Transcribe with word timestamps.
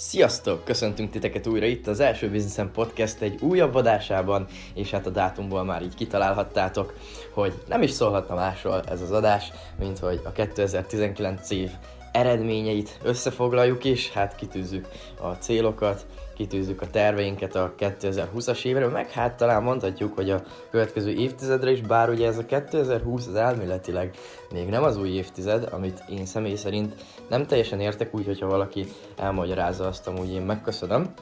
Sziasztok! 0.00 0.64
Köszöntünk 0.64 1.10
titeket 1.10 1.46
újra 1.46 1.66
itt 1.66 1.86
az 1.86 2.00
első 2.00 2.30
Businessen 2.30 2.70
Podcast 2.72 3.20
egy 3.20 3.42
újabb 3.42 3.74
adásában, 3.74 4.46
és 4.74 4.90
hát 4.90 5.06
a 5.06 5.10
dátumból 5.10 5.64
már 5.64 5.82
így 5.82 5.94
kitalálhattátok, 5.94 6.94
hogy 7.34 7.52
nem 7.68 7.82
is 7.82 7.90
szólhatna 7.90 8.34
másról 8.34 8.82
ez 8.88 9.00
az 9.00 9.10
adás, 9.10 9.52
mint 9.78 9.98
hogy 9.98 10.20
a 10.24 10.32
2019 10.32 11.50
év 11.50 11.70
eredményeit 12.12 12.98
összefoglaljuk 13.02 13.84
és 13.84 14.12
hát 14.12 14.34
kitűzzük 14.34 14.88
a 15.20 15.28
célokat, 15.28 16.06
kitűzzük 16.36 16.82
a 16.82 16.90
terveinket 16.90 17.54
a 17.54 17.74
2020-as 17.78 18.64
évre, 18.64 18.86
meg 18.86 19.10
hát 19.10 19.36
talán 19.36 19.62
mondhatjuk, 19.62 20.14
hogy 20.14 20.30
a 20.30 20.42
következő 20.70 21.10
évtizedre 21.10 21.70
is, 21.70 21.80
bár 21.80 22.08
ugye 22.08 22.26
ez 22.26 22.38
a 22.38 22.44
2020 22.44 23.26
az 23.26 23.34
elméletileg 23.34 24.16
még 24.52 24.68
nem 24.68 24.82
az 24.82 24.96
új 24.96 25.08
évtized, 25.08 25.68
amit 25.72 26.04
én 26.08 26.26
személy 26.26 26.54
szerint 26.54 26.94
nem 27.28 27.46
teljesen 27.46 27.80
értek, 27.80 28.14
úgyhogy 28.14 28.40
ha 28.40 28.46
valaki 28.46 28.86
elmagyarázza 29.16 29.86
azt, 29.86 30.06
amúgy 30.06 30.32
én 30.32 30.42
megköszönöm. 30.42 31.14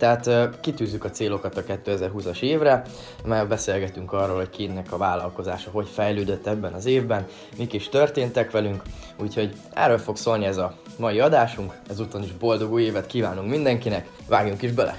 Tehát 0.00 0.60
kitűzzük 0.60 1.04
a 1.04 1.10
célokat 1.10 1.56
a 1.56 1.62
2020-as 1.62 2.40
évre, 2.40 2.82
mert 3.24 3.48
beszélgetünk 3.48 4.12
arról, 4.12 4.36
hogy 4.36 4.50
kinek 4.50 4.92
a 4.92 4.96
vállalkozása 4.96 5.70
hogy 5.70 5.88
fejlődött 5.88 6.46
ebben 6.46 6.72
az 6.72 6.86
évben, 6.86 7.26
mik 7.56 7.72
is 7.72 7.88
történtek 7.88 8.50
velünk, 8.50 8.82
úgyhogy 9.18 9.54
erről 9.74 9.98
fog 9.98 10.16
szólni 10.16 10.44
ez 10.44 10.56
a 10.56 10.74
mai 10.98 11.20
adásunk, 11.20 11.72
ezúton 11.88 12.22
is 12.22 12.32
boldog 12.32 12.72
új 12.72 12.82
évet 12.82 13.06
kívánunk 13.06 13.50
mindenkinek, 13.50 14.08
vágjunk 14.28 14.62
is 14.62 14.72
bele! 14.72 14.98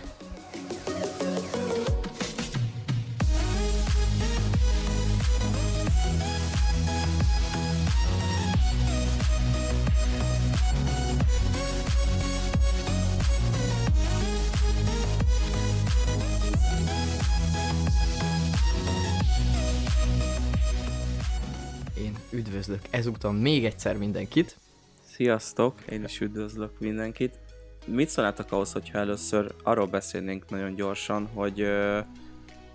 Ezúton 22.92 23.36
még 23.36 23.66
egyszer 23.66 23.98
mindenkit. 23.98 24.58
Sziasztok, 25.04 25.82
én 25.90 26.04
is 26.04 26.20
üdvözlök 26.20 26.80
mindenkit. 26.80 27.40
Mit 27.86 28.10
szólnátok 28.10 28.52
ahhoz, 28.52 28.72
hogyha 28.72 28.98
először 28.98 29.54
arról 29.64 29.88
beszélnénk 29.88 30.50
nagyon 30.50 30.76
gyorsan, 30.76 31.28
hogy 31.34 31.58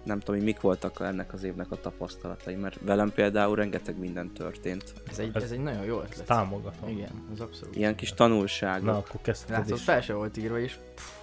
nem 0.02 0.18
tudom, 0.18 0.36
hogy 0.36 0.44
mik 0.44 0.60
voltak 0.60 1.00
ennek 1.00 1.32
az 1.32 1.42
évnek 1.42 1.70
a 1.70 1.80
tapasztalatai, 1.80 2.54
mert 2.54 2.78
velem 2.80 3.12
például 3.12 3.56
rengeteg 3.56 3.98
minden 3.98 4.32
történt. 4.32 4.94
Ez 5.10 5.18
egy, 5.18 5.30
ez, 5.34 5.42
ez 5.42 5.50
egy 5.50 5.60
nagyon 5.60 5.84
jó 5.84 6.00
ötlet. 6.00 6.26
Támogatom. 6.26 6.88
Igen, 6.88 7.28
ez 7.32 7.40
abszolút. 7.40 7.76
Ilyen 7.76 7.94
kis 7.94 8.12
tanulság. 8.12 8.82
Na, 8.82 8.96
akkor 8.96 9.20
kezdted 9.22 9.50
Látszod, 9.50 9.76
is. 9.76 9.82
fel 9.84 10.00
se 10.00 10.12
volt 10.14 10.36
írva, 10.36 10.58
és 10.58 10.76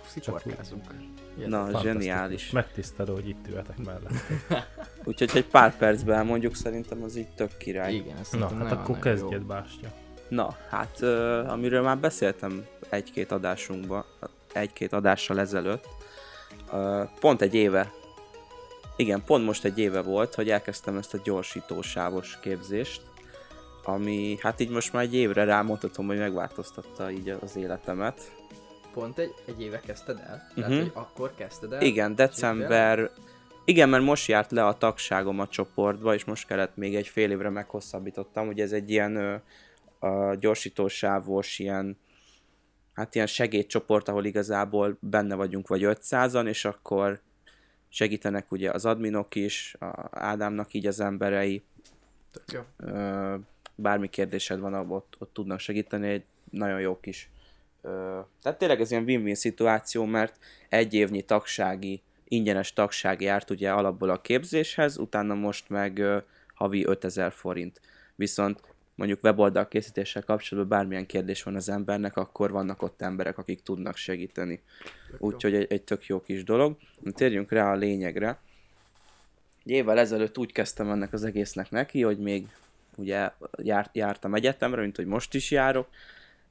sziporkázunk. 0.08 0.84
Na, 1.46 1.82
zseniális. 1.82 2.50
Megtisztelő, 2.50 3.14
hogy 3.14 3.28
itt 3.30 3.48
ülhetek 3.50 3.78
mellett. 3.78 4.14
Úgyhogy 5.04 5.30
egy 5.34 5.48
pár 5.48 5.78
percben 5.78 6.26
mondjuk 6.26 6.56
szerintem 6.56 7.04
az 7.04 7.16
így 7.16 7.30
tök 7.36 7.58
király. 7.58 7.94
Igen, 7.94 8.18
ezt 8.18 8.40
Na, 8.40 8.48
hát 8.58 8.72
akkor 8.72 9.00
kezdjed, 9.00 9.42
Bástya. 9.42 9.88
Na, 10.28 10.58
hát 10.70 10.98
uh, 11.02 11.52
amiről 11.52 11.82
már 11.82 11.98
beszéltem 11.98 12.66
egy-két 12.90 13.32
adásunkban, 13.32 14.06
egy-két 14.54 14.94
adással 14.94 15.40
ezelőtt, 15.40 15.88
uh, 16.72 17.10
pont 17.20 17.42
egy 17.42 17.54
éve, 17.54 17.92
igen, 18.96 19.24
pont 19.26 19.46
most 19.46 19.66
egy 19.66 19.80
éve 19.80 20.02
volt, 20.02 20.36
hogy 20.36 20.50
elkezdtem 20.50 20.98
ezt 20.98 21.14
a 21.14 21.20
gyorsítósávos 21.24 22.40
képzést, 22.42 23.02
ami 23.84 24.38
hát 24.42 24.60
így 24.60 24.70
most 24.70 24.94
már 24.94 25.04
egy 25.04 25.16
évre 25.16 25.44
rámondhatom, 25.44 26.08
hogy 26.08 26.18
megváltoztatta 26.18 27.12
így 27.12 27.38
az 27.42 27.56
életemet 27.56 28.32
pont 28.94 29.18
egy, 29.18 29.34
egy 29.46 29.62
éve 29.62 29.80
kezdted 29.80 30.20
el? 30.20 30.48
Tehát, 30.56 30.70
uh-huh. 30.70 30.78
hogy 30.78 30.92
akkor 30.94 31.34
kezdted 31.36 31.74
el? 31.74 31.82
Igen, 31.82 32.16
december... 32.16 33.10
Igen, 33.66 33.90
mert 33.90 34.04
most 34.04 34.28
járt 34.28 34.52
le 34.52 34.66
a 34.66 34.78
tagságom 34.78 35.40
a 35.40 35.48
csoportba, 35.48 36.14
és 36.14 36.24
most 36.24 36.48
kellett 36.48 36.76
még 36.76 36.96
egy 36.96 37.08
fél 37.08 37.32
évre 37.32 37.50
meghosszabbítottam. 37.50 38.48
Ugye 38.48 38.64
ez 38.64 38.72
egy 38.72 38.90
ilyen 38.90 39.16
ö, 39.16 39.36
a 40.08 40.36
gyorsítósávos, 40.36 41.60
ilyen 41.60 41.98
hát 42.94 43.16
ilyen 43.16 43.28
segédcsoport, 43.28 44.08
ahol 44.08 44.26
igazából 44.26 44.98
benne 45.00 45.36
vagyunk 45.36 45.68
vagy 45.68 45.82
500-an, 45.86 46.48
és 46.48 46.66
akkor 46.66 47.22
segítenek 47.90 48.52
ugye 48.52 48.72
az 48.72 48.86
adminok 48.86 49.36
is, 49.36 49.76
a 49.80 50.10
Ádámnak 50.12 50.74
így 50.74 50.88
az 50.88 51.00
emberei. 51.00 51.64
Tök 52.32 52.52
jó. 52.52 52.62
Ö, 52.78 53.36
bármi 53.76 54.10
kérdésed 54.10 54.60
van, 54.60 54.74
ott, 54.92 55.16
ott 55.20 55.34
tudnak 55.34 55.60
segíteni, 55.60 56.08
egy 56.08 56.24
nagyon 56.50 56.80
jó 56.80 57.00
kis 57.00 57.30
tehát 58.42 58.58
tényleg 58.58 58.82
ez 58.82 58.92
ilyen 58.92 59.04
win-win 59.04 59.36
szituáció, 59.36 60.06
mert 60.06 60.40
egy 60.70 60.94
évnyi 60.94 61.22
tagsági, 61.22 62.02
ingyenes 62.34 62.74
tagság 62.74 63.22
járt 63.22 63.50
ugye 63.50 63.72
alapból 63.72 64.10
a 64.10 64.22
képzéshez, 64.22 64.98
utána 64.98 65.34
most 65.34 65.70
meg 65.70 66.04
havi 66.54 66.86
5000 66.86 67.32
forint. 67.32 67.82
Viszont 68.16 68.62
mondjuk 68.96 69.24
weboldal 69.24 69.68
készítéssel 69.68 70.24
kapcsolatban 70.24 70.78
bármilyen 70.78 71.06
kérdés 71.06 71.44
van 71.44 71.56
az 71.56 71.70
embernek, 71.70 72.18
akkor 72.18 72.52
vannak 72.52 72.82
ott 72.82 73.02
emberek, 73.02 73.38
akik 73.38 73.62
tudnak 73.62 73.96
segíteni. 73.96 74.62
Úgyhogy 75.18 75.54
egy, 75.54 75.72
egy 75.72 75.82
tök 75.82 76.06
jó 76.06 76.22
kis 76.22 76.44
dolog. 76.44 76.78
Térjünk 77.14 77.52
rá 77.52 77.72
a 77.72 77.76
lényegre. 77.76 78.40
Egy 79.66 79.72
évvel 79.72 80.00
ezelőtt 80.00 80.38
úgy 80.38 80.52
kezdtem 80.52 80.90
ennek 80.90 81.14
az 81.14 81.24
egésznek 81.24 81.70
neki, 81.70 82.02
hogy 82.02 82.20
még 82.20 82.48
ugye 82.96 83.30
járt, 83.58 83.96
jártam 83.96 84.36
egyetemre, 84.36 84.82
mint 84.82 84.96
hogy 84.96 85.06
most 85.06 85.34
is 85.34 85.52
járok, 85.52 85.88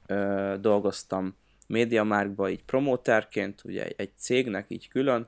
ö, 0.05 0.55
dolgoztam 0.59 1.35
MediaMarkba 1.67 2.49
így 2.49 2.63
promóterként, 2.63 3.61
ugye 3.63 3.87
egy, 3.95 4.11
cégnek 4.17 4.65
így 4.67 4.87
külön, 4.87 5.27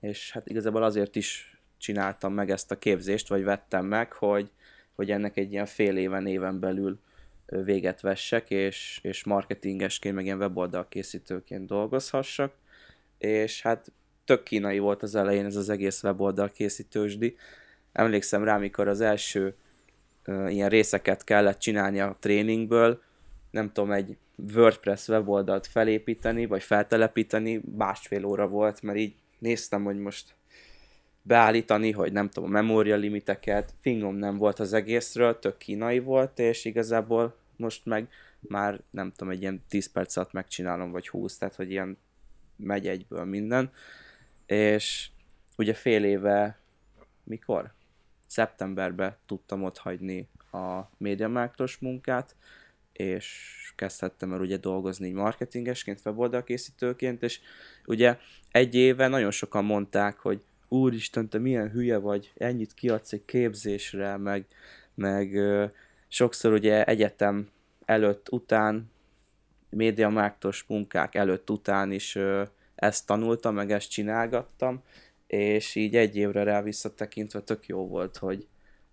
és 0.00 0.32
hát 0.32 0.48
igazából 0.48 0.82
azért 0.82 1.16
is 1.16 1.60
csináltam 1.76 2.32
meg 2.32 2.50
ezt 2.50 2.70
a 2.70 2.78
képzést, 2.78 3.28
vagy 3.28 3.42
vettem 3.42 3.86
meg, 3.86 4.12
hogy, 4.12 4.50
hogy 4.94 5.10
ennek 5.10 5.36
egy 5.36 5.52
ilyen 5.52 5.66
fél 5.66 5.96
éven, 5.96 6.26
éven 6.26 6.60
belül 6.60 6.98
véget 7.46 8.00
vessek, 8.00 8.50
és, 8.50 9.00
és 9.02 9.24
marketingesként, 9.24 10.14
meg 10.14 10.24
ilyen 10.24 10.38
weboldal 10.38 10.88
készítőként 10.88 11.66
dolgozhassak, 11.66 12.52
és 13.18 13.62
hát 13.62 13.92
tök 14.24 14.42
kínai 14.42 14.78
volt 14.78 15.02
az 15.02 15.14
elején 15.14 15.44
ez 15.44 15.56
az 15.56 15.68
egész 15.68 16.02
weboldal 16.02 16.50
készítősdi. 16.50 17.36
Emlékszem 17.92 18.44
rá, 18.44 18.56
mikor 18.56 18.88
az 18.88 19.00
első 19.00 19.54
ilyen 20.26 20.68
részeket 20.68 21.24
kellett 21.24 21.58
csinálni 21.58 22.00
a 22.00 22.16
tréningből, 22.20 23.02
nem 23.50 23.72
tudom, 23.72 23.92
egy 23.92 24.16
WordPress 24.54 25.08
weboldalt 25.08 25.66
felépíteni, 25.66 26.46
vagy 26.46 26.62
feltelepíteni, 26.62 27.60
másfél 27.76 28.24
óra 28.24 28.46
volt, 28.46 28.82
mert 28.82 28.98
így 28.98 29.14
néztem, 29.38 29.84
hogy 29.84 29.98
most 29.98 30.34
beállítani, 31.22 31.90
hogy 31.90 32.12
nem 32.12 32.28
tudom, 32.28 32.48
a 32.48 32.52
memória 32.52 32.96
limiteket, 32.96 33.74
fingom 33.80 34.14
nem 34.14 34.36
volt 34.36 34.58
az 34.58 34.72
egészről, 34.72 35.38
tök 35.38 35.56
kínai 35.56 35.98
volt, 35.98 36.38
és 36.38 36.64
igazából 36.64 37.36
most 37.56 37.86
meg 37.86 38.08
már 38.40 38.80
nem 38.90 39.12
tudom, 39.12 39.32
egy 39.32 39.40
ilyen 39.40 39.62
10 39.68 39.92
perc 39.92 40.16
alatt 40.16 40.32
megcsinálom, 40.32 40.90
vagy 40.90 41.08
20, 41.08 41.38
tehát 41.38 41.54
hogy 41.54 41.70
ilyen 41.70 41.98
megy 42.56 42.88
egyből 42.88 43.24
minden. 43.24 43.72
És 44.46 45.10
ugye 45.56 45.74
fél 45.74 46.04
éve, 46.04 46.58
mikor? 47.24 47.76
szeptemberben 48.28 49.16
tudtam 49.26 49.62
ott 49.62 49.78
hagyni 49.78 50.28
a 50.52 50.80
MediaMarktos 50.96 51.78
munkát, 51.78 52.36
és 52.98 53.56
kezdhettem 53.76 54.32
el 54.32 54.40
ugye 54.40 54.56
dolgozni 54.56 55.10
marketingesként, 55.10 56.00
weboldalkészítőként, 56.04 57.22
és 57.22 57.40
ugye 57.86 58.18
egy 58.50 58.74
éve 58.74 59.08
nagyon 59.08 59.30
sokan 59.30 59.64
mondták, 59.64 60.18
hogy 60.18 60.40
úristen, 60.68 61.28
te 61.28 61.38
milyen 61.38 61.70
hülye 61.70 61.96
vagy, 61.96 62.32
ennyit 62.36 62.74
kiadsz 62.74 63.12
egy 63.12 63.24
képzésre, 63.24 64.16
meg, 64.16 64.46
meg 64.94 65.34
ö, 65.34 65.64
sokszor 66.08 66.52
ugye 66.52 66.84
egyetem 66.84 67.48
előtt, 67.84 68.30
után, 68.30 68.90
médiamáktos 69.70 70.64
munkák 70.68 71.14
előtt, 71.14 71.50
után 71.50 71.92
is 71.92 72.14
ö, 72.14 72.42
ezt 72.74 73.06
tanultam, 73.06 73.54
meg 73.54 73.72
ezt 73.72 73.90
csinálgattam, 73.90 74.82
és 75.26 75.74
így 75.74 75.96
egy 75.96 76.16
évre 76.16 76.42
rá 76.42 76.62
visszatekintve 76.62 77.40
tök 77.40 77.66
jó 77.66 77.86
volt, 77.86 78.16
hogy 78.16 78.46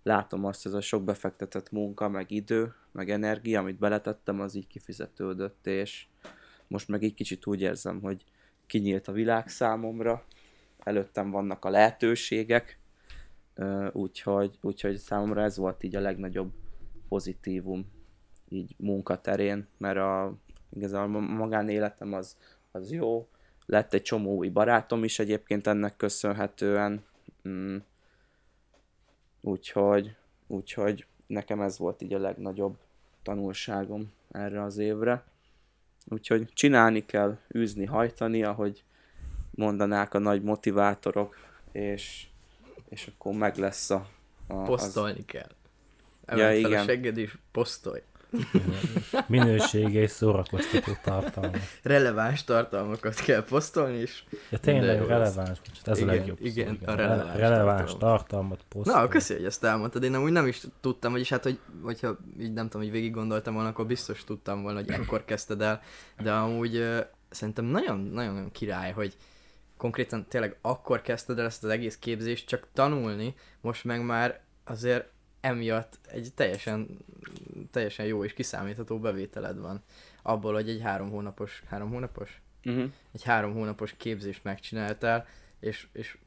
látom 0.06 0.44
azt, 0.44 0.66
ez 0.66 0.72
a 0.72 0.80
sok 0.80 1.04
befektetett 1.04 1.70
munka, 1.70 2.08
meg 2.08 2.30
idő, 2.30 2.74
meg 2.92 3.10
energia, 3.10 3.60
amit 3.60 3.78
beletettem, 3.78 4.40
az 4.40 4.54
így 4.54 4.66
kifizetődött, 4.66 5.66
és 5.66 6.06
most 6.66 6.88
meg 6.88 7.02
egy 7.02 7.14
kicsit 7.14 7.46
úgy 7.46 7.60
érzem, 7.60 8.00
hogy 8.00 8.24
kinyílt 8.66 9.08
a 9.08 9.12
világ 9.12 9.48
számomra, 9.48 10.24
előttem 10.78 11.30
vannak 11.30 11.64
a 11.64 11.70
lehetőségek, 11.70 12.78
úgyhogy, 13.92 14.58
úgyhogy 14.60 14.96
számomra 14.96 15.42
ez 15.42 15.56
volt 15.56 15.82
így 15.82 15.96
a 15.96 16.00
legnagyobb 16.00 16.52
pozitívum 17.08 17.86
így 18.48 18.74
munkaterén, 18.78 19.66
mert 19.78 19.98
a, 19.98 20.36
igazából 20.70 21.16
a 21.16 21.20
magánéletem 21.20 22.12
az, 22.12 22.36
az 22.70 22.92
jó, 22.92 23.28
lett 23.66 23.94
egy 23.94 24.02
csomó 24.02 24.36
új 24.36 24.48
barátom 24.48 25.04
is 25.04 25.18
egyébként 25.18 25.66
ennek 25.66 25.96
köszönhetően. 25.96 27.04
Mm. 27.48 27.76
Úgyhogy, 29.46 30.14
úgyhogy 30.46 31.06
nekem 31.26 31.60
ez 31.60 31.78
volt 31.78 32.02
így 32.02 32.14
a 32.14 32.18
legnagyobb 32.18 32.76
tanulságom 33.22 34.12
erre 34.30 34.62
az 34.62 34.78
évre. 34.78 35.24
Úgyhogy 36.08 36.48
csinálni 36.52 37.04
kell, 37.04 37.38
űzni, 37.56 37.84
hajtani, 37.84 38.42
ahogy 38.42 38.84
mondanák 39.50 40.14
a 40.14 40.18
nagy 40.18 40.42
motivátorok, 40.42 41.36
és, 41.72 42.26
és 42.88 43.06
akkor 43.06 43.34
meg 43.34 43.56
lesz 43.56 43.90
a... 43.90 44.08
a 44.46 44.62
Posztolni 44.62 45.18
az... 45.18 45.24
kell. 45.26 45.50
Emelt 46.24 46.54
ja, 46.54 46.60
fel 46.60 46.70
igen. 46.70 46.82
a 46.82 46.84
segged 46.84 47.16
is, 47.16 47.38
posztolj. 47.52 48.02
Minősége 49.26 50.00
és 50.00 50.10
szórakoztató 50.10 50.92
tartalmak. 51.02 51.60
Releváns 51.82 52.44
tartalmakat 52.44 53.14
kell 53.14 53.44
posztolni 53.44 53.98
is. 53.98 54.24
Ja, 54.50 54.58
tényleg 54.58 55.00
jó 55.00 55.06
releváns, 55.06 55.58
bocsánat, 55.58 55.88
ez 55.88 55.98
Igen, 55.98 56.08
a 56.08 56.12
legjobb 56.12 56.38
igen, 56.40 56.78
szó, 56.84 56.92
a 56.92 56.94
releváns 56.94 57.38
releváns 57.38 57.90
tartalmat. 57.90 58.18
tartalmat 58.18 58.60
posztolni. 58.68 59.00
Na, 59.00 59.08
köszi, 59.08 59.34
hogy 59.34 59.44
ezt 59.44 59.64
elmondtad. 59.64 60.02
Én 60.02 60.14
amúgy 60.14 60.32
nem 60.32 60.46
is 60.46 60.62
tudtam, 60.80 61.12
vagyis 61.12 61.28
hát, 61.28 61.42
hogy, 61.42 61.58
hogyha 61.82 62.16
így 62.40 62.52
nem 62.52 62.68
tudom, 62.68 62.82
hogy 62.82 62.92
végig 62.92 63.12
gondoltam 63.12 63.54
volna, 63.54 63.68
akkor 63.68 63.86
biztos 63.86 64.24
tudtam 64.24 64.62
volna, 64.62 64.78
hogy 64.78 64.90
ekkor 64.90 65.24
kezdted 65.24 65.60
el, 65.60 65.80
de 66.22 66.32
amúgy 66.32 66.76
ö, 66.76 67.00
szerintem 67.30 67.64
nagyon, 67.64 67.98
nagyon, 67.98 68.34
nagyon 68.34 68.50
király, 68.52 68.92
hogy 68.92 69.16
konkrétan 69.76 70.26
tényleg 70.28 70.56
akkor 70.60 71.02
kezdted 71.02 71.38
el 71.38 71.44
ezt 71.44 71.64
az 71.64 71.70
egész 71.70 71.96
képzést 71.96 72.48
csak 72.48 72.66
tanulni, 72.72 73.34
most 73.60 73.84
meg 73.84 74.04
már 74.04 74.40
azért 74.64 75.08
emiatt 75.46 75.98
egy 76.06 76.30
teljesen, 76.34 76.98
teljesen 77.70 78.06
jó 78.06 78.24
és 78.24 78.32
kiszámítható 78.32 78.98
bevételed 78.98 79.58
van. 79.58 79.82
Abból, 80.22 80.52
hogy 80.52 80.68
egy 80.68 80.80
három 80.80 81.10
hónapos, 81.10 81.62
három 81.68 81.90
hónapos? 81.90 82.40
Uh-huh. 82.64 82.90
Egy 83.12 83.22
három 83.22 83.52
hónapos 83.52 83.94
képzést 83.96 84.44
megcsináltál, 84.44 85.26
és, 85.60 85.86
és 85.92 86.18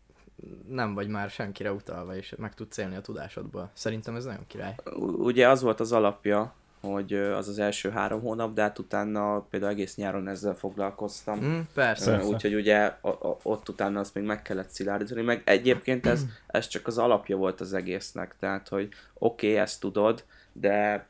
nem 0.67 0.93
vagy 0.93 1.07
már 1.07 1.29
senkire 1.29 1.71
utalva, 1.71 2.15
és 2.15 2.33
meg 2.37 2.53
tudsz 2.53 2.77
élni 2.77 2.95
a 2.95 3.01
tudásodból. 3.01 3.71
Szerintem 3.73 4.15
ez 4.15 4.25
nagyon 4.25 4.47
király. 4.47 4.75
Ugye 5.17 5.49
az 5.49 5.61
volt 5.61 5.79
az 5.79 5.91
alapja, 5.91 6.53
hogy 6.81 7.13
az 7.13 7.47
az 7.47 7.59
első 7.59 7.89
három 7.89 8.21
hónap, 8.21 8.53
de 8.53 8.61
hát 8.61 8.79
utána 8.79 9.39
például 9.39 9.71
egész 9.71 9.95
nyáron 9.95 10.27
ezzel 10.27 10.53
foglalkoztam. 10.53 11.39
Mm, 11.39 11.59
persze. 11.73 12.23
Úgyhogy 12.23 12.55
ugye 12.55 12.77
a, 13.01 13.09
a, 13.09 13.37
ott 13.43 13.69
utána 13.69 13.99
azt 13.99 14.13
még 14.13 14.23
meg 14.23 14.41
kellett 14.41 14.69
szilárdítani, 14.69 15.21
meg 15.21 15.41
egyébként 15.45 16.05
ez, 16.05 16.25
ez 16.47 16.67
csak 16.67 16.87
az 16.87 16.97
alapja 16.97 17.37
volt 17.37 17.61
az 17.61 17.73
egésznek, 17.73 18.35
tehát 18.39 18.67
hogy 18.67 18.89
oké, 19.13 19.47
okay, 19.47 19.59
ezt 19.59 19.79
tudod, 19.79 20.23
de 20.53 21.07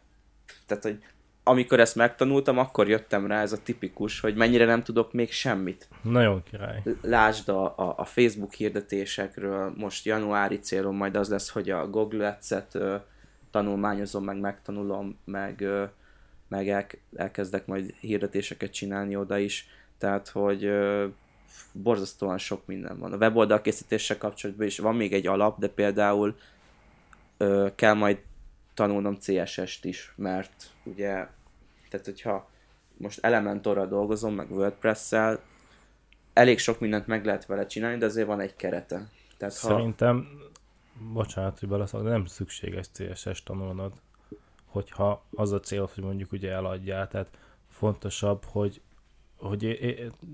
tehát, 0.66 0.84
hogy 0.84 1.04
amikor 1.44 1.80
ezt 1.80 1.96
megtanultam, 1.96 2.58
akkor 2.58 2.90
jöttem 2.90 3.28
rá 3.28 3.42
ez 3.42 3.52
a 3.52 3.58
tipikus, 3.64 4.20
hogy 4.20 4.36
mennyire 4.36 4.66
nem 4.66 4.84
tudok 4.84 5.14
még 5.14 5.32
semmit. 5.32 5.88
Nagyon 6.02 6.44
király. 6.44 6.82
Lásd 7.02 7.50
a, 7.50 7.64
a, 7.66 7.94
a 7.98 8.06
Facebook 8.06 8.54
hirdetésekről, 8.54 9.74
most 9.78 10.06
januári 10.06 10.60
célom 10.60 10.96
majd 10.96 11.16
az 11.16 11.30
lesz, 11.30 11.50
hogy 11.50 11.70
a 11.70 11.88
Google 11.88 12.28
Ads-et 12.28 12.78
tanulmányozom, 13.52 14.24
meg 14.24 14.40
megtanulom, 14.40 15.18
meg, 15.26 15.66
meg 16.48 16.70
el, 16.70 16.86
elkezdek 17.16 17.66
majd 17.66 17.94
hirdetéseket 18.00 18.72
csinálni 18.72 19.16
oda 19.16 19.38
is, 19.38 19.68
tehát 19.98 20.28
hogy 20.28 20.72
borzasztóan 21.72 22.38
sok 22.38 22.66
minden 22.66 23.00
van. 23.00 23.14
A 23.14 23.18
weboldal 23.18 23.62
készítéssel 23.62 24.18
kapcsolatban 24.18 24.66
is 24.66 24.80
van 24.80 24.96
még 24.96 25.14
egy 25.14 25.28
alap, 25.28 25.60
de 25.60 25.68
például 25.68 26.36
kell 27.76 27.94
majd 27.94 28.18
tanulnom 28.74 29.18
CSS-t 29.18 29.86
is, 29.86 30.14
mert 30.16 30.70
ugye, 30.84 31.28
tehát 31.90 32.06
hogyha 32.06 32.50
most 32.98 33.20
Elementorral 33.24 33.88
dolgozom, 33.88 34.34
meg 34.34 34.52
WordPress-szel, 34.52 35.42
elég 36.34 36.60
sok 36.60 36.80
mindent 36.80 37.08
meg 37.08 37.26
lehet 37.26 37.46
vele 37.46 37.66
csinálni, 37.66 37.98
de 37.98 38.06
azért 38.06 38.28
van 38.28 38.40
egy 38.40 38.56
kerete. 38.56 39.08
Tehát 39.38 39.58
ha... 39.58 39.68
Szerintem, 39.68 40.28
bocsánat, 41.14 41.60
hogy 41.60 41.70
beleszok, 41.70 42.04
de 42.04 42.10
nem 42.10 42.26
szükséges 42.26 42.88
CSS 42.92 43.44
tanulnod, 43.44 43.94
hogyha 44.66 45.26
az 45.36 45.52
a 45.52 45.60
cél, 45.60 45.90
hogy 45.94 46.04
mondjuk 46.04 46.32
ugye 46.32 46.52
eladjál, 46.52 47.08
tehát 47.08 47.38
fontosabb, 47.68 48.44
hogy 48.46 48.82
hogy, 49.40 49.64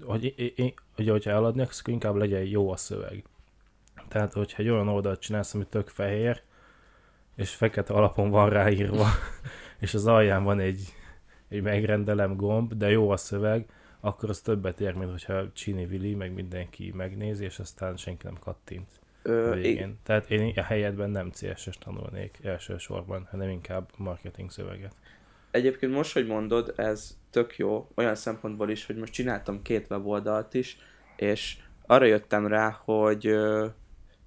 hogy, 0.01 0.23
é- 0.23 0.57
é- 0.57 0.81
hogy 0.95 1.09
hogyha 1.09 1.31
eladni, 1.31 1.61
akkor 1.61 1.75
inkább 1.85 2.15
legyen 2.15 2.43
jó 2.43 2.71
a 2.71 2.77
szöveg. 2.77 3.23
Tehát, 4.07 4.33
hogyha 4.33 4.61
egy 4.61 4.69
olyan 4.69 4.87
oldalt 4.87 5.19
csinálsz, 5.19 5.53
ami 5.53 5.65
tök 5.65 5.87
fehér, 5.87 6.41
és 7.35 7.55
fekete 7.55 7.93
alapon 7.93 8.29
van 8.29 8.49
ráírva, 8.49 9.05
és 9.79 9.93
az 9.93 10.07
alján 10.07 10.43
van 10.43 10.59
egy, 10.59 10.93
egy 11.47 11.61
megrendelem 11.61 12.35
gomb, 12.35 12.73
de 12.73 12.89
jó 12.89 13.09
a 13.09 13.17
szöveg, 13.17 13.69
akkor 13.99 14.29
az 14.29 14.41
többet 14.41 14.81
ér, 14.81 14.93
mint 14.93 15.11
hogyha 15.11 15.51
Csini 15.51 15.85
Vili, 15.85 16.15
meg 16.15 16.33
mindenki 16.33 16.91
megnézi, 16.95 17.43
és 17.43 17.59
aztán 17.59 17.97
senki 17.97 18.25
nem 18.25 18.39
kattint 18.39 18.99
Ö, 19.27 19.53
végén. 19.53 19.99
Tehát 20.03 20.31
én 20.31 20.53
a 20.55 20.61
helyedben 20.61 21.09
nem 21.09 21.31
CSS 21.31 21.77
tanulnék 21.79 22.39
elsősorban, 22.43 23.27
hanem 23.31 23.49
inkább 23.49 23.89
marketing 23.97 24.51
szöveget. 24.51 24.95
Egyébként 25.51 25.91
most, 25.93 26.13
hogy 26.13 26.27
mondod, 26.27 26.73
ez 26.75 27.17
tök 27.29 27.57
jó, 27.57 27.87
olyan 27.95 28.15
szempontból 28.15 28.69
is, 28.69 28.85
hogy 28.85 28.95
most 28.95 29.13
csináltam 29.13 29.61
két 29.61 29.87
weboldalt 29.89 30.53
is, 30.53 30.77
és 31.15 31.57
arra 31.85 32.05
jöttem 32.05 32.47
rá, 32.47 32.81
hogy 32.83 33.27
ö, 33.27 33.67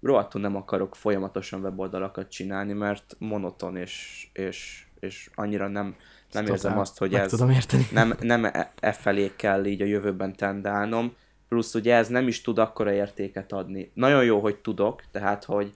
rohadtul 0.02 0.40
nem 0.40 0.56
akarok 0.56 0.96
folyamatosan 0.96 1.60
weboldalakat 1.60 2.28
csinálni, 2.28 2.72
mert 2.72 3.16
monoton, 3.18 3.76
és, 3.76 4.26
és, 4.32 4.86
és 5.00 5.30
annyira 5.34 5.68
nem, 5.68 5.96
nem 6.32 6.42
Ezt 6.42 6.52
érzem 6.52 6.78
azt, 6.78 6.98
hogy 6.98 7.14
ez 7.14 7.30
tudom 7.30 7.50
érteni. 7.50 7.86
nem, 7.92 8.14
nem 8.20 8.44
e, 8.44 8.72
e 8.80 8.92
felé 8.92 9.32
kell 9.36 9.64
így 9.64 9.82
a 9.82 9.86
jövőben 9.86 10.36
tendálnom, 10.36 11.14
plusz 11.48 11.74
ugye 11.74 11.94
ez 11.94 12.08
nem 12.08 12.28
is 12.28 12.40
tud 12.40 12.58
akkora 12.58 12.92
értéket 12.92 13.52
adni. 13.52 13.90
Nagyon 13.94 14.24
jó, 14.24 14.40
hogy 14.40 14.56
tudok, 14.56 15.02
tehát 15.10 15.44
hogy 15.44 15.72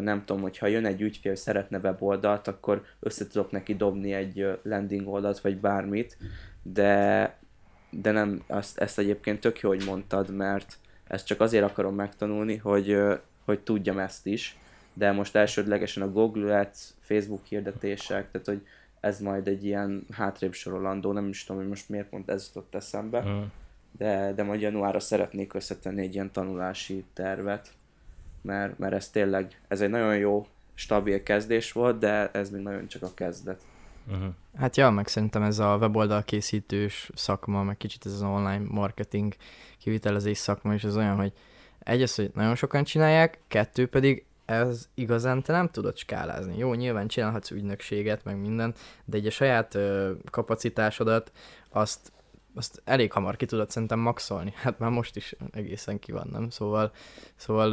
nem 0.00 0.24
tudom, 0.24 0.42
hogyha 0.42 0.66
jön 0.66 0.86
egy 0.86 1.00
ügyfél, 1.00 1.34
szeretne 1.34 1.78
weboldalt, 1.78 2.48
akkor 2.48 2.84
össze 3.00 3.26
tudok 3.26 3.50
neki 3.50 3.74
dobni 3.74 4.12
egy 4.12 4.58
landing 4.62 5.08
oldalt, 5.08 5.40
vagy 5.40 5.56
bármit, 5.56 6.16
de, 6.62 7.36
de 7.90 8.10
nem, 8.10 8.42
azt, 8.46 8.78
ezt 8.78 8.98
egyébként 8.98 9.40
tök 9.40 9.60
jó, 9.60 9.68
hogy 9.68 9.84
mondtad, 9.86 10.30
mert 10.30 10.78
ezt 11.06 11.26
csak 11.26 11.40
azért 11.40 11.64
akarom 11.64 11.94
megtanulni, 11.94 12.56
hogy, 12.56 12.98
hogy 13.44 13.60
tudjam 13.60 13.98
ezt 13.98 14.26
is, 14.26 14.58
de 14.94 15.12
most 15.12 15.36
elsődlegesen 15.36 16.02
a 16.02 16.10
Google 16.10 16.58
Ads, 16.58 16.88
Facebook 17.00 17.44
hirdetések, 17.46 18.30
tehát 18.30 18.46
hogy 18.46 18.66
ez 19.00 19.20
majd 19.20 19.48
egy 19.48 19.64
ilyen 19.64 20.06
hátrébb 20.12 20.52
sorolandó, 20.52 21.12
nem 21.12 21.28
is 21.28 21.44
tudom, 21.44 21.60
hogy 21.60 21.70
most 21.70 21.88
miért 21.88 22.08
pont 22.08 22.30
ez 22.30 22.46
jutott 22.46 22.74
eszembe, 22.74 23.22
Mm. 23.22 23.42
De, 23.98 24.32
de 24.32 24.42
majd 24.42 24.60
januárra 24.60 25.00
szeretnék 25.00 25.54
összetenni 25.54 26.02
egy 26.02 26.14
ilyen 26.14 26.32
tanulási 26.32 27.04
tervet, 27.12 27.72
mert, 28.42 28.78
mert 28.78 28.92
ez 28.92 29.08
tényleg, 29.08 29.60
ez 29.68 29.80
egy 29.80 29.90
nagyon 29.90 30.16
jó, 30.16 30.46
stabil 30.74 31.22
kezdés 31.22 31.72
volt, 31.72 31.98
de 31.98 32.30
ez 32.30 32.50
még 32.50 32.62
nagyon 32.62 32.86
csak 32.86 33.02
a 33.02 33.14
kezdet. 33.14 33.60
Uh-huh. 34.06 34.28
Hát 34.56 34.76
ja, 34.76 34.90
meg 34.90 35.06
szerintem 35.06 35.42
ez 35.42 35.58
a 35.58 35.76
weboldal 35.76 36.22
készítős 36.22 37.10
szakma, 37.14 37.62
meg 37.62 37.76
kicsit 37.76 38.06
ez 38.06 38.12
az 38.12 38.22
online 38.22 38.64
marketing 38.68 39.34
kivitelezés 39.78 40.38
szakma, 40.38 40.74
és 40.74 40.84
ez 40.84 40.96
olyan, 40.96 41.16
hogy 41.16 41.32
egy 41.78 42.02
az, 42.02 42.14
hogy 42.14 42.30
nagyon 42.34 42.54
sokan 42.54 42.84
csinálják, 42.84 43.38
kettő 43.48 43.86
pedig 43.86 44.24
ez 44.44 44.88
igazán 44.94 45.42
te 45.42 45.52
nem 45.52 45.68
tudod 45.68 45.96
skálázni. 45.96 46.58
Jó, 46.58 46.74
nyilván 46.74 47.08
csinálhatsz 47.08 47.50
ügynökséget, 47.50 48.24
meg 48.24 48.40
minden, 48.40 48.74
de 49.04 49.16
egy 49.16 49.26
a 49.26 49.30
saját 49.30 49.74
ö, 49.74 50.12
kapacitásodat 50.30 51.32
azt, 51.68 52.12
azt 52.54 52.82
elég 52.84 53.12
hamar 53.12 53.36
ki 53.36 53.46
tudod 53.46 53.70
szerintem 53.70 53.98
maxolni. 53.98 54.52
Hát 54.62 54.78
már 54.78 54.90
most 54.90 55.16
is 55.16 55.34
egészen 55.50 55.98
ki 55.98 56.12
van, 56.12 56.28
nem? 56.30 56.50
Szóval, 56.50 56.92
szóval 57.36 57.72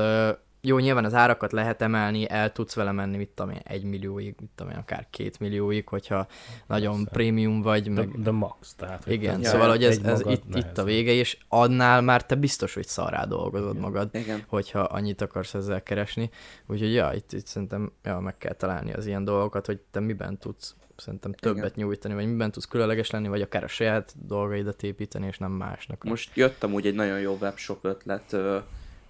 jó, 0.62 0.78
nyilván 0.78 1.06
az 1.06 1.14
árakat 1.14 1.52
lehet 1.52 1.82
emelni, 1.82 2.30
el 2.30 2.52
tudsz 2.52 2.76
vele 2.76 2.92
menni, 2.92 3.18
mit 3.18 3.30
tudom 3.30 3.52
én, 3.52 3.62
egy 3.64 3.84
millióig, 3.84 4.36
mit 4.40 4.50
tudom 4.56 4.72
én, 4.72 4.78
akár 4.78 5.08
két 5.10 5.40
millióig, 5.40 5.88
hogyha 5.88 6.28
nagyon 6.68 6.96
Persze. 6.96 7.10
prémium 7.10 7.62
vagy, 7.62 7.84
De, 7.84 7.90
meg... 7.90 8.22
de 8.22 8.32
max, 8.32 8.76
tehát... 8.76 9.04
hogy 9.04 9.14
Igen, 9.14 9.42
te- 9.42 9.48
szóval, 9.48 9.70
hogy 9.70 9.84
ez, 9.84 9.98
ez 9.98 10.22
itt, 10.26 10.56
itt 10.56 10.78
a 10.78 10.84
vége, 10.84 11.12
és 11.12 11.38
annál 11.48 12.02
már 12.02 12.26
te 12.26 12.36
biztos, 12.36 12.74
hogy 12.74 12.88
szarrá 12.88 13.26
dolgozod 13.26 13.76
Igen. 13.76 13.82
magad, 13.82 14.10
Igen. 14.16 14.44
hogyha 14.48 14.80
annyit 14.80 15.22
akarsz 15.22 15.54
ezzel 15.54 15.84
keresni. 15.84 16.30
Úgyhogy 16.68 16.94
ja, 16.94 17.12
itt, 17.14 17.34
itt 17.34 17.46
szerintem 17.46 17.92
ja, 18.04 18.20
meg 18.20 18.38
kell 18.38 18.54
találni 18.54 18.94
az 18.94 19.06
ilyen 19.06 19.24
dolgokat, 19.24 19.66
hogy 19.66 19.80
te 19.92 20.00
miben 20.00 20.38
tudsz 20.38 20.76
szerintem 21.00 21.34
többet 21.34 21.76
nyújtani, 21.76 22.14
vagy 22.14 22.28
miben 22.28 22.52
tudsz 22.52 22.66
különleges 22.66 23.10
lenni, 23.10 23.28
vagy 23.28 23.42
akár 23.42 23.64
a 23.64 23.68
saját 23.68 24.14
dolgaidat 24.26 24.84
építeni, 24.84 25.28
és 25.28 25.38
nem 25.38 25.52
másnak. 25.52 26.04
Most 26.04 26.36
jött 26.36 26.64
amúgy 26.64 26.88
egy 26.88 26.96
nagyon 26.96 27.20
jó 27.20 27.38
webshop 27.42 27.86
ötlet, 27.86 28.36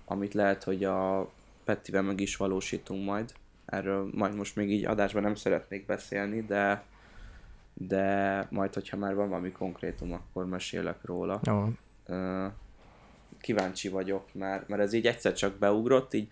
amit 0.05 0.33
lehet, 0.33 0.63
hogy 0.63 0.83
a 0.83 1.29
Pettivel 1.63 2.01
meg 2.01 2.19
is 2.19 2.35
valósítunk 2.35 3.05
majd. 3.05 3.33
Erről 3.65 4.09
majd 4.13 4.35
most 4.35 4.55
még 4.55 4.71
így 4.71 4.85
adásban 4.85 5.23
nem 5.23 5.35
szeretnék 5.35 5.85
beszélni, 5.85 6.41
de 6.41 6.83
de 7.73 8.47
majd, 8.49 8.73
hogyha 8.73 8.97
már 8.97 9.15
van 9.15 9.29
valami 9.29 9.51
konkrétum, 9.51 10.13
akkor 10.13 10.45
mesélek 10.45 10.97
róla. 11.05 11.39
Jó, 11.43 11.67
kíváncsi 13.41 13.89
vagyok, 13.89 14.33
mert, 14.33 14.67
mert 14.67 14.81
ez 14.81 14.93
így 14.93 15.07
egyszer 15.07 15.33
csak 15.33 15.57
beugrott, 15.57 16.13
így 16.13 16.27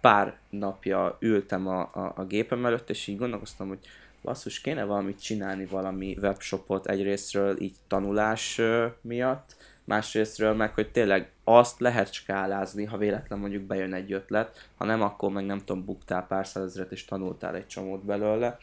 pár 0.00 0.38
napja 0.50 1.16
ültem 1.20 1.66
a, 1.66 1.80
a, 1.80 2.12
a 2.16 2.24
gépem 2.24 2.66
előtt, 2.66 2.90
és 2.90 3.06
így 3.06 3.18
gondolkoztam, 3.18 3.68
hogy 3.68 3.78
basszus, 4.24 4.60
kéne 4.60 4.84
valamit 4.84 5.22
csinálni, 5.22 5.66
valami 5.66 6.16
webshopot 6.20 6.86
egyrésztről 6.86 7.60
így 7.60 7.76
tanulás 7.86 8.60
miatt, 9.00 9.56
másrésztről 9.84 10.54
meg, 10.54 10.74
hogy 10.74 10.90
tényleg 10.90 11.30
azt 11.44 11.80
lehet 11.80 12.12
skálázni, 12.12 12.84
ha 12.84 12.96
véletlen 12.96 13.38
mondjuk 13.38 13.62
bejön 13.62 13.94
egy 13.94 14.12
ötlet, 14.12 14.68
ha 14.76 14.84
nem, 14.84 15.02
akkor 15.02 15.30
meg 15.30 15.44
nem 15.44 15.58
tudom, 15.58 15.84
buktál 15.84 16.26
pár 16.26 16.46
százezret 16.46 16.92
és 16.92 17.04
tanultál 17.04 17.54
egy 17.54 17.66
csomót 17.66 18.04
belőle. 18.04 18.58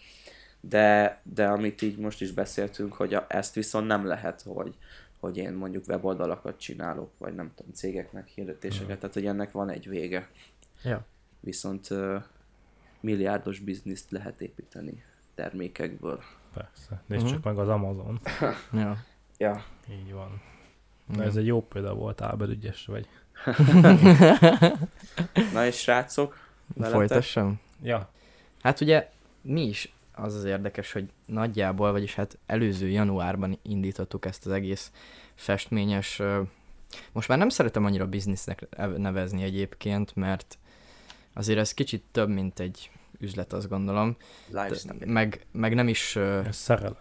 de, 0.62 1.20
de 1.24 1.48
amit 1.48 1.82
így 1.82 1.98
most 1.98 2.22
is 2.22 2.32
beszéltünk, 2.32 2.94
hogy 2.94 3.14
a, 3.14 3.26
ezt 3.30 3.54
viszont 3.54 3.88
nem 3.88 4.06
lehet, 4.06 4.42
hogy, 4.42 4.76
hogy 5.20 5.38
én 5.38 5.54
mondjuk 5.54 5.88
weboldalakat 5.88 6.60
csinálok, 6.60 7.12
vagy 7.18 7.36
nem 7.36 7.52
tudom, 7.56 7.74
cégeknek 7.74 8.28
hirdetéseket, 8.28 9.00
tehát 9.00 9.14
hogy 9.14 9.26
ennek 9.26 9.52
van 9.52 9.70
egy 9.70 9.90
vége. 9.90 10.30
Ja. 10.84 11.06
Viszont 11.40 11.90
uh, 11.90 12.24
milliárdos 13.00 13.60
bizniszt 13.60 14.12
lehet 14.12 14.42
építeni 14.42 15.04
termékekből. 15.36 16.22
Persze. 16.54 17.02
Nézd 17.06 17.24
Mhm. 17.24 17.34
csak 17.34 17.44
meg 17.44 17.58
az 17.58 17.68
Amazon. 17.68 18.20
Ja. 18.74 19.04
Ja, 19.38 19.64
Így 19.92 20.14
van. 20.14 20.42
Na 21.06 21.24
ez 21.24 21.36
egy 21.36 21.46
jó 21.46 21.62
példa 21.68 21.94
volt, 21.94 22.22
Ábel, 22.22 22.50
ügyes 22.50 22.86
vagy. 22.86 23.08
na 25.54 25.66
és 25.66 25.76
srácok, 25.78 26.38
veletek? 26.76 26.98
Folytassam? 26.98 27.60
Ja, 27.84 28.10
Hát 28.62 28.82
ugye 28.82 29.10
mi 29.42 29.62
is 29.62 29.94
az 30.14 30.36
az 30.36 30.44
érdekes, 30.44 30.92
hogy 30.92 31.10
nagyjából, 31.26 31.92
vagyis 31.92 32.16
hát 32.16 32.38
előző 32.46 32.90
januárban 32.90 33.60
indítottuk 33.62 34.26
ezt 34.26 34.46
az 34.46 34.52
egész 34.52 34.92
festményes, 35.36 36.22
most 37.12 37.28
már 37.28 37.38
nem 37.38 37.50
szeretem 37.50 37.86
annyira 37.86 38.08
biznisznek 38.08 38.68
nevezni 38.98 39.44
egyébként, 39.44 40.16
mert 40.16 40.58
azért 41.34 41.60
ez 41.60 41.74
kicsit 41.74 42.04
több, 42.12 42.30
mint 42.30 42.60
egy 42.60 42.92
üzlet, 43.22 43.54
azt 43.54 43.70
gondolom. 43.70 44.16
lifestyle. 44.48 45.06
Meg, 45.06 45.46
meg 45.52 45.74
nem 45.74 45.88
is 45.88 46.16
ez 46.16 46.56
szerelem. 46.56 46.96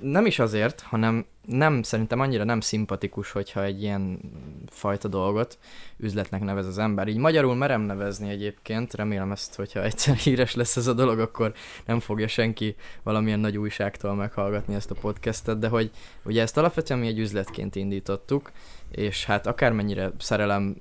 Nem 0.00 0.26
is 0.26 0.38
azért, 0.38 0.80
hanem 0.80 1.26
nem, 1.46 1.82
szerintem 1.82 2.20
annyira 2.20 2.44
nem 2.44 2.60
szimpatikus, 2.60 3.30
hogyha 3.30 3.64
egy 3.64 3.82
ilyen 3.82 4.20
fajta 4.66 5.08
dolgot 5.08 5.58
üzletnek 5.96 6.40
nevez 6.40 6.66
az 6.66 6.78
ember. 6.78 7.08
Így 7.08 7.16
magyarul 7.16 7.54
merem 7.54 7.80
nevezni 7.80 8.30
egyébként, 8.30 8.94
remélem 8.94 9.32
ezt, 9.32 9.54
hogyha 9.54 9.82
egyszer 9.82 10.14
híres 10.24 10.54
lesz 10.54 10.76
ez 10.76 10.86
a 10.86 10.92
dolog, 10.92 11.18
akkor 11.18 11.52
nem 11.84 12.00
fogja 12.00 12.28
senki 12.28 12.76
valamilyen 13.02 13.40
nagy 13.40 13.58
újságtól 13.58 14.14
meghallgatni 14.14 14.74
ezt 14.74 14.90
a 14.90 14.94
podcastet, 14.94 15.58
de 15.58 15.68
hogy 15.68 15.90
ugye 16.24 16.42
ezt 16.42 16.56
alapvetően 16.56 17.00
mi 17.00 17.06
egy 17.06 17.18
üzletként 17.18 17.74
indítottuk, 17.74 18.50
és 18.90 19.24
hát 19.24 19.46
akármennyire 19.46 20.10
szerelem 20.18 20.76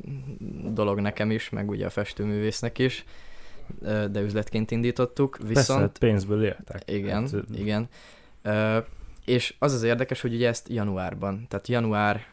dolog 0.73 0.99
nekem 0.99 1.31
is, 1.31 1.49
meg 1.49 1.69
ugye 1.69 1.85
a 1.85 1.89
festőművésznek 1.89 2.79
is, 2.79 3.05
de 3.81 4.21
üzletként 4.21 4.71
indítottuk, 4.71 5.37
Viszont... 5.37 5.79
Persze, 5.79 5.99
pénzből 5.99 6.43
éltek. 6.43 6.81
Igen, 6.85 7.21
Hát, 7.21 7.33
igen. 7.53 7.89
És 9.25 9.55
az 9.59 9.73
az 9.73 9.83
érdekes, 9.83 10.21
hogy 10.21 10.33
ugye 10.33 10.47
ezt 10.47 10.69
januárban, 10.69 11.45
tehát 11.47 11.67
január 11.67 12.25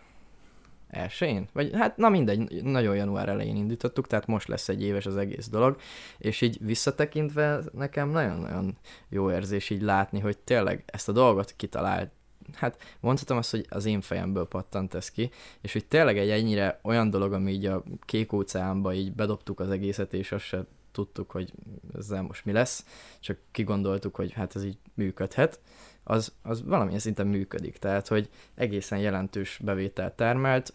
elsőjén, 0.88 1.48
vagy 1.52 1.70
hát 1.74 1.96
na 1.96 2.08
mindegy, 2.08 2.62
nagyon 2.62 2.96
január 2.96 3.28
elején 3.28 3.56
indítottuk, 3.56 4.06
tehát 4.06 4.26
most 4.26 4.48
lesz 4.48 4.68
egy 4.68 4.82
éves 4.82 5.06
az 5.06 5.16
egész 5.16 5.48
dolog, 5.48 5.76
és 6.18 6.40
így 6.40 6.58
visszatekintve 6.60 7.60
nekem 7.72 8.10
nagyon-nagyon 8.10 8.76
jó 9.08 9.30
érzés 9.30 9.70
így 9.70 9.82
látni, 9.82 10.20
hogy 10.20 10.38
tényleg 10.38 10.82
ezt 10.86 11.08
a 11.08 11.12
dolgot 11.12 11.54
kitalált, 11.56 12.10
hát 12.54 12.96
mondhatom 13.00 13.36
azt, 13.36 13.50
hogy 13.50 13.66
az 13.68 13.84
én 13.84 14.00
fejemből 14.00 14.46
pattant 14.46 14.94
ez 14.94 15.10
ki, 15.10 15.30
és 15.60 15.72
hogy 15.72 15.86
tényleg 15.86 16.18
egy 16.18 16.30
ennyire 16.30 16.80
olyan 16.82 17.10
dolog, 17.10 17.32
ami 17.32 17.52
így 17.52 17.66
a 17.66 17.82
kék 18.04 18.32
óceánba 18.32 18.92
így 18.94 19.12
bedobtuk 19.12 19.60
az 19.60 19.70
egészet, 19.70 20.12
és 20.12 20.32
azt 20.32 20.44
se 20.44 20.64
tudtuk, 20.92 21.30
hogy 21.30 21.52
ezzel 21.94 22.22
most 22.22 22.44
mi 22.44 22.52
lesz, 22.52 22.86
csak 23.20 23.38
kigondoltuk, 23.50 24.14
hogy 24.14 24.32
hát 24.32 24.56
ez 24.56 24.64
így 24.64 24.78
működhet, 24.94 25.60
az, 26.04 26.32
az 26.42 26.64
valamilyen 26.64 27.00
szinten 27.00 27.26
működik. 27.26 27.76
Tehát, 27.78 28.08
hogy 28.08 28.28
egészen 28.54 28.98
jelentős 28.98 29.60
bevételt 29.64 30.12
termelt, 30.12 30.72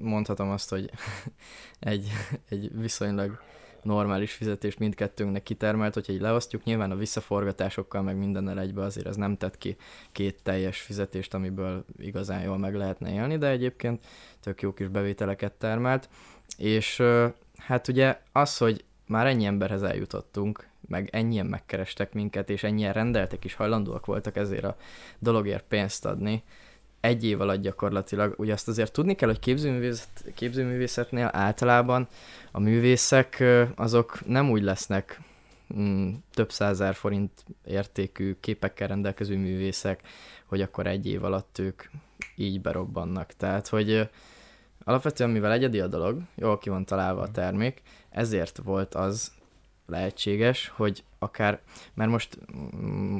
mondhatom 0.00 0.50
azt, 0.50 0.70
hogy 0.70 0.90
egy, 1.78 2.10
egy 2.48 2.78
viszonylag 2.78 3.38
normális 3.82 4.32
fizetést 4.32 4.78
mindkettőnknek 4.78 5.42
kitermelt, 5.42 5.94
hogyha 5.94 6.12
így 6.12 6.20
leosztjuk, 6.20 6.64
nyilván 6.64 6.90
a 6.90 6.96
visszaforgatásokkal 6.96 8.02
meg 8.02 8.16
mindennel 8.16 8.60
egybe 8.60 8.82
azért 8.82 9.06
ez 9.06 9.16
nem 9.16 9.36
tett 9.36 9.58
ki 9.58 9.76
két 10.12 10.42
teljes 10.42 10.80
fizetést, 10.80 11.34
amiből 11.34 11.84
igazán 11.98 12.42
jól 12.42 12.58
meg 12.58 12.74
lehetne 12.74 13.12
élni, 13.12 13.38
de 13.38 13.48
egyébként 13.48 14.06
tök 14.40 14.62
jó 14.62 14.72
kis 14.72 14.88
bevételeket 14.88 15.52
termelt, 15.52 16.08
és 16.56 17.02
hát 17.56 17.88
ugye 17.88 18.20
az, 18.32 18.56
hogy 18.56 18.84
már 19.06 19.26
ennyi 19.26 19.44
emberhez 19.44 19.82
eljutottunk, 19.82 20.66
meg 20.88 21.08
ennyien 21.12 21.46
megkerestek 21.46 22.12
minket, 22.12 22.50
és 22.50 22.62
ennyien 22.62 22.92
rendeltek 22.92 23.44
is, 23.44 23.54
hajlandóak 23.54 24.06
voltak 24.06 24.36
ezért 24.36 24.64
a 24.64 24.76
dologért 25.18 25.64
pénzt 25.68 26.06
adni, 26.06 26.42
egy 27.00 27.24
év 27.24 27.40
alatt 27.40 27.60
gyakorlatilag. 27.60 28.34
Ugye 28.38 28.52
azt 28.52 28.68
azért 28.68 28.92
tudni 28.92 29.14
kell, 29.14 29.28
hogy 29.28 29.38
képzőművészet, 29.38 30.24
képzőművészetnél 30.34 31.30
általában 31.32 32.08
a 32.50 32.60
művészek 32.60 33.44
azok 33.76 34.26
nem 34.26 34.50
úgy 34.50 34.62
lesznek 34.62 35.20
mm, 35.78 36.12
több 36.34 36.50
százer 36.50 36.94
forint 36.94 37.44
értékű 37.64 38.36
képekkel 38.40 38.88
rendelkező 38.88 39.36
művészek, 39.36 40.00
hogy 40.46 40.60
akkor 40.60 40.86
egy 40.86 41.06
év 41.06 41.24
alatt 41.24 41.58
ők 41.58 41.82
így 42.36 42.60
berobbannak. 42.60 43.32
Tehát, 43.36 43.68
hogy 43.68 44.08
alapvetően 44.84 45.30
mivel 45.30 45.52
egyedi 45.52 45.80
a 45.80 45.86
dolog, 45.86 46.20
jól 46.34 46.58
ki 46.58 46.68
van 46.68 46.84
találva 46.84 47.20
a 47.20 47.30
termék, 47.30 47.82
ezért 48.16 48.60
volt 48.64 48.94
az 48.94 49.32
lehetséges, 49.86 50.68
hogy 50.68 51.04
akár, 51.18 51.60
mert 51.94 52.10
most, 52.10 52.38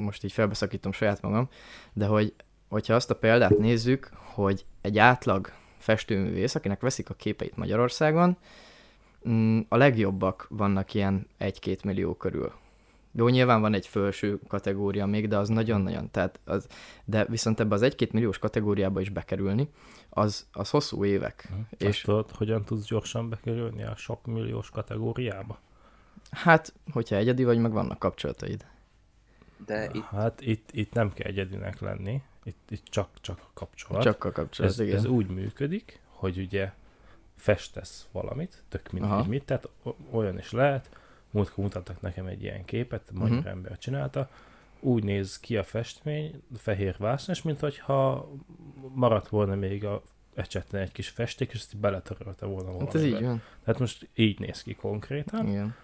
most 0.03 0.25
így 0.25 0.33
felbeszakítom 0.33 0.93
saját 0.93 1.23
magam, 1.23 1.49
de 1.93 2.07
hogy, 2.07 2.35
hogyha 2.69 2.95
azt 2.95 3.11
a 3.11 3.17
példát 3.17 3.59
nézzük, 3.59 4.11
hogy 4.15 4.65
egy 4.81 4.99
átlag 4.99 5.53
festőművész, 5.79 6.55
akinek 6.55 6.81
veszik 6.81 7.11
a 7.11 7.15
képeit 7.15 7.57
Magyarországon, 7.57 8.37
mm, 9.29 9.61
a 9.69 9.77
legjobbak 9.77 10.47
vannak 10.51 10.95
ilyen 10.95 11.27
1-2 11.39 11.85
millió 11.85 12.15
körül. 12.15 12.53
Jó, 13.17 13.29
nyilván 13.29 13.61
van 13.61 13.75
egy 13.75 13.87
felső 13.87 14.39
kategória 14.49 15.07
még, 15.07 15.29
de 15.29 15.37
az 15.37 15.49
nagyon-nagyon, 15.49 16.11
tehát 16.11 16.41
az, 16.45 16.67
de 17.05 17.25
viszont 17.25 17.61
ebbe 17.61 17.75
az 17.75 17.83
1-2 17.85 18.13
milliós 18.13 18.39
kategóriába 18.39 19.01
is 19.01 19.09
bekerülni, 19.09 19.69
az, 20.09 20.47
az 20.53 20.71
hosszú 20.71 21.05
évek. 21.05 21.49
És 21.71 21.87
És 21.87 22.01
tudod, 22.01 22.31
hogyan 22.31 22.65
tudsz 22.65 22.87
gyorsan 22.87 23.29
bekerülni 23.29 23.85
a 23.85 23.97
sok 23.97 24.27
milliós 24.27 24.71
kategóriába? 24.71 25.59
hát, 26.31 26.73
hogyha 26.93 27.17
egyedi 27.17 27.45
vagy, 27.45 27.59
meg 27.59 27.73
vannak 27.73 27.99
kapcsolataid. 27.99 28.67
De 29.67 29.91
itt 29.93 30.03
Hát 30.03 30.41
itt, 30.41 30.69
itt 30.73 30.93
nem 30.93 31.13
kell 31.13 31.27
egyedinek 31.27 31.81
lenni, 31.81 32.23
itt, 32.45 32.71
itt 32.71 32.85
csak, 32.85 33.09
csak 33.21 33.39
a 33.39 33.51
kapcsolat. 33.55 34.03
Csak 34.03 34.25
a 34.25 34.33
kapcsolat, 34.33 34.71
ez, 34.71 34.81
igen. 34.81 34.97
ez 34.97 35.05
úgy 35.05 35.27
működik, 35.27 36.01
hogy 36.09 36.39
ugye 36.39 36.73
festesz 37.37 38.07
valamit, 38.13 38.63
tök 38.69 38.91
mindegy 38.93 39.27
mit, 39.27 39.45
tehát 39.45 39.69
olyan 40.11 40.39
is 40.39 40.53
lehet, 40.53 40.91
múltkor 41.37 41.65
mutattak 41.65 42.01
nekem 42.01 42.27
egy 42.27 42.43
ilyen 42.43 42.65
képet, 42.65 43.11
magyar 43.13 43.29
Mhm. 43.29 43.37
uh-huh. 43.39 43.53
ember 43.53 43.79
csinálta, 43.79 44.31
úgy 44.81 45.05
néz 45.05 45.41
ki 45.41 45.57
a 45.57 45.63
festmény, 45.63 46.43
fehér 46.57 46.95
vásznos, 46.99 47.43
mint 47.43 47.61
hogyha 47.61 48.31
maradt 48.95 49.29
volna 49.29 49.55
még 49.55 49.85
a 49.85 50.03
ecsetlen 50.35 50.83
egy 50.83 50.93
kis 50.93 51.09
festék, 51.09 51.53
és 51.53 51.59
ezt 51.59 51.77
beletörölte 51.77 52.47
volna 52.47 52.79
Hát 52.79 52.95
ez 52.95 53.05
így 53.05 53.23
van. 53.23 53.43
Tehát 53.65 53.81
most 53.81 54.09
így 54.15 54.39
néz 54.39 54.63
ki 54.63 54.75
konkrétan, 54.75 55.47
Igen. 55.49 55.75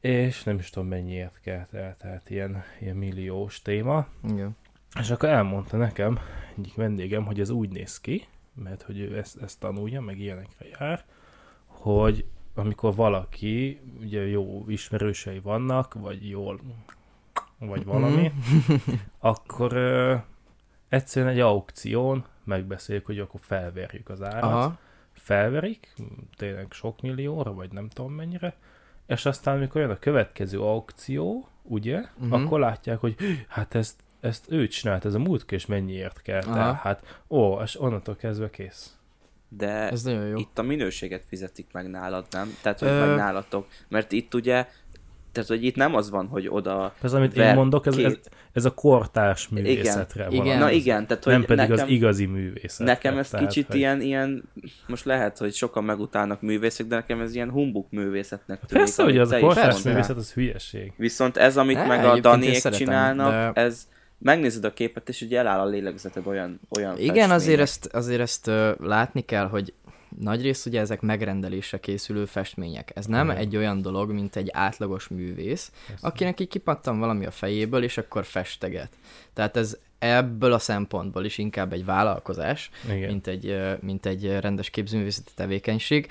és 0.00 0.42
nem 0.42 0.58
is 0.58 0.70
tudom 0.70 0.88
mennyiért 0.88 1.40
kelt 1.40 1.74
el, 1.74 1.96
tehát 1.96 2.30
ilyen, 2.30 2.64
ilyen 2.80 2.96
milliós 2.96 3.62
téma. 3.62 4.06
Igen. 4.28 4.56
És 5.00 5.10
akkor 5.10 5.28
elmondta 5.28 5.76
nekem 5.76 6.18
egyik 6.58 6.74
vendégem, 6.74 7.24
hogy 7.24 7.40
ez 7.40 7.50
úgy 7.50 7.68
néz 7.70 8.00
ki, 8.00 8.26
mert 8.54 8.82
hogy 8.82 8.98
ő 8.98 9.18
ezt, 9.18 9.42
ezt 9.42 9.58
tanulja, 9.60 10.00
meg 10.00 10.18
ilyenekre 10.18 10.66
jár, 10.78 11.04
hogy 11.66 12.24
amikor 12.54 12.94
valaki, 12.94 13.80
ugye 14.00 14.26
jó 14.26 14.64
ismerősei 14.68 15.38
vannak, 15.38 15.94
vagy 15.94 16.28
jól, 16.28 16.60
vagy 17.58 17.84
valami, 17.84 18.32
akkor 19.18 19.72
ö, 19.72 20.16
egyszerűen 20.88 21.32
egy 21.32 21.40
aukción 21.40 22.24
megbeszéljük, 22.44 23.06
hogy 23.06 23.18
akkor 23.18 23.40
felverjük 23.42 24.08
az 24.08 24.22
árat, 24.22 24.42
Aha. 24.42 24.78
felverik, 25.12 25.94
tényleg 26.36 26.66
sok 26.70 27.00
millióra, 27.00 27.54
vagy 27.54 27.72
nem 27.72 27.88
tudom 27.88 28.12
mennyire, 28.12 28.54
és 29.06 29.26
aztán, 29.26 29.56
amikor 29.56 29.80
jön 29.80 29.90
a 29.90 29.98
következő 29.98 30.60
aukció, 30.60 31.48
ugye, 31.62 32.00
uh-huh. 32.00 32.42
akkor 32.42 32.60
látják, 32.60 32.98
hogy 32.98 33.16
hát 33.48 33.74
ezt, 33.74 34.02
ezt 34.20 34.50
ő 34.50 34.68
csinált, 34.68 35.04
ez 35.04 35.14
a 35.14 35.18
múltkor, 35.18 35.52
és 35.52 35.66
mennyiért 35.66 36.22
kell. 36.22 36.42
Aha. 36.42 36.72
Hát, 36.72 37.22
ó, 37.28 37.60
és 37.60 37.80
onnantól 37.80 38.16
kezdve 38.16 38.50
kész. 38.50 38.99
De 39.56 39.88
Ez 39.90 40.02
nagyon 40.02 40.26
jó. 40.26 40.36
itt 40.36 40.58
a 40.58 40.62
minőséget 40.62 41.22
fizetik 41.28 41.66
meg 41.72 41.90
nálad, 41.90 42.24
nem? 42.30 42.56
Tehát, 42.62 42.78
hogy 42.78 42.88
Ö- 42.88 43.06
meg 43.06 43.16
nálatok. 43.16 43.66
Mert 43.88 44.12
itt 44.12 44.34
ugye, 44.34 44.66
tehát, 45.32 45.48
hogy 45.48 45.64
itt 45.64 45.76
nem 45.76 45.94
az 45.94 46.10
van, 46.10 46.26
hogy 46.26 46.48
oda... 46.48 46.94
Ez, 47.02 47.12
amit 47.12 47.34
ver 47.34 47.48
én 47.48 47.54
mondok, 47.54 47.86
ez, 47.86 47.96
ez, 47.96 48.12
két- 48.12 48.30
ez 48.52 48.64
a 48.64 48.74
kortárs 48.74 49.48
művészetre 49.48 50.26
Igen. 50.30 50.44
van. 50.46 50.58
Na 50.58 50.70
igen, 50.70 51.06
tehát, 51.06 51.24
hogy 51.24 51.32
Nem 51.32 51.44
pedig 51.44 51.68
nekem, 51.68 51.84
az 51.84 51.90
igazi 51.90 52.26
művészet. 52.26 52.86
nekem 52.86 53.18
ez 53.18 53.28
Tehát, 53.30 53.46
kicsit 53.46 53.66
hogy- 53.66 53.76
ilyen, 53.76 54.00
ilyen, 54.00 54.44
most 54.86 55.04
lehet, 55.04 55.38
hogy 55.38 55.54
sokan 55.54 55.84
megutálnak 55.84 56.40
művészek, 56.42 56.86
de 56.86 56.94
nekem 56.94 57.20
ez 57.20 57.34
ilyen 57.34 57.50
humbuk 57.50 57.90
művészetnek 57.90 58.58
tűnik. 58.66 58.84
Persze, 58.84 59.02
hogy 59.02 59.18
az 59.18 59.30
a 59.32 59.38
kortárs 59.38 59.82
művészet, 59.82 60.16
az 60.16 60.32
hülyeség. 60.32 60.92
Viszont 60.96 61.36
ez, 61.36 61.56
amit 61.56 61.76
Ne, 61.76 61.86
meg 61.86 62.04
a 62.04 62.20
Daniék 62.20 62.68
csinálnak, 62.68 63.54
de- 63.54 63.60
ez 63.62 63.88
megnézed 64.20 64.64
a 64.64 64.72
képet, 64.72 65.08
és 65.08 65.20
ugye 65.20 65.38
eláll 65.38 65.60
a 65.60 65.66
lélegzeted 65.66 66.26
olyan, 66.26 66.60
olyan 66.68 66.98
Igen, 66.98 67.30
azért 67.30 67.60
ezt, 67.60 67.86
azért 67.86 68.20
ezt 68.20 68.46
ö, 68.46 68.72
látni 68.78 69.20
kell, 69.20 69.48
hogy 69.48 69.72
nagyrészt 70.18 70.66
ugye 70.66 70.80
ezek 70.80 71.00
megrendelésre 71.00 71.78
készülő 71.78 72.24
festmények. 72.24 72.92
Ez 72.94 73.06
nem 73.06 73.26
Igen. 73.26 73.36
egy 73.36 73.56
olyan 73.56 73.82
dolog, 73.82 74.10
mint 74.10 74.36
egy 74.36 74.50
átlagos 74.52 75.08
művész, 75.08 75.72
Persze. 75.86 76.06
akinek 76.06 76.40
így 76.40 76.48
kipattan 76.48 76.98
valami 76.98 77.26
a 77.26 77.30
fejéből, 77.30 77.82
és 77.82 77.98
akkor 77.98 78.24
festeget. 78.24 78.92
Tehát 79.32 79.56
ez 79.56 79.78
ebből 80.00 80.52
a 80.52 80.58
szempontból 80.58 81.24
is 81.24 81.38
inkább 81.38 81.72
egy 81.72 81.84
vállalkozás, 81.84 82.70
Igen. 82.84 83.08
mint 83.08 83.26
egy, 83.26 83.58
mint 83.80 84.06
egy 84.06 84.38
rendes 84.40 84.70
képzőművészeti 84.70 85.32
tevékenység. 85.34 86.08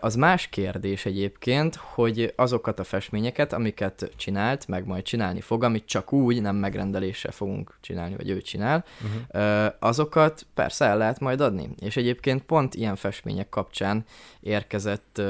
Az 0.00 0.14
más 0.14 0.46
kérdés 0.48 1.06
egyébként, 1.06 1.74
hogy 1.74 2.32
azokat 2.36 2.78
a 2.78 2.84
festményeket, 2.84 3.52
amiket 3.52 4.10
csinált, 4.16 4.68
meg 4.68 4.86
majd 4.86 5.02
csinálni 5.02 5.40
fog, 5.40 5.64
amit 5.64 5.86
csak 5.86 6.12
úgy, 6.12 6.40
nem 6.40 6.56
megrendeléssel 6.56 7.32
fogunk 7.32 7.74
csinálni, 7.80 8.16
vagy 8.16 8.30
ő 8.30 8.40
csinál, 8.42 8.84
Uh-huh. 9.32 9.72
azokat 9.78 10.46
persze 10.54 10.84
el 10.84 10.96
lehet 10.96 11.20
majd 11.20 11.40
adni. 11.40 11.68
És 11.80 11.96
egyébként 11.96 12.42
pont 12.42 12.74
ilyen 12.74 12.96
festmények 12.96 13.48
kapcsán 13.48 14.04
érkezett 14.40 15.22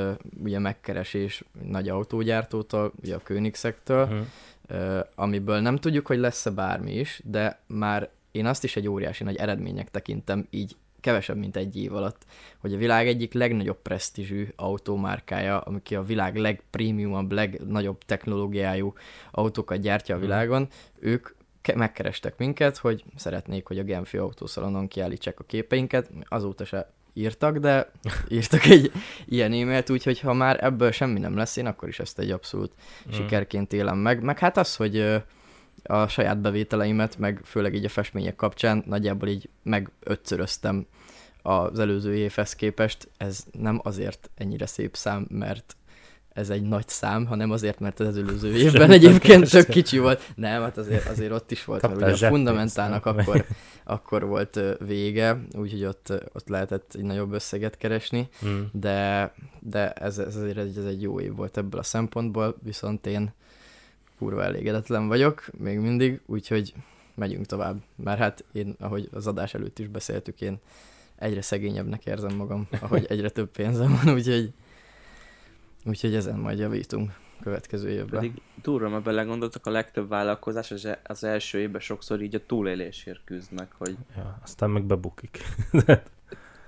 ugye 0.42 0.58
megkeresés 0.58 1.42
nagy 1.62 1.88
autógyártótól, 1.88 2.92
ugye 3.02 3.14
a 3.14 3.20
Koenigseggtől, 3.24 4.02
Uh-huh. 4.04 4.26
Amiből 5.14 5.60
nem 5.60 5.76
tudjuk, 5.76 6.06
hogy 6.06 6.18
lesz-e 6.18 6.50
bármi 6.50 6.92
is, 6.94 7.20
de 7.24 7.60
már 7.66 8.08
én 8.30 8.46
azt 8.46 8.64
is 8.64 8.76
egy 8.76 8.88
óriási 8.88 9.24
nagy 9.24 9.36
eredmények 9.36 9.90
tekintem, 9.90 10.46
így 10.50 10.76
kevesebb, 11.00 11.36
mint 11.36 11.56
egy 11.56 11.76
év 11.76 11.94
alatt, 11.94 12.22
hogy 12.58 12.74
a 12.74 12.76
világ 12.76 13.06
egyik 13.08 13.32
legnagyobb 13.32 13.78
presztízsű 13.82 14.48
autómárkája, 14.56 15.60
ami 15.60 15.82
ki 15.82 15.94
a 15.94 16.02
világ 16.02 16.36
legprémiumabb, 16.36 17.32
legnagyobb 17.32 17.98
technológiájú 18.06 18.92
autókat 19.30 19.80
gyártja 19.80 20.14
a 20.14 20.18
Mhm. 20.18 20.26
világon, 20.26 20.68
ők 20.98 21.28
ke- 21.60 21.76
megkerestek 21.76 22.38
minket, 22.38 22.76
hogy 22.76 23.04
szeretnék, 23.16 23.66
hogy 23.66 23.78
a 23.78 23.82
Genfi 23.82 24.16
autószalonon 24.16 24.88
kiállítsák 24.88 25.40
a 25.40 25.44
képeinket, 25.44 26.10
azóta 26.28 26.64
se 26.64 26.90
írtak, 27.16 27.58
de 27.58 27.90
írtak 28.28 28.64
egy 28.64 28.92
ilyen 29.26 29.52
e-mailt, 29.52 29.90
úgyhogy 29.90 30.20
ha 30.20 30.32
már 30.32 30.64
ebből 30.64 30.90
semmi 30.90 31.18
nem 31.18 31.36
lesz, 31.36 31.56
én 31.56 31.66
akkor 31.66 31.88
is 31.88 31.98
ezt 31.98 32.18
egy 32.18 32.30
abszolút 32.30 32.72
Mhm. 33.04 33.14
sikerként 33.14 33.72
élem 33.72 33.98
meg. 33.98 34.22
Meg 34.22 34.38
hát 34.38 34.56
az, 34.56 34.76
hogy 34.76 35.22
a 35.82 36.08
saját 36.08 36.40
bevételeimet, 36.40 37.18
meg 37.18 37.40
főleg 37.44 37.74
így 37.74 37.84
a 37.84 37.88
festmények 37.88 38.36
kapcsán 38.36 38.82
nagyjából 38.86 39.28
így 39.28 39.48
meg 39.62 39.90
ötszöröztem 40.00 40.86
az 41.42 41.78
előző 41.78 42.14
évhez 42.16 42.54
képest. 42.54 43.08
Ez 43.16 43.44
nem 43.52 43.80
azért 43.82 44.30
ennyire 44.34 44.66
szép 44.66 44.96
szám, 44.96 45.26
mert 45.30 45.76
ez 46.36 46.50
egy 46.50 46.62
nagy 46.62 46.88
szám, 46.88 47.26
hanem 47.26 47.50
azért, 47.50 47.80
mert 47.80 48.00
az 48.00 48.16
előző 48.16 48.56
évben 48.56 48.90
egyébként 48.90 49.50
tök 49.50 49.68
kicsi 49.68 49.98
volt. 49.98 50.22
Nem, 50.34 50.62
hát 50.62 50.76
azért, 50.76 51.08
azért 51.08 51.32
ott 51.32 51.50
is 51.50 51.64
volt, 51.64 51.82
mert 51.82 51.96
ugye 51.96 52.26
a 52.26 52.30
fundamentálnak 52.30 53.06
akkor, 53.06 53.44
akkor 53.84 54.26
volt 54.26 54.60
vége, 54.78 55.40
úgyhogy 55.52 55.84
ott, 55.84 56.12
ott 56.32 56.48
lehetett 56.48 56.94
egy 56.94 57.02
nagyobb 57.02 57.32
összeget 57.32 57.76
keresni 57.76 58.28
Mm. 58.46 58.60
de, 58.72 59.32
de 59.60 59.92
ez, 59.92 60.18
ez 60.18 60.36
azért 60.36 60.56
egy, 60.56 60.78
ez 60.78 60.84
egy 60.84 61.02
jó 61.02 61.20
év 61.20 61.34
volt 61.34 61.56
ebből 61.56 61.80
a 61.80 61.82
szempontból, 61.82 62.56
viszont 62.62 63.06
én 63.06 63.32
kurva 64.18 64.44
elégedetlen 64.44 65.08
vagyok, 65.08 65.44
még 65.58 65.78
mindig, 65.78 66.20
úgyhogy 66.26 66.74
megyünk 67.14 67.46
tovább. 67.46 67.76
Mert 67.96 68.18
hát 68.18 68.44
én, 68.52 68.76
ahogy 68.80 69.08
az 69.12 69.26
adás 69.26 69.54
előtt 69.54 69.78
is 69.78 69.88
beszéltük, 69.88 70.40
én 70.40 70.58
egyre 71.16 71.42
szegényebbnek 71.42 72.04
érzem 72.06 72.34
magam, 72.34 72.68
ahogy 72.80 73.06
egyre 73.08 73.28
több 73.28 73.50
pénzem 73.50 74.00
van, 74.02 74.14
úgyhogy, 74.16 74.52
úgyhogy 75.86 76.14
ezen 76.14 76.38
majd 76.38 76.58
javítunk 76.58 77.12
következő 77.42 77.88
évben. 77.88 78.20
Pedig 78.20 78.42
durva, 78.62 78.88
mert 78.88 79.04
belegondoltak, 79.04 79.66
a 79.66 79.70
legtöbb 79.70 80.08
vállalkozás 80.08 80.70
az, 80.70 80.84
e- 80.84 81.00
az 81.04 81.24
első 81.24 81.58
évben 81.58 81.80
sokszor 81.80 82.22
így 82.22 82.34
a 82.34 82.46
túlélésért 82.46 83.20
küzdnek, 83.24 83.72
hogy 83.78 83.96
Ja, 84.16 84.38
aztán 84.42 84.70
meg 84.70 84.84
bebukik. 84.84 85.38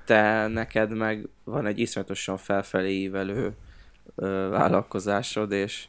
te 0.04 0.46
neked 0.46 0.96
meg 0.96 1.28
van 1.44 1.66
egy 1.66 1.78
iszonyatosan 1.78 2.37
felfelé 2.37 2.92
ívelő 2.92 3.54
ö, 4.14 4.48
vállalkozásod, 4.50 5.52
és 5.52 5.88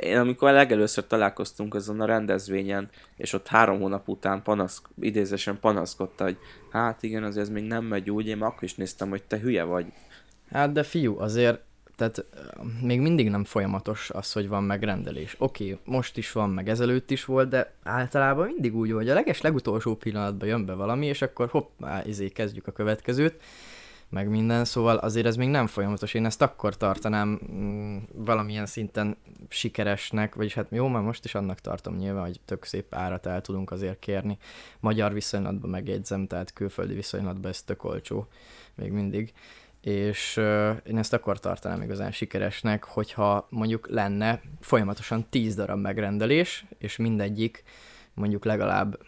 én 0.00 0.16
amikor 0.16 0.52
legelőször 0.52 1.06
találkoztunk 1.06 1.74
azon 1.74 2.00
a 2.00 2.04
rendezvényen, 2.04 2.88
és 3.16 3.32
ott 3.32 3.46
három 3.46 3.80
hónap 3.80 4.08
után 4.08 4.42
panasz, 4.42 4.82
idézésen 5.00 5.58
panaszkodta, 5.60 6.24
hogy 6.24 6.38
hát 6.70 7.02
igen, 7.02 7.22
azért 7.22 7.46
ez 7.46 7.52
még 7.52 7.64
nem 7.64 7.84
megy 7.84 8.10
úgy, 8.10 8.26
én 8.26 8.42
akkor 8.42 8.62
is 8.62 8.74
néztem, 8.74 9.08
hogy 9.08 9.22
te 9.22 9.38
hülye 9.38 9.62
vagy. 9.62 9.86
Hát 10.50 10.72
de 10.72 10.82
fiú, 10.82 11.18
azért, 11.18 11.60
tehát 12.00 12.24
még 12.82 13.00
mindig 13.00 13.30
nem 13.30 13.44
folyamatos 13.44 14.10
az, 14.10 14.32
hogy 14.32 14.48
van 14.48 14.62
megrendelés. 14.62 15.34
Oké, 15.38 15.78
most 15.84 16.16
is 16.16 16.32
van, 16.32 16.50
meg 16.50 16.68
ezelőtt 16.68 17.10
is 17.10 17.24
volt, 17.24 17.48
de 17.48 17.72
általában 17.82 18.46
mindig 18.46 18.76
úgy, 18.76 18.92
hogy 18.92 19.08
a 19.08 19.14
leges 19.14 19.40
legutolsó 19.40 19.96
pillanatban 19.96 20.48
jön 20.48 20.64
be 20.64 20.74
valami, 20.74 21.06
és 21.06 21.22
akkor 21.22 21.48
hopp, 21.48 21.84
á, 21.84 22.02
izé, 22.06 22.28
kezdjük 22.28 22.66
a 22.66 22.72
következőt, 22.72 23.42
meg 24.08 24.28
minden, 24.28 24.64
szóval 24.64 24.96
azért 24.96 25.26
ez 25.26 25.36
még 25.36 25.48
nem 25.48 25.66
folyamatos. 25.66 26.14
Én 26.14 26.24
ezt 26.24 26.42
akkor 26.42 26.76
tartanám 26.76 27.40
mm, 27.52 27.96
valamilyen 28.12 28.66
szinten 28.66 29.16
sikeresnek, 29.48 30.34
vagyis 30.34 30.54
hát 30.54 30.68
jó, 30.70 30.88
már 30.88 31.02
most 31.02 31.24
is 31.24 31.34
annak 31.34 31.60
tartom 31.60 31.96
nyilván, 31.96 32.24
hogy 32.24 32.40
tök 32.44 32.64
szép 32.64 32.94
árat 32.94 33.26
el 33.26 33.40
tudunk 33.40 33.70
azért 33.70 33.98
kérni. 33.98 34.38
Magyar 34.80 35.12
viszonylatban 35.12 35.70
megjegyzem, 35.70 36.26
tehát 36.26 36.52
külföldi 36.52 36.94
viszonylatban 36.94 37.50
ez 37.50 37.62
tök 37.62 37.84
olcsó 37.84 38.28
még 38.80 38.92
mindig 38.92 39.32
és 39.80 40.36
uh, 40.36 40.76
én 40.84 40.98
ezt 40.98 41.12
akkor 41.12 41.38
tartanám 41.38 41.82
igazán 41.82 42.12
sikeresnek, 42.12 42.84
hogyha 42.84 43.46
mondjuk 43.50 43.88
lenne 43.88 44.40
folyamatosan 44.60 45.26
10 45.30 45.54
darab 45.54 45.80
megrendelés, 45.80 46.64
és 46.78 46.96
mindegyik 46.96 47.62
mondjuk 48.14 48.44
legalább 48.44 48.98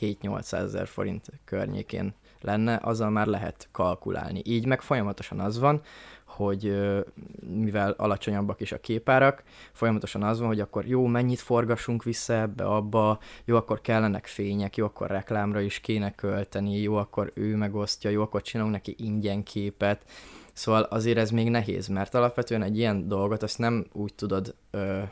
7-800 0.00 0.52
ezer 0.52 0.86
forint 0.86 1.26
környékén 1.44 2.14
lenne, 2.40 2.78
azzal 2.82 3.10
már 3.10 3.26
lehet 3.26 3.68
kalkulálni. 3.72 4.42
Így 4.44 4.66
meg 4.66 4.80
folyamatosan 4.80 5.40
az 5.40 5.58
van, 5.58 5.82
hogy 6.36 6.76
mivel 7.46 7.94
alacsonyabbak 7.96 8.60
is 8.60 8.72
a 8.72 8.80
képárak, 8.80 9.42
folyamatosan 9.72 10.22
az 10.22 10.38
van, 10.38 10.48
hogy 10.48 10.60
akkor 10.60 10.86
jó, 10.86 11.06
mennyit 11.06 11.40
forgassunk 11.40 12.02
vissza 12.02 12.34
ebbe, 12.34 12.64
abba, 12.64 13.18
jó, 13.44 13.56
akkor 13.56 13.80
kellenek 13.80 14.26
fények, 14.26 14.76
jó, 14.76 14.84
akkor 14.84 15.10
reklámra 15.10 15.60
is 15.60 15.80
kéne 15.80 16.14
költeni, 16.14 16.80
jó, 16.80 16.96
akkor 16.96 17.30
ő 17.34 17.56
megosztja, 17.56 18.10
jó, 18.10 18.22
akkor 18.22 18.42
csinálunk 18.42 18.74
neki 18.74 18.94
ingyen 18.98 19.42
képet. 19.42 20.04
Szóval 20.52 20.82
azért 20.82 21.18
ez 21.18 21.30
még 21.30 21.50
nehéz, 21.50 21.86
mert 21.86 22.14
alapvetően 22.14 22.62
egy 22.62 22.76
ilyen 22.76 23.08
dolgot 23.08 23.42
azt 23.42 23.58
nem 23.58 23.86
úgy 23.92 24.14
tudod 24.14 24.54
ö, 24.70 25.02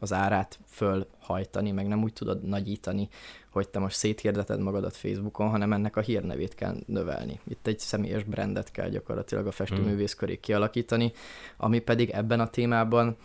az 0.00 0.12
árát 0.12 0.58
fölhajtani, 0.66 1.70
meg 1.70 1.88
nem 1.88 2.02
úgy 2.02 2.12
tudod 2.12 2.42
nagyítani, 2.42 3.08
hogy 3.50 3.68
te 3.68 3.78
most 3.78 3.96
széthirdeted 3.96 4.60
magadat 4.60 4.96
Facebookon, 4.96 5.48
hanem 5.48 5.72
ennek 5.72 5.96
a 5.96 6.00
hírnevét 6.00 6.54
kell 6.54 6.76
növelni. 6.86 7.40
Itt 7.48 7.66
egy 7.66 7.78
személyes 7.78 8.24
brandet 8.24 8.70
kell 8.70 8.88
gyakorlatilag 8.88 9.46
a 9.46 9.50
festőművész 9.50 10.14
köré 10.14 10.36
kialakítani, 10.36 11.12
ami 11.56 11.78
pedig 11.78 12.10
ebben 12.10 12.40
a 12.40 12.48
témában 12.48 13.16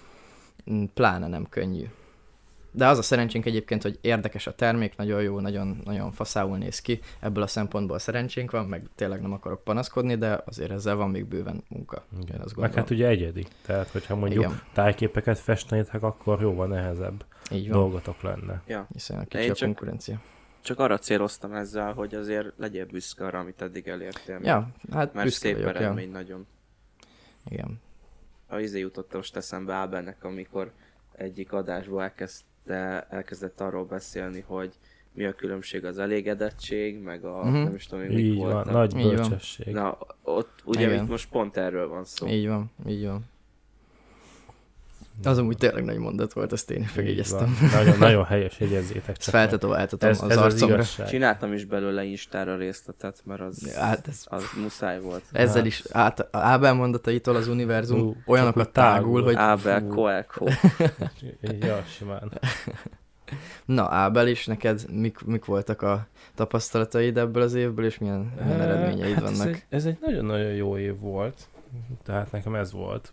pláne 0.93 1.27
nem 1.27 1.49
könnyű. 1.49 1.87
De 2.75 2.87
az 2.87 2.97
a 2.97 3.01
szerencsénk 3.01 3.45
egyébként, 3.45 3.81
hogy 3.81 3.97
érdekes 4.01 4.47
a 4.47 4.55
termék, 4.55 4.95
nagyon 4.95 5.21
jó, 5.21 5.39
nagyon, 5.39 5.81
nagyon 5.83 6.11
faszául 6.11 6.57
néz 6.57 6.79
ki, 6.79 6.99
ebből 7.19 7.43
a 7.43 7.47
szempontból 7.47 7.99
szerencsénk 7.99 8.51
van, 8.51 8.65
meg 8.65 8.87
tényleg 8.95 9.21
nem 9.21 9.33
akarok 9.33 9.63
panaszkodni, 9.63 10.15
de 10.15 10.41
azért 10.45 10.71
ezzel 10.71 10.95
van 10.95 11.09
még 11.09 11.25
bőven 11.25 11.63
munka. 11.69 12.05
Igen. 12.21 12.39
Azt 12.39 12.55
Meg 12.55 12.73
hát 12.73 12.89
ugye 12.89 13.07
egyedi. 13.07 13.45
Tehát, 13.65 13.89
hogyha 13.89 14.15
mondjuk 14.15 14.43
Igen, 14.43 14.61
tájképeket 14.73 15.39
festenétek, 15.39 16.03
akkor 16.03 16.41
jóval 16.41 16.67
nehezebb 16.67 17.25
így 17.51 17.69
van. 17.69 17.77
dolgotok 17.79 18.21
lenne. 18.21 18.61
Ja. 18.67 18.87
Hiszen 18.93 19.19
a 19.19 19.25
kicsi 19.25 19.49
a 19.49 19.53
csak- 19.53 19.67
konkurencia. 19.67 20.21
Csak 20.61 20.79
arra 20.79 20.97
céloztam 20.97 21.53
ezzel, 21.53 21.93
hogy 21.93 22.15
azért 22.15 22.47
legyél 22.57 22.85
büszke 22.85 23.25
arra, 23.25 23.39
amit 23.39 23.61
eddig 23.61 23.87
elértél. 23.87 24.39
Ja, 24.43 24.69
hát 24.91 25.13
Mert 25.13 25.25
büszke 25.25 25.47
szép 25.47 25.55
vagyok, 25.55 25.73
ja. 25.73 25.79
eredmény 25.79 26.11
nagyon. 26.11 26.47
Igen. 27.49 27.81
A 28.47 28.59
izé 28.59 28.79
jutott 28.79 29.13
most 29.13 29.35
eszembe 29.35 29.73
Ábelnek, 29.73 30.23
amikor 30.23 30.71
egyik 31.11 31.51
adásból 31.51 32.01
elkezdte, 32.67 33.07
elkezdett 33.15 33.61
arról 33.61 33.85
beszélni, 33.85 34.43
hogy 34.47 34.73
mi 35.13 35.25
a 35.25 35.33
különbség 35.33 35.85
az 35.85 35.97
elégedettség, 35.99 37.01
meg 37.01 37.23
a 37.25 37.43
Mhm. 37.43 37.53
nem 37.63 37.75
is 37.75 37.85
tudom, 37.85 38.05
hogy 38.05 38.13
mik 38.15 38.23
Így 38.25 38.37
van, 38.37 38.51
voltak. 38.51 38.73
nagy 38.73 38.93
bölcsesség. 38.95 39.73
Na, 39.73 39.97
ott 40.23 40.61
ugye 40.65 40.93
itt 40.95 41.07
most 41.07 41.29
pont 41.29 41.57
erről 41.57 41.87
van 41.87 42.05
szó. 42.05 42.27
Így 42.27 42.47
van, 42.47 42.71
így 42.87 43.05
van. 43.05 43.25
Az 45.23 45.37
amúgy 45.37 45.57
tényleg 45.57 45.83
nagy 45.83 45.97
mondat 45.97 46.33
volt, 46.33 46.51
ezt 46.53 46.71
én 46.71 46.89
megjegyeztem. 46.95 47.57
Nagyon, 47.73 47.97
nagyon 47.97 48.25
helyes, 48.25 48.59
jegyezzétek 48.59 49.17
csak 49.17 49.33
feltetováltatom 49.33 50.09
Ez, 50.09 50.21
az 50.21 50.29
ez 50.29 50.37
az 50.37 50.43
arcomra. 50.43 50.73
igazság. 50.73 51.07
Csináltam 51.07 51.53
is 51.53 51.65
belőle 51.65 52.03
Instára 52.03 52.55
részletet, 52.57 53.21
mert 53.25 53.41
az, 53.41 53.71
Ja, 53.75 53.79
hát 53.81 54.07
ez- 54.07 54.25
az 54.29 54.43
muszáj 54.61 54.99
volt. 55.01 55.23
Ezzel 55.31 55.55
Hát. 55.55 55.65
is 55.65 55.83
át, 55.91 56.27
Ábel 56.31 56.73
mondataitól 56.73 57.35
az 57.35 57.47
univerzum 57.47 57.99
Ú, 57.99 58.15
olyanokat 58.25 58.69
tágul. 58.71 59.01
tágul, 59.01 59.23
hogy 59.23 59.35
Ábel 59.35 59.79
Fú. 59.79 59.87
Coelho. 59.87 60.47
Ja, 61.59 61.83
simán. 61.97 62.31
na 63.65 63.87
Ábel 63.91 64.27
is, 64.27 64.45
neked 64.45 64.85
mik, 64.91 65.23
mik 65.25 65.45
voltak 65.45 65.81
a 65.81 66.07
tapasztalataid 66.35 67.17
ebből 67.17 67.43
az 67.43 67.53
évből, 67.53 67.85
és 67.85 67.97
milyen, 67.97 68.33
milyen 68.43 68.61
eredményeid 68.61 69.13
hát 69.13 69.23
Ez 69.23 69.37
vannak? 69.37 69.53
egy, 69.55 69.63
ez 69.69 69.85
egy 69.85 69.97
nagyon-nagyon 70.01 70.51
jó 70.51 70.77
év 70.77 70.99
volt. 70.99 71.47
Tehát 72.05 72.31
nekem 72.31 72.55
ez 72.55 72.71
volt 72.71 73.11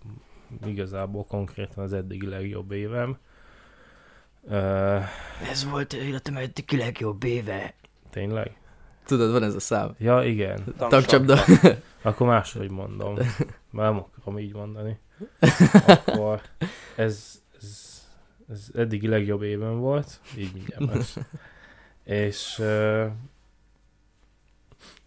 igazából 0.65 1.25
konkrétan 1.25 1.85
az 1.85 1.93
eddigi 1.93 2.27
legjobb 2.27 2.71
évem. 2.73 3.19
Uh, 4.43 5.03
Ez 5.51 5.65
volt 5.71 5.93
életem 5.93 6.37
eddigi 6.37 6.77
legjobb 6.77 7.23
éve. 7.25 7.75
tényleg? 8.11 8.59
Tudod, 9.05 9.33
van 9.33 9.43
ez 9.43 9.55
a 9.55 9.61
szám. 9.61 9.95
Ja, 9.99 10.23
igen. 10.23 10.75
Tankcsapda. 10.77 11.39
Akkor 12.03 12.27
máshogy 12.27 12.71
mondom. 12.71 13.15
Már 13.71 13.93
nem 13.93 14.05
akarom 14.17 14.39
így 14.39 14.55
mondani. 14.55 14.99
Akkor 15.87 16.41
ez, 16.97 17.43
ez, 17.61 18.01
ez 18.49 18.71
eddigi 18.75 19.09
legjobb 19.09 19.43
évem 19.43 19.79
volt, 19.79 20.21
így 20.37 20.53
mindjárt 20.53 20.95
más. 20.95 21.17
És 22.05 22.59
uh, 22.59 23.07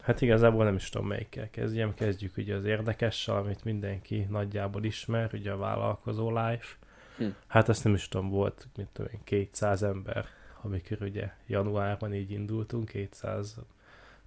hát 0.03 0.21
igazából 0.21 0.63
nem 0.63 0.75
is 0.75 0.89
tudom 0.89 1.07
melyikkel 1.07 1.49
kezdjem. 1.49 1.93
Kezdjük 1.93 2.37
ugye 2.37 2.55
az 2.55 2.65
érdekessel, 2.65 3.35
amit 3.35 3.63
mindenki 3.63 4.27
nagyjából 4.29 4.83
ismer, 4.83 5.29
ugye 5.33 5.51
a 5.51 5.57
vállalkozó 5.57 6.29
life. 6.29 6.75
Hm. 7.17 7.25
Hát 7.47 7.69
ezt 7.69 7.83
nem 7.83 7.93
is 7.93 8.07
tudom, 8.07 8.29
volt, 8.29 8.67
mint 8.75 8.89
tudom 8.93 9.11
én, 9.13 9.19
200 9.23 9.83
ember, 9.83 10.25
amikor 10.61 10.97
ugye 11.01 11.31
januárban 11.47 12.13
így 12.13 12.31
indultunk, 12.31 12.89
200 12.89 13.55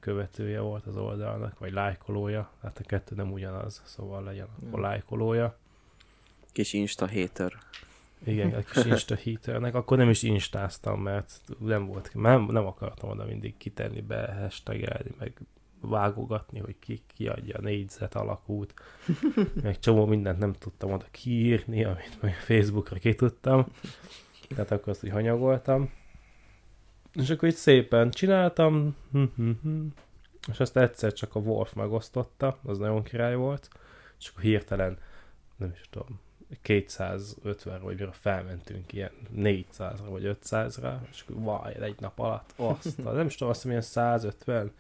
követője 0.01 0.61
volt 0.61 0.87
az 0.87 0.97
oldalnak, 0.97 1.59
vagy 1.59 1.73
lájkolója, 1.73 2.51
hát 2.63 2.79
a 2.79 2.87
kettő 2.87 3.15
nem 3.15 3.33
ugyanaz, 3.33 3.83
szóval 3.85 4.23
legyen 4.23 4.49
akkor 4.67 4.81
lájkolója. 4.81 5.57
Kis 6.53 6.73
Insta 6.73 7.09
hater. 7.09 7.53
Igen, 8.25 8.55
a 8.55 8.63
kis 8.63 8.85
Insta 8.85 9.17
haternek, 9.25 9.75
akkor 9.75 9.97
nem 9.97 10.11
is 10.11 10.23
instáztam, 10.23 11.03
mert 11.03 11.41
nem 11.59 11.87
volt, 11.87 12.11
nem, 12.15 12.43
nem 12.43 12.67
akartam 12.67 13.11
oda 13.11 13.25
mindig 13.25 13.57
kitenni 13.57 14.01
be, 14.01 14.37
hashtagelni, 14.41 15.15
meg 15.19 15.33
vágogatni, 15.89 16.59
hogy 16.59 16.79
ki 16.79 17.03
kiadja 17.07 17.59
a 17.59 17.61
négyzet 17.61 18.15
alakút, 18.15 18.75
meg 19.63 19.79
csomó 19.79 20.07
mindent 20.07 20.39
nem 20.39 20.53
tudtam 20.53 20.93
oda 20.93 21.07
kiírni, 21.11 21.85
amit 21.85 22.23
meg 22.23 22.35
Facebookra 22.35 22.97
ki 22.97 23.15
tudtam, 23.15 23.67
tehát 24.49 24.71
akkor 24.71 24.89
azt 24.89 25.05
úgy 25.05 25.11
hanyagoltam. 25.11 25.91
És 27.13 27.31
akkor 27.31 27.49
így 27.49 27.55
szépen 27.55 28.11
csináltam, 28.11 28.97
és 30.49 30.61
azt 30.61 30.77
egyszer 30.77 31.13
csak 31.13 31.35
a 31.35 31.39
Wolf 31.41 31.73
megosztotta, 31.73 32.59
az 32.63 32.79
nagyon 32.79 33.03
király 33.03 33.35
volt, 33.35 33.69
és 34.19 34.29
akkor 34.29 34.43
hirtelen, 34.43 34.99
nem 35.57 35.71
is 35.75 35.89
tudom, 35.91 36.21
250 36.63 37.81
vagy 37.83 37.99
mire 37.99 38.13
felmentünk 38.13 38.93
ilyen 38.93 39.11
400-ra 39.37 40.07
vagy 40.09 40.37
500-ra, 40.43 40.97
és 41.11 41.25
akkor 41.27 41.43
vaj, 41.43 41.77
egy 41.81 42.01
nap 42.01 42.19
alatt, 42.19 42.53
azt, 42.57 43.03
nem 43.03 43.27
is 43.27 43.35
tudom, 43.35 43.53
azt 43.53 43.65
milyen 43.65 43.81
150, 43.81 44.73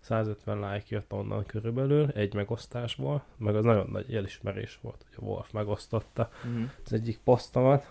150 0.00 0.72
like 0.72 0.86
jött 0.88 1.12
onnan 1.12 1.46
körülbelül, 1.46 2.08
egy 2.14 2.34
megosztásból, 2.34 3.24
meg 3.36 3.56
az 3.56 3.64
nagyon 3.64 3.88
nagy 3.90 4.14
elismerés 4.14 4.78
volt, 4.82 5.04
hogy 5.08 5.24
a 5.24 5.30
Wolf 5.30 5.50
megosztotta 5.50 6.30
uh-huh. 6.44 6.70
az 6.84 6.92
egyik 6.92 7.18
posztomat, 7.24 7.90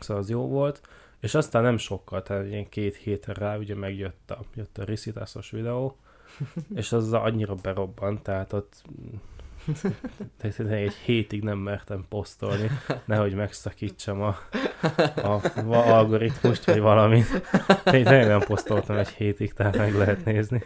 szóval 0.00 0.22
az 0.22 0.30
jó 0.30 0.48
volt, 0.48 0.80
és 1.20 1.34
aztán 1.34 1.62
nem 1.62 1.76
sokkal, 1.76 2.22
tehát 2.22 2.46
ilyen 2.46 2.68
két 2.68 2.96
hétre 2.96 3.32
rá 3.32 3.56
ugye 3.56 3.74
megjött 3.74 4.30
a, 4.30 4.40
jött 4.54 4.78
a 4.78 4.84
risitászos 4.84 5.50
videó, 5.50 5.96
és 6.74 6.92
az 6.92 7.12
annyira 7.12 7.54
berobbant, 7.54 8.22
tehát 8.22 8.52
ott 8.52 8.82
egy 10.68 10.94
hétig 10.94 11.42
nem 11.42 11.58
mertem 11.58 12.04
posztolni, 12.08 12.70
nehogy 13.04 13.34
megszakítsam 13.34 14.22
a, 14.22 14.36
a, 15.22 15.40
a 15.68 15.94
algoritmust, 15.96 16.64
vagy 16.64 16.80
valamit. 16.80 17.26
Én 17.92 18.02
nem 18.02 18.40
posztoltam 18.40 18.96
egy 18.96 19.08
hétig, 19.08 19.52
tehát 19.52 19.76
meg 19.76 19.94
lehet 19.94 20.24
nézni. 20.24 20.62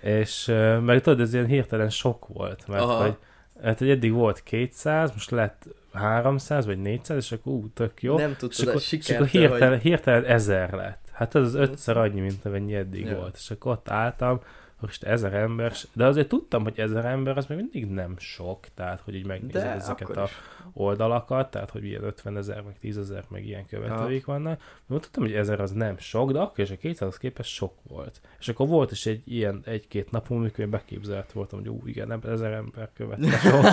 És 0.00 0.52
meg 0.80 1.00
tudod, 1.00 1.20
ez 1.20 1.34
ilyen 1.34 1.46
hirtelen 1.46 1.90
sok 1.90 2.26
volt, 2.28 2.66
mert 2.66 2.82
Aha. 2.82 3.02
hogy, 3.02 3.16
hát, 3.62 3.82
eddig 3.82 4.12
volt 4.12 4.42
200, 4.42 5.12
most 5.12 5.30
lett 5.30 5.66
300 5.92 6.66
vagy 6.66 6.78
400, 6.78 7.16
és 7.16 7.32
akkor 7.32 7.52
ú, 7.52 7.68
tök 7.74 8.02
jó. 8.02 8.16
Nem 8.16 8.36
tudtad 8.36 8.50
és 8.50 8.66
akkor, 8.66 8.80
sikert, 8.80 9.08
és 9.08 9.14
akkor 9.14 9.26
hirtelen, 9.26 9.68
hogy... 9.68 9.80
hirtelen 9.80 10.24
ezer 10.24 10.72
lett. 10.72 11.00
Hát 11.12 11.34
ez 11.34 11.42
az 11.42 11.54
ötször 11.54 11.96
annyi, 11.96 12.20
mint 12.20 12.44
amennyi 12.44 12.74
eddig 12.74 13.06
ja. 13.06 13.16
volt. 13.16 13.36
És 13.36 13.50
akkor 13.50 13.72
ott 13.72 13.90
álltam, 13.90 14.40
most 14.80 15.02
ezer 15.02 15.34
ember, 15.34 15.72
de 15.92 16.04
azért 16.04 16.28
tudtam, 16.28 16.62
hogy 16.62 16.78
ezer 16.78 17.04
ember 17.04 17.36
az 17.36 17.46
még 17.46 17.58
mindig 17.58 17.86
nem 17.86 18.14
sok, 18.18 18.66
tehát 18.74 19.00
hogy 19.00 19.14
így 19.14 19.26
megnézed 19.26 19.62
de 19.62 19.70
ezeket 19.70 20.16
a 20.16 20.24
is. 20.24 20.30
oldalakat, 20.72 21.50
tehát 21.50 21.70
hogy 21.70 21.84
ilyen 21.84 22.04
50 22.04 22.36
ezer, 22.36 22.62
meg 22.62 22.78
10 22.78 22.98
ezer, 22.98 23.24
meg 23.28 23.46
ilyen 23.46 23.66
követőik 23.66 24.24
ja. 24.26 24.32
vannak. 24.32 24.60
De 24.86 24.98
tudtam, 24.98 25.22
hogy 25.22 25.32
ezer 25.32 25.60
az 25.60 25.70
nem 25.70 25.98
sok, 25.98 26.32
de 26.32 26.38
akkor 26.38 26.64
is 26.64 26.70
a 26.70 26.76
200 26.76 27.16
képest 27.16 27.50
sok 27.50 27.74
volt. 27.88 28.20
És 28.38 28.48
akkor 28.48 28.68
volt 28.68 28.90
is 28.90 29.06
egy 29.06 29.22
ilyen 29.24 29.62
egy-két 29.64 30.10
napom, 30.10 30.38
amikor 30.38 30.64
én 30.64 30.70
beképzelt 30.70 31.32
voltam, 31.32 31.58
hogy 31.58 31.68
ú, 31.68 31.80
igen, 31.84 32.06
nem 32.06 32.20
ezer 32.24 32.52
ember 32.52 32.90
követte 32.94 33.38
sok. 33.48 33.64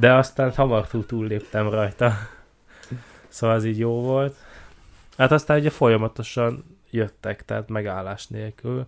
de 0.00 0.12
aztán 0.12 0.52
hamar 0.52 0.86
túl 0.86 1.06
túlléptem 1.06 1.70
rajta. 1.70 2.12
Szóval 3.28 3.56
ez 3.56 3.64
így 3.64 3.78
jó 3.78 4.00
volt. 4.00 4.36
Hát 5.16 5.32
aztán 5.32 5.58
ugye 5.58 5.70
folyamatosan 5.70 6.64
jöttek, 6.90 7.44
tehát 7.44 7.68
megállás 7.68 8.26
nélkül 8.26 8.86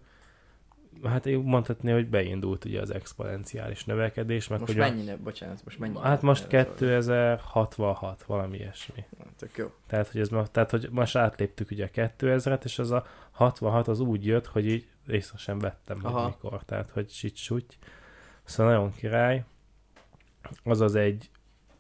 hát 1.05 1.29
mondhatni, 1.43 1.91
hogy 1.91 2.09
beindult 2.09 2.65
ugye 2.65 2.81
az 2.81 2.91
exponenciális 2.91 3.85
növekedés. 3.85 4.49
Meg 4.49 4.61
most 4.61 4.73
hogy 4.73 4.81
mennyire, 4.81 5.13
a... 5.13 5.17
bocsánat, 5.23 5.65
most 5.65 5.79
mennyire? 5.79 6.01
Hát 6.01 6.23
most 6.23 6.47
2066, 6.47 8.23
valami 8.23 8.57
ilyesmi. 8.57 9.05
Tök 9.39 9.57
jó. 9.57 9.73
Tehát, 9.87 10.09
hogy, 10.09 10.21
ez, 10.21 10.29
tehát, 10.53 10.71
hogy 10.71 10.89
most 10.91 11.17
átléptük 11.17 11.71
ugye 11.71 11.85
a 11.85 11.91
2000-et, 11.95 12.65
és 12.65 12.79
az 12.79 12.91
a 12.91 13.07
66 13.31 13.89
az 13.89 14.01
úgy 14.01 14.27
jött, 14.27 14.47
hogy 14.47 14.67
így 14.67 14.87
észre 15.07 15.39
sem 15.39 15.59
vettem, 15.59 16.01
hogy 16.01 16.25
mikor. 16.25 16.65
Tehát, 16.65 16.91
hogy 16.91 17.11
sics 17.11 17.51
Szóval 18.45 18.73
nagyon 18.73 18.95
király. 18.95 19.45
Az 20.65 20.81
az 20.81 20.95
egy 20.95 21.31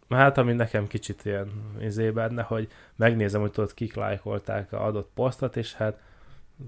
Hát, 0.08 0.38
ami 0.38 0.52
nekem 0.52 0.86
kicsit 0.86 1.24
ilyen 1.24 1.74
izé 1.80 2.10
benne, 2.10 2.42
hogy 2.42 2.68
megnézem, 2.96 3.40
hogy 3.40 3.50
tudod, 3.50 3.74
kik 3.74 3.94
lájkolták 3.94 4.72
a 4.72 4.84
adott 4.84 5.10
posztot, 5.14 5.56
és 5.56 5.74
hát 5.74 6.00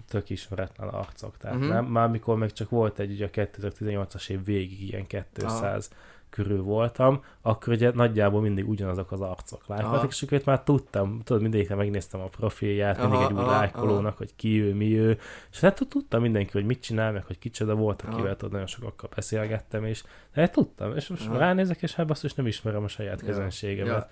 tök 0.08 0.30
ismeretlen 0.30 0.88
arcok. 0.88 1.36
Tehát 1.36 1.56
uh-huh. 1.56 1.72
nem, 1.72 1.84
már 1.84 2.08
mikor 2.08 2.36
meg 2.36 2.52
csak 2.52 2.70
volt 2.70 2.98
egy, 2.98 3.10
ugye 3.10 3.26
a 3.26 3.30
2018-as 3.30 4.28
év 4.30 4.44
végig 4.44 4.82
ilyen 4.82 5.06
200 5.06 5.90
Aha. 5.92 6.00
Körül 6.30 6.62
voltam, 6.62 7.22
akkor 7.42 7.72
ugye 7.72 7.90
nagyjából 7.94 8.40
mindig 8.40 8.68
ugyanazok 8.68 9.12
az 9.12 9.20
arcok 9.20 9.66
lájkoltak, 9.66 10.10
és 10.10 10.22
akkor 10.22 10.42
már 10.44 10.62
tudtam, 10.62 11.20
tudod, 11.24 11.42
mindegyikre 11.42 11.74
megnéztem 11.74 12.20
a 12.20 12.26
profilját, 12.26 12.98
aha, 12.98 13.08
mindig 13.08 13.28
egy 13.30 13.44
új 13.44 13.50
lájkolónak, 13.50 14.16
hogy 14.16 14.34
ki 14.36 14.62
ő, 14.62 14.74
mi 14.74 14.98
ő, 14.98 15.18
és 15.52 15.60
hát 15.60 15.86
tudtam 15.88 16.20
mindenki, 16.20 16.50
hogy 16.52 16.64
mit 16.64 16.80
csinál, 16.80 17.12
meg 17.12 17.24
hogy 17.24 17.38
kicsoda 17.38 17.74
volt, 17.74 18.02
akivel 18.02 18.36
tudod, 18.36 18.52
nagyon 18.52 18.66
sokakkal 18.66 19.10
beszélgettem, 19.14 19.84
és 19.84 20.02
de 20.34 20.40
hát 20.40 20.52
tudtam, 20.52 20.96
és 20.96 21.08
most 21.08 21.26
aha. 21.26 21.38
ránézek, 21.38 21.82
és 21.82 21.94
hát 21.94 22.06
basszus 22.06 22.34
nem 22.34 22.46
ismerem 22.46 22.84
a 22.84 22.88
saját 22.88 23.20
ja. 23.20 23.26
közönségemet. 23.26 24.10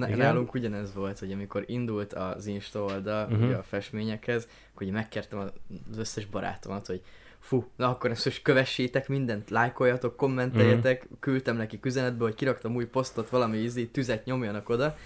Ja. 0.00 0.16
Nálunk 0.16 0.54
ugyanez 0.54 0.94
volt, 0.94 1.18
hogy 1.18 1.32
amikor 1.32 1.64
indult 1.66 2.12
az 2.12 2.46
Insta 2.46 2.82
oldal, 2.82 3.28
uh-huh. 3.30 3.58
a 3.58 3.62
festményekhez, 3.62 4.48
hogy 4.74 4.90
megkértem 4.90 5.38
az 5.38 5.52
összes 5.98 6.26
barátomat, 6.26 6.86
hogy 6.86 7.02
fú, 7.46 7.70
na 7.76 7.88
akkor 7.88 8.10
ezt 8.10 8.24
most 8.24 8.42
kövessétek 8.42 9.08
mindent, 9.08 9.50
lájkoljatok, 9.50 10.16
kommenteljetek, 10.16 11.04
mm. 11.04 11.14
küldtem 11.20 11.56
neki 11.56 11.78
üzenetbe, 11.82 12.24
hogy 12.24 12.34
kiraktam 12.34 12.74
új 12.74 12.84
posztot, 12.84 13.28
valami 13.28 13.56
ízi, 13.56 13.88
tüzet 13.88 14.24
nyomjanak 14.24 14.68
oda. 14.68 14.96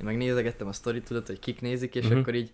Én 0.00 0.06
meg 0.06 0.16
nézegettem 0.16 0.66
a 0.68 0.72
sztorit, 0.72 1.04
tudod, 1.04 1.26
hogy 1.26 1.38
kik 1.38 1.60
nézik, 1.60 1.94
és 1.94 2.06
mm. 2.06 2.18
akkor 2.18 2.34
így, 2.34 2.52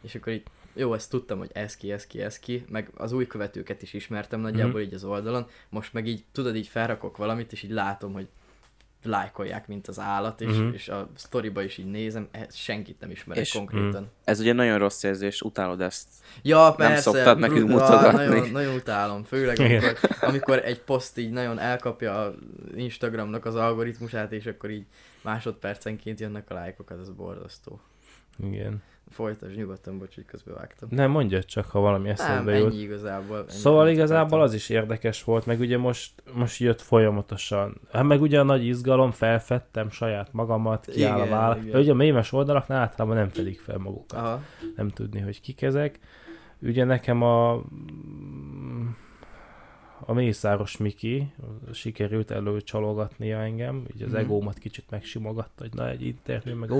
és 0.00 0.14
akkor 0.14 0.32
így, 0.32 0.42
jó, 0.72 0.94
ezt 0.94 1.10
tudtam, 1.10 1.38
hogy 1.38 1.50
ez 1.52 1.76
ki, 1.76 1.92
ez 1.92 2.06
ki, 2.06 2.22
ez 2.22 2.38
ki, 2.38 2.64
meg 2.68 2.90
az 2.96 3.12
új 3.12 3.26
követőket 3.26 3.82
is 3.82 3.92
ismertem 3.92 4.40
nagyjából 4.40 4.80
mm. 4.80 4.84
így 4.84 4.94
az 4.94 5.04
oldalon, 5.04 5.48
most 5.68 5.92
meg 5.92 6.06
így, 6.06 6.24
tudod, 6.32 6.56
így 6.56 6.66
felrakok 6.66 7.16
valamit, 7.16 7.52
és 7.52 7.62
így 7.62 7.70
látom, 7.70 8.12
hogy 8.12 8.26
lájkolják, 9.06 9.66
mint 9.66 9.88
az 9.88 9.98
állat, 9.98 10.40
és, 10.40 10.48
uh-huh. 10.48 10.74
és 10.74 10.88
a 10.88 11.10
sztoriba 11.14 11.62
is 11.62 11.78
így 11.78 11.90
nézem, 11.90 12.28
senkit 12.50 13.00
nem 13.00 13.10
ismerek 13.10 13.42
és 13.42 13.52
konkrétan. 13.52 13.86
Uh-huh. 13.86 14.08
Ez 14.24 14.40
ugye 14.40 14.52
nagyon 14.52 14.78
rossz 14.78 15.02
érzés, 15.02 15.42
utálod 15.42 15.80
ezt. 15.80 16.08
Ja, 16.42 16.74
persze. 16.76 16.92
Nem 16.92 17.02
szoktad 17.02 17.38
nekünk 17.38 17.68
mutogatni. 17.68 18.26
Nagyon, 18.26 18.48
nagyon 18.50 18.74
utálom, 18.74 19.24
főleg 19.24 19.58
amikor, 19.58 19.98
amikor 20.20 20.64
egy 20.64 20.80
poszt 20.80 21.18
így 21.18 21.30
nagyon 21.30 21.58
elkapja 21.58 22.24
a 22.24 22.34
Instagramnak 22.74 23.44
az 23.44 23.54
algoritmusát, 23.54 24.32
és 24.32 24.46
akkor 24.46 24.70
így 24.70 24.84
másodpercenként 25.22 26.20
jönnek 26.20 26.50
a 26.50 26.54
lájkok, 26.54 26.90
az 26.90 27.10
borzasztó. 27.10 27.80
Igen. 28.42 28.82
Folytasd 29.10 29.56
nyugodtan, 29.56 29.98
bocs, 29.98 30.14
hogy 30.14 30.24
közbevágtam. 30.24 30.88
Nem, 30.92 31.10
mondja 31.10 31.42
csak, 31.42 31.66
ha 31.66 31.80
valami 31.80 32.08
eszedbe 32.08 32.52
Nem, 32.52 32.66
ennyi 32.66 32.80
igazából. 32.80 33.38
Ennyi 33.38 33.50
szóval 33.50 33.88
igazából 33.88 34.42
az 34.42 34.54
is 34.54 34.68
érdekes 34.68 35.24
volt, 35.24 35.46
meg 35.46 35.60
ugye 35.60 35.78
most, 35.78 36.12
most 36.34 36.60
jött 36.60 36.80
folyamatosan. 36.80 37.80
Hát 37.92 38.04
meg 38.04 38.20
ugye 38.20 38.40
a 38.40 38.42
nagy 38.42 38.64
izgalom, 38.66 39.10
felfedtem 39.10 39.90
saját 39.90 40.32
magamat, 40.32 40.86
kiáll 40.86 41.20
a 41.20 41.28
váll. 41.28 41.58
Ugye 41.72 41.90
a 41.90 41.94
mémes 41.94 42.32
oldalaknál 42.32 42.80
általában 42.80 43.16
nem 43.16 43.28
fedik 43.28 43.60
fel 43.60 43.78
magukat. 43.78 44.18
Aha. 44.18 44.42
Nem 44.76 44.88
tudni, 44.88 45.20
hogy 45.20 45.40
kik 45.40 45.62
ezek. 45.62 45.98
Ugye 46.62 46.84
nekem 46.84 47.22
a 47.22 47.62
a 50.00 50.12
Mészáros 50.12 50.76
Miki 50.76 51.32
sikerült 51.72 52.30
előcsalogatnia 52.30 53.38
engem, 53.38 53.84
így 53.94 54.02
az 54.02 54.12
mm. 54.12 54.16
egómat 54.16 54.58
kicsit 54.58 54.84
megsimogatta, 54.90 55.62
hogy 55.62 55.74
na 55.74 55.88
egy 55.88 56.06
interjú, 56.06 56.56
meg 56.56 56.70
ó, 56.70 56.76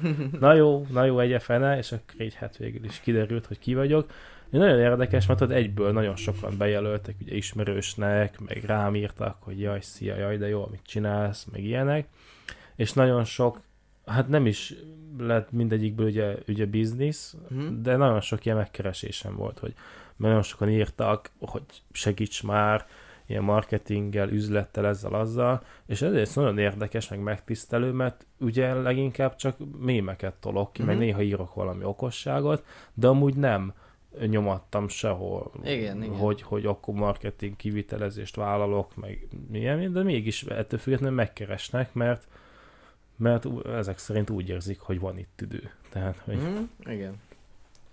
na 0.40 0.54
jó, 0.54 0.86
na 0.90 1.04
jó, 1.04 1.18
egy 1.18 1.42
fene, 1.42 1.78
és 1.78 1.92
akkor 1.92 2.20
így 2.20 2.34
hát 2.34 2.56
végül 2.56 2.84
is 2.84 3.00
kiderült, 3.00 3.46
hogy 3.46 3.58
ki 3.58 3.74
vagyok. 3.74 4.10
Nagyon 4.50 4.78
érdekes, 4.78 5.26
mert 5.26 5.40
ott 5.40 5.50
egyből 5.50 5.92
nagyon 5.92 6.16
sokan 6.16 6.56
bejelöltek, 6.58 7.14
ugye 7.20 7.34
ismerősnek, 7.34 8.40
meg 8.40 8.64
rám 8.64 8.94
írtak, 8.94 9.36
hogy 9.40 9.60
jaj, 9.60 9.80
szia, 9.80 10.16
jaj, 10.16 10.36
de 10.36 10.48
jó, 10.48 10.64
amit 10.64 10.86
csinálsz, 10.86 11.46
meg 11.52 11.64
ilyenek. 11.64 12.08
És 12.76 12.92
nagyon 12.92 13.24
sok 13.24 13.60
hát 14.10 14.28
nem 14.28 14.46
is 14.46 14.74
lett 15.18 15.52
mindegyikből 15.52 16.06
ugye, 16.06 16.36
ugye 16.48 16.66
biznisz, 16.66 17.36
Mhm. 17.48 17.82
de 17.82 17.96
nagyon 17.96 18.20
sok 18.20 18.44
ilyen 18.44 18.56
megkeresésem 18.56 19.36
volt, 19.36 19.58
hogy 19.58 19.74
nagyon 20.20 20.42
sokan 20.42 20.68
írtak, 20.70 21.30
hogy 21.40 21.62
segíts 21.92 22.42
már, 22.42 22.86
ilyen 23.26 23.42
marketinggel, 23.42 24.28
üzlettel, 24.28 24.86
ezzel, 24.86 25.14
azzal, 25.14 25.62
és 25.86 26.02
ezért 26.02 26.34
nagyon 26.34 26.58
érdekes, 26.58 27.08
meg 27.08 27.18
megtisztelő, 27.22 27.90
mert 27.92 28.26
ugye 28.40 28.74
leginkább 28.74 29.36
csak 29.36 29.56
mémeket 29.78 30.34
tolok 30.34 30.72
ki, 30.72 30.82
meg 30.82 30.94
Mhm. 30.94 31.04
néha 31.04 31.22
írok 31.22 31.54
valami 31.54 31.84
okosságot, 31.84 32.64
de 32.94 33.06
amúgy 33.06 33.34
nem 33.34 33.72
nyomattam 34.26 34.88
sehol, 34.88 35.50
Igen, 35.64 36.02
igen. 36.02 36.16
hogy, 36.16 36.42
hogy 36.42 36.66
akkor 36.66 36.94
marketing 36.94 37.56
kivitelezést 37.56 38.36
vállalok, 38.36 38.96
meg 38.96 39.28
milyen, 39.50 39.92
de 39.92 40.02
mégis 40.02 40.42
ettől 40.42 40.78
függetlenül 40.78 41.14
megkeresnek, 41.16 41.92
mert 41.94 42.26
mert 43.16 43.46
ezek 43.66 43.98
szerint 43.98 44.30
úgy 44.30 44.48
érzik, 44.48 44.80
hogy 44.80 45.00
van 45.00 45.18
itt 45.18 45.40
idő. 45.40 45.70
Tehát, 45.90 46.20
hogy... 46.24 46.36
Mhm. 46.36 46.92
Igen. 46.92 47.20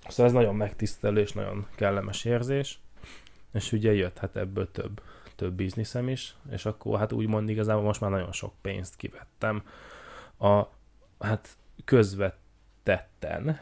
Szóval 0.07 0.25
ez 0.25 0.31
nagyon 0.31 0.55
megtisztelő 0.55 1.21
és 1.21 1.31
nagyon 1.31 1.67
kellemes 1.75 2.25
érzés, 2.25 2.79
és 3.53 3.71
ugye 3.71 3.93
jött 3.93 4.17
hát 4.17 4.35
ebből 4.35 4.71
több, 4.71 5.01
több 5.35 5.53
bizniszem 5.53 6.09
is, 6.09 6.35
és 6.51 6.65
akkor 6.65 6.99
hát 6.99 7.11
úgymond 7.11 7.49
igazából 7.49 7.83
most 7.83 8.01
már 8.01 8.11
nagyon 8.11 8.31
sok 8.31 8.53
pénzt 8.61 8.95
kivettem 8.95 9.63
a 10.39 10.63
hát 11.19 11.57
közvetetten, 11.85 13.59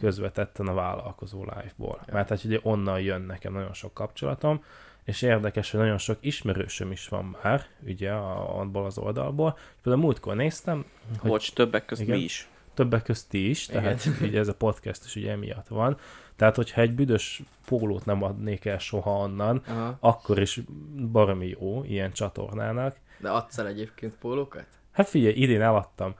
közvetetten 0.00 0.66
a 0.66 0.74
vállalkozó 0.74 1.44
life-ból. 1.44 2.00
Ja. 2.06 2.14
Mert 2.14 2.28
hát 2.28 2.44
ugye 2.44 2.58
onnan 2.62 3.00
jön 3.00 3.20
nekem 3.20 3.52
nagyon 3.52 3.74
sok 3.74 3.94
kapcsolatom, 3.94 4.64
és 5.04 5.22
érdekes, 5.22 5.70
hogy 5.70 5.80
nagyon 5.80 5.98
sok 5.98 6.18
ismerősöm 6.20 6.90
is 6.90 7.08
van 7.08 7.36
már, 7.42 7.66
ugye, 7.84 8.12
a- 8.12 8.60
abból 8.60 8.84
az 8.84 8.98
oldalból. 8.98 9.58
Például 9.82 10.04
múltkor 10.04 10.36
néztem, 10.36 10.84
hogy 11.18 11.30
Bocs, 11.30 11.52
többek 11.52 11.84
között 11.84 12.04
Igen. 12.04 12.18
mi 12.18 12.24
is. 12.24 12.48
Többek 12.76 13.02
közt 13.02 13.28
ti 13.28 13.48
is, 13.48 13.68
Igen. 13.68 13.82
tehát 13.82 14.08
ugye 14.20 14.38
ez 14.38 14.48
a 14.48 14.54
podcast 14.54 15.04
is 15.04 15.16
ugye 15.16 15.30
emiatt 15.30 15.68
van. 15.68 15.96
Tehát, 16.36 16.56
hogyha 16.56 16.80
egy 16.80 16.94
büdös 16.94 17.42
pólót 17.68 18.04
nem 18.04 18.22
adnék 18.22 18.64
el 18.64 18.78
soha 18.78 19.10
onnan, 19.10 19.62
Aha. 19.68 19.96
akkor 20.00 20.38
is 20.38 20.60
baromi 21.12 21.56
jó 21.60 21.82
ilyen 21.84 22.12
csatornának. 22.12 22.96
De 23.18 23.28
adsz 23.30 23.58
el 23.58 23.66
egyébként 23.66 24.14
pólókat? 24.20 24.66
Hát 24.92 25.08
figyelj, 25.08 25.34
idén 25.34 25.62
eladtam 25.62 26.14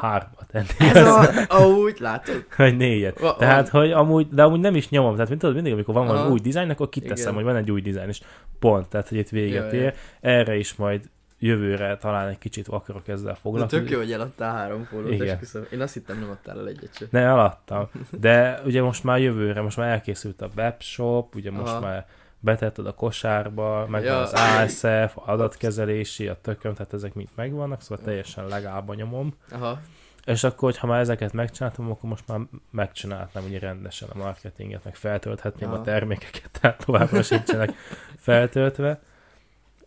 hármat 0.00 0.48
ennél, 0.50 0.96
Ez 0.96 1.06
a... 1.06 1.44
Ahogy, 1.48 1.96
látod? 1.98 2.46
vagy 2.56 2.76
négyet. 2.76 3.18
Va- 3.18 3.38
Tehát, 3.38 3.68
hogy 3.68 3.90
amúgy, 3.92 4.28
de 4.28 4.42
amúgy 4.42 4.60
nem 4.60 4.74
is 4.74 4.88
nyomom, 4.88 5.12
tehát 5.12 5.28
mint 5.28 5.40
tudod, 5.40 5.54
mindig, 5.54 5.72
amikor 5.72 5.94
van 5.94 6.06
valami 6.06 6.30
új 6.30 6.38
dizájn, 6.38 6.70
akkor 6.70 6.88
kiteszem, 6.88 7.16
Igen. 7.32 7.34
hogy 7.34 7.44
van 7.44 7.56
egy 7.56 7.70
új 7.70 7.80
dizájn, 7.80 8.08
és 8.08 8.20
pont, 8.58 8.88
tehát, 8.88 9.08
hogy 9.08 9.18
itt 9.18 9.28
véget 9.28 9.72
Jaj, 9.72 9.82
ér. 9.82 9.94
Erre 10.20 10.56
is 10.56 10.74
majd 10.74 11.10
jövőre 11.46 11.96
talán 11.96 12.28
egy 12.28 12.38
kicsit 12.38 12.68
akarok 12.68 13.08
ezzel 13.08 13.32
De 13.32 13.38
foglalkozni. 13.38 13.78
tök 13.78 13.90
jó, 13.90 13.98
hogy 13.98 14.12
eladtál 14.12 14.54
három 14.54 14.86
pólót, 14.90 15.10
Igen. 15.10 15.28
esküszöm. 15.28 15.66
Én 15.72 15.80
azt 15.80 15.94
hittem, 15.94 16.18
nem 16.18 16.30
adtál 16.30 16.58
el 16.58 16.68
egyet 16.68 16.96
sem. 16.96 17.08
Ne, 17.10 17.20
eladtam. 17.20 17.88
De 18.20 18.60
ugye 18.64 18.82
most 18.82 19.04
már 19.04 19.20
jövőre, 19.20 19.60
most 19.60 19.76
már 19.76 19.88
elkészült 19.88 20.42
a 20.42 20.48
webshop, 20.56 21.34
ugye 21.34 21.50
most 21.50 21.72
Aha. 21.72 21.80
már 21.80 22.06
betetted 22.40 22.86
a 22.86 22.94
kosárba, 22.94 23.86
meg 23.88 24.04
Ja. 24.04 24.18
az 24.20 24.32
ASF, 24.32 25.16
adatkezelési, 25.16 26.28
a 26.28 26.36
tököm, 26.40 26.74
tehát 26.74 26.92
ezek 26.92 27.14
mind 27.14 27.28
megvannak, 27.34 27.82
szóval 27.82 28.04
teljesen 28.04 28.46
legálba 28.46 28.94
nyomom. 28.94 29.34
Aha. 29.50 29.80
És 30.24 30.44
akkor, 30.44 30.74
ha 30.76 30.86
már 30.86 31.00
ezeket 31.00 31.32
megcsináltam, 31.32 31.90
akkor 31.90 32.08
most 32.10 32.28
már 32.28 32.38
megcsináltam 32.70 33.44
ugye 33.44 33.58
rendesen 33.58 34.08
a 34.12 34.16
marketinget, 34.18 34.84
meg 34.84 34.94
feltölthetném 34.96 35.70
Ja. 35.70 35.76
a 35.78 35.82
termékeket, 35.82 36.48
tehát 36.60 36.84
továbbra 36.84 37.22
sincsenek 37.22 37.72
feltöltve. 38.18 39.00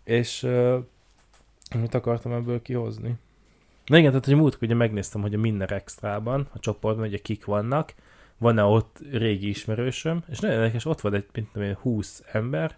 És 0.04 0.48
mit 1.80 1.94
akartam 1.94 2.32
ebből 2.32 2.62
kihozni? 2.62 3.16
Na 3.86 3.98
igen, 3.98 4.10
tehát 4.10 4.26
hogy 4.26 4.36
múltkor 4.36 4.64
ugye 4.64 4.76
megnéztem, 4.76 5.22
hogy 5.22 5.34
a 5.34 5.38
Minner 5.38 5.72
Extrában, 5.72 6.48
a 6.54 6.60
csoportban 6.60 7.08
ugye 7.08 7.18
kik 7.18 7.46
vannak, 7.46 7.94
van-e 8.38 8.64
ott 8.64 9.00
régi 9.12 9.50
ismerősöm, 9.50 10.24
és 10.30 10.40
nagyon 10.40 10.56
érdekes, 10.58 10.86
ott 10.86 11.02
van 11.02 11.14
egy, 11.14 11.26
mint 11.34 11.52
tudom 11.52 11.68
én, 11.68 11.78
20 11.82 12.24
ember, 12.32 12.78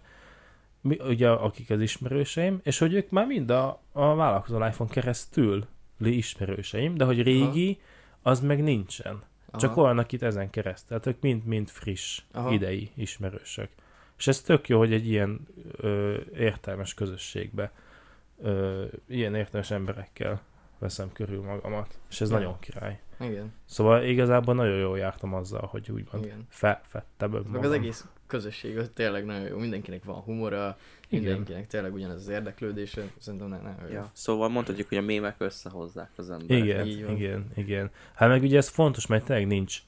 mi, 0.80 0.98
ugye 1.08 1.28
akik 1.28 1.70
az 1.70 1.80
ismerőseim, 1.80 2.60
és 2.62 2.78
hogy 2.78 2.94
ők 2.94 3.10
már 3.10 3.26
mind 3.26 3.50
a, 3.50 3.80
a 3.92 4.14
vállalkozó 4.14 4.64
iPhone 4.66 4.90
keresztül 4.90 5.66
li 5.98 6.16
ismerőseim, 6.16 6.94
de 6.94 7.04
hogy 7.04 7.22
régi, 7.22 7.80
az 8.22 8.40
meg 8.40 8.62
nincsen. 8.62 9.22
Aha. 9.50 9.58
Csak 9.58 9.76
olyanok 9.76 10.12
itt 10.12 10.22
ezen 10.22 10.50
keresztül. 10.50 10.88
Tehát 10.88 11.06
ők 11.16 11.22
mind-mind 11.22 11.68
friss, 11.68 12.20
Aha. 12.32 12.44
Aha. 12.44 12.54
idei 12.54 12.90
ismerősök. 12.94 13.68
És 14.18 14.26
ez 14.26 14.40
tök 14.40 14.68
jó, 14.68 14.78
hogy 14.78 14.92
egy 14.92 15.08
ilyen 15.08 15.46
ö, 15.76 16.16
értelmes 16.34 16.94
közösségbe, 16.94 17.72
ö, 18.42 18.84
ilyen 19.08 19.34
értelmes 19.34 19.70
emberekkel 19.70 20.40
veszem 20.78 21.12
körül 21.12 21.42
magamat. 21.42 21.98
És 22.10 22.20
ez 22.20 22.30
Ja. 22.30 22.36
nagyon 22.38 22.58
király. 22.60 23.00
Igen. 23.20 23.52
Szóval 23.64 24.02
igazából 24.02 24.54
nagyon 24.54 24.78
jól 24.78 24.98
jártam 24.98 25.34
azzal, 25.34 25.66
hogy 25.66 25.90
úgymond 25.90 26.24
Igen. 26.24 26.46
felfettem 26.48 27.30
Meg 27.30 27.40
önmagam. 27.40 27.64
az 27.64 27.72
egész 27.72 28.04
közösség 28.26 28.78
az 28.78 28.90
tényleg 28.94 29.24
nagyon 29.24 29.46
jó. 29.48 29.58
Mindenkinek 29.58 30.04
van 30.04 30.14
humora, 30.20 30.76
Igen. 31.08 31.24
mindenkinek 31.24 31.66
tényleg 31.66 31.94
ugyanaz 31.94 32.16
az 32.16 32.28
érdeklődése. 32.28 33.02
Szerintem 33.18 33.48
nagyon 33.48 33.74
jó. 33.86 33.92
Ja. 33.92 34.10
Szóval 34.12 34.48
mondhatjuk, 34.48 34.88
hogy 34.88 34.98
a 34.98 35.02
mémek 35.02 35.34
összehozzák 35.38 36.10
az 36.16 36.30
embereket. 36.30 36.86
Igen, 36.86 37.06
van. 37.06 37.16
igen, 37.16 37.50
igen. 37.54 37.90
Hát 38.14 38.28
meg 38.28 38.42
ugye 38.42 38.56
ez 38.56 38.68
fontos, 38.68 39.06
mert 39.06 39.24
tényleg 39.24 39.46
nincs 39.46 39.78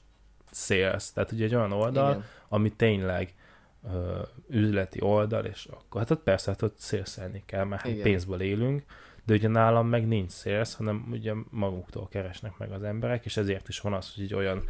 sales. 0.51 1.11
Tehát 1.13 1.31
ugye 1.31 1.45
egy 1.45 1.55
olyan 1.55 1.71
oldal, 1.71 2.09
Igen. 2.11 2.25
ami 2.49 2.71
tényleg 2.71 3.33
ö, 3.83 4.21
üzleti 4.49 5.01
oldal, 5.01 5.45
és 5.45 5.65
akkor 5.65 6.01
hát 6.01 6.11
ott 6.11 6.23
persze, 6.23 6.51
hát 6.51 6.61
ott 6.61 6.77
szélszelni 6.77 7.43
kell, 7.45 7.63
mert 7.63 7.81
hát 7.81 7.91
Igen. 7.91 8.03
pénzből 8.03 8.41
élünk, 8.41 8.83
de 9.25 9.33
ugye 9.33 9.47
nálam 9.47 9.87
meg 9.87 10.07
nincs 10.07 10.31
szélsz, 10.31 10.73
hanem 10.75 11.07
ugye 11.11 11.33
maguktól 11.49 12.07
keresnek 12.07 12.57
meg 12.57 12.71
az 12.71 12.83
emberek, 12.83 13.25
és 13.25 13.37
ezért 13.37 13.67
is 13.67 13.79
van 13.79 13.93
az, 13.93 14.15
hogy 14.15 14.23
egy 14.23 14.33
olyan 14.33 14.63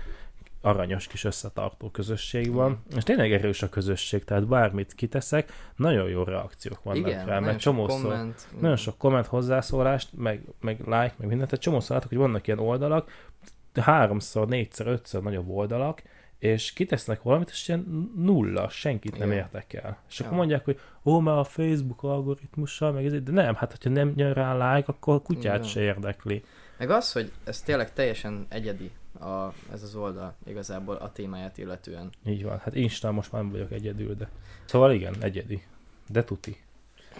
aranyos 0.61 1.07
kis 1.07 1.23
összetartó 1.23 1.89
közösség 1.89 2.51
van, 2.51 2.83
és 2.95 3.03
tényleg 3.03 3.31
erős 3.31 3.61
a 3.61 3.69
közösség, 3.69 4.23
tehát 4.23 4.47
bármit 4.47 4.93
kiteszek, 4.93 5.51
nagyon 5.75 6.09
jó 6.09 6.23
reakciók 6.23 6.83
vannak 6.83 7.07
Igen, 7.07 7.25
rá, 7.25 7.39
mert 7.39 7.59
csomószor, 7.59 8.01
komment. 8.01 8.47
nagyon 8.59 8.75
sok 8.75 8.97
komment, 8.97 9.25
hozzászólást, 9.25 10.09
meg, 10.13 10.41
meg 10.59 10.79
like, 10.79 11.13
meg 11.17 11.27
mindent, 11.27 11.49
tehát 11.49 11.63
csomószor 11.63 11.95
látok, 11.95 12.09
hogy 12.09 12.17
vannak 12.17 12.47
ilyen 12.47 12.59
oldalak, 12.59 13.29
háromszor, 13.73 14.47
négyszer, 14.47 14.87
ötször 14.87 15.21
nagyobb 15.21 15.49
oldalak, 15.49 16.01
és 16.41 16.73
kitesznek 16.73 17.21
valamit, 17.21 17.49
és 17.49 17.67
ilyen 17.67 18.11
nulla, 18.15 18.69
senkit 18.69 19.17
nem 19.17 19.31
Igen. 19.31 19.43
érdekel. 19.43 19.97
És 20.09 20.19
akkor 20.19 20.31
Ja. 20.31 20.37
mondják, 20.37 20.65
hogy 20.65 20.79
ó, 21.03 21.19
mert 21.19 21.37
a 21.37 21.43
Facebook 21.43 22.03
algoritmussal, 22.03 22.91
meg 22.91 23.05
ez, 23.05 23.21
de 23.21 23.31
nem, 23.31 23.55
hát 23.55 23.71
hogyha 23.71 23.89
nem 23.89 24.13
nyom 24.15 24.33
rá 24.33 24.75
like, 24.75 24.91
akkor 24.91 25.15
a 25.15 25.19
kutyát 25.21 25.55
Igen. 25.55 25.67
se 25.67 25.81
érdekli. 25.81 26.43
Meg 26.77 26.89
az, 26.89 27.11
hogy 27.11 27.31
ez 27.43 27.61
tényleg 27.61 27.93
teljesen 27.93 28.45
egyedi 28.49 28.91
a, 29.19 29.53
ez 29.73 29.83
az 29.83 29.95
oldal 29.95 30.35
igazából 30.45 30.95
a 30.95 31.11
témáját 31.11 31.57
illetően. 31.57 32.09
Így 32.25 32.43
van. 32.43 32.57
Hát 32.57 32.75
Instán 32.75 33.13
most 33.13 33.31
már 33.31 33.41
nem 33.41 33.51
vagyok 33.51 33.71
egyedül, 33.71 34.15
de... 34.15 34.29
Szóval 34.65 34.91
igen, 34.91 35.15
egyedi. 35.19 35.63
De 36.07 36.23
tuti. 36.23 36.57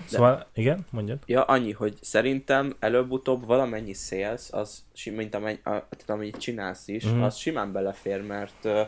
Szóval, 0.05 0.47
igen, 0.53 0.85
mondjad. 0.89 1.19
Ja, 1.25 1.43
annyi, 1.43 1.71
hogy 1.71 1.97
szerintem 2.01 2.75
előbb-utóbb 2.79 3.45
valamennyi 3.45 3.93
sales, 3.93 4.47
az, 4.51 4.83
mint 5.05 5.35
amennyi, 5.35 5.59
a, 5.63 5.69
tehát 5.69 6.09
amennyit 6.09 6.37
csinálsz 6.37 6.87
is, 6.87 7.07
mm. 7.07 7.21
az 7.21 7.35
simán 7.35 7.71
belefér, 7.71 8.21
mert 8.21 8.65
uh, 8.65 8.81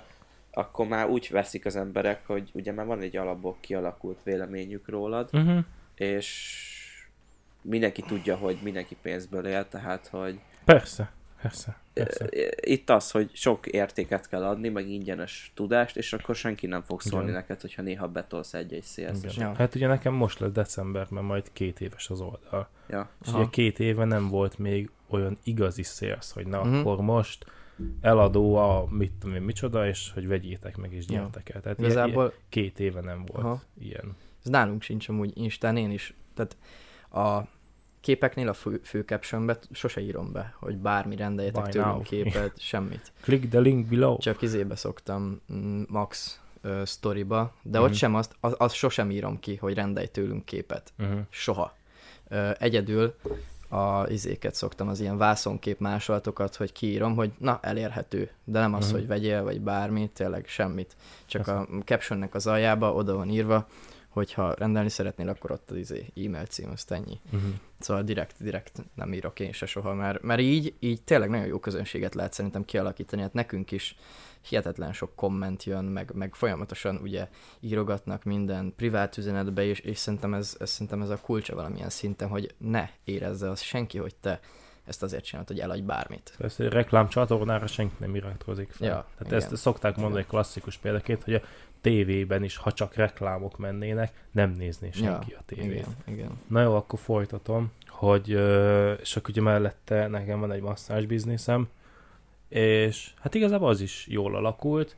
akkor 0.54 0.88
már 0.88 1.08
úgy 1.10 1.28
veszik 1.32 1.66
az 1.66 1.76
emberek, 1.76 2.26
hogy 2.28 2.50
ugye 2.54 2.72
már 2.72 2.86
van 2.86 3.02
egy 3.02 3.18
alapból 3.18 3.56
kialakult 3.60 4.20
véleményük 4.24 4.88
rólad, 4.90 5.30
Uh-huh. 5.34 5.60
és 5.96 6.58
mindenki 7.62 8.02
tudja, 8.02 8.36
hogy 8.36 8.58
mindenki 8.64 8.96
pénzből 9.02 9.46
él, 9.48 9.68
tehát 9.68 10.08
hogy 10.08 10.40
Persze, 10.66 11.12
persze, 11.42 11.78
persze. 11.94 12.28
itt 12.62 12.90
az, 12.90 13.12
hogy 13.12 13.30
sok 13.34 13.68
értéket 13.68 14.28
kell 14.30 14.44
adni, 14.46 14.70
meg 14.70 14.88
ingyenes 14.90 15.52
tudást, 15.56 15.98
és 15.98 16.14
akkor 16.14 16.36
senki 16.36 16.68
nem 16.68 16.82
fog 16.82 17.02
szólni 17.02 17.28
Igen. 17.30 17.36
neked, 17.40 17.62
hogyha 17.62 17.82
néha 17.82 18.08
betolsz 18.08 18.54
egy-egy 18.54 18.86
Igen. 18.98 19.16
Ja. 19.38 19.54
Hát 19.58 19.76
ugye 19.76 19.88
nekem 19.88 20.14
most 20.14 20.40
lesz 20.40 20.52
decemberben 20.52 21.24
majd 21.24 21.52
két 21.54 21.82
éves 21.82 22.10
az 22.10 22.22
oldal. 22.22 22.70
Ja. 22.90 23.10
És 23.22 23.28
Aha. 23.28 23.38
ugye 23.40 23.50
két 23.50 23.80
éve 23.80 24.06
nem 24.06 24.28
volt 24.30 24.58
még 24.58 24.90
olyan 25.10 25.38
igazi 25.44 25.84
sales, 25.84 26.32
hogy 26.34 26.48
na 26.48 26.64
Mhm. 26.64 26.74
akkor 26.76 26.98
most 27.02 27.46
eladó 28.02 28.56
a 28.56 28.86
mit 28.90 29.12
tudom 29.12 29.36
én 29.36 29.42
micsoda, 29.42 29.88
és 29.88 30.12
hogy 30.14 30.28
vegyétek 30.28 30.78
meg 30.78 30.94
és 30.94 31.06
gyertek 31.06 31.50
el. 31.50 31.62
Tehát 31.62 31.80
Igazából 31.80 32.24
ilyen 32.24 32.34
két 32.50 32.80
éve 32.80 33.02
nem 33.02 33.26
volt 33.26 33.44
Aha. 33.46 33.62
ilyen. 33.80 34.16
ez 34.44 34.50
nálunk 34.50 34.82
sincs 34.82 35.10
amúgy 35.10 35.32
Instán, 35.38 35.78
én 35.78 35.92
is. 35.92 36.14
Tehát 36.34 36.58
a 37.12 37.48
képeknél 38.02 38.48
a 38.50 38.54
fő, 38.54 38.80
fő 38.84 39.02
captionbe 39.02 39.60
sose 39.72 40.02
írom 40.02 40.32
be, 40.32 40.56
hogy 40.60 40.78
bármi 40.78 41.16
rendeljetek 41.16 41.64
Buy 41.64 41.72
tőlünk 41.72 41.92
now. 41.92 42.02
képet, 42.02 42.60
semmit. 42.60 43.12
Click 43.24 43.50
the 43.50 43.60
link 43.60 43.88
below. 43.88 44.18
Csak 44.18 44.42
izébe 44.42 44.76
szoktam 44.76 45.42
mm, 45.54 45.82
Max 45.88 46.42
uh, 46.64 46.86
storyba, 46.86 47.54
de 47.62 47.78
Mhm. 47.80 47.88
ott 47.88 47.94
sem 47.94 48.16
azt, 48.16 48.36
az, 48.40 48.56
azt 48.58 48.76
sosem 48.76 49.12
írom 49.12 49.40
ki, 49.40 49.56
hogy 49.56 49.74
rendelj 49.74 50.08
tőlünk 50.08 50.46
képet. 50.46 50.94
Uh-huh. 51.00 51.20
Soha. 51.30 51.76
Ö, 52.28 52.50
egyedül 52.60 53.16
a 53.74 54.06
izéket 54.10 54.56
szoktam, 54.56 54.88
az 54.88 55.00
ilyen 55.00 55.18
vászonkép 55.18 55.80
másolatokat, 55.80 56.56
hogy 56.56 56.72
kiírom, 56.72 57.16
hogy 57.16 57.32
na, 57.38 57.60
elérhető, 57.62 58.30
de 58.44 58.60
nem 58.60 58.74
az, 58.74 58.86
Mhm. 58.86 58.96
hogy 58.96 59.08
vegyél, 59.08 59.44
vagy 59.44 59.62
bármi, 59.62 60.10
tényleg 60.14 60.48
semmit. 60.48 60.96
Csak 61.26 61.48
a 61.48 61.68
captionnek 61.86 62.36
az 62.36 62.48
aljába 62.48 62.94
oda 62.94 63.16
van 63.16 63.30
írva, 63.30 63.68
hogyha 64.14 64.54
rendelni 64.54 64.90
szeretnél, 64.90 65.30
akkor 65.30 65.52
ott 65.52 65.72
az 65.72 65.78
izé, 65.78 66.06
e-mail 66.16 66.46
cím, 66.46 66.70
azt 66.72 66.92
ennyi. 66.92 67.20
Uh-huh. 67.26 67.50
Szóval 67.80 68.04
direkt, 68.04 68.36
direkt 68.40 68.84
nem 68.96 69.14
írok 69.14 69.40
én 69.40 69.52
se 69.52 69.66
soha, 69.66 69.94
mert, 69.94 70.22
mert 70.22 70.40
így, 70.40 70.74
így 70.80 71.02
tényleg 71.02 71.30
nagyon 71.30 71.46
jó 71.46 71.60
közönséget 71.60 72.16
lehet 72.16 72.34
szerintem 72.34 72.66
kialakítani, 72.66 73.22
hát 73.22 73.34
nekünk 73.34 73.72
is 73.72 73.96
hihetetlen 74.42 74.94
sok 74.94 75.16
komment 75.16 75.64
jön, 75.64 75.86
meg, 75.86 76.12
meg 76.14 76.36
folyamatosan 76.36 77.00
ugye 77.02 77.28
írogatnak 77.60 78.24
minden 78.24 78.74
privát 78.76 79.18
üzenetbe, 79.18 79.64
és, 79.64 79.80
és 79.80 79.98
szerintem, 79.98 80.34
ez, 80.34 80.56
ez, 80.60 80.70
szerintem 80.70 81.02
ez 81.02 81.10
a 81.10 81.20
kulcsa 81.22 81.56
valamilyen 81.56 81.90
szinten, 81.90 82.28
hogy 82.28 82.56
ne 82.58 82.90
érezze 83.04 83.50
az 83.50 83.62
senki, 83.62 83.98
hogy 83.98 84.16
te 84.16 84.40
ezt 84.86 85.04
azért 85.04 85.24
csinálod, 85.24 85.48
hogy 85.48 85.60
eladj 85.60 85.82
bármit. 85.82 86.34
Persze, 86.38 86.70
reklámcsatornára 86.70 87.68
senki 87.68 87.96
nem 87.98 88.16
iratkozik 88.16 88.72
fel. 88.72 88.88
Ja, 88.88 88.94
Tehát 88.94 89.26
igen. 89.26 89.38
ezt 89.38 89.56
szokták 89.56 89.96
mondani 89.96 90.22
egy 90.22 90.28
klasszikus 90.28 90.78
példaként, 90.78 91.24
hogy 91.24 91.34
a 91.34 91.42
tévében 91.84 92.44
is, 92.44 92.58
ha 92.58 92.72
csak 92.72 92.96
reklámok 92.96 93.58
mennének, 93.58 94.28
nem 94.32 94.52
nézné 94.52 94.92
senki 94.92 95.32
ja, 95.32 95.38
a 95.38 95.44
tévét. 95.46 95.66
Igen, 95.66 95.96
igen. 96.06 96.40
Na 96.48 96.62
jó, 96.62 96.76
akkor 96.76 97.00
folytatom, 97.00 97.72
hogy, 97.88 98.30
és 99.02 99.16
akkor 99.16 99.30
ugye 99.30 99.42
mellette 99.42 100.08
nekem 100.08 100.40
van 100.40 100.52
egy 100.52 100.62
masszázs 100.62 101.06
bizniszem, 101.06 101.68
és 102.50 103.12
hát 103.22 103.34
igazából 103.34 103.70
az 103.70 103.82
is 103.82 104.08
jól 104.10 104.36
alakult. 104.36 104.96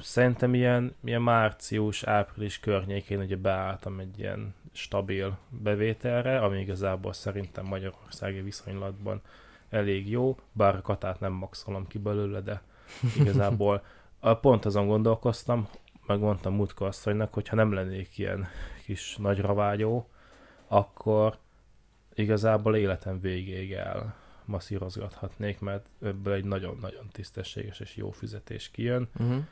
Szerintem 0.00 0.54
ilyen, 0.54 0.94
ilyen 1.04 1.22
március, 1.22 2.02
április 2.02 2.60
környékén 2.60 3.20
ugye 3.20 3.36
beálltam 3.36 3.98
egy 3.98 4.18
ilyen 4.18 4.54
stabil 4.72 5.38
bevételre, 5.48 6.38
ami 6.38 6.60
igazából 6.60 7.12
szerintem 7.12 7.64
Magyarországi 7.64 8.40
viszonylatban 8.40 9.20
elég 9.70 10.10
jó, 10.10 10.36
bár 10.52 10.74
a 10.74 10.80
katát 10.80 11.20
nem 11.20 11.32
maxolom 11.32 11.86
ki 11.86 11.98
belőle, 11.98 12.40
de 12.40 12.62
igazából 13.20 13.82
pont 14.32 14.64
azon 14.64 14.86
gondolkoztam, 14.86 15.68
megmondtam 16.06 16.54
Mutka 16.54 16.86
asszonynak, 16.86 17.32
hogy 17.32 17.48
ha 17.48 17.56
nem 17.56 17.72
lennék 17.72 18.18
ilyen 18.18 18.46
kis 18.84 19.16
nagyra 19.16 19.54
vágyó, 19.54 20.08
akkor 20.66 21.38
igazából 22.14 22.76
életem 22.76 23.20
végéig 23.20 23.72
el 23.72 24.14
masszírozgathatnék, 24.44 25.60
mert 25.60 25.86
ebből 26.02 26.32
egy 26.32 26.44
nagyon-nagyon 26.44 27.08
tisztességes 27.12 27.80
és 27.80 27.96
jó 27.96 28.10
fizetés 28.10 28.70
kijön. 28.70 29.08
Uh-huh. 29.18 29.44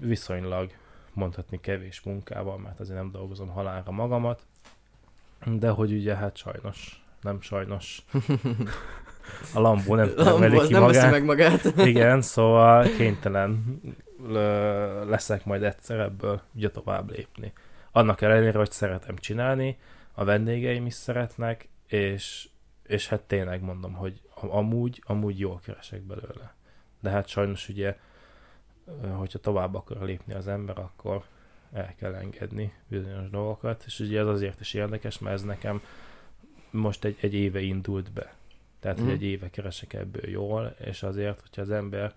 Viszonylag 0.00 0.70
mondhatni 1.12 1.60
kevés 1.60 2.00
munkával, 2.00 2.58
mert 2.58 2.80
azért 2.80 2.98
nem 2.98 3.10
dolgozom 3.10 3.48
halálra 3.48 3.90
magamat, 3.90 4.46
de 5.44 5.70
hogy 5.70 5.92
ugye 5.92 6.16
hát 6.16 6.36
sajnos, 6.36 7.04
nem 7.20 7.40
sajnos. 7.40 8.04
A 9.54 9.60
Lambó 9.60 9.94
nem 9.94 10.14
termeli 10.14 10.66
ki 10.66 10.72
nem 10.72 10.82
magát. 10.82 11.10
meg 11.10 11.24
magát. 11.24 11.64
Igen, 11.92 12.22
szóval 12.22 12.88
kénytelen 12.96 13.80
leszek 15.06 15.44
majd 15.44 15.62
egyszer 15.62 16.00
ebből 16.00 16.40
ugye 16.54 16.70
tovább 16.70 17.10
lépni. 17.10 17.52
Annak 17.92 18.20
ellenére, 18.20 18.58
hogy 18.58 18.70
szeretem 18.70 19.16
csinálni, 19.16 19.78
a 20.14 20.24
vendégeim 20.24 20.86
is 20.86 20.94
szeretnek, 20.94 21.68
és, 21.86 22.48
és 22.86 23.08
hát 23.08 23.20
tényleg 23.20 23.62
mondom, 23.62 23.92
hogy 23.92 24.20
am- 24.34 24.50
amúgy, 24.50 25.02
amúgy 25.06 25.38
jól 25.38 25.60
keresek 25.64 26.02
belőle. 26.02 26.54
De 27.00 27.10
hát 27.10 27.28
sajnos 27.28 27.68
ugye, 27.68 27.96
hogyha 29.14 29.38
tovább 29.38 29.74
akar 29.74 29.96
lépni 30.00 30.34
az 30.34 30.48
ember, 30.48 30.78
akkor 30.78 31.22
el 31.72 31.94
kell 31.98 32.14
engedni 32.14 32.72
bizonyos 32.88 33.30
dolgokat, 33.30 33.82
és 33.86 34.00
ugye 34.00 34.20
ez 34.20 34.26
azért 34.26 34.60
is 34.60 34.74
érdekes, 34.74 35.18
mert 35.18 35.34
ez 35.34 35.42
nekem 35.42 35.82
most 36.70 37.04
egy, 37.04 37.16
egy 37.20 37.34
éve 37.34 37.60
indult 37.60 38.12
be. 38.12 38.34
Tehát, 38.80 38.96
hogy 38.96 39.06
Mhm. 39.06 39.16
egy 39.16 39.22
éve 39.22 39.50
keresek 39.50 39.92
ebből 39.92 40.28
jól, 40.28 40.74
és 40.84 41.02
azért, 41.02 41.40
hogyha 41.40 41.62
az 41.62 41.70
ember 41.70 42.14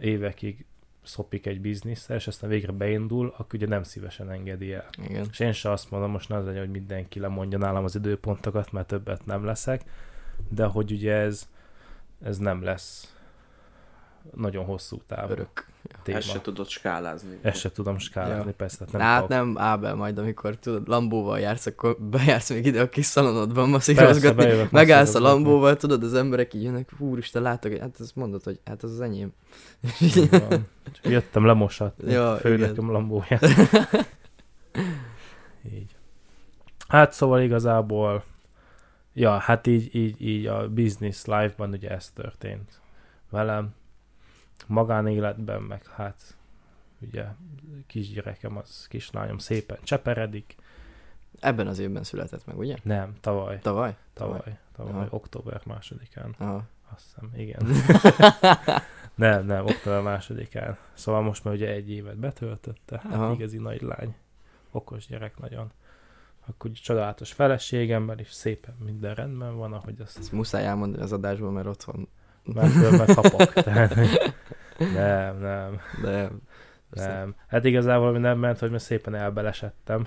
évekig 0.00 0.64
szopik 1.02 1.46
egy 1.46 1.60
bizniszre, 1.60 2.14
és 2.14 2.26
aztán 2.26 2.50
végre 2.50 2.72
beindul, 2.72 3.26
akkor 3.36 3.54
ugye 3.54 3.66
nem 3.66 3.82
szívesen 3.82 4.30
engedi 4.30 4.72
el. 4.72 4.88
Igen. 5.04 5.26
És 5.30 5.40
én 5.40 5.52
se 5.52 5.70
azt 5.70 5.90
mondom, 5.90 6.10
most 6.10 6.28
ne 6.28 6.36
az 6.36 6.44
legyen, 6.44 6.60
hogy 6.60 6.70
mindenki 6.70 7.20
lemondja 7.20 7.58
nálam 7.58 7.84
az 7.84 7.94
időpontokat, 7.94 8.72
mert 8.72 8.86
többet 8.86 9.26
nem 9.26 9.44
leszek, 9.44 9.82
de 10.48 10.64
hogy 10.64 10.92
ugye 10.92 11.14
ez, 11.14 11.48
ez 12.22 12.38
nem 12.38 12.62
lesz 12.62 13.16
nagyon 14.34 14.64
hosszú 14.64 15.00
távú 15.06 15.30
Örök. 15.32 15.67
Téma. 16.02 16.18
Ezt 16.18 16.28
se 16.30 16.40
tudod 16.40 16.68
skálázni. 16.68 17.38
Ezt 17.42 17.60
se 17.60 17.70
tudom 17.70 17.98
skálázni, 17.98 18.46
Ja. 18.46 18.54
persze. 18.56 18.84
Tehát 18.84 18.92
nem 18.92 19.02
hát 19.02 19.28
nem 19.28 19.58
Ábel 19.58 19.94
majd, 19.94 20.18
amikor 20.18 20.56
tudod, 20.56 20.88
Lambóval 20.88 21.38
jársz, 21.40 21.66
akkor 21.66 21.96
bejársz 22.00 22.50
még 22.50 22.66
ide 22.66 22.80
a 22.80 22.88
kis 22.88 23.06
szalonodban 23.06 23.68
masszírozgatni. 23.68 24.68
Megállsz 24.70 25.14
a. 25.14 25.18
Lambóval, 25.20 25.76
tudod, 25.76 26.02
az 26.02 26.14
emberek 26.14 26.54
így 26.54 26.62
jönnek, 26.62 26.92
úristen, 26.98 27.42
látok, 27.42 27.76
hát 27.76 27.96
azt 27.98 28.16
mondod, 28.16 28.42
hogy 28.42 28.60
hát 28.64 28.82
az 28.82 28.92
az 28.92 29.00
enyém. 29.00 29.32
Jöttem 31.02 31.46
lemosatni, 31.46 32.12
Ja, 32.12 32.22
ja, 32.30 32.36
fő 32.36 32.54
igen. 32.54 32.68
nekem 32.68 32.90
lambóját. 32.90 33.42
így. 35.74 35.96
Hát 36.88 37.12
szóval 37.12 37.40
igazából, 37.40 38.24
ja, 39.12 39.38
hát 39.38 39.66
így, 39.66 39.94
így, 39.94 40.22
így 40.26 40.46
a 40.46 40.68
business 40.68 41.24
life-ban 41.24 41.70
ugye 41.70 41.90
ez 41.90 42.10
történt 42.10 42.80
velem. 43.30 43.74
Magánéletben 44.68 45.62
meg 45.62 45.86
hát 45.86 46.36
ugye 47.00 47.24
kisgyerekem, 47.86 48.56
az 48.56 48.86
kislányom 48.88 49.38
szépen 49.38 49.78
cseperedik. 49.82 50.56
Ebben 51.40 51.66
az 51.66 51.78
évben 51.78 52.02
született 52.02 52.46
meg, 52.46 52.58
ugye? 52.58 52.76
Nem, 52.82 53.14
tavaly, 53.20 53.58
Tavaly? 53.58 53.96
tavaly, 54.12 54.58
tavaly, 54.76 54.92
Aha. 54.92 55.06
október 55.10 55.60
másodikán. 55.66 56.34
Aha. 56.38 56.64
Azt 56.94 57.04
hiszem, 57.04 57.30
igen. 57.34 57.66
nem, 59.14 59.46
nem, 59.46 59.64
október 59.64 60.02
másodikán. 60.02 60.76
Szóval 60.94 61.22
most 61.22 61.44
már 61.44 61.54
ugye 61.54 61.68
egy 61.68 61.90
évet 61.90 62.16
betöltötte, 62.16 62.98
hát 62.98 63.12
Aha. 63.12 63.32
igazi 63.32 63.58
nagy 63.58 63.82
lány. 63.82 64.14
Okos 64.70 65.06
gyerek 65.06 65.38
nagyon. 65.38 65.72
Akkor 66.46 66.70
csodálatos 66.70 67.32
feleségemmel 67.32 68.18
is 68.18 68.32
szépen 68.32 68.74
minden 68.84 69.14
rendben 69.14 69.56
van, 69.56 69.72
ahogy 69.72 70.00
azt 70.00 70.18
Ezt 70.18 70.32
muszáj 70.32 70.66
elmondani 70.66 71.02
az 71.02 71.12
adásból, 71.12 71.50
mert 71.50 71.66
otthon, 71.66 72.08
már 72.54 72.72
különben 72.72 73.14
kapok. 73.14 73.52
Tehát, 73.62 73.94
nem, 74.78 75.38
nem, 75.38 75.80
de 76.02 76.30
nem. 76.90 77.34
Hát 77.48 77.64
igazából 77.64 78.08
ami 78.08 78.18
nem 78.18 78.38
ment, 78.38 78.58
hogy 78.58 78.70
már 78.70 78.80
szépen 78.80 79.14
elbelesettem, 79.14 80.06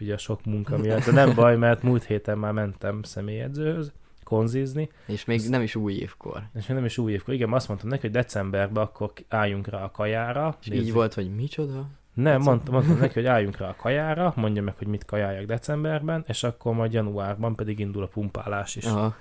ugye 0.00 0.14
a 0.14 0.18
sok 0.18 0.44
munka 0.44 0.78
miatt. 0.78 1.04
De 1.04 1.12
nem 1.12 1.34
baj, 1.40 1.56
mert 1.56 1.82
múlt 1.82 2.04
héten 2.04 2.38
már 2.38 2.52
mentem 2.52 3.02
személyedzőhöz, 3.02 3.92
konzizni, 4.24 4.90
és 5.06 5.24
még 5.24 5.40
nem 5.48 5.62
is 5.62 5.74
új 5.74 5.92
évkor. 5.92 6.42
És 6.54 6.66
még 6.66 6.76
nem 6.76 6.84
is 6.84 6.98
új 6.98 7.12
évkor. 7.12 7.34
Igen, 7.34 7.52
azt 7.52 7.68
mondtam 7.68 7.88
neki, 7.88 8.00
hogy 8.00 8.10
decemberben 8.10 8.82
akkor 8.82 9.12
álljunk 9.28 9.66
rá 9.66 9.82
a 9.82 9.90
kajára. 9.90 10.56
És 10.60 10.70
így 10.70 10.92
volt, 10.92 11.14
hogy 11.14 11.34
micsoda? 11.34 11.88
Nem, 12.14 12.40
mondtam, 12.40 12.74
mondtam 12.74 12.98
neki, 12.98 13.14
hogy 13.14 13.26
álljunk 13.26 13.56
rá 13.56 13.68
a 13.68 13.76
kajára, 13.76 14.32
mondja 14.36 14.62
meg, 14.62 14.74
hogy 14.78 14.86
mit 14.86 15.04
kajáljak 15.04 15.44
decemberben, 15.44 16.24
és 16.26 16.42
akkor 16.42 16.74
majd 16.74 16.92
januárban 16.92 17.54
pedig 17.56 17.78
indul 17.78 18.02
a 18.02 18.06
pumpálás 18.06 18.76
is, 18.76 18.84
Aha. 18.84 19.14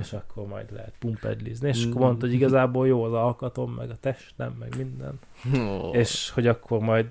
és 0.00 0.12
akkor 0.12 0.46
majd 0.46 0.72
lehet 0.72 0.94
pumpedlizni. 0.98 1.68
És 1.68 1.84
akkor 1.84 2.00
Mm. 2.00 2.04
mondta, 2.04 2.26
hogy 2.26 2.34
igazából 2.34 2.86
jó 2.86 3.02
az 3.04 3.12
alkatom, 3.12 3.72
meg 3.72 3.90
a 3.90 3.96
testem, 4.00 4.56
meg 4.58 4.76
minden. 4.76 5.18
Oh. 5.54 5.96
És 5.96 6.30
hogy 6.30 6.46
akkor 6.46 6.80
majd, 6.80 7.06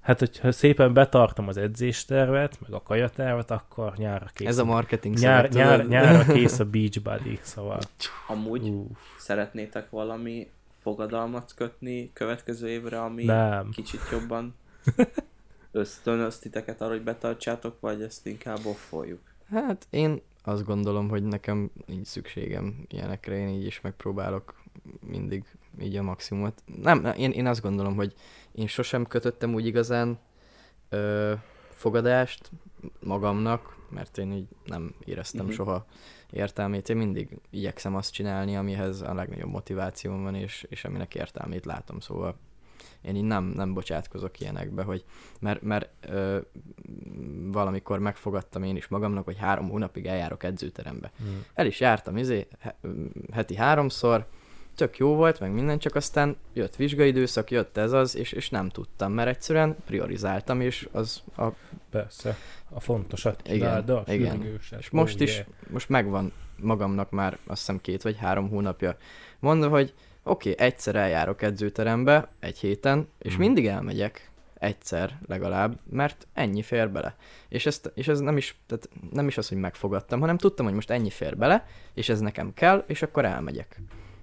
hát 0.00 0.18
hogyha 0.18 0.52
szépen 0.52 0.92
betartom 0.92 1.48
az 1.48 1.56
edzéstervet, 1.56 2.58
meg 2.60 2.72
a 2.72 2.82
kajatervet, 2.82 3.50
akkor 3.50 3.92
nyárra 3.96 4.26
kész. 4.34 4.48
Ez 4.48 4.58
a 4.58 4.64
marketing 4.64 5.18
nyár, 5.18 5.48
nyár, 5.50 5.86
nyárra 5.86 6.32
kész 6.32 6.58
a 6.58 6.64
beach 6.64 7.02
body, 7.02 7.38
szóval. 7.42 7.78
Amúgy 8.26 8.68
Ú, 8.68 8.90
szeretnétek 9.18 9.90
valami 9.90 10.48
fogadalmat 10.78 11.54
kötni 11.54 12.10
következő 12.12 12.68
évre, 12.68 13.02
ami 13.02 13.24
nem. 13.24 13.70
kicsit 13.70 14.00
jobban 14.10 14.54
ösztönöz 15.70 16.38
titeket 16.38 16.80
arra, 16.80 16.90
hogy 16.90 17.02
betartsátok, 17.02 17.80
vagy 17.80 18.02
ezt 18.02 18.26
inkább 18.26 18.64
offoljuk? 18.64 19.20
Hát 19.50 19.86
én 19.90 20.20
azt 20.44 20.64
gondolom, 20.64 21.08
hogy 21.08 21.22
nekem 21.22 21.70
így 21.86 22.04
szükségem 22.04 22.84
ilyenekre, 22.88 23.36
én 23.36 23.48
így 23.48 23.66
is 23.66 23.80
megpróbálok 23.80 24.54
mindig 25.06 25.44
így 25.80 25.96
a 25.96 26.02
maximumot. 26.02 26.62
Nem, 26.82 27.00
nem, 27.00 27.16
én, 27.16 27.30
én 27.30 27.46
azt 27.46 27.62
gondolom, 27.62 27.94
hogy 27.94 28.14
én 28.52 28.66
sosem 28.66 29.06
kötöttem 29.06 29.54
úgy 29.54 29.66
igazán 29.66 30.18
ö, 30.88 31.32
fogadást 31.70 32.50
magamnak, 33.00 33.76
mert 33.90 34.18
én 34.18 34.32
így 34.32 34.48
nem 34.64 34.94
éreztem 35.04 35.40
uh-huh. 35.40 35.56
soha 35.56 35.86
értelmét. 36.30 36.88
Én 36.88 36.96
mindig 36.96 37.38
igyekszem 37.50 37.94
azt 37.94 38.12
csinálni, 38.12 38.56
amihez 38.56 39.00
a 39.00 39.14
legnagyobb 39.14 39.50
motivációm 39.50 40.22
van, 40.22 40.34
és, 40.34 40.66
és 40.68 40.84
aminek 40.84 41.14
értelmét 41.14 41.64
látom, 41.64 42.00
szóval 42.00 42.38
én 43.02 43.16
így 43.16 43.24
nem, 43.24 43.44
nem 43.44 43.74
bocsátkozok 43.74 44.40
ilyenekbe, 44.40 44.82
hogy 44.82 45.04
mert, 45.40 45.62
mert 45.62 45.88
ö, 46.06 46.38
valamikor 47.44 47.98
megfogadtam 47.98 48.62
én 48.62 48.76
is 48.76 48.88
magamnak, 48.88 49.24
hogy 49.24 49.38
három 49.38 49.68
hónapig 49.68 50.06
eljárok 50.06 50.42
edzőterembe. 50.42 51.12
Mm. 51.22 51.36
El 51.54 51.66
is 51.66 51.80
jártam 51.80 52.16
izé, 52.16 52.46
he, 52.58 52.78
heti 53.32 53.56
háromszor, 53.56 54.26
tök 54.78 54.96
jó 54.98 55.14
volt, 55.14 55.40
meg 55.40 55.52
minden, 55.52 55.78
csak 55.78 55.94
aztán 55.94 56.36
jött 56.52 56.76
vizsgaidőszak, 56.76 57.50
jött 57.50 57.76
ez 57.76 57.92
az, 57.92 58.16
és, 58.16 58.32
és 58.32 58.50
nem 58.50 58.68
tudtam, 58.68 59.12
mert 59.12 59.28
egyszerűen 59.28 59.76
priorizáltam, 59.86 60.60
és 60.60 60.88
az 60.92 61.22
a, 61.36 61.46
Persze, 61.90 62.36
a 62.70 62.80
fontosat 62.80 63.40
Igen, 63.44 63.58
csináld, 63.58 63.88
a 63.90 64.04
igen. 64.06 64.60
és 64.78 64.90
most 64.90 65.14
Oh, 65.16 65.22
is, 65.22 65.34
yeah. 65.34 65.46
most 65.70 65.88
megvan 65.88 66.32
magamnak 66.56 67.10
már 67.10 67.38
azt 67.46 67.58
hiszem 67.58 67.80
két 67.80 68.02
vagy 68.02 68.16
három 68.16 68.48
hónapja 68.48 68.96
mondva, 69.38 69.68
hogy 69.68 69.94
oké, 70.22 70.50
okay, 70.50 70.66
egyszer 70.66 70.96
eljárok 70.96 71.42
edzőterembe 71.42 72.28
egy 72.40 72.58
héten, 72.58 73.08
és 73.18 73.32
Mhm. 73.32 73.40
mindig 73.40 73.66
elmegyek, 73.66 74.30
egyszer 74.58 75.18
legalább, 75.26 75.78
mert 75.90 76.26
ennyi 76.32 76.62
fér 76.62 76.90
bele. 76.90 77.16
És, 77.48 77.66
ezt, 77.66 77.90
és 77.94 78.08
ez 78.08 78.18
nem 78.20 78.36
is, 78.36 78.56
tehát 78.66 78.88
nem 79.12 79.26
is 79.26 79.38
az, 79.38 79.48
hogy 79.48 79.58
megfogadtam, 79.58 80.20
hanem 80.20 80.36
tudtam, 80.38 80.64
hogy 80.66 80.74
most 80.74 80.90
ennyi 80.90 81.10
fér 81.10 81.36
bele, 81.36 81.66
és 81.94 82.08
ez 82.08 82.20
nekem 82.20 82.54
kell, 82.54 82.84
és 82.86 83.02
akkor 83.02 83.24
elmegyek. 83.24 83.80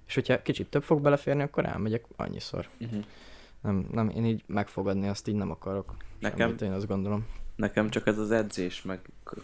És 0.07 0.13
hogyha 0.13 0.41
kicsit 0.41 0.69
több 0.69 0.83
fog 0.83 1.01
beleférni, 1.01 1.41
akkor 1.41 1.65
elmegyek 1.65 2.05
annyiszor. 2.15 2.67
Uh-huh. 2.79 3.03
Nem, 3.61 3.87
nem, 3.91 4.09
én 4.09 4.25
így 4.25 4.43
megfogadni 4.47 5.07
azt 5.07 5.27
így 5.27 5.35
nem 5.35 5.51
akarok. 5.51 5.95
Nekem, 6.19 6.39
Semmit, 6.39 6.61
én 6.61 6.71
azt 6.71 6.87
gondolom. 6.87 7.27
nekem 7.55 7.89
csak 7.89 8.07
ez 8.07 8.17
az 8.17 8.31
edzés, 8.31 8.81
meg 8.81 8.99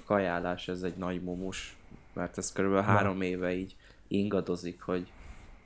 kajálás, 0.06 0.68
ez 0.68 0.82
egy 0.82 0.96
nagy 0.96 1.24
mumus, 1.24 1.78
mert 2.14 2.38
ez 2.38 2.52
körülbelül 2.52 2.86
három 2.86 3.22
éve 3.22 3.54
így 3.54 3.76
ingadozik, 4.08 4.82
hogy 4.82 5.12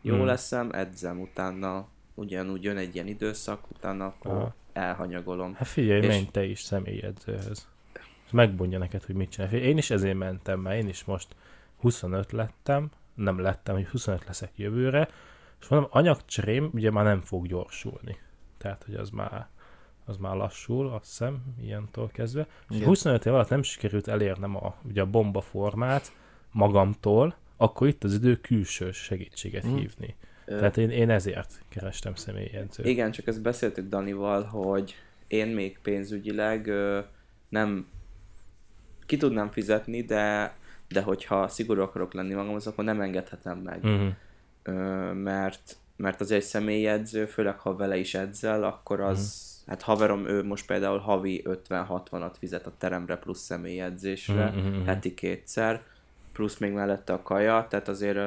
jó 0.01 0.15
Hmm. 0.15 0.25
leszem, 0.25 0.69
edzem, 0.73 1.21
utána 1.21 1.87
ugyanúgy 2.13 2.63
jön 2.63 2.77
egy 2.77 2.95
ilyen 2.95 3.07
időszak, 3.07 3.69
utána 3.71 4.05
akkor 4.05 4.31
Aha. 4.31 4.55
elhanyagolom. 4.73 5.53
Hát 5.53 5.67
figyelj, 5.67 6.01
És- 6.01 6.07
menj 6.07 6.27
te 6.31 6.43
is 6.45 6.59
személyedzőhöz. 6.61 7.67
És 8.25 8.31
megmondja 8.31 8.77
neked, 8.77 9.03
hogy 9.03 9.15
mit 9.15 9.29
csinál. 9.29 9.51
Én 9.53 9.77
is 9.77 9.89
ezért 9.89 10.17
mentem, 10.17 10.59
mert 10.59 10.81
én 10.81 10.87
is 10.87 11.03
most 11.03 11.35
25 11.79 12.31
lettem, 12.31 12.89
nem 13.15 13.39
lettem, 13.39 13.75
hogy 13.75 13.87
25 13.87 14.25
leszek 14.25 14.51
jövőre, 14.55 15.09
és 15.61 15.67
mondom, 15.67 15.89
anyagcserém 15.91 16.69
ugye 16.73 16.91
már 16.91 17.03
nem 17.03 17.21
fog 17.21 17.47
gyorsulni. 17.47 18.17
Tehát, 18.57 18.83
hogy 18.83 18.95
az 18.95 19.09
már, 19.09 19.47
az 20.05 20.17
már 20.17 20.35
lassul, 20.35 20.89
azt 20.89 21.05
hiszem, 21.05 21.43
ilyentől 21.61 22.07
kezdve. 22.07 22.47
És 22.69 22.75
Igen. 22.75 22.87
25 22.87 23.25
év 23.25 23.33
alatt 23.33 23.49
nem 23.49 23.63
sikerült 23.63 24.07
elérnem 24.07 24.55
a, 24.55 24.75
ugye 24.83 25.01
a 25.01 25.05
bomba 25.05 25.41
formát 25.41 26.11
magamtól, 26.51 27.35
akkor 27.57 27.87
itt 27.87 28.03
az 28.03 28.13
idő 28.13 28.35
külső 28.35 28.91
segítséget 28.91 29.67
Mm. 29.67 29.75
hívni. 29.75 30.15
Ö, 30.45 30.57
Tehát 30.57 30.77
én, 30.77 30.89
én 30.89 31.09
ezért 31.09 31.61
kerestem 31.69 32.15
személyedzőt. 32.15 32.85
Igen, 32.85 33.11
csak 33.11 33.27
ezt 33.27 33.41
beszéltük 33.41 33.89
Danival, 33.89 34.43
hogy 34.43 34.95
én 35.27 35.47
még 35.47 35.79
pénzügyileg 35.81 36.67
ö, 36.67 36.99
nem 37.49 37.87
ki 39.05 39.17
tudnám 39.17 39.49
fizetni, 39.49 40.01
de, 40.01 40.55
de 40.95 41.01
hogyha 41.01 41.47
szigorú 41.47 41.81
akarok 41.81 42.13
lenni 42.13 42.33
magamhoz, 42.33 42.67
akkor 42.67 42.83
nem 42.83 43.01
engedhetem 43.01 43.57
meg. 43.57 43.83
Uh-huh. 43.83 44.07
Ö, 44.63 44.73
mert, 45.13 45.77
mert 45.95 46.21
az 46.21 46.31
egy 46.31 46.41
személyedző, 46.41 47.25
főleg 47.25 47.59
ha 47.59 47.75
vele 47.75 47.97
is 47.97 48.13
edzel, 48.13 48.63
akkor 48.63 48.99
az, 48.99 49.43
hát 49.67 49.81
haverom, 49.81 50.27
ő 50.27 50.43
most 50.43 50.65
például 50.65 50.97
havi 50.97 51.45
50-60-at 51.69 52.33
fizet 52.39 52.67
a 52.67 52.71
teremre 52.77 53.17
plusz 53.17 53.39
személyedzésre, 53.39 54.45
mhm. 54.49 54.85
heti 54.85 55.13
kétszer, 55.13 55.81
plusz 56.33 56.57
még 56.57 56.71
mellette 56.71 57.13
a 57.13 57.21
kaja, 57.21 57.67
tehát 57.69 57.87
azért 57.87 58.17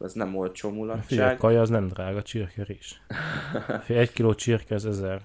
ez 0.00 0.12
nem 0.12 0.36
olcsó 0.36 0.68
Figyelj, 0.68 0.82
a 0.82 0.84
mulatság. 0.84 1.36
kaja 1.36 1.60
az 1.60 1.68
nem 1.68 1.88
drága, 1.88 2.22
csirke 2.22 2.66
is. 2.68 3.00
Egy 3.86 4.12
kiló 4.12 4.34
csirke 4.34 4.74
az 4.74 4.86
1005 4.86 5.20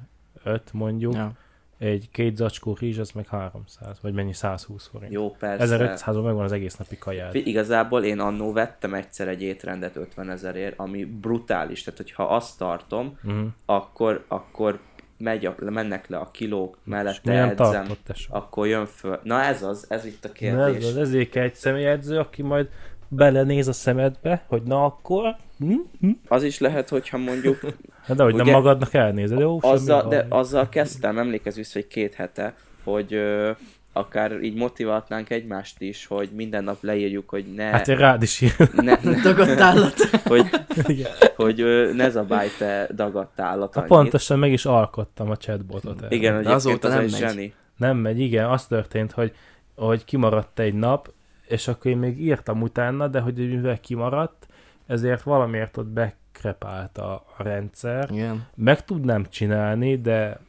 mondjuk, 0.72 1.14
ja. 1.14 1.32
Egy 1.78 2.10
két 2.12 2.36
zacskó 2.36 2.78
rizs 2.80 2.98
az 2.98 3.12
meg 3.12 3.28
300, 3.28 3.98
vagy 4.02 4.14
mennyi 4.14 4.34
120 4.34 4.88
forint. 4.92 5.12
Jó, 5.14 5.32
persze. 5.32 5.64
1500 5.64 6.16
megvan 6.16 6.44
az 6.44 6.52
egész 6.52 6.76
napi 6.76 6.98
kajád. 6.98 7.36
Igazából 7.36 8.04
én 8.04 8.20
annó 8.20 8.52
vettem 8.52 8.94
egyszer 8.94 9.28
egy 9.28 9.42
étrendet 9.42 9.96
50 9.96 10.30
ezerért, 10.30 10.80
ami 10.80 11.06
brutális. 11.06 11.84
Tehát, 11.84 12.00
hogyha 12.00 12.24
azt 12.24 12.58
tartom, 12.58 13.18
Uh-huh. 13.26 13.48
akkor, 13.66 14.26
akkor 14.28 14.80
megy 15.18 15.46
a, 15.46 15.56
mennek 15.60 16.08
le 16.08 16.18
a 16.18 16.32
kilók, 16.32 16.78
mellette 16.84 17.34
nem 17.34 17.50
edzem, 17.50 17.72
tartott 17.72 18.00
tesó. 18.04 18.36
akkor 18.36 18.68
jön 18.68 18.86
föl. 18.86 19.20
Na 19.24 19.42
ez 19.42 19.64
az, 19.64 19.86
ez 19.90 20.06
itt 20.06 20.26
a 20.26 20.28
Na 20.28 20.34
kérdés. 20.34 20.78
ez 20.78 20.86
az, 20.86 20.98
ezért 20.98 21.30
kell 21.30 21.44
egy 21.44 21.56
személyedző, 21.56 22.18
aki 22.20 22.42
majd 22.42 22.70
belenéz 23.16 23.68
a 23.68 23.74
szemedbe, 23.74 24.44
hogy 24.48 24.62
na 24.64 24.86
akkor, 24.86 25.36
hm? 25.60 25.74
Hm? 26.00 26.10
Az 26.28 26.44
is 26.44 26.60
lehet, 26.60 26.90
hogyha 26.90 27.18
mondjuk 27.18 27.60
Hát 28.06 28.18
de 28.18 28.24
hogy 28.24 28.34
nem 28.36 28.42
Ugye- 28.46 28.56
magadnak 28.56 28.94
elnézed, 28.94 29.40
jó? 29.40 29.60
semmi 29.62 29.74
azzal, 29.74 30.08
de 30.08 30.26
azzal 30.30 30.70
kezdtem, 30.70 31.18
emlékezz 31.18 31.56
vissza, 31.56 31.72
hogy 31.80 31.88
két 31.88 32.14
hete, 32.14 32.54
hogy 32.84 33.14
ö, 33.14 33.52
akár 33.94 34.44
így 34.44 34.56
motiváltnánk 34.56 35.30
egymást 35.30 35.82
is, 35.82 36.06
hogy 36.06 36.30
minden 36.36 36.64
nap 36.64 36.78
leírjuk, 36.82 37.30
hogy 37.30 37.46
ne, 37.56 37.64
Hát 37.64 37.88
én 37.88 37.98
rád 37.98 38.22
is 38.24 38.40
ne, 38.76 38.98
ne 39.02 39.22
Dagadt 39.24 39.60
állat. 39.60 39.94
hogy, 40.28 40.50
Igen. 40.88 41.12
hogy 41.36 41.62
ö, 41.62 41.94
ne 41.94 42.10
zabálj 42.10 42.48
te 42.58 42.88
dagadt 42.96 43.40
állat 43.40 43.76
annyit. 43.76 43.90
pontosan 43.90 44.40
meg 44.40 44.52
is 44.52 44.66
alkottam 44.66 45.30
a 45.30 45.38
chatbotot. 45.38 46.02
erre. 46.04 46.16
Igen, 46.16 46.32
De 46.34 46.38
egyébként 46.38 46.56
azóta 46.56 46.88
az 46.88 46.94
nem 46.94 47.04
egy 47.04 47.12
megy. 47.12 47.20
zseni. 47.20 47.54
Nem 47.78 47.98
megy, 47.98 48.20
igen, 48.20 48.50
az 48.50 48.66
történt, 48.68 49.12
hogy, 49.12 49.34
hogy 49.76 50.06
kimaradt 50.06 50.60
egy 50.60 50.74
nap, 50.74 51.14
és 51.48 51.68
akkor 51.68 51.92
én 51.92 51.98
még 51.98 52.22
írtam 52.22 52.62
utána, 52.62 53.08
de 53.08 53.20
hogy 53.20 53.36
mivel 53.36 53.80
kimaradt, 53.80 54.48
ezért 54.88 55.22
valamiért 55.24 55.78
ott 55.78 55.88
bekrepált 55.88 56.98
a, 56.98 57.14
a 57.38 57.44
rendszer. 57.44 58.12
Igen. 58.12 58.48
Meg 58.56 58.86
tudnám 58.86 59.26
csinálni, 59.30 60.02
de, 60.02 60.40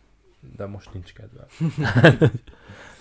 de 0.57 0.67
most 0.67 0.93
nincs 0.93 1.13
kedvem. 1.13 1.47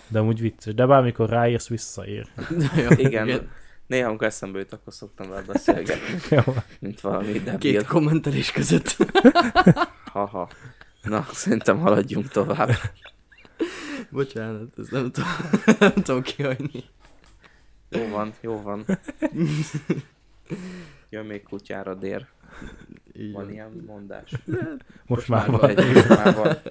de 0.08 0.18
amúgy 0.18 0.40
vicces. 0.40 0.74
De 0.74 0.86
bármikor 0.86 1.28
ráírsz, 1.28 1.68
visszaír. 1.68 2.26
Ja, 2.76 2.90
Igen, 2.96 3.48
néha 3.86 4.08
amikor 4.08 4.26
eszembe 4.26 4.58
jut, 4.58 4.72
akkor 4.72 4.92
szoktam 4.92 5.28
vele 5.28 5.42
beszélgetni, 5.42 6.18
Jó. 6.36 6.54
mint 6.78 7.00
valami 7.00 7.32
debil. 7.32 7.58
Két 7.58 7.86
kommentelés 7.86 8.52
között. 8.52 8.96
Haha. 10.04 10.48
Na, 11.02 11.26
szerintem 11.32 11.78
haladjunk 11.78 12.28
tovább. 12.28 12.70
Bocsánat, 14.10 14.78
ez 14.78 14.88
nem 14.88 15.10
tudom, 15.10 15.30
nem 15.78 15.92
tudom 15.92 16.22
kihagyni. 16.22 16.84
Jó 17.88 18.08
van, 18.08 18.32
jó 18.40 18.62
van. 18.62 18.84
Jön 21.10 21.26
még 21.26 21.42
kutyára 21.42 21.94
dér. 21.94 22.26
Így 23.18 23.32
Van 23.32 23.42
van. 23.44 23.52
ilyen 23.52 23.82
mondás. 23.86 24.32
Most 25.06 25.28
már 25.28 25.48
már 25.50 25.60
van. 25.60 25.70
Egy 25.70 25.76
témával. 25.92 26.62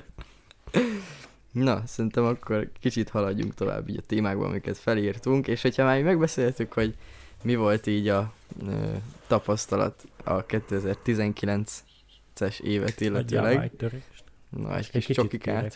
Na, 1.51 1.82
szerintem 1.86 2.24
akkor 2.26 2.70
kicsit 2.80 3.09
haladjunk 3.09 3.53
tovább 3.53 3.89
így 3.89 3.97
a 3.97 4.01
témákban, 4.07 4.47
amiket 4.49 4.78
felírtunk, 4.78 5.47
és 5.47 5.61
hogyha 5.61 5.84
már 5.84 6.03
megbeszéltük, 6.03 6.74
hogy 6.74 6.95
mi 7.43 7.55
volt 7.55 7.88
így 7.88 8.07
a 8.07 8.34
ö, 8.68 8.91
tapasztalat 9.28 10.03
a 10.24 10.45
2019-es 10.45 12.59
évet 12.61 13.01
illetőleg. 13.01 13.57
már. 13.57 13.72
Na, 14.49 14.78
egy 14.78 14.89
Egy 14.91 15.05
kis 15.05 15.16
csokikát. 15.16 15.55
kérek. 15.55 15.74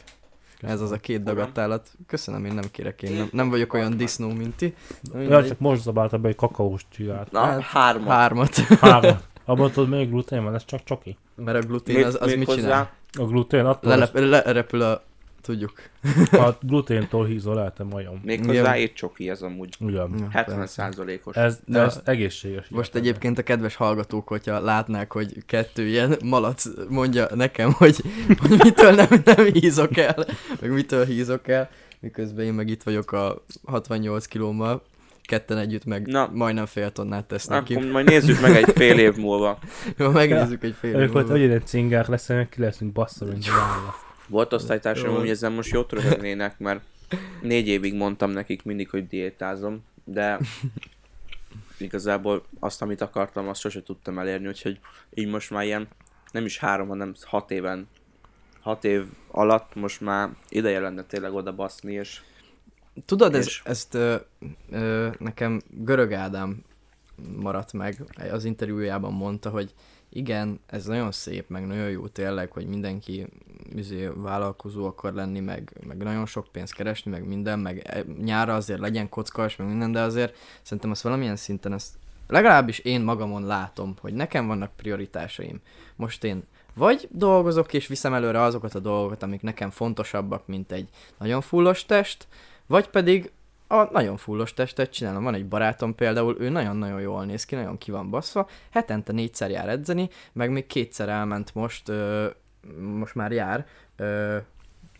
Ez 0.61 0.81
az 0.81 0.91
a 0.91 0.97
két 0.97 1.23
dagadt 1.23 1.57
állat. 1.57 1.91
Köszönöm, 2.07 2.45
én 2.45 2.53
nem 2.53 2.63
kérek, 2.71 3.01
én 3.01 3.17
nem, 3.17 3.29
nem 3.31 3.49
vagyok 3.49 3.73
olyan 3.73 3.97
disznó, 3.97 4.31
mint 4.33 4.55
ti. 4.55 4.75
Ja, 5.13 5.45
csak 5.47 5.59
most 5.59 5.81
zabálta 5.81 6.17
be, 6.17 6.27
hogy 6.27 6.35
kakaós 6.35 6.85
csigált. 6.89 7.31
Na, 7.31 7.39
Hát, 7.39 7.61
hármat. 7.61 8.07
Hármat. 8.07 8.55
Három. 8.55 9.17
Abban 9.45 9.71
tudod, 9.71 9.89
még 9.89 10.09
glutén 10.09 10.43
van, 10.43 10.55
ez 10.55 10.65
csak 10.65 10.83
csoki. 10.83 11.17
Mert 11.35 11.63
a 11.63 11.67
glutén 11.67 12.05
az, 12.05 12.17
az 12.21 12.33
mit 12.33 12.45
hozzá- 12.45 12.61
csinál? 12.61 12.91
A 13.17 13.23
glutén 13.23 13.65
attól, 13.65 13.89
Lelep, 13.89 14.17
lerepül 14.45 14.81
a... 14.81 15.01
Tudjuk. 15.49 15.73
a 16.31 16.57
gluténtól 16.61 17.25
hízol 17.25 17.59
el, 17.59 17.73
te 17.73 17.83
majom. 17.83 18.21
Még 18.23 18.39
Igen. 18.39 18.55
hozzá 18.55 18.73
egy 18.73 18.93
csoki 18.93 19.29
ez 19.29 19.41
amúgy. 19.41 19.75
Ugyan. 19.79 20.15
Ja, 20.19 20.27
70 20.31 20.57
persze. 20.57 20.73
százalékos. 20.73 21.35
Ez, 21.35 21.59
de 21.65 21.79
ez 21.79 21.99
egészséges. 22.03 22.67
Most 22.67 22.93
ilyen. 22.93 23.05
egyébként 23.05 23.37
a 23.37 23.43
kedves 23.43 23.75
hallgatók, 23.75 24.27
hogyha 24.27 24.59
látnák, 24.59 25.11
hogy 25.11 25.45
kettő 25.45 25.87
ilyen 25.87 26.17
malac 26.23 26.65
mondja 26.89 27.27
nekem, 27.35 27.71
hogy, 27.71 28.01
hogy 28.39 28.57
mitől 28.63 28.91
nem, 28.91 29.07
nem 29.25 29.45
hízok 29.45 29.97
el, 29.97 30.25
meg 30.59 30.71
mitől 30.71 31.05
hízok 31.05 31.47
el, 31.47 31.69
miközben 31.99 32.45
én 32.45 32.53
meg 32.53 32.67
itt 32.69 32.83
vagyok 32.83 33.11
a 33.11 33.43
68 33.65 34.25
kilómmal, 34.25 34.81
ketten 35.21 35.57
együtt 35.57 35.85
meg 35.85 36.07
Na. 36.07 36.29
Majdnem 36.33 36.65
fél 36.65 36.91
tonnát 36.91 37.25
tesznek 37.25 37.63
ki. 37.63 37.79
Majd 37.79 38.05
nézzük 38.05 38.41
meg 38.41 38.55
egy 38.55 38.71
fél 38.75 38.99
év 38.99 39.15
múlva. 39.15 39.59
Jó, 39.97 40.09
megnézzük 40.09 40.63
egy 40.63 40.75
fél 40.79 40.89
év 40.89 40.99
Ők 40.99 41.13
múlva. 41.13 41.31
hogy 41.31 41.39
ilyen 41.39 41.65
cingák 41.65 42.07
lesz, 42.07 42.27
meg 42.27 42.49
ki 42.49 42.61
leszünk 42.61 42.91
bassza, 42.91 43.25
mint 43.25 43.45
a. 43.47 44.07
Volt 44.29 44.53
osztálytársam, 44.53 45.15
hogy 45.15 45.29
ezen 45.29 45.51
most 45.51 45.71
jót 45.71 45.91
röhögnének, 45.91 46.59
mert 46.59 46.81
négy 47.41 47.67
évig 47.67 47.93
mondtam 47.93 48.29
nekik 48.31 48.63
mindig, 48.63 48.89
hogy 48.89 49.07
diétázom, 49.07 49.83
de 50.03 50.39
igazából 51.77 52.45
azt, 52.59 52.81
amit 52.81 53.01
akartam, 53.01 53.47
azt 53.47 53.59
sose 53.61 53.83
tudtam 53.83 54.19
elérni, 54.19 54.47
úgyhogy 54.47 54.79
így 55.13 55.27
most 55.27 55.49
már 55.49 55.63
ilyen, 55.63 55.87
nem 56.31 56.45
is 56.45 56.57
három, 56.57 56.87
hanem 56.87 57.13
hat 57.21 57.51
éven, 57.51 57.87
hat 58.59 58.83
év 58.83 59.05
alatt 59.31 59.75
most 59.75 60.01
már 60.01 60.29
ideje 60.49 60.79
lenne 60.79 61.03
tényleg 61.03 61.33
oda 61.33 61.53
baszni, 61.55 61.93
és 61.93 62.21
Tudod, 63.05 63.35
ez, 63.35 63.45
És- 63.45 63.61
ezt 63.65 63.93
ö, 63.93 64.15
ö, 64.71 65.09
nekem 65.19 65.61
Görög 65.69 66.13
Ádám 66.13 66.63
maradt 67.35 67.73
meg, 67.73 68.03
az 68.31 68.45
interjújában 68.45 69.13
mondta, 69.13 69.49
hogy 69.49 69.73
igen, 70.09 70.59
ez 70.65 70.85
nagyon 70.85 71.11
szép, 71.11 71.49
meg 71.49 71.67
nagyon 71.67 71.89
jó 71.89 72.07
tényleg, 72.07 72.51
hogy 72.51 72.67
mindenki 72.67 73.27
üzé, 73.75 74.09
vállalkozó 74.15 74.85
akar 74.85 75.13
lenni, 75.13 75.39
meg, 75.39 75.73
meg 75.87 75.97
nagyon 75.97 76.25
sok 76.25 76.47
pénzt 76.51 76.73
keresni, 76.73 77.11
meg 77.11 77.27
minden, 77.27 77.59
meg 77.59 77.81
e- 77.85 78.05
nyára 78.21 78.55
azért 78.55 78.79
legyen 78.79 79.09
kockas, 79.09 79.55
meg 79.55 79.67
minden, 79.67 79.91
de 79.91 80.01
azért 80.01 80.35
szerintem 80.61 80.91
azt 80.91 81.01
valamilyen 81.01 81.35
szinten 81.35 81.73
ezt 81.73 81.97
legalábbis 82.27 82.79
én 82.79 83.01
magamon 83.01 83.45
látom, 83.45 83.95
hogy 84.01 84.13
nekem 84.13 84.47
vannak 84.47 84.75
prioritásaim. 84.75 85.61
Most 85.95 86.23
én 86.23 86.43
vagy 86.73 87.07
dolgozok 87.11 87.73
és 87.73 87.87
viszem 87.87 88.13
előre 88.13 88.41
azokat 88.41 88.75
a 88.75 88.79
dolgokat, 88.79 89.23
amik 89.23 89.41
nekem 89.41 89.69
fontosabbak, 89.69 90.47
mint 90.47 90.71
egy 90.71 90.89
nagyon 91.17 91.41
fullos 91.41 91.85
test, 91.85 92.27
vagy 92.65 92.87
pedig 92.87 93.31
a 93.71 93.83
nagyon 93.91 94.17
fullos 94.17 94.53
testet 94.53 94.91
csinálom. 94.91 95.23
Van 95.23 95.33
egy 95.33 95.47
barátom 95.47 95.95
például, 95.95 96.35
ő 96.39 96.49
nagyon-nagyon 96.49 97.01
jól 97.01 97.25
néz 97.25 97.45
ki, 97.45 97.55
nagyon 97.55 97.77
ki 97.77 97.91
van 97.91 98.09
baszva, 98.09 98.49
hetente 98.69 99.11
négyszer 99.11 99.49
jár 99.49 99.69
edzeni, 99.69 100.09
meg 100.33 100.51
még 100.51 100.67
kétszer 100.67 101.09
elment 101.09 101.55
most, 101.55 101.89
ö, 101.89 102.27
most 102.79 103.15
már 103.15 103.31
jár, 103.31 103.65
ö, 103.95 104.37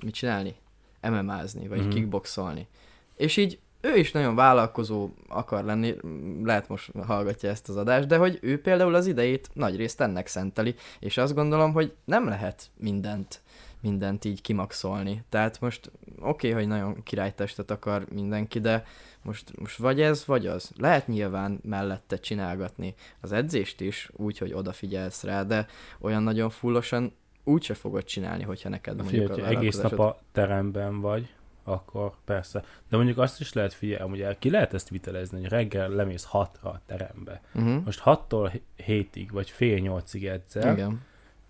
mit 0.03 0.13
csinálni? 0.13 0.55
MMA-zni, 1.01 1.67
vagy 1.67 1.77
Mhm. 1.77 1.87
mm-hmm. 1.87 1.95
kickboxolni. 1.95 2.67
És 3.15 3.37
így 3.37 3.59
ő 3.81 3.95
is 3.95 4.11
nagyon 4.11 4.35
vállalkozó 4.35 5.09
akar 5.27 5.63
lenni, 5.63 5.95
lehet 6.43 6.67
most 6.67 6.91
hallgatja 7.05 7.49
ezt 7.49 7.69
az 7.69 7.75
adást, 7.75 8.07
de 8.07 8.17
hogy 8.17 8.39
ő 8.41 8.61
például 8.61 8.95
az 8.95 9.07
idejét 9.07 9.49
nagy 9.53 9.75
részt 9.75 10.01
ennek 10.01 10.27
szenteli, 10.27 10.75
és 10.99 11.17
azt 11.17 11.33
gondolom, 11.33 11.73
hogy 11.73 11.93
nem 12.05 12.27
lehet 12.27 12.69
mindent 12.77 13.41
mindent 13.81 14.25
így 14.25 14.41
kimaxolni. 14.41 15.23
Tehát 15.29 15.59
most 15.59 15.91
oké, 16.19 16.25
okay, 16.47 16.51
hogy 16.51 16.67
nagyon 16.67 17.03
királytestet 17.03 17.71
akar 17.71 18.05
mindenki, 18.13 18.59
de 18.59 18.83
most, 19.21 19.57
most 19.59 19.77
vagy 19.77 20.01
ez, 20.01 20.25
vagy 20.25 20.47
az. 20.47 20.71
Lehet 20.77 21.07
nyilván 21.07 21.59
mellette 21.63 22.19
csinálgatni 22.19 22.95
az 23.21 23.31
edzést 23.31 23.81
is, 23.81 24.09
úgy, 24.15 24.37
hogy 24.37 24.53
odafigyelsz 24.53 25.23
rá, 25.23 25.43
de 25.43 25.67
olyan 25.99 26.23
nagyon 26.23 26.49
fullosan 26.49 27.13
úgyse 27.43 27.73
fogod 27.73 28.03
csinálni, 28.03 28.43
hogyha 28.43 28.69
neked 28.69 28.95
mondjuk 28.95 29.21
Figyelj, 29.21 29.41
hogyha 29.41 29.59
egész 29.59 29.81
nap 29.81 29.99
a 29.99 30.17
teremben 30.31 31.01
vagy, 31.01 31.33
akkor 31.63 32.11
persze. 32.25 32.63
De 32.89 32.95
mondjuk 32.95 33.17
azt 33.17 33.39
is 33.39 33.53
lehet 33.53 33.73
figyelni, 33.73 34.21
hogy 34.21 34.37
ki 34.37 34.49
lehet 34.49 34.73
ezt 34.73 34.89
vitelezni, 34.89 35.39
hogy 35.39 35.49
reggel 35.49 35.89
lemész 35.89 36.23
hatra 36.23 36.69
a 36.69 36.81
terembe. 36.85 37.41
Uh-huh. 37.53 37.83
Most 37.83 38.01
6-tól 38.05 38.59
7-ig, 38.87 39.27
vagy 39.31 39.49
fél 39.49 39.79
8-ig 39.81 40.27
edzel, 40.27 40.73
Igen. 40.73 41.01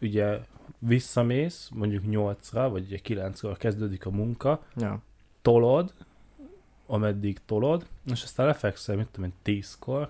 ugye 0.01 0.39
visszamész, 0.79 1.69
mondjuk 1.73 2.03
8-ra, 2.07 2.67
vagy 2.71 2.85
ugye 2.85 2.99
9-kor 3.03 3.57
kezdődik 3.57 4.05
a 4.05 4.09
munka, 4.09 4.63
Ja. 4.75 5.01
tolod, 5.41 5.93
ameddig 6.85 7.39
tolod, 7.45 7.85
és 8.11 8.23
aztán 8.23 8.45
lefekszel, 8.45 8.95
mit 8.95 9.07
tudom 9.11 9.31
én, 9.43 9.55
10-kor, 9.61 10.09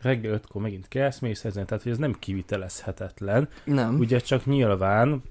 reggel 0.00 0.40
5-kor 0.40 0.62
megint 0.62 0.88
kelsz, 0.88 1.18
mész 1.18 1.44
ezen, 1.44 1.66
tehát 1.66 1.82
hogy 1.82 1.92
ez 1.92 1.98
nem 1.98 2.12
kivitelezhetetlen. 2.18 3.48
Nem. 3.64 3.98
Ugye 3.98 4.18
csak 4.18 4.44
nyilván, 4.44 5.22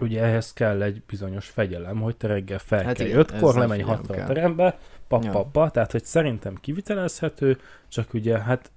ugye 0.00 0.22
ehhez 0.22 0.52
kell 0.52 0.82
egy 0.82 1.02
bizonyos 1.06 1.48
fegyelem, 1.48 2.00
hogy 2.00 2.16
te 2.16 2.26
reggel 2.26 2.58
felkelj 2.58 2.86
Hát 2.88 2.98
hát 2.98 3.06
igen, 3.06 3.24
5-kor, 3.24 3.48
ezzel 3.48 3.60
lemenj 3.60 3.80
figyelem 3.80 4.04
6 4.06 4.10
a 4.16 4.24
terembe, 4.24 4.78
pa, 5.08 5.20
Ja. 5.22 5.70
tehát 5.70 5.92
hogy 5.92 6.04
szerintem 6.04 6.54
kivitelezhető, 6.54 7.58
csak 7.88 8.14
ugye 8.14 8.38
hát 8.38 8.70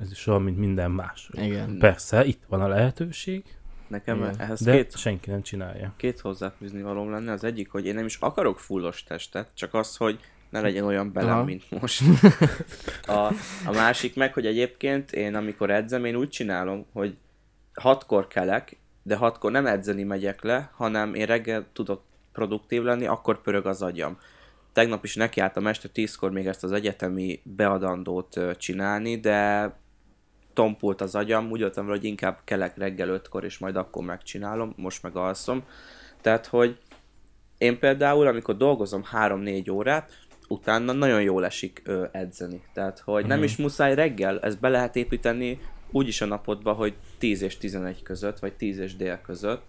ez 0.00 0.10
is 0.10 0.26
olyan, 0.26 0.42
mint 0.42 0.58
minden 0.58 0.90
más. 0.90 1.30
Igen. 1.32 1.78
Persze, 1.78 2.24
itt 2.24 2.42
van 2.48 2.60
a 2.60 2.68
lehetőség, 2.68 3.44
Nekem 3.88 4.16
Igen. 4.16 4.34
ehhez 4.38 4.60
de 4.60 4.72
két, 4.72 4.96
senki 4.96 5.30
nem 5.30 5.42
csinálja. 5.42 5.92
két 5.96 6.20
hozzáfűzni 6.20 6.82
valóm 6.82 7.10
lenne. 7.10 7.32
Az 7.32 7.44
egyik, 7.44 7.70
hogy 7.70 7.86
én 7.86 7.94
nem 7.94 8.04
is 8.04 8.16
akarok 8.20 8.58
fullos 8.58 9.02
testet, 9.02 9.48
csak 9.54 9.74
az, 9.74 9.96
hogy 9.96 10.18
ne 10.50 10.60
legyen 10.60 10.84
olyan 10.84 11.12
belem, 11.12 11.34
Aha. 11.34 11.44
mint 11.44 11.70
most. 11.80 12.02
A, 13.06 13.26
a 13.66 13.72
másik 13.72 14.16
meg, 14.16 14.32
hogy 14.32 14.46
egyébként 14.46 15.12
én 15.12 15.34
amikor 15.34 15.70
edzem, 15.70 16.04
én 16.04 16.16
úgy 16.16 16.28
csinálom, 16.28 16.86
hogy 16.92 17.16
hatkor 17.74 18.26
kelek, 18.26 18.76
de 19.02 19.16
hatkor 19.16 19.50
nem 19.50 19.66
edzeni 19.66 20.02
megyek 20.02 20.42
le, 20.42 20.70
hanem 20.74 21.14
én 21.14 21.26
reggel 21.26 21.66
tudok 21.72 22.02
produktív 22.32 22.82
lenni, 22.82 23.06
akkor 23.06 23.42
pörög 23.42 23.66
az 23.66 23.82
agyam. 23.82 24.18
Tegnap 24.72 25.04
is 25.04 25.14
nekiálltam 25.14 25.66
este 25.66 25.88
tízkor 25.88 26.30
még 26.30 26.46
ezt 26.46 26.64
az 26.64 26.72
egyetemi 26.72 27.40
beadandót 27.44 28.40
csinálni, 28.56 29.20
de 29.20 29.72
tompult 30.58 31.00
az 31.00 31.14
agyam, 31.14 31.50
úgy 31.50 31.60
voltam 31.60 31.86
hogy 31.86 32.04
inkább 32.04 32.38
kelek 32.44 32.76
reggel 32.76 33.08
ötkor, 33.08 33.44
és 33.44 33.58
majd 33.58 33.76
akkor 33.76 34.04
megcsinálom, 34.04 34.72
most 34.76 35.02
meg 35.02 35.16
alszom. 35.16 35.62
Tehát, 36.20 36.46
hogy 36.46 36.78
én 37.58 37.78
például, 37.78 38.26
amikor 38.26 38.56
dolgozom 38.56 39.02
3-4 39.12 39.72
órát, 39.72 40.10
utána 40.48 40.92
nagyon 40.92 41.22
jól 41.22 41.44
esik 41.44 41.82
ö, 41.84 42.04
edzeni. 42.12 42.62
Tehát, 42.72 42.98
hogy 42.98 43.26
nem 43.26 43.36
Mhm. 43.36 43.46
is 43.46 43.56
muszáj 43.56 43.94
reggel, 43.94 44.40
ezt 44.40 44.60
be 44.60 44.68
lehet 44.68 44.96
építeni 44.96 45.60
úgyis 45.90 46.20
a 46.20 46.26
napodba, 46.26 46.72
hogy 46.72 46.94
10 47.18 47.42
és 47.42 47.56
11 47.58 48.02
között, 48.02 48.38
vagy 48.38 48.52
10 48.52 48.78
és 48.78 48.96
dél 48.96 49.20
között. 49.20 49.64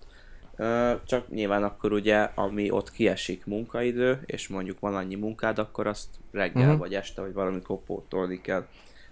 Ö, 0.56 0.94
csak 1.06 1.30
nyilván 1.30 1.64
akkor 1.64 1.94
ugye, 1.94 2.18
ami 2.36 2.72
ott 2.72 2.92
kiesik 2.92 3.46
munkaidő, 3.46 4.20
és 4.26 4.48
mondjuk 4.48 4.80
van 4.80 4.96
annyi 4.96 5.16
munkád, 5.16 5.60
akkor 5.60 5.88
azt 5.88 6.08
reggel, 6.32 6.54
Mhm. 6.56 6.64
uh-huh. 6.66 6.80
vagy 6.80 6.94
este, 6.94 7.22
vagy 7.22 7.34
valamikor 7.34 7.78
pótolni 7.86 8.42
kell. 8.42 8.66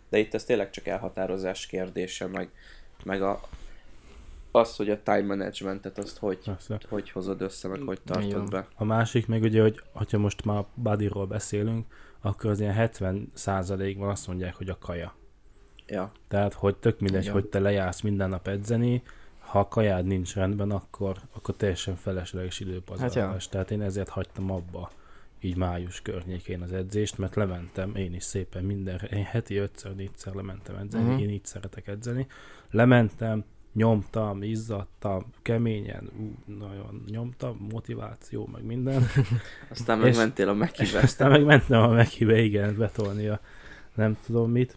De 0.09 0.17
itt 0.17 0.33
ez 0.33 0.43
tényleg 0.43 0.69
csak 0.69 0.87
elhatározás 0.87 1.65
kérdése, 1.65 2.27
meg, 2.27 2.49
meg 3.03 3.21
a, 3.21 3.41
az, 4.51 4.75
hogy 4.75 4.89
a 4.89 5.03
time 5.03 5.21
managementet, 5.21 5.97
azt 5.97 6.17
hogy, 6.17 6.39
Persze. 6.45 6.79
hogy 6.89 7.09
hozod 7.09 7.41
össze, 7.41 7.67
meg 7.67 7.81
hogy 7.81 8.01
tartod 8.01 8.29
Igen. 8.29 8.45
be. 8.49 8.67
A 8.75 8.83
másik 8.83 9.27
meg 9.27 9.41
ugye, 9.41 9.61
hogy 9.61 9.81
ha 9.93 10.17
most 10.17 10.45
már 10.45 10.65
bodyról 10.73 11.25
beszélünk, 11.25 11.85
akkor 12.21 12.49
az 12.49 12.59
ilyen 12.59 12.73
70 12.73 13.31
van 13.75 14.09
azt 14.09 14.27
mondják, 14.27 14.55
hogy 14.55 14.69
a 14.69 14.77
kaja. 14.79 15.15
Ja. 15.87 16.11
Tehát, 16.27 16.53
hogy 16.53 16.75
tök 16.75 16.99
mindegy, 16.99 17.21
Igen. 17.21 17.33
hogy 17.33 17.45
te 17.45 17.59
lejársz 17.59 18.01
minden 18.01 18.29
nap 18.29 18.47
edzeni, 18.47 19.03
ha 19.39 19.59
a 19.59 19.67
kajád 19.67 20.05
nincs 20.05 20.33
rendben, 20.35 20.71
akkor, 20.71 21.17
akkor 21.33 21.55
teljesen 21.55 21.95
felesleges 21.95 22.59
időpazarlás. 22.59 23.15
Hát 23.15 23.31
Hát 23.31 23.49
Tehát 23.49 23.71
én 23.71 23.81
ezért 23.81 24.09
hagytam 24.09 24.51
abba 24.51 24.91
így 25.47 25.55
május 25.55 26.01
környékén 26.01 26.61
az 26.61 26.73
edzést, 26.73 27.17
mert 27.17 27.35
lementem 27.35 27.95
én 27.95 28.13
is 28.13 28.23
szépen 28.23 28.63
minden, 28.63 28.99
én 29.11 29.23
heti 29.23 29.55
ötször, 29.55 29.95
négyszer 29.95 30.33
lementem 30.33 30.75
edzeni, 30.75 31.03
uh-huh. 31.03 31.21
én 31.21 31.29
így 31.29 31.45
szeretek 31.45 31.87
edzeni. 31.87 32.27
Lementem, 32.71 33.43
nyomtam, 33.73 34.43
izzadtam, 34.43 35.25
keményen, 35.41 36.09
ú, 36.19 36.53
nagyon 36.57 37.03
nyomtam, 37.09 37.67
motiváció, 37.71 38.49
meg 38.51 38.63
minden. 38.63 39.03
Aztán 39.71 39.97
meg 39.99 40.09
És- 40.09 40.17
mentél 40.17 40.49
a 40.49 40.53
mekibe. 40.53 40.99
Aztán 40.99 41.31
meg 41.31 41.45
mentem 41.45 41.81
a 41.81 41.87
mekibe, 41.87 42.39
igen, 42.39 42.77
betolni 42.77 43.27
a 43.27 43.39
nem 43.95 44.17
tudom 44.25 44.51
mit, 44.51 44.75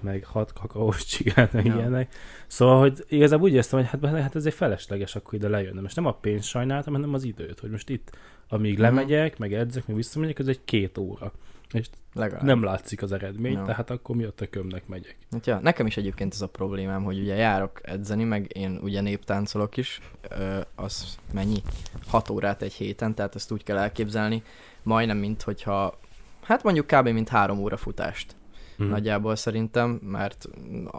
meg 0.00 0.24
hat 0.24 0.52
kakaós 0.52 1.04
csigát, 1.04 1.52
meg 1.52 1.64
Ja. 1.64 1.74
ilyenek. 1.74 2.14
Szóval, 2.46 2.78
hogy 2.78 3.04
igazából 3.08 3.46
úgy 3.46 3.52
éreztem, 3.52 3.78
hogy 3.78 3.88
hát, 3.88 4.20
hát 4.20 4.36
ez 4.36 4.46
egy 4.46 4.54
felesleges 4.54 5.14
akkor 5.16 5.34
ide 5.34 5.48
lejönni. 5.48 5.80
Most 5.80 5.96
nem 5.96 6.06
a 6.06 6.12
pénzt 6.12 6.48
sajnáltam, 6.48 6.92
hanem 6.92 7.14
az 7.14 7.24
időt, 7.24 7.58
hogy 7.58 7.70
most 7.70 7.88
itt, 7.88 8.10
amíg 8.50 8.72
Mhm. 8.72 8.82
lemegyek, 8.82 9.38
meg 9.38 9.52
edzek, 9.52 9.86
meg 9.86 9.96
visszamegyek, 9.96 10.38
ez 10.38 10.46
egy 10.46 10.60
két 10.64 10.98
óra. 10.98 11.32
És 11.72 11.86
Legalább. 12.14 12.44
nem 12.44 12.62
látszik 12.62 13.02
az 13.02 13.12
eredmény, 13.12 13.52
Ja. 13.52 13.64
tehát 13.64 13.90
akkor 13.90 14.16
mi 14.16 14.24
a 14.24 14.30
tökömnek 14.30 14.86
megyek. 14.86 15.16
Hát 15.30 15.46
ja, 15.46 15.58
nekem 15.62 15.86
is 15.86 15.96
egyébként 15.96 16.34
ez 16.34 16.40
a 16.40 16.46
problémám, 16.48 17.02
hogy 17.04 17.18
ugye 17.18 17.34
járok 17.34 17.80
edzeni, 17.82 18.24
meg 18.24 18.50
én 18.56 18.78
ugye 18.82 19.00
néptáncolok 19.00 19.76
is, 19.76 20.00
ö, 20.28 20.60
az 20.74 21.16
mennyi? 21.32 21.62
6 22.06 22.30
órát 22.30 22.62
egy 22.62 22.72
héten, 22.72 23.14
tehát 23.14 23.34
ezt 23.34 23.50
úgy 23.52 23.62
kell 23.64 23.76
elképzelni, 23.78 24.42
majdnem, 24.82 25.16
mint 25.18 25.42
hogyha, 25.42 25.98
hát 26.42 26.62
mondjuk 26.62 26.86
kb. 26.86 27.08
mint 27.08 27.28
három 27.28 27.58
óra 27.58 27.76
futást. 27.76 28.36
Mhm. 28.80 28.88
Nagyjából 28.88 29.36
szerintem, 29.36 29.90
mert 29.90 30.48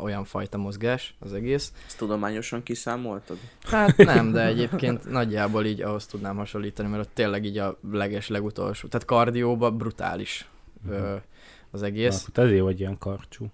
olyan 0.01 0.23
fajta 0.23 0.57
mozgás 0.57 1.15
az 1.19 1.33
egész. 1.33 1.73
Ezt 1.87 1.97
tudományosan 1.97 2.63
kiszámoltad? 2.63 3.37
Hát 3.63 3.97
nem, 3.97 4.31
de 4.31 4.45
egyébként 4.53 5.09
nagyjából 5.09 5.65
így 5.65 5.81
ahhoz 5.81 6.05
tudnám 6.05 6.37
hasonlítani, 6.37 6.89
mert 6.89 7.03
ott 7.05 7.13
tényleg 7.13 7.45
így 7.45 7.57
a 7.57 7.77
leges 7.91 8.27
legutolsó, 8.27 8.87
tehát 8.87 9.07
kardióba 9.07 9.71
brutális 9.71 10.49
ö, 10.89 11.15
az 11.71 11.79
Na, 11.79 11.85
egész. 11.85 12.19
akkor 12.21 12.33
te 12.33 12.41
ezért 12.41 12.61
vagy 12.61 12.79
ilyen 12.79 12.97
karcsú. 12.97 13.45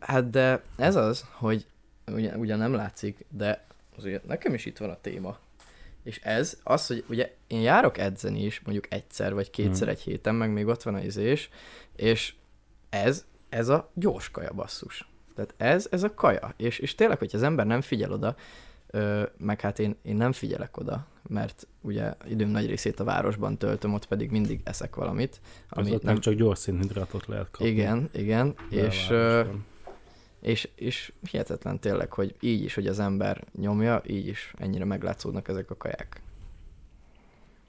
Hát 0.00 0.30
de 0.30 0.62
ez 0.76 0.96
az, 0.96 1.24
hogy 1.32 1.66
ugye, 2.12 2.36
ugye 2.36 2.56
nem 2.56 2.74
látszik, 2.74 3.24
de 3.30 3.66
azért 3.96 4.26
nekem 4.26 4.54
is 4.54 4.66
itt 4.66 4.78
van 4.78 4.90
a 4.90 5.00
téma. 5.00 5.38
És 6.02 6.20
ez 6.22 6.58
az, 6.62 6.86
hogy 6.86 7.04
ugye 7.08 7.34
én 7.46 7.60
járok 7.60 7.98
edzeni 7.98 8.44
is, 8.44 8.60
mondjuk 8.60 8.92
egyszer 8.92 9.34
vagy 9.34 9.50
kétszer 9.50 9.88
egy 9.88 10.00
héten, 10.00 10.34
meg 10.34 10.52
még 10.52 10.66
ott 10.66 10.82
van 10.82 10.94
a 10.94 11.00
izés, 11.02 11.50
és 11.96 12.34
ez, 12.88 13.24
ez 13.48 13.68
a 13.68 13.90
gyors 13.94 14.30
kaja 14.30 14.52
basszus. 14.52 15.08
Tehát 15.34 15.54
ez, 15.56 15.86
ez 15.90 16.02
a 16.02 16.14
kaja. 16.14 16.54
És, 16.56 16.78
és 16.78 16.94
tényleg, 16.94 17.18
hogy 17.18 17.30
az 17.34 17.42
ember 17.42 17.66
nem 17.66 17.80
figyel 17.80 18.12
oda, 18.12 18.36
ö, 18.86 19.22
meg 19.36 19.60
hát 19.60 19.78
én, 19.78 19.96
én 20.02 20.16
nem 20.16 20.32
figyelek 20.32 20.76
oda, 20.76 21.06
mert 21.28 21.66
ugye 21.80 22.14
időm 22.28 22.48
nagy 22.48 22.66
részét 22.66 23.00
a 23.00 23.04
városban 23.04 23.58
töltöm, 23.58 23.94
ott 23.94 24.06
pedig 24.06 24.30
mindig 24.30 24.60
eszek 24.64 24.94
valamit, 24.94 25.40
ott 25.70 25.84
nem... 25.84 25.98
nem 26.02 26.18
csak 26.18 26.34
gyors 26.34 26.58
szénhidrátot 26.58 27.26
lehet 27.26 27.50
kapni. 27.50 27.66
Igen, 27.66 28.08
igen, 28.12 28.54
és, 28.70 29.06
ö, 29.10 29.42
és, 30.40 30.68
és 30.74 31.12
hihetetlen 31.30 31.80
tényleg, 31.80 32.12
hogy 32.12 32.34
így 32.40 32.62
is, 32.62 32.74
hogy 32.74 32.86
az 32.86 32.98
ember 32.98 33.44
nyomja, 33.58 34.02
így 34.06 34.26
is 34.26 34.54
ennyire 34.58 34.84
meglátszódnak 34.84 35.48
ezek 35.48 35.70
a 35.70 35.76
kaják. 35.76 36.20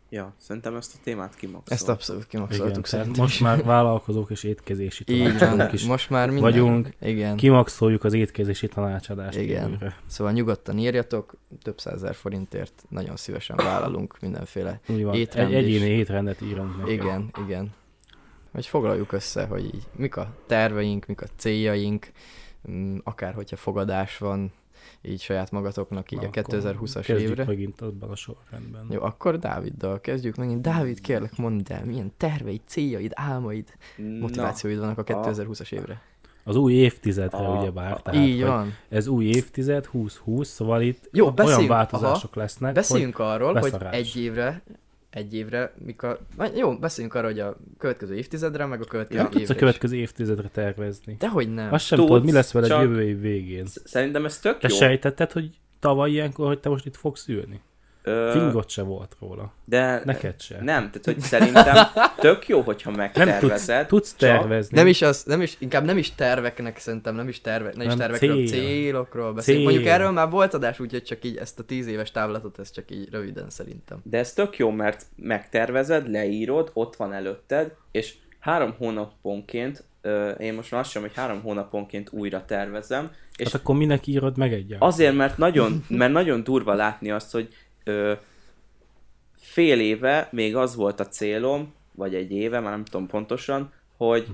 Ja, 0.09 0.33
szerintem 0.37 0.75
ezt 0.75 0.93
a 0.95 0.97
témát 1.03 1.35
kimaxoltuk. 1.35 1.71
Ezt 1.73 1.89
abszolút 1.89 2.25
Igen, 2.29 2.47
kimaxoltuk 2.47 2.85
szerintem. 2.85 3.21
most 3.21 3.39
már 3.41 3.63
vállalkozók 3.63 4.29
és 4.31 4.43
étkezési 4.43 5.03
tanácsadók 5.03 5.73
is 5.73 5.85
most 5.85 6.09
már 6.09 6.25
minden. 6.29 6.43
vagyunk. 6.43 6.89
Igen. 7.01 7.35
Kimaxoljuk 7.35 8.03
az 8.03 8.13
étkezési 8.13 8.67
tanácsadást. 8.67 9.37
Igen. 9.37 9.69
jövőre. 9.69 9.95
Szóval 10.05 10.33
nyugodtan 10.33 10.77
írjatok, 10.77 11.33
több 11.61 11.79
százezer 11.79 12.15
forintért 12.15 12.85
nagyon 12.89 13.15
szívesen 13.15 13.55
vállalunk 13.55 14.17
mindenféle. 14.21 14.79
Úgy 14.87 15.03
van. 15.03 15.13
Étrend 15.15 15.53
Egy 15.53 15.67
is. 15.67 15.75
egyéni 15.75 15.89
étrendet 15.89 16.41
írunk 16.41 16.77
neki. 16.77 16.91
Igen, 16.91 17.31
igen. 17.45 17.73
Hogy 18.51 18.65
foglaljuk 18.65 19.11
össze, 19.11 19.45
hogy 19.45 19.65
így 19.65 19.83
mik 19.95 20.15
a 20.15 20.33
terveink, 20.45 21.05
mik 21.05 21.21
a 21.21 21.25
céljaink, 21.35 22.11
mm, 22.71 22.97
akár 23.03 23.33
hogyha 23.33 23.55
fogadás 23.55 24.17
van, 24.17 24.51
így 25.07 25.21
saját 25.21 25.51
magatoknak 25.51 26.11
így 26.11 26.19
Na, 26.21 26.27
a 26.27 26.29
2020-as 26.29 27.03
kezdjük 27.05 27.19
évre. 27.19 27.45
megint 27.45 27.81
abban 27.81 28.09
a 28.09 28.15
sorrendben. 28.15 28.87
Jó, 28.89 29.01
akkor 29.01 29.39
Dáviddal 29.39 30.01
kezdjük 30.01 30.35
megint. 30.35 30.61
Dávid, 30.61 31.01
kérlek, 31.01 31.37
mondd 31.37 31.71
el, 31.73 31.85
milyen 31.85 32.11
terveid, 32.17 32.61
céljaid, 32.65 33.11
álmaid, 33.15 33.73
motivációid 34.19 34.79
vannak 34.79 34.97
a 34.97 35.03
2020-as 35.03 35.71
évre? 35.71 36.01
Az 36.43 36.55
új 36.55 36.73
évtizedre, 36.73 37.37
A- 37.37 37.59
ugyebár. 37.59 38.01
Tehát, 38.01 38.27
Így 38.27 38.39
hogy 38.39 38.47
van. 38.49 38.73
Ez 38.89 39.07
új 39.07 39.25
évtized, 39.25 39.89
20-20, 39.93 40.43
szóval 40.43 40.81
itt 40.81 41.09
Jó, 41.11 41.33
olyan 41.37 41.67
változások 41.67 42.35
lesznek, 42.35 42.73
Beszéljünk 42.73 43.19
arról, 43.19 43.53
hogy 43.53 43.73
egy 43.91 44.15
évre, 44.15 44.61
egy 45.17 45.33
évre, 45.33 45.73
mikor... 45.85 46.19
vagy 46.35 46.57
Jó, 46.57 46.77
beszéljünk 46.77 47.15
arról, 47.15 47.29
hogy 47.29 47.39
a 47.39 47.57
következő 47.77 48.15
évtidedre, 48.15 48.65
meg 48.65 48.81
a 48.81 48.85
következő 48.85 49.19
hogy 49.21 49.29
nem 49.29 49.37
tudsz 49.39 49.49
a 49.49 49.53
évre 49.53 49.65
következő 49.65 49.95
évtizedre 49.95 50.47
tervezni. 50.47 51.15
Dehogy 51.19 51.53
nem. 51.53 51.73
Azt 51.73 51.85
sem 51.85 51.97
Tudsz, 51.97 52.09
tudod, 52.09 52.25
mi 52.25 52.31
lesz 52.31 52.51
veled 52.51 52.69
csak- 52.69 52.81
jövő 52.81 53.03
év 53.03 53.19
végén. 53.21 53.65
Sz- 53.65 53.87
Szerintem 53.87 54.25
ez 54.25 54.39
tök 54.39 54.57
Te 54.59 54.67
jó. 54.71 54.75
sejtetted, 54.75 55.31
hogy 55.31 55.49
tavaly 55.79 56.11
ilyenkor, 56.11 56.47
hogy 56.47 56.59
te 56.59 56.69
most 56.69 56.85
itt 56.85 56.95
fogsz 56.95 57.27
ülni? 57.27 57.61
Fingot 58.31 58.69
se 58.69 58.81
volt 58.81 59.15
róla. 59.19 59.53
de 59.65 60.01
Neked 60.05 60.41
se. 60.41 60.55
nem, 60.55 60.65
tehát 60.91 61.01
hogy 61.03 61.19
szerintem 61.19 61.75
tök 62.19 62.47
jó, 62.47 62.61
hogyha 62.61 62.91
Nem 62.91 63.11
tudsz, 63.11 63.15
megtervezed. 63.25 63.87
tudsz 63.87 64.13
tervezni. 64.13 64.77
Nem 64.77 64.87
is 64.87 65.01
az, 65.01 65.23
nem 65.23 65.41
is, 65.41 65.55
inkább 65.59 65.85
nem 65.85 65.97
is 65.97 66.15
terveknek 66.15 66.77
szerintem, 66.79 67.15
nem 67.15 67.27
is, 67.27 67.41
terve, 67.41 67.69
nem 67.73 67.81
is 67.81 67.87
Nem, 67.87 67.97
tervekről, 67.97 68.35
cél. 68.35 68.47
célokról 68.47 69.33
beszélünk. 69.33 69.63
Cél. 69.65 69.71
Mondjuk 69.73 69.93
erről 69.95 70.11
már 70.11 70.29
volt 70.29 70.53
adás, 70.53 70.79
úgyhogy 70.79 71.03
csak 71.03 71.23
így 71.25 71.37
ezt 71.37 71.59
a 71.59 71.63
tíz 71.63 71.87
éves 71.87 72.11
távlatot, 72.11 72.59
ezt 72.59 72.73
csak 72.73 72.91
így 72.91 73.07
röviden 73.11 73.49
szerintem. 73.49 73.97
De 74.03 74.17
ez 74.17 74.33
tök 74.33 74.57
jó, 74.57 74.69
mert 74.71 75.05
megtervezed, 75.15 76.09
leírod, 76.11 76.69
ott 76.73 76.95
van 76.95 77.13
előtted, 77.13 77.73
és 77.91 78.13
három 78.39 78.73
hónaponként, 78.77 79.83
én 80.39 80.53
most 80.53 80.71
már 80.71 80.81
azt 80.81 80.89
sem, 80.91 81.01
hogy 81.01 81.11
három 81.15 81.41
hónaponként 81.41 82.09
újra 82.11 82.45
tervezem, 82.45 83.11
és 83.37 83.45
Hát 83.51 83.61
akkor 83.61 83.75
minek 83.75 84.07
írod 84.07 84.37
meg 84.37 84.53
egyáltalán? 84.53 84.93
azért, 84.93 85.15
mert 85.15 85.37
nagyon, 85.37 85.85
mert 85.87 86.11
nagyon 86.11 86.43
durva 86.43 86.73
látni 86.73 87.11
azt, 87.11 87.31
hogy 87.31 87.53
ö, 87.87 88.13
fél 89.35 89.79
éve 89.79 90.27
még 90.31 90.55
az 90.55 90.75
volt 90.75 90.99
a 90.99 91.07
célom, 91.07 91.73
vagy 91.91 92.15
egy 92.15 92.31
éve, 92.31 92.59
már 92.59 92.71
nem 92.71 92.85
tudom 92.85 93.07
pontosan, 93.07 93.73
hogy 93.97 94.27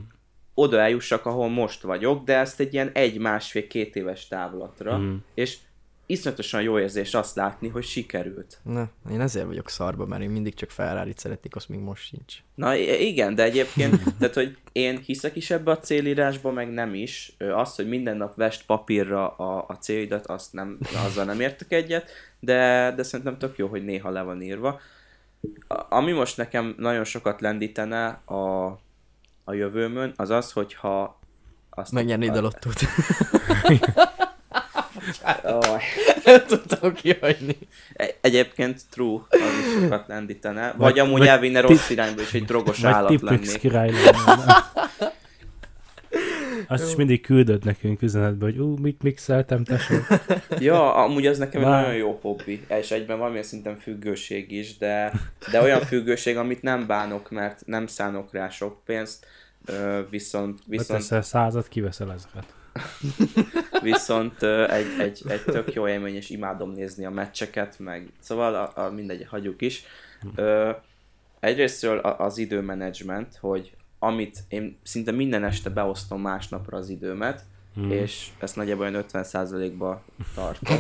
oda 0.54 0.80
eljussak, 0.80 1.26
ahol 1.26 1.50
most 1.50 1.82
vagyok, 1.82 2.24
de 2.24 2.38
ezt 2.38 2.60
egy 2.60 2.74
ilyen 2.74 2.92
egy, 2.94 3.18
másfél, 3.18 3.68
két 3.68 3.96
éves 3.96 4.28
távlatra, 4.28 4.98
Mhm. 4.98 5.16
és 5.34 5.58
iszonyatosan 6.06 6.62
jó 6.62 6.80
érzés 6.80 7.14
azt 7.14 7.36
látni, 7.36 7.68
hogy 7.68 7.84
sikerült. 7.84 8.60
Na, 8.64 8.90
én 9.12 9.22
ezért 9.22 9.46
vagyok 9.46 9.70
szarba, 9.70 10.06
mert 10.06 10.22
én 10.22 10.30
mindig 10.30 10.54
csak 10.54 10.70
ferrari 10.70 11.14
szeretnék, 11.16 11.56
azt 11.56 11.70
még 11.70 11.80
most 11.80 12.04
sincs. 12.06 12.36
Na 12.56 12.76
igen, 12.76 13.36
de 13.36 13.44
egyébként, 13.44 14.04
tehát 14.20 14.34
hogy 14.34 14.58
én 14.72 15.00
hiszek 15.06 15.36
is 15.36 15.50
ebbe 15.52 15.72
a 15.72 15.80
célírásba, 15.80 16.52
meg 16.52 16.74
nem 16.74 16.94
is. 16.94 17.36
Az, 17.54 17.76
hogy 17.76 17.88
minden 17.88 18.18
nap 18.18 18.36
vest 18.36 18.66
papírra 18.66 19.30
a, 19.30 19.66
a 19.68 19.78
célidat, 19.78 20.28
azt 20.28 20.54
nem, 20.54 20.78
azzal 21.06 21.26
nem 21.26 21.40
értek 21.40 21.72
egyet, 21.72 22.10
de, 22.40 22.94
de 22.96 23.04
szerintem 23.04 23.38
tök 23.38 23.58
jó, 23.58 23.68
hogy 23.68 23.86
néha 23.86 24.10
le 24.10 24.22
van 24.22 24.42
írva. 24.42 24.80
A- 25.68 25.86
Ami 25.90 26.12
most 26.12 26.38
nekem 26.38 26.76
nagyon 26.78 27.04
sokat 27.04 27.42
lendítene 27.42 28.08
a, 28.26 28.66
a 29.44 29.54
jövőmön, 29.54 30.14
az 30.16 30.30
az, 30.30 30.52
hogyha 30.52 31.20
azt 31.70 31.92
Megnyernéd 31.92 32.36
a 32.36 32.42
lottót. 32.42 32.80
Aj. 35.22 35.82
Nem 36.26 36.46
tudtam 36.48 36.94
kihagyni. 36.94 37.58
E- 37.94 38.16
Egyébként 38.22 38.82
true, 38.90 39.20
az 39.30 39.40
is 39.68 39.82
sokat 39.82 40.08
lendítene. 40.08 40.68
Vagy, 40.68 40.78
Vagy- 40.78 41.00
amúgy 41.00 41.20
vagy 41.20 41.28
elvinne 41.28 41.60
rossz 41.60 41.90
irányba, 41.90 42.22
és 42.22 42.34
egy 42.34 42.46
drogos 42.46 42.80
Vagy 42.80 42.92
állat 42.92 43.22
lennék. 43.22 43.58
király 43.60 43.92
lenne. 43.92 44.56
Azt 46.68 46.88
is 46.90 46.96
mindig 46.96 47.22
küldött 47.22 47.64
nekünk 47.64 48.02
üzenetbe, 48.02 48.46
hogy 48.46 48.58
ú, 48.58 48.78
mit 48.78 49.02
mixeltem, 49.04 49.64
tesó. 49.64 49.96
Ja, 50.60 50.96
amúgy 50.96 51.28
az 51.28 51.38
nekem 51.38 51.62
egy 51.62 51.68
Már- 51.68 51.82
nagyon 51.82 51.98
jó 51.98 52.20
hobbi, 52.22 52.66
és 52.80 52.92
egyben 52.92 53.18
valamilyen 53.18 53.44
szinten 53.44 53.78
függőség 53.78 54.52
is, 54.52 54.78
de, 54.78 55.12
de 55.52 55.62
olyan 55.62 55.82
függőség, 55.82 56.38
amit 56.38 56.62
nem 56.62 56.88
bánok, 56.88 57.30
mert 57.32 57.62
nem 57.66 57.88
szánok 57.88 58.34
rá 58.34 58.50
sok 58.50 58.82
pénzt, 58.86 59.26
viszont, 60.10 60.60
viszont, 60.68 60.88
Beteszel 60.90 61.22
százat, 61.22 61.68
kiveszel 61.68 62.12
ezret. 62.12 62.46
viszont 63.82 64.44
egy, 64.44 64.88
egy, 65.00 65.22
egy 65.28 65.44
tök 65.44 65.74
jó 65.74 65.88
élmény, 65.88 66.16
és 66.16 66.30
imádom 66.30 66.72
nézni 66.72 67.06
a 67.06 67.10
meccseket, 67.10 67.80
meg 67.80 68.12
szóval 68.20 68.56
a, 68.56 68.86
a 68.86 68.92
mindegy, 68.92 69.26
hagyjuk 69.30 69.62
is. 69.62 69.84
Ö, 70.36 70.72
egyrésztről 71.40 71.98
az 71.98 72.38
időmenedzsment, 72.38 73.38
hogy 73.40 73.76
amit 74.00 74.40
én 74.48 74.78
szinte 74.84 75.12
minden 75.12 75.44
este 75.44 75.70
beosztom 75.70 76.22
másnapra 76.22 76.78
az 76.78 76.90
időmet, 76.90 77.44
Hmm. 77.74 77.92
és 77.92 78.30
ezt 78.40 78.56
nagyjából 78.56 78.86
olyan 78.86 79.06
50%-ba 79.12 80.04
tartom. 80.36 80.78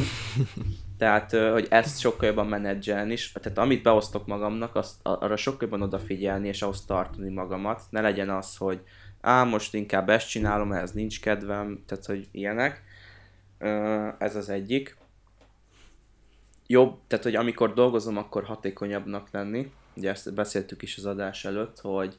Tehát, 0.97 1.31
hogy 1.31 1.67
ezt 1.69 1.99
sokkal 1.99 2.27
jobban 2.27 2.47
menedzselni 2.47 3.11
is, 3.11 3.31
tehát 3.31 3.57
amit 3.57 3.83
beosztok 3.83 4.27
magamnak, 4.27 4.75
azt, 4.75 4.95
arra 5.01 5.35
sokkal 5.35 5.59
jobban 5.61 5.81
odafigyelni, 5.81 6.47
és 6.47 6.61
ahhoz 6.61 6.85
tartani 6.85 7.33
magamat. 7.33 7.81
Ne 7.89 8.01
legyen 8.01 8.29
az, 8.29 8.57
hogy 8.57 8.81
á, 9.23 9.43
most 9.43 9.73
inkább 9.73 10.09
ezt 10.09 10.29
csinálom, 10.29 10.71
ehhez 10.71 10.91
nincs 10.91 11.21
kedvem, 11.21 11.83
tehát, 11.85 12.05
hogy 12.05 12.27
ilyenek. 12.31 12.83
Ez 14.17 14.35
az 14.35 14.49
egyik. 14.49 14.97
Jobb, 16.67 16.99
tehát, 17.07 17.23
hogy 17.23 17.35
amikor 17.35 17.73
dolgozom, 17.73 18.17
akkor 18.17 18.43
hatékonyabbnak 18.43 19.27
lenni. 19.31 19.71
Ugye 19.95 20.09
ezt 20.09 20.33
beszéltük 20.33 20.81
is 20.81 20.97
az 20.97 21.05
adás 21.05 21.45
előtt, 21.45 21.79
hogy 21.79 22.15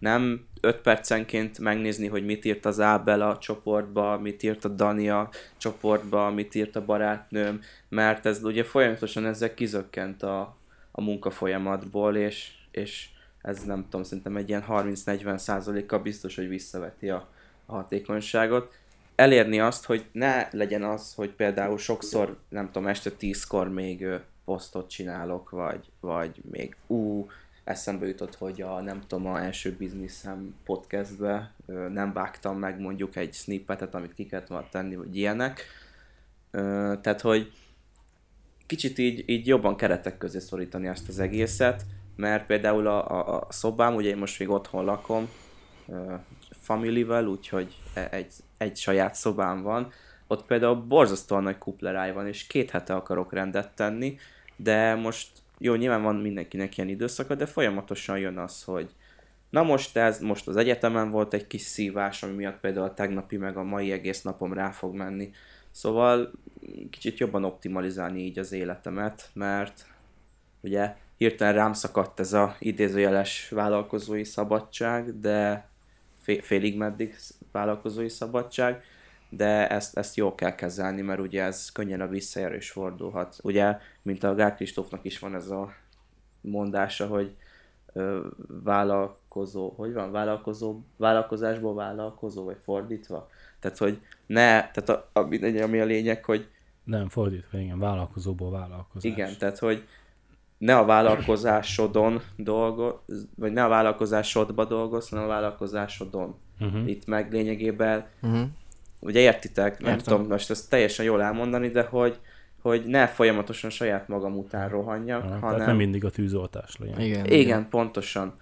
nem 0.00 0.46
5 0.60 0.76
percenként 0.80 1.58
megnézni, 1.58 2.06
hogy 2.06 2.24
mit 2.24 2.44
írt 2.44 2.64
az 2.64 2.80
Ábel 2.80 3.20
a 3.20 3.38
csoportba, 3.38 4.18
mit 4.18 4.42
írt 4.42 4.64
a 4.64 4.68
Dani 4.68 5.08
a 5.08 5.30
csoportba, 5.56 6.30
mit 6.30 6.54
írt 6.54 6.76
a 6.76 6.84
barátnőm, 6.84 7.60
mert 7.88 8.26
ez 8.26 8.44
ugye 8.44 8.64
folyamatosan 8.64 9.26
ezzel 9.26 9.54
kizökkent 9.54 10.22
a, 10.22 10.56
a 10.90 11.00
munka 11.00 11.30
folyamatból, 11.30 12.16
és, 12.16 12.50
és 12.70 13.08
ez 13.42 13.64
nem 13.64 13.82
tudom, 13.82 14.02
szerintem 14.02 14.36
egy 14.36 14.48
ilyen 14.48 14.64
30-40 14.68 15.36
százaléka 15.36 16.02
biztos, 16.02 16.36
hogy 16.36 16.48
visszaveti 16.48 17.10
a, 17.10 17.28
a 17.66 17.72
hatékonyságot. 17.74 18.80
Elérni 19.14 19.60
azt, 19.60 19.84
hogy 19.84 20.06
ne 20.12 20.48
legyen 20.50 20.82
az, 20.82 21.14
hogy 21.14 21.30
például 21.30 21.78
sokszor, 21.78 22.38
nem 22.48 22.66
tudom, 22.66 22.88
este 22.88 23.10
10-kor 23.20 23.68
még 23.68 24.06
posztot 24.44 24.90
csinálok, 24.90 25.50
vagy, 25.50 25.90
vagy 26.00 26.42
még 26.50 26.76
ú, 26.86 27.26
eszembe 27.64 28.06
jutott, 28.06 28.34
hogy 28.34 28.62
a 28.62 28.80
nem 28.80 29.02
tudom, 29.06 29.26
a 29.26 29.40
első 29.40 29.74
bizniszem 29.78 30.54
podcastbe 30.64 31.52
nem 31.92 32.12
vágtam 32.12 32.58
meg 32.58 32.80
mondjuk 32.80 33.16
egy 33.16 33.34
snippetet, 33.34 33.94
amit 33.94 34.14
ki 34.14 34.26
kellett 34.26 34.46
volna 34.46 34.68
tenni, 34.70 34.96
vagy 34.96 35.16
ilyenek. 35.16 35.64
Tehát, 37.00 37.20
hogy 37.20 37.52
kicsit 38.66 38.98
így, 38.98 39.28
így 39.28 39.46
jobban 39.46 39.76
keretek 39.76 40.18
közé 40.18 40.38
szorítani 40.38 40.86
ezt 40.86 41.08
az 41.08 41.18
egészet, 41.18 41.84
mert 42.16 42.46
például 42.46 42.86
a, 42.86 43.10
a, 43.10 43.36
a 43.36 43.46
szobám, 43.48 43.94
ugye 43.94 44.08
én 44.08 44.16
most 44.16 44.38
még 44.38 44.50
otthon 44.50 44.84
lakom, 44.84 45.28
ö, 45.88 46.14
familyvel, 46.50 47.26
úgyhogy 47.26 47.76
e- 47.94 48.08
egy, 48.10 48.32
egy 48.58 48.76
saját 48.76 49.14
szobám 49.14 49.62
van, 49.62 49.92
ott 50.26 50.46
például 50.46 50.74
borzasztóan 50.74 51.42
nagy 51.42 51.58
kupleráj 51.58 52.12
van, 52.12 52.26
és 52.26 52.46
két 52.46 52.70
hete 52.70 52.94
akarok 52.94 53.32
rendet 53.32 53.74
tenni, 53.74 54.18
de 54.56 54.94
most, 54.94 55.28
jó, 55.58 55.74
nyilván 55.74 56.02
van 56.02 56.16
mindenkinek 56.16 56.76
ilyen 56.76 56.88
időszaka, 56.88 57.34
de 57.34 57.46
folyamatosan 57.46 58.18
jön 58.18 58.38
az, 58.38 58.64
hogy 58.64 58.90
na 59.50 59.62
most 59.62 59.96
ez, 59.96 60.20
most 60.20 60.48
az 60.48 60.56
egyetemen 60.56 61.10
volt 61.10 61.34
egy 61.34 61.46
kis 61.46 61.60
szívás, 61.60 62.22
ami 62.22 62.32
miatt 62.32 62.60
például 62.60 62.86
a 62.86 62.94
tegnapi 62.94 63.36
meg 63.36 63.56
a 63.56 63.62
mai 63.62 63.92
egész 63.92 64.22
napom 64.22 64.52
rá 64.52 64.70
fog 64.70 64.94
menni. 64.94 65.30
Szóval 65.70 66.30
kicsit 66.90 67.18
jobban 67.18 67.44
optimalizálni 67.44 68.20
így 68.20 68.38
az 68.38 68.52
életemet, 68.52 69.30
mert 69.34 69.86
ugye 70.60 70.96
hirtelen 71.22 71.54
rám 71.54 71.72
szakadt 71.72 72.20
ez 72.20 72.32
a 72.32 72.56
idézőjeles 72.58 73.48
vállalkozói 73.48 74.24
szabadság, 74.24 75.20
de 75.20 75.68
fé- 76.20 76.44
félig 76.44 76.76
meddig 76.76 77.16
vállalkozói 77.52 78.08
szabadság, 78.08 78.82
de 79.28 79.68
ezt, 79.68 79.96
ezt 79.96 80.16
jól 80.16 80.34
kell 80.34 80.54
kezelni, 80.54 81.00
mert 81.00 81.20
ugye 81.20 81.42
ez 81.42 81.72
könnyen 81.72 82.00
a 82.00 82.06
visszajára 82.06 82.54
is 82.54 82.70
fordulhat. 82.70 83.36
Ugye, 83.42 83.78
mint 84.02 84.24
a 84.24 84.34
Gál 84.34 84.54
Kristófnak 84.54 85.04
is 85.04 85.18
van 85.18 85.34
ez 85.34 85.48
a 85.48 85.72
mondása, 86.40 87.06
hogy 87.06 87.34
ö, 87.92 88.26
vállalkozó, 88.64 89.72
hogy 89.76 89.92
van, 89.92 90.10
vállalkozó, 90.10 90.80
vállalkozásból 90.96 91.74
vállalkozó, 91.74 92.44
vagy 92.44 92.58
fordítva. 92.64 93.28
Tehát, 93.60 93.78
hogy 93.78 94.00
ne, 94.26 94.70
tehát 94.70 94.88
a, 94.88 95.08
a, 95.12 95.20
mindegy, 95.20 95.56
ami 95.56 95.80
a 95.80 95.84
lényeg, 95.84 96.24
hogy 96.24 96.48
Nem, 96.84 97.08
fordítva, 97.08 97.58
igen, 97.58 97.78
vállalkozóból 97.78 98.50
vállalkozás. 98.50 99.12
igen, 99.12 99.38
tehát, 99.38 99.58
hogy 99.58 99.86
ne 100.62 100.76
a 100.76 100.84
vállalkozásodon 100.84 102.20
dolgoz, 102.36 103.28
vagy 103.36 103.52
ne 103.52 103.64
a 103.64 103.68
vállalkozásodba 103.68 104.64
dolgoz, 104.64 105.08
hanem 105.08 105.24
a 105.24 105.28
vállalkozásodon. 105.28 106.34
Uh-huh. 106.60 106.88
Itt 106.88 107.06
meg 107.06 107.32
lényegében, 107.32 108.06
Uh-huh. 108.22 108.40
ugye 108.98 109.20
értitek, 109.20 109.80
nem 109.80 109.92
Értem. 109.92 110.14
tudom 110.16 110.28
most 110.30 110.50
ezt 110.50 110.70
teljesen 110.70 111.04
jól 111.04 111.22
elmondani, 111.22 111.68
de 111.68 111.82
hogy, 111.82 112.18
hogy 112.60 112.84
ne 112.86 113.06
folyamatosan 113.06 113.70
saját 113.70 114.08
magam 114.08 114.36
után 114.36 114.68
rohanjak, 114.68 115.22
Ja, 115.24 115.28
hanem... 115.28 115.40
Tehát 115.50 115.66
nem 115.66 115.76
mindig 115.76 116.04
a 116.04 116.10
tűzoltás 116.10 116.76
legyen. 116.78 117.00
Igen. 117.00 117.26
Igen, 117.26 117.68
pontosan. 117.68 118.34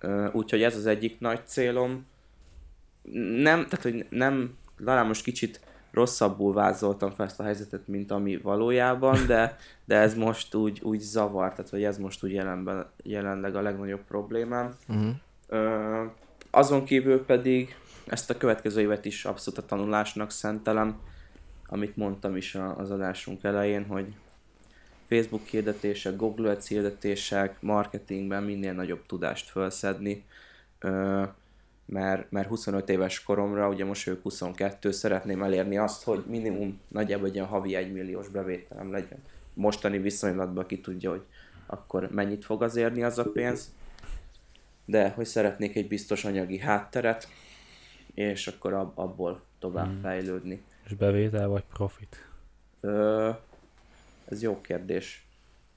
Ö, 0.00 0.28
Úgyhogy 0.32 0.62
ez 0.62 0.76
az 0.76 0.86
egyik 0.86 1.20
nagy 1.20 1.40
célom. 1.46 2.06
Nem, 3.36 3.64
tehát, 3.64 3.82
hogy 3.82 4.06
nem, 4.10 4.56
talán 4.84 5.06
most 5.06 5.22
kicsit 5.22 5.60
rosszabbul 5.90 6.52
vázoltam 6.52 7.10
fel 7.10 7.26
ezt 7.26 7.40
a 7.40 7.42
helyzetet, 7.42 7.88
mint 7.88 8.10
ami 8.10 8.36
valójában, 8.36 9.26
de, 9.26 9.56
de 9.84 9.96
ez 9.96 10.14
most 10.14 10.54
úgy, 10.54 10.80
úgy 10.82 11.00
zavar, 11.00 11.50
tehát 11.50 11.70
hogy 11.70 11.84
ez 11.84 11.98
most 11.98 12.24
úgy 12.24 12.32
jelenben, 12.32 12.86
jelenleg 13.02 13.56
a 13.56 13.60
legnagyobb 13.60 14.04
problémám. 14.08 14.74
Uh-huh. 14.88 15.10
Ö, 15.48 16.04
azon 16.50 16.84
kívül 16.84 17.24
pedig 17.24 17.76
ezt 18.06 18.30
a 18.30 18.36
következő 18.36 18.80
évet 18.80 19.04
is 19.04 19.24
abszolút 19.24 19.58
a 19.58 19.66
tanulásnak 19.66 20.30
szentelem, 20.30 20.98
amit 21.66 21.96
mondtam 21.96 22.36
is 22.36 22.54
az 22.76 22.90
adásunk 22.90 23.44
elején, 23.44 23.86
hogy 23.86 24.14
Facebook 25.08 25.46
hirdetések, 25.46 26.16
Google 26.16 26.50
Ads 26.50 26.68
hirdetések, 26.68 27.62
marketingben 27.62 28.42
minél 28.42 28.72
nagyobb 28.72 29.06
tudást 29.06 29.48
felszedni, 29.48 30.24
ö, 30.78 31.22
mert, 31.90 32.30
mert 32.30 32.48
25 32.48 32.88
éves 32.88 33.22
koromra, 33.22 33.68
ugye 33.68 33.84
most 33.84 34.06
ők 34.06 34.22
22, 34.22 34.90
szeretném 34.90 35.42
elérni 35.42 35.78
azt, 35.78 36.02
hogy 36.02 36.24
minimum 36.26 36.80
nagyjából 36.88 37.26
egy 37.26 37.34
ilyen 37.34 37.46
havi 37.46 37.74
1 37.74 37.92
milliós 37.92 38.28
bevételem 38.28 38.90
legyen. 38.92 39.18
Mostani 39.54 39.98
viszonylatban 39.98 40.66
ki 40.66 40.80
tudja, 40.80 41.10
hogy 41.10 41.22
akkor 41.66 42.08
mennyit 42.10 42.44
fog 42.44 42.62
az 42.62 42.76
érni 42.76 43.02
az 43.02 43.18
a 43.18 43.24
pénz, 43.24 43.72
de 44.84 45.08
hogy 45.08 45.26
szeretnék 45.26 45.76
egy 45.76 45.88
biztos 45.88 46.24
anyagi 46.24 46.58
hátteret, 46.58 47.28
és 48.14 48.46
akkor 48.46 48.72
ab, 48.72 48.92
abból 48.94 49.40
tovább 49.58 49.86
hmm. 49.86 50.00
fejlődni. 50.00 50.62
És 50.84 50.94
bevétel 50.94 51.48
vagy 51.48 51.64
profit? 51.72 52.28
Ö, 52.80 53.30
ez 54.24 54.42
jó 54.42 54.60
kérdés. 54.60 55.24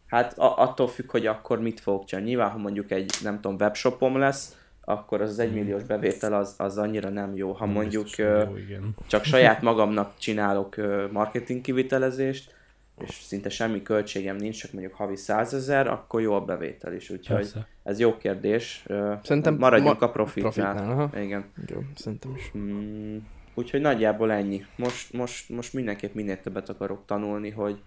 Hát 0.08 0.38
a, 0.38 0.60
attól 0.60 0.88
függ, 0.88 1.12
hogy 1.12 1.26
akkor 1.26 1.62
mit 1.62 1.80
fogok 1.80 2.06
csinálni. 2.06 2.30
Nyilván, 2.30 2.52
ha 2.52 2.58
mondjuk 2.58 2.92
egy, 2.92 3.14
nem 3.22 3.42
tudom, 3.42 3.58
webshopom 3.60 4.18
lesz, 4.18 4.56
akkor 4.86 5.22
az 5.22 5.30
az 5.30 5.40
egymilliós 5.40 5.84
bevétel 5.84 6.34
az, 6.34 6.56
az 6.58 6.78
annyira 6.78 7.10
nem 7.10 7.36
jó. 7.36 7.52
Ha 7.52 7.66
mondjuk 7.66 8.04
Biztos, 8.04 8.26
jó, 8.48 8.58
igen. 8.58 8.96
csak 9.08 9.24
saját 9.24 9.62
magamnak 9.62 10.14
csinálok 10.18 10.76
marketing 11.12 11.62
kivitelezést, 11.62 12.56
és 13.00 13.10
szinte 13.16 13.50
semmi 13.50 13.82
költségem 13.82 14.36
nincs, 14.36 14.58
csak 14.60 14.72
mondjuk 14.72 14.94
havi 14.94 15.16
100 15.16 15.54
ezer, 15.54 15.88
akkor 15.88 16.22
jó 16.22 16.34
a 16.34 16.42
bevétel 16.42 16.94
is. 16.94 17.10
Úgyhogy 17.10 17.36
Persze. 17.36 17.68
ez 17.84 18.00
jó 18.00 18.18
kérdés. 18.18 18.86
Szerintem 19.24 19.56
maradjunk 19.56 20.00
ma- 20.00 20.08
a 20.08 20.12
profitnál. 20.12 20.52
profitnál, 20.52 20.92
aha. 20.92 21.20
Igen. 21.22 21.46
Jó, 21.68 21.80
szerintem 21.96 22.36
is. 22.36 22.52
Mm, 22.58 23.18
úgyhogy 23.54 23.82
nagyjából 23.82 24.32
ennyi. 24.32 24.66
Most, 24.76 25.14
most, 25.14 25.50
most 25.50 25.74
mindenképp 25.74 26.14
minél 26.14 26.42
többet 26.42 26.70
akarok 26.70 27.06
tanulni, 27.06 27.50
hogy, 27.50 27.82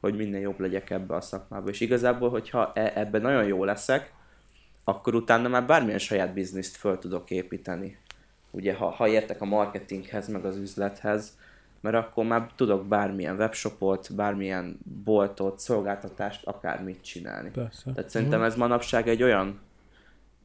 hogy 0.00 0.16
minél 0.16 0.40
jobb 0.40 0.60
legyek 0.60 0.90
ebbe 0.90 1.14
a 1.14 1.20
szakmába. 1.20 1.68
És 1.68 1.80
igazából, 1.80 2.30
hogyha 2.30 2.72
e- 2.74 2.92
ebben 2.94 3.20
nagyon 3.20 3.44
jó 3.44 3.64
leszek, 3.64 4.12
akkor 4.90 5.14
utána 5.14 5.48
már 5.48 5.66
bármilyen 5.66 5.98
saját 5.98 6.32
bizniszt 6.32 6.76
föl 6.76 6.98
tudok 6.98 7.30
építeni. 7.30 7.98
Ugye, 8.50 8.74
ha, 8.74 8.90
ha 8.90 9.08
értek 9.08 9.40
a 9.40 9.44
marketinghez, 9.44 10.28
meg 10.28 10.44
az 10.44 10.56
üzlethez, 10.56 11.38
mert 11.80 11.96
akkor 11.96 12.24
már 12.24 12.50
tudok 12.56 12.86
bármilyen 12.86 13.36
webshopot, 13.36 14.14
bármilyen 14.14 14.78
boltot, 15.04 15.58
szolgáltatást, 15.58 16.46
akármit 16.46 17.02
csinálni. 17.02 17.50
Persze. 17.50 17.92
Tehát 17.92 18.10
szerintem 18.10 18.42
ez 18.42 18.56
manapság 18.56 19.08
egy 19.08 19.22
olyan 19.22 19.60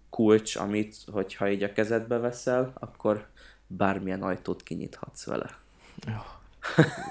kulcs, 0.09 0.55
amit, 0.55 0.95
hogyha 1.11 1.49
így 1.49 1.63
a 1.63 1.73
kezedbe 1.73 2.17
veszel, 2.17 2.73
akkor 2.73 3.27
bármilyen 3.67 4.21
ajtót 4.21 4.63
kinyithatsz 4.63 5.25
vele. 5.25 5.49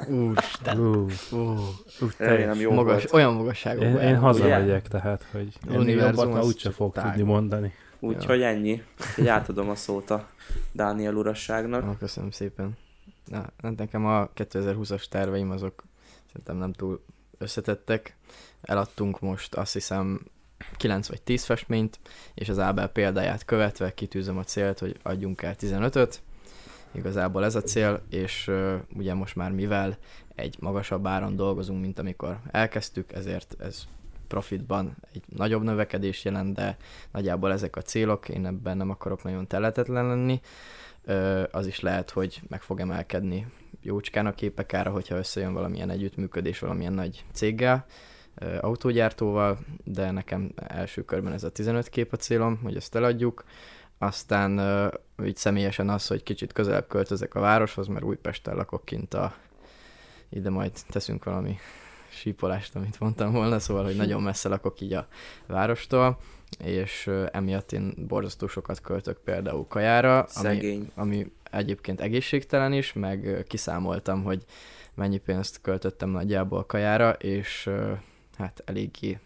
Úristen. 0.08 0.78
Ú, 0.78 1.06
Ú, 1.32 1.56
Remélem 2.16 2.60
jó 2.60 2.72
magas, 2.72 3.02
volt. 3.02 3.12
olyan 3.12 3.34
magasságokba 3.34 4.00
én, 4.00 4.08
én 4.08 4.16
hazamegyek, 4.18 4.88
tehát, 4.88 5.26
hogy 5.32 5.48
Univerzum 5.68 6.28
már 6.30 6.38
az 6.38 6.46
úgyse 6.46 6.70
fog 6.70 6.92
tág. 6.92 7.04
tudni 7.04 7.22
mondani. 7.22 7.72
Úgyhogy 8.00 8.42
ennyi. 8.42 8.82
Úgyhogy 9.08 9.28
átadom 9.28 9.68
a 9.68 9.74
szót 9.74 10.10
a 10.10 10.28
Dániel 10.72 11.14
urasságnak. 11.14 11.82
Ah, 11.84 11.98
köszönöm 11.98 12.30
szépen. 12.30 12.76
Na, 13.24 13.46
hát 13.62 13.76
nekem 13.76 14.06
a 14.06 14.28
2020-as 14.28 15.04
terveim 15.08 15.50
azok 15.50 15.84
szerintem 16.26 16.56
nem 16.56 16.72
túl 16.72 17.04
összetettek. 17.38 18.16
Eladtunk 18.62 19.20
most 19.20 19.54
azt 19.54 19.72
hiszem 19.72 20.20
9 20.76 21.08
vagy 21.08 21.22
10 21.22 21.44
festményt, 21.44 21.98
és 22.34 22.48
az 22.48 22.58
Ábel 22.58 22.88
példáját 22.88 23.44
követve 23.44 23.94
kitűzöm 23.94 24.38
a 24.38 24.44
célt, 24.44 24.78
hogy 24.78 24.96
adjunk 25.02 25.42
el 25.42 25.54
15-öt. 25.60 26.22
Igazából 26.94 27.44
ez 27.44 27.54
a 27.54 27.62
cél, 27.62 28.02
és 28.10 28.50
ugye 28.96 29.14
most 29.14 29.36
már 29.36 29.52
mivel 29.52 29.98
egy 30.34 30.56
magasabb 30.60 31.06
áron 31.06 31.36
dolgozunk, 31.36 31.80
mint 31.80 31.98
amikor 31.98 32.38
elkezdtük, 32.50 33.12
ezért 33.12 33.56
ez 33.60 33.84
profitban 34.28 34.96
egy 35.12 35.22
nagyobb 35.28 35.62
növekedés 35.62 36.24
jelent, 36.24 36.54
de 36.54 36.76
nagyjából 37.12 37.52
ezek 37.52 37.76
a 37.76 37.82
célok, 37.82 38.28
én 38.28 38.46
ebben 38.46 38.76
nem 38.76 38.90
akarok 38.90 39.22
nagyon 39.22 39.46
teletetlen 39.46 40.06
lenni. 40.06 40.40
Az 41.50 41.66
is 41.66 41.80
lehet, 41.80 42.10
hogy 42.10 42.42
meg 42.48 42.62
fog 42.62 42.80
emelkedni 42.80 43.46
jócskán 43.82 44.26
a 44.26 44.34
képek 44.34 44.74
ára, 44.74 44.90
hogyha 44.90 45.16
összejön 45.16 45.52
valamilyen 45.52 45.90
együttműködés 45.90 46.58
valamilyen 46.58 46.92
nagy 46.92 47.24
céggel, 47.32 47.86
autógyártóval, 48.60 49.58
de 49.84 50.10
nekem 50.10 50.52
első 50.56 51.04
körben 51.04 51.32
ez 51.32 51.44
a 51.44 51.50
15 51.50 51.88
kép 51.88 52.12
a 52.12 52.16
célom, 52.16 52.58
hogy 52.62 52.76
ezt 52.76 52.94
eladjuk. 52.94 53.44
Aztán 54.04 54.58
ö, 54.58 54.88
így 55.24 55.36
személyesen 55.36 55.88
az, 55.88 56.06
hogy 56.06 56.22
kicsit 56.22 56.52
közelebb 56.52 56.86
költözek 56.86 57.34
a 57.34 57.40
városhoz, 57.40 57.86
mert 57.86 58.04
Újpesten 58.04 58.56
lakok 58.56 58.84
kint 58.84 59.14
a... 59.14 59.34
Ide 60.28 60.50
majd 60.50 60.72
teszünk 60.88 61.24
valami 61.24 61.56
sípolást, 62.08 62.76
amit 62.76 63.00
mondtam 63.00 63.32
volna, 63.32 63.58
szóval, 63.58 63.84
hogy 63.84 63.96
nagyon 63.96 64.22
messze 64.22 64.48
lakok 64.48 64.80
így 64.80 64.92
a 64.92 65.06
várostól, 65.46 66.18
és 66.58 67.06
ö, 67.06 67.26
emiatt 67.32 67.72
én 67.72 67.94
borzasztó 68.08 68.46
sokat 68.46 68.80
költök 68.80 69.18
például 69.18 69.66
kajára, 69.66 70.18
ami, 70.18 70.28
Szegény. 70.28 70.90
ami 70.94 71.32
egyébként 71.50 72.00
egészségtelen 72.00 72.72
is, 72.72 72.92
meg 72.92 73.26
ö, 73.26 73.42
kiszámoltam, 73.42 74.22
hogy 74.22 74.44
mennyi 74.94 75.18
pénzt 75.18 75.60
költöttem 75.60 76.08
nagyjából 76.08 76.64
kajára, 76.64 77.10
és 77.10 77.66
ö, 77.66 77.92
hát 78.38 78.62
eléggé 78.64 79.18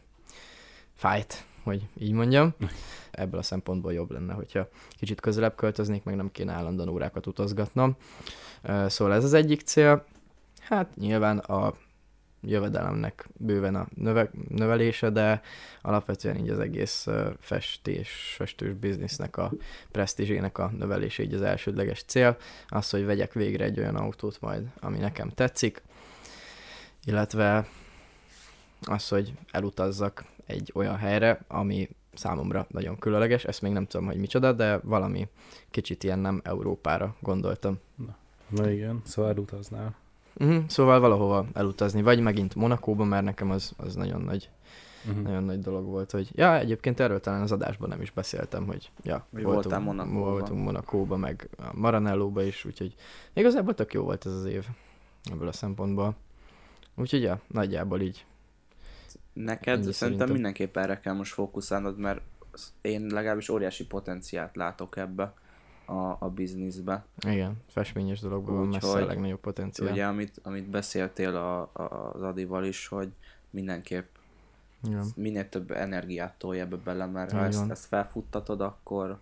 fájt, 0.94 1.44
hogy 1.62 1.88
így 1.98 2.12
mondjam. 2.12 2.54
Ebből 3.10 3.40
a 3.40 3.42
szempontból 3.42 3.92
jobb 3.92 4.10
lenne, 4.10 4.32
hogyha 4.32 4.68
kicsit 4.90 5.20
közelebb 5.20 5.54
költöznék, 5.54 6.04
meg 6.04 6.16
nem 6.16 6.32
kéne 6.32 6.52
állandóan 6.52 6.88
órákat 6.88 7.26
utazgatnom. 7.26 7.96
Szóval 8.86 9.14
ez 9.14 9.24
az 9.24 9.32
egyik 9.32 9.60
cél. 9.60 10.04
Hát 10.60 10.96
nyilván 10.96 11.38
a 11.38 11.74
jövedelemnek 12.42 13.28
bőven 13.36 13.74
a 13.74 13.88
növe, 13.94 14.30
növelése, 14.48 15.10
de 15.10 15.40
alapvetően 15.82 16.36
így 16.36 16.48
az 16.48 16.58
egész 16.58 17.06
festés, 17.40 18.34
festős 18.36 18.72
biznisznek 18.72 19.36
a 19.36 19.52
presztízsének 19.90 20.58
a 20.58 20.70
növelése 20.78 21.22
így 21.22 21.34
az 21.34 21.42
elsődleges 21.42 22.02
cél. 22.02 22.36
Az, 22.68 22.90
hogy 22.90 23.04
vegyek 23.04 23.32
végre 23.32 23.64
egy 23.64 23.78
olyan 23.78 23.96
autót 23.96 24.40
majd, 24.40 24.66
ami 24.80 24.98
nekem 24.98 25.28
tetszik, 25.28 25.82
illetve 27.04 27.68
az, 28.80 29.08
hogy 29.08 29.32
elutazzak 29.50 30.24
egy 30.48 30.72
olyan 30.74 30.96
helyre, 30.96 31.40
ami 31.48 31.88
számomra 32.14 32.66
nagyon 32.70 32.98
különleges, 32.98 33.44
ezt 33.44 33.62
még 33.62 33.72
nem 33.72 33.86
tudom, 33.86 34.06
hogy 34.06 34.16
micsoda, 34.16 34.52
de 34.52 34.78
valami 34.82 35.28
kicsit 35.70 36.04
ilyen 36.04 36.18
nem 36.18 36.40
Európára 36.44 37.16
gondoltam. 37.20 37.78
Na 38.48 38.70
igen, 38.70 39.00
szóval 39.04 39.30
elutaznál. 39.30 39.94
Uh-huh, 40.34 40.64
szóval 40.66 41.00
valahova 41.00 41.46
elutazni, 41.52 42.02
vagy 42.02 42.20
megint 42.20 42.54
Monakóba, 42.54 43.04
mert 43.04 43.24
nekem 43.24 43.50
az, 43.50 43.72
az 43.76 43.94
nagyon 43.94 44.20
nagy 44.20 44.50
Uh-huh. 45.06 45.22
nagyon 45.22 45.44
nagy 45.44 45.60
dolog 45.60 45.84
volt, 45.86 46.10
hogy 46.10 46.30
ja, 46.34 46.58
egyébként 46.58 47.00
erről 47.00 47.20
talán 47.20 47.42
az 47.42 47.52
adásban 47.52 47.88
nem 47.88 48.00
is 48.00 48.10
beszéltem, 48.10 48.66
hogy 48.66 48.90
ja, 49.02 49.26
Hogy 49.32 49.42
voltál 49.42 49.80
Monakóban. 49.80 50.20
voltunk 50.20 50.64
Monakóba, 50.64 51.16
meg 51.16 51.48
a 51.58 51.70
Maranellóba 51.74 52.42
is, 52.42 52.64
úgyhogy 52.64 52.94
igazából 53.32 53.74
tök 53.74 53.92
jó 53.92 54.02
volt 54.02 54.26
ez 54.26 54.32
az 54.32 54.44
év 54.44 54.66
ebből 55.32 55.48
a 55.48 55.52
szempontból. 55.52 56.14
Úgyhogy 56.94 57.22
ja, 57.22 57.40
nagyjából 57.46 58.00
így. 58.00 58.24
Neked 59.44 59.68
Ennyi 59.74 59.82
szerintem 59.82 59.92
szerintem. 59.92 60.30
mindenképp 60.32 60.76
erre 60.76 61.00
kell 61.00 61.14
most 61.14 61.32
fókuszálnod, 61.32 61.98
mert 61.98 62.20
én 62.80 63.06
legalábbis 63.06 63.48
óriási 63.48 63.86
potenciált 63.86 64.56
látok 64.56 64.96
ebbe 64.96 65.34
a, 65.86 66.16
a 66.18 66.30
bizniszbe. 66.34 67.04
Igen, 67.26 67.56
festményes 67.68 68.20
dologban 68.20 68.56
van 68.56 68.66
messze 68.66 68.86
a 68.86 68.90
Úgyhogy- 68.90 69.06
legnagyobb 69.06 69.40
potenciál. 69.40 69.92
Ugye, 69.92 70.04
amit, 70.04 70.40
amit 70.42 70.68
beszéltél 70.70 71.36
a, 71.36 71.60
a, 71.60 72.10
az 72.14 72.22
Adival 72.22 72.64
is, 72.64 72.86
hogy 72.86 73.08
mindenképp 73.50 74.06
Igen. 74.84 75.06
minél 75.16 75.48
több 75.48 75.70
energiát 75.70 76.34
tolj 76.38 76.60
ebbe 76.60 76.76
bele, 76.76 77.06
mert 77.06 77.32
ha 77.32 77.44
ezt, 77.44 77.70
ezt 77.70 77.86
felfuttatod, 77.86 78.60
akkor, 78.60 79.18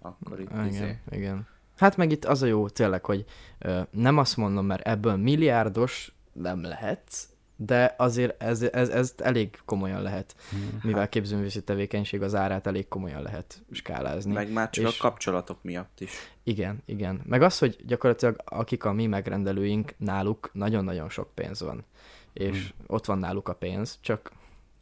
akkor 0.00 0.40
itt 0.40 0.50
Igen, 0.50 0.66
izé. 0.66 0.98
igen. 1.10 1.46
Hát 1.76 1.96
meg 1.96 2.10
itt 2.12 2.24
az 2.24 2.42
a 2.42 2.46
jó 2.46 2.68
tényleg, 2.68 3.04
hogy 3.04 3.24
ö, 3.58 3.80
nem 3.90 4.18
azt 4.18 4.36
mondom, 4.36 4.66
mert 4.66 4.86
ebből 4.86 5.16
milliárdos 5.16 6.14
nem 6.32 6.62
lehet, 6.62 7.28
de 7.66 7.94
azért 7.98 8.42
ez, 8.42 8.62
ez, 8.62 8.88
ez 8.88 9.14
elég 9.18 9.58
komolyan 9.64 10.02
lehet, 10.02 10.36
mivel 10.82 11.08
képzőművészi 11.08 11.62
tevékenység 11.62 12.22
az 12.22 12.34
árát 12.34 12.66
elég 12.66 12.88
komolyan 12.88 13.22
lehet 13.22 13.62
skálázni. 13.72 14.32
Meg 14.32 14.52
már 14.52 14.70
csak 14.70 14.84
És- 14.86 14.98
a 14.98 15.02
kapcsolatok 15.02 15.62
miatt 15.62 16.00
is. 16.00 16.10
Igen, 16.42 16.82
igen. 16.84 17.20
Meg 17.26 17.42
az, 17.42 17.58
hogy 17.58 17.76
gyakorlatilag 17.86 18.36
akik 18.44 18.84
a 18.84 18.92
mi 18.92 19.06
megrendelőink, 19.06 19.94
náluk 19.96 20.50
nagyon-nagyon 20.52 21.08
sok 21.08 21.34
pénz 21.34 21.60
van. 21.60 21.84
És 22.32 22.72
ott 22.86 23.04
van 23.06 23.18
náluk 23.18 23.48
a 23.48 23.54
pénz, 23.54 23.98
csak 24.00 24.32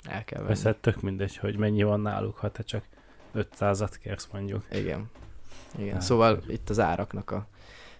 el 0.04 0.24
kell 0.24 0.38
venni. 0.38 0.52
Persze 0.52 0.74
tök 0.74 1.00
mindegy, 1.00 1.36
hogy 1.36 1.56
mennyi 1.56 1.82
van 1.82 2.00
náluk, 2.00 2.36
ha 2.36 2.50
te 2.50 2.62
csak 2.62 2.84
500-at 3.34 3.94
kérsz 4.02 4.28
mondjuk. 4.32 4.64
Igen. 4.72 5.10
Igen. 5.78 5.92
Hát, 5.92 6.02
Szóval 6.02 6.34
hogy- 6.34 6.52
itt 6.52 6.70
az 6.70 6.78
áraknak 6.78 7.30
a 7.30 7.46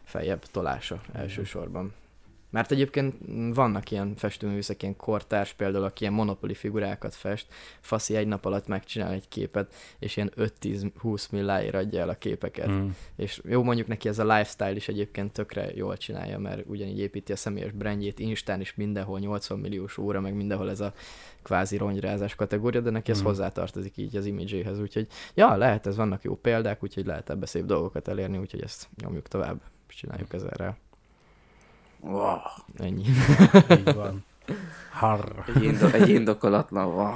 feljebb 0.05 0.45
tolása 0.51 1.01
elsősorban. 1.13 1.95
Mert 2.51 2.71
egyébként 2.71 3.15
vannak 3.55 3.91
ilyen 3.91 4.17
festőművészek, 4.17 4.83
ilyen 4.83 4.97
kortárs 4.97 5.53
például, 5.53 5.85
aki 5.85 6.03
ilyen 6.03 6.15
monopoli 6.15 6.55
figurákat 6.55 7.15
fest, 7.15 7.47
Faszi 7.81 8.17
egy 8.17 8.27
nap 8.27 8.45
alatt 8.45 8.67
megcsinál 8.67 9.13
egy 9.13 9.29
képet, 9.29 9.75
és 9.99 10.17
ilyen 10.17 10.33
5-10-20 10.37 11.31
milláért 11.31 11.75
adja 11.75 12.01
el 12.01 12.09
a 12.09 12.15
képeket. 12.15 12.69
Mm. 12.69 12.89
És 13.17 13.41
jó, 13.45 13.63
mondjuk 13.63 13.87
neki 13.87 14.09
ez 14.09 14.19
a 14.19 14.23
lifestyle 14.23 14.77
is 14.77 14.89
egyébként 14.89 15.33
tökre 15.33 15.71
jól 15.75 15.97
csinálja, 15.97 16.39
mert 16.39 16.63
ugyanígy 16.67 16.99
építi 16.99 17.33
a 17.33 17.37
személyes 17.37 17.73
brandjét, 17.73 18.19
Instán 18.19 18.61
is 18.61 18.75
mindenhol 18.75 19.19
80 19.19 19.59
milliós 19.59 19.99
óra, 19.99 20.21
meg 20.21 20.35
mindenhol 20.35 20.71
ez 20.71 20.81
a 20.81 20.93
kvázi 21.43 21.77
ronyrázás 21.77 22.35
kategória, 22.35 22.81
de 22.81 22.91
neki 22.91 23.11
ez 23.11 23.19
Mhm. 23.19 23.27
hozzátartozik 23.27 23.97
így 23.97 24.17
az 24.17 24.27
imidzséhez, 24.27 24.81
úgyhogy 24.81 25.07
ja, 25.35 25.57
lehet, 25.57 25.87
ez 25.87 25.97
vannak 25.97 26.23
jó 26.23 26.35
példák, 26.37 26.83
úgyhogy 26.83 27.07
lehet 27.07 27.31
ebbe 27.31 27.47
szép 27.47 27.65
dolgokat 27.65 28.09
elérni, 28.09 28.39
úgyhogy 28.39 28.63
ezt 28.63 28.89
nyomjuk 29.03 29.29
tovább, 29.29 29.61
csináljuk 29.87 30.33
ezerrel. 30.33 30.77
Wow. 32.01 32.39
Ennyi. 32.77 33.05
Így 33.71 33.95
van. 33.95 34.25
Harr. 34.93 35.25
Egy, 35.55 35.63
indo- 35.63 35.93
egy 35.93 36.09
indokolatlan 36.09 36.87
wow. 36.95 37.15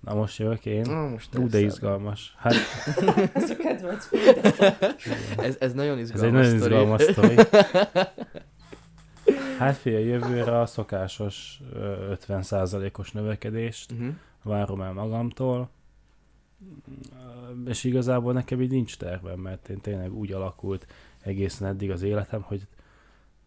Na 0.00 0.14
most 0.14 0.38
jövök 0.38 0.66
én. 0.66 0.80
Na, 0.80 1.06
most 1.08 1.38
Ú, 1.38 1.48
de 1.48 1.60
izgalmas. 1.60 2.34
Hát 2.38 2.54
Ez 3.34 3.50
a 3.50 3.56
kedvenc 3.56 4.08
Ez, 5.36 5.56
ez 5.58 5.72
nagyon 5.72 5.98
ez 5.98 6.10
izgalmas 6.10 6.46
egy 6.46 6.54
nagyon 6.54 6.58
sztori. 6.58 6.74
izgalmas 6.74 7.02
sztori. 7.02 7.36
Hát 9.58 9.76
figyelj, 9.76 10.04
jövőre 10.04 10.60
a 10.60 10.66
szokásos 10.66 11.60
ö, 11.72 12.12
50%-os 12.28 13.10
növekedést 13.12 13.92
Uh-huh. 13.92 14.08
várom 14.42 14.80
el 14.80 14.92
magamtól, 14.92 15.68
és 17.66 17.84
igazából 17.84 18.32
nekem 18.32 18.62
így 18.62 18.70
nincs 18.70 18.96
tervem, 18.96 19.38
mert 19.38 19.68
én 19.68 19.80
tényleg 19.80 20.12
úgy 20.12 20.32
alakult 20.32 20.86
egészen 21.26 21.68
eddig 21.68 21.90
az 21.90 22.02
életem, 22.02 22.42
hogy, 22.42 22.66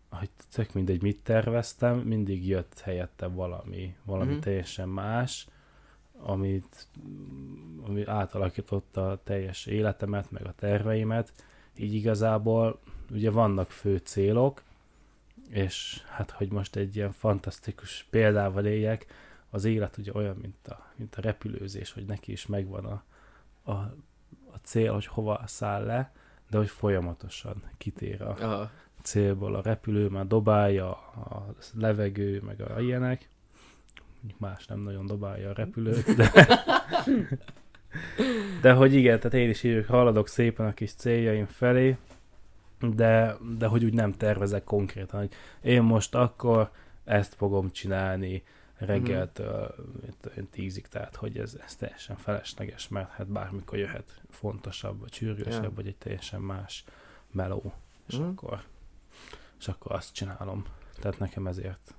hogy 0.10 0.30
tök 0.52 0.74
mindegy, 0.74 1.02
mit 1.02 1.20
terveztem, 1.24 1.98
mindig 1.98 2.48
jött 2.48 2.80
helyette 2.80 3.28
valami, 3.28 3.96
valami 4.04 4.32
Mhm. 4.32 4.40
teljesen 4.42 4.90
más, 4.90 5.48
amit, 6.22 6.88
ami 7.86 8.06
átalakította 8.06 9.12
a 9.12 9.20
teljes 9.24 9.66
életemet, 9.66 10.32
meg 10.32 10.46
a 10.46 10.54
terveimet, 10.56 11.32
így 11.78 11.94
igazából 11.94 12.80
ugye 13.12 13.32
vannak 13.32 13.72
fő 13.72 13.98
célok, 13.98 14.64
és 15.50 16.02
hát, 16.08 16.32
hogy 16.32 16.52
most 16.52 16.76
egy 16.76 16.96
ilyen 16.96 17.12
fantasztikus 17.12 18.08
példával 18.10 18.66
éljek, 18.66 19.06
az 19.50 19.64
élet 19.66 19.98
ugye 19.98 20.12
olyan, 20.14 20.36
mint 20.36 20.68
a, 20.68 20.92
mint 20.96 21.16
a 21.16 21.22
repülőzés, 21.22 21.92
hogy 21.92 22.06
neki 22.06 22.32
is 22.32 22.46
megvan 22.46 22.86
a, 22.86 23.04
a, 23.64 23.72
a 24.52 24.58
cél, 24.64 24.94
hogy 24.94 25.06
hova 25.06 25.42
száll 25.46 25.86
le, 25.86 26.14
de 26.50 26.58
hogy 26.58 26.70
folyamatosan 26.70 27.64
kitér 27.78 28.22
a 28.22 28.36
Aha. 28.40 28.72
célból 29.02 29.56
a 29.56 29.62
repülő, 29.62 30.08
már 30.08 30.28
dobálja 30.28 30.90
a 30.92 31.56
levegő, 31.74 32.42
meg 32.46 32.62
a 32.62 32.80
ilyenek. 32.80 33.30
Más 34.38 34.66
nem 34.66 34.80
nagyon 34.80 35.06
dobálja 35.06 35.50
a 35.50 35.54
repülőt, 35.54 36.16
de... 36.16 36.32
de 38.62 38.74
hogy 38.74 38.94
igen, 38.94 39.18
tehát 39.18 39.34
én 39.34 39.50
is 39.50 39.64
így 39.64 39.86
haladok 39.86 40.28
szépen 40.28 40.66
a 40.66 40.74
kis 40.74 40.94
céljaim 40.94 41.46
felé, 41.46 41.98
de, 42.80 43.36
de 43.58 43.68
hogy 43.68 43.84
úgy 43.84 43.94
nem 43.94 44.12
tervezek 44.12 44.64
konkrétan, 44.64 45.20
hogy 45.20 45.32
én 45.62 45.82
most 45.82 46.16
akkor 46.16 46.72
ezt 47.04 47.34
fogom 47.34 47.72
csinálni 47.72 48.44
reggeltől 48.86 49.76
mm. 50.40 50.44
tízig, 50.52 50.88
tehát 50.88 51.16
hogy 51.16 51.38
ez, 51.38 51.58
ez 51.66 51.76
teljesen 51.76 52.16
felesleges, 52.18 52.88
mert 52.88 53.10
hát 53.10 53.28
bármikor 53.28 53.78
jöhet 53.78 54.22
fontosabb, 54.30 55.00
vagy 55.00 55.14
sürgősebb, 55.14 55.64
Ja. 55.64 55.72
vagy 55.76 55.88
egy 55.88 55.96
teljesen 55.98 56.42
más 56.42 56.84
meló, 57.32 57.74
és 58.08 58.16
Mhm. 58.18 58.28
akkor 58.28 58.62
és 59.60 59.68
akkor 59.68 59.92
azt 59.92 60.14
csinálom. 60.14 60.64
Tehát 61.00 61.20
nekem 61.20 61.48
ezért, 61.48 61.96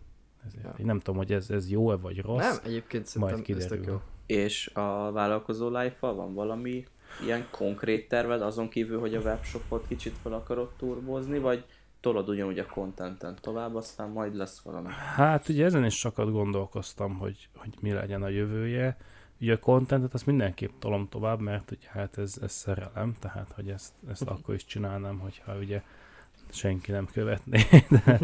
ezért. 0.46 0.64
Ja. 0.64 0.74
Én 0.78 0.86
nem 0.86 0.98
tudom, 0.98 1.16
hogy 1.16 1.32
ez, 1.32 1.50
ez 1.50 1.70
jó-e 1.70 1.96
vagy 1.96 2.20
rossz. 2.20 2.40
Nem, 2.40 2.56
egyébként 2.64 3.06
szerintem 3.06 3.36
Majd 3.38 3.50
ez 3.58 3.62
kiderül. 3.64 3.84
jó. 3.92 4.00
És 4.26 4.66
a 4.74 5.12
vállalkozó 5.12 5.68
life 5.78 6.06
van 6.06 6.34
valami 6.34 6.86
ilyen 7.24 7.46
konkrét 7.50 8.08
terved, 8.08 8.42
azon 8.42 8.68
kívül, 8.68 9.00
hogy 9.00 9.14
a 9.14 9.20
webshopot 9.20 9.86
kicsit 9.88 10.14
fel 10.22 10.32
akarod 10.32 10.70
turbozni, 10.76 11.38
vagy 11.38 11.64
tolod 12.00 12.28
ugyanúgy 12.28 12.58
a 12.58 12.66
contenten 12.66 13.36
tovább, 13.40 13.74
aztán 13.74 14.08
majd 14.08 14.34
lesz 14.34 14.60
valami. 14.60 14.88
Hát 15.14 15.48
ugye 15.48 15.64
ezen 15.64 15.84
is 15.84 15.98
sokat 15.98 16.30
gondolkoztam, 16.30 17.18
hogy, 17.18 17.48
hogy 17.56 17.74
mi 17.80 17.92
legyen 17.92 18.22
a 18.22 18.28
jövője. 18.28 18.96
Ugye 19.40 19.52
a 19.52 19.58
contentet 19.58 20.14
azt 20.14 20.26
mindenképp 20.26 20.70
tolom 20.78 21.08
tovább, 21.08 21.40
mert 21.40 21.70
ugye 21.70 21.88
hát 21.88 22.18
ez, 22.18 22.34
ez 22.42 22.52
szerelem, 22.52 23.16
tehát 23.18 23.52
hogy 23.54 23.70
ezt, 23.70 23.92
ezt 24.08 24.22
akkor 24.22 24.54
is 24.54 24.64
csinálnám, 24.64 25.18
hogyha 25.18 25.56
ugye 25.56 25.82
senki 26.50 26.90
nem 26.90 27.06
követné. 27.12 27.60
De, 28.04 28.18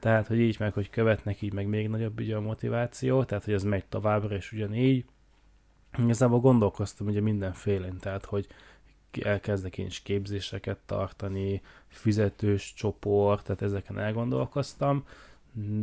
tehát, 0.00 0.26
hogy 0.26 0.38
így 0.38 0.56
meg, 0.58 0.72
hogy 0.72 0.90
követnek, 0.90 1.42
így 1.42 1.52
meg 1.52 1.66
még 1.66 1.88
nagyobb 1.88 2.20
ugye 2.20 2.36
a 2.36 2.40
motiváció, 2.40 3.24
tehát, 3.24 3.44
hogy 3.44 3.54
ez 3.54 3.62
megy 3.62 3.86
továbbra, 3.86 4.34
és 4.34 4.52
ugyanígy. 4.52 5.04
Igazából 5.98 6.40
gondolkoztam 6.40 7.06
ugye 7.06 7.20
mindenfélén, 7.20 7.98
tehát, 7.98 8.24
hogy 8.24 8.46
elkezdek 9.22 9.78
én 9.78 9.86
is 9.86 10.00
képzéseket 10.00 10.78
tartani, 10.86 11.62
fizetős 11.88 12.72
csoport, 12.74 13.44
tehát 13.44 13.62
ezeken 13.62 13.98
elgondolkoztam, 13.98 15.04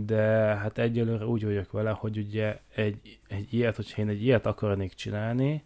de 0.06 0.22
hát 0.56 0.78
egyelőre 0.78 1.26
úgy 1.26 1.44
vagyok 1.44 1.72
vele, 1.72 1.90
hogy 1.90 2.18
ugye 2.18 2.60
egy, 2.76 3.20
egy 3.28 3.54
ilyet, 3.54 3.76
hogyha 3.76 4.02
én 4.02 4.08
egy 4.08 4.24
ilyet 4.24 4.46
akarnék 4.46 4.94
csinálni, 4.94 5.64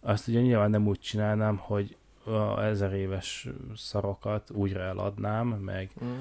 azt 0.00 0.28
ugye 0.28 0.40
nyilván 0.40 0.70
nem 0.70 0.86
úgy 0.86 1.00
csinálnám, 1.00 1.56
hogy 1.56 1.96
a 2.24 2.62
ezer 2.62 2.92
éves 2.92 3.48
szarokat 3.76 4.50
újra 4.50 4.80
eladnám, 4.80 5.46
meg 5.46 5.90
Mm. 6.04 6.20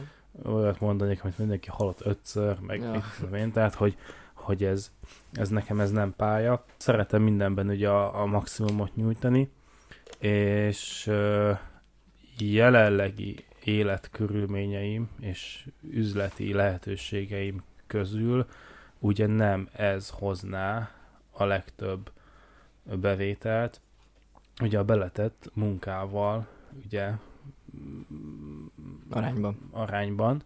olyat 0.53 0.80
mondanék, 0.80 1.24
amit 1.24 1.38
mindenki 1.38 1.70
halott 1.70 2.05
ötször, 2.05 2.59
meg 2.59 2.80
Ja. 2.82 2.91
mit 2.91 3.03
tudom 3.18 3.34
én, 3.34 3.51
tehát 3.51 3.74
hogy, 3.74 3.97
hogy 4.34 4.64
ez, 4.64 4.91
ez 5.32 5.49
nekem 5.49 5.80
ez 5.80 5.91
nem 5.91 6.14
pálya. 6.16 6.66
Szeretem 6.78 7.22
mindenben 7.22 7.70
ugye 7.70 7.89
a, 7.89 8.22
a 8.22 8.26
maximumot 8.26 8.95
nyújtani, 8.95 9.51
és 10.20 11.11
jelenlegi 12.38 13.45
életkörülményeim 13.64 15.09
és 15.20 15.68
üzleti 15.82 16.53
lehetőségeim 16.53 17.64
közül 17.88 18.45
ugye 18.99 19.28
nem 19.28 19.70
ez 19.72 20.09
hozná 20.09 20.91
a 21.32 21.43
legtöbb 21.43 22.11
bevételt. 22.84 23.82
Ugye 24.61 24.80
a 24.80 24.84
beletett 24.84 25.49
munkával, 25.53 26.47
ugye 26.86 27.11
Arányban. 29.09 29.57
arányban. 29.72 30.43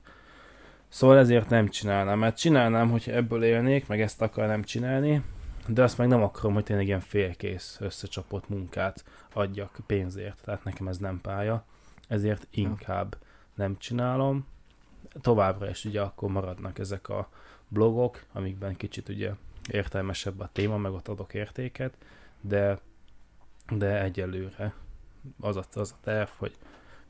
Szóval 0.88 1.18
ezért 1.18 1.50
nem 1.50 1.68
csinálnám, 1.68 2.20
mert 2.20 2.38
csinálnám, 2.38 2.92
hogyha 2.92 3.12
ebből 3.12 3.44
élnék, 3.44 3.88
meg 3.88 4.02
ezt 4.02 4.22
akarnám 4.22 4.64
csinálni, 4.64 5.24
de 5.68 5.84
azt 5.84 5.98
meg 5.98 6.08
nem 6.08 6.24
akarom, 6.24 6.54
hogy 6.54 6.64
tényleg 6.64 6.86
ilyen 6.86 7.00
félkész 7.00 7.78
összecsapott 7.80 8.50
munkát 8.50 9.04
adjak 9.34 9.78
pénzért, 9.86 10.42
tehát 10.44 10.64
nekem 10.64 10.88
ez 10.88 10.98
nem 10.98 11.22
pálya, 11.22 11.66
ezért 12.08 12.48
inkább 12.50 13.18
nem 13.56 13.78
csinálom. 13.78 14.46
Továbbra 15.22 15.70
is 15.70 15.86
ugye 15.86 16.02
akkor 16.02 16.30
maradnak 16.30 16.80
ezek 16.80 17.10
a 17.10 17.30
blogok, 17.68 18.26
amikben 18.34 18.76
kicsit 18.76 19.10
ugye 19.10 19.32
értelmesebb 19.72 20.40
a 20.40 20.50
téma, 20.52 20.78
meg 20.78 20.92
ott 20.92 21.08
adok 21.08 21.34
értéket, 21.34 21.94
de, 22.42 22.80
de 23.70 24.02
egyelőre 24.02 24.74
az 25.40 25.56
a, 25.56 25.64
az 25.74 25.92
a 25.92 26.00
terv, 26.02 26.30
hogy 26.38 26.58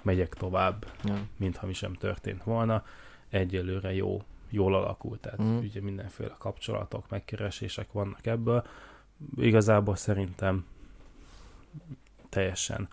megyek 0.02 0.34
tovább, 0.34 0.92
Ja. 1.04 1.28
mintha 1.38 1.66
mi 1.66 1.74
sem 1.74 1.94
történt 1.94 2.44
volna. 2.44 2.86
Egyelőre 3.30 3.94
jó, 3.94 4.22
jól 4.50 4.76
alakult, 4.76 5.20
tehát 5.20 5.42
mm. 5.42 5.58
ugye 5.58 5.82
mindenféle 5.82 6.36
kapcsolatok, 6.38 7.10
megkeresések 7.10 7.92
vannak 7.92 8.26
ebből. 8.26 8.68
Igazából 9.36 9.96
szerintem 9.96 10.66
teljesen, 12.30 12.88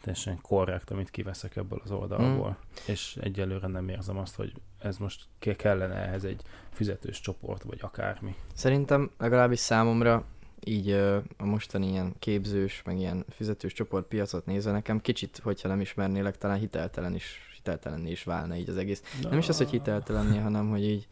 teljesen 0.00 0.40
korrekt, 0.40 0.90
amit 0.90 1.10
kiveszek 1.10 1.56
ebből 1.56 1.80
az 1.84 1.90
oldalból, 1.90 2.48
mm. 2.48 2.74
és 2.86 3.18
egyelőre 3.20 3.66
nem 3.66 3.88
érzem 3.88 4.18
azt, 4.18 4.36
hogy 4.36 4.52
ez 4.78 4.96
most 4.96 5.24
ke- 5.38 5.56
kellene 5.56 5.94
ehhez 5.94 6.24
egy 6.24 6.42
fizetős 6.70 7.20
csoport, 7.20 7.62
vagy 7.62 7.78
akármi. 7.82 8.34
Szerintem 8.54 9.10
legalábbis 9.18 9.58
számomra 9.58 10.24
így 10.64 10.90
a 11.36 11.44
mostani 11.44 11.88
ilyen 11.88 12.14
képzős, 12.18 12.82
meg 12.84 12.98
ilyen 12.98 13.24
fizetős 13.28 13.72
csoportpiacot 13.72 14.46
nézve 14.46 14.72
nekem 14.72 15.00
kicsit, 15.00 15.40
hogyha 15.42 15.68
nem 15.68 15.80
ismernélek, 15.80 16.38
talán 16.38 16.58
hiteltelen 16.58 17.14
is, 17.14 17.50
hiteltelenné 17.54 18.10
is 18.10 18.24
válna 18.24 18.56
így 18.56 18.68
az 18.68 18.76
egész. 18.76 19.02
Nem 19.22 19.38
is 19.38 19.48
az, 19.48 19.56
hogy 19.56 19.70
hiteltelenné, 19.70 20.38
hanem 20.38 20.70
hogy 20.70 20.84
így 20.84 21.08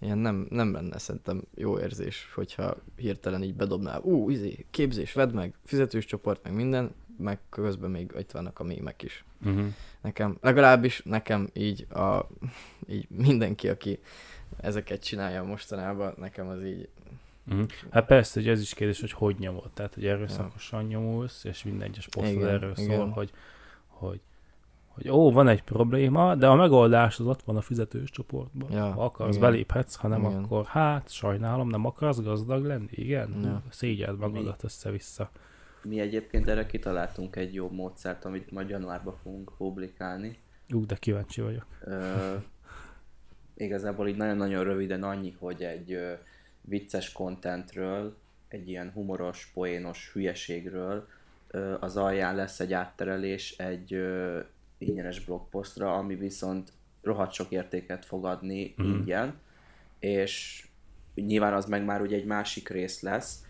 ilyen 0.00 0.18
nem, 0.18 0.46
nem 0.50 0.72
lenne 0.72 0.98
szerintem 0.98 1.42
jó 1.54 1.78
érzés, 1.78 2.30
hogyha 2.34 2.76
hirtelen 2.96 3.42
így 3.42 3.54
bedobnál, 3.54 4.00
ú, 4.00 4.30
izé, 4.30 4.66
képzés, 4.70 5.12
vedd 5.12 5.34
meg, 5.34 5.54
fizetős 5.64 6.04
csoport, 6.04 6.42
meg 6.42 6.54
minden, 6.54 6.94
meg 7.20 7.38
közben 7.50 7.90
még 7.90 8.12
itt 8.18 8.30
vannak 8.30 8.58
a 8.58 8.64
mémek 8.64 9.02
is. 9.02 9.24
Uh-huh. 9.44 9.66
Nekem, 10.00 10.38
legalábbis 10.40 11.02
nekem 11.04 11.48
így, 11.52 11.86
a, 11.90 12.26
így 12.96 13.06
mindenki, 13.08 13.68
aki 13.68 13.98
ezeket 14.56 15.04
csinálja 15.04 15.42
mostanában, 15.42 16.14
nekem 16.18 16.48
az 16.48 16.64
így, 16.64 16.88
Uh-huh. 17.50 17.66
Hát 17.90 18.06
persze, 18.06 18.40
hogy 18.40 18.48
ez 18.48 18.60
is 18.60 18.74
kérdés, 18.74 19.00
hogy 19.00 19.12
hogy 19.12 19.36
nyomod. 19.38 19.70
Tehát, 19.74 19.94
hogy 19.94 20.06
erőszakosan 20.06 20.84
nyomulsz, 20.84 21.44
és 21.44 21.64
minden 21.64 21.88
egyes 21.88 22.08
posztod 22.08 22.42
erről 22.42 22.72
igen. 22.76 22.96
szól, 22.96 23.08
hogy, 23.08 23.30
hogy, 23.86 24.20
hogy 24.88 25.08
ó, 25.08 25.32
van 25.32 25.48
egy 25.48 25.62
probléma, 25.62 26.34
de 26.34 26.48
a 26.48 26.54
megoldás 26.54 27.18
az 27.18 27.26
ott 27.26 27.42
van 27.42 27.56
a 27.56 27.60
fizetős 27.60 28.10
csoportban. 28.10 28.72
Ja, 28.72 28.92
ha 28.92 29.04
akarsz, 29.04 29.36
igen. 29.36 29.50
beléphetsz, 29.50 29.94
ha 29.94 30.08
nem, 30.08 30.24
Igen. 30.24 30.44
akkor 30.44 30.64
hát, 30.64 31.10
sajnálom, 31.10 31.68
nem 31.68 31.86
akarsz 31.86 32.20
gazdag 32.20 32.64
lenni, 32.64 32.88
igen? 32.90 33.40
Ja. 33.42 33.62
Szégyeld 33.68 34.18
magadat 34.18 34.64
össze-vissza. 34.64 35.30
Mi 35.82 36.00
egyébként 36.00 36.48
erre 36.48 36.66
kitaláltunk 36.66 37.36
egy 37.36 37.54
jó 37.54 37.70
módszert, 37.70 38.24
amit 38.24 38.50
majd 38.50 38.68
januárban 38.68 39.16
fogunk 39.22 39.52
publikálni. 39.56 40.38
Ú, 40.72 40.86
de 40.86 40.94
kíváncsi 40.94 41.40
vagyok. 41.40 41.66
Ö, 41.84 42.34
igazából 43.54 44.08
így 44.08 44.16
nagyon-nagyon 44.16 44.64
röviden 44.64 45.02
annyi, 45.02 45.36
hogy 45.38 45.62
egy 45.62 45.92
ö, 45.92 46.12
vicces 46.60 47.12
contentről, 47.12 48.16
egy 48.48 48.68
ilyen 48.68 48.90
humoros, 48.90 49.50
poénos 49.54 50.10
hülyeségről 50.12 51.08
ö, 51.50 51.76
az 51.80 51.96
alján 51.96 52.34
lesz 52.34 52.60
egy 52.60 52.72
átterelés 52.72 53.58
egy 53.58 53.94
ö, 53.94 54.40
ingyenes 54.78 55.24
blogposztra, 55.24 55.94
ami 55.94 56.14
viszont 56.14 56.72
rohadt 57.02 57.32
sok 57.32 57.50
értéket 57.50 58.04
fog 58.04 58.24
adni 58.24 58.74
mm. 58.82 58.84
ingyen, 58.84 59.34
és 59.98 60.66
nyilván 61.14 61.54
az 61.54 61.66
meg 61.66 61.84
már 61.84 62.00
ugye 62.00 62.16
egy 62.16 62.24
másik 62.24 62.68
rész 62.68 63.00
lesz, 63.02 63.44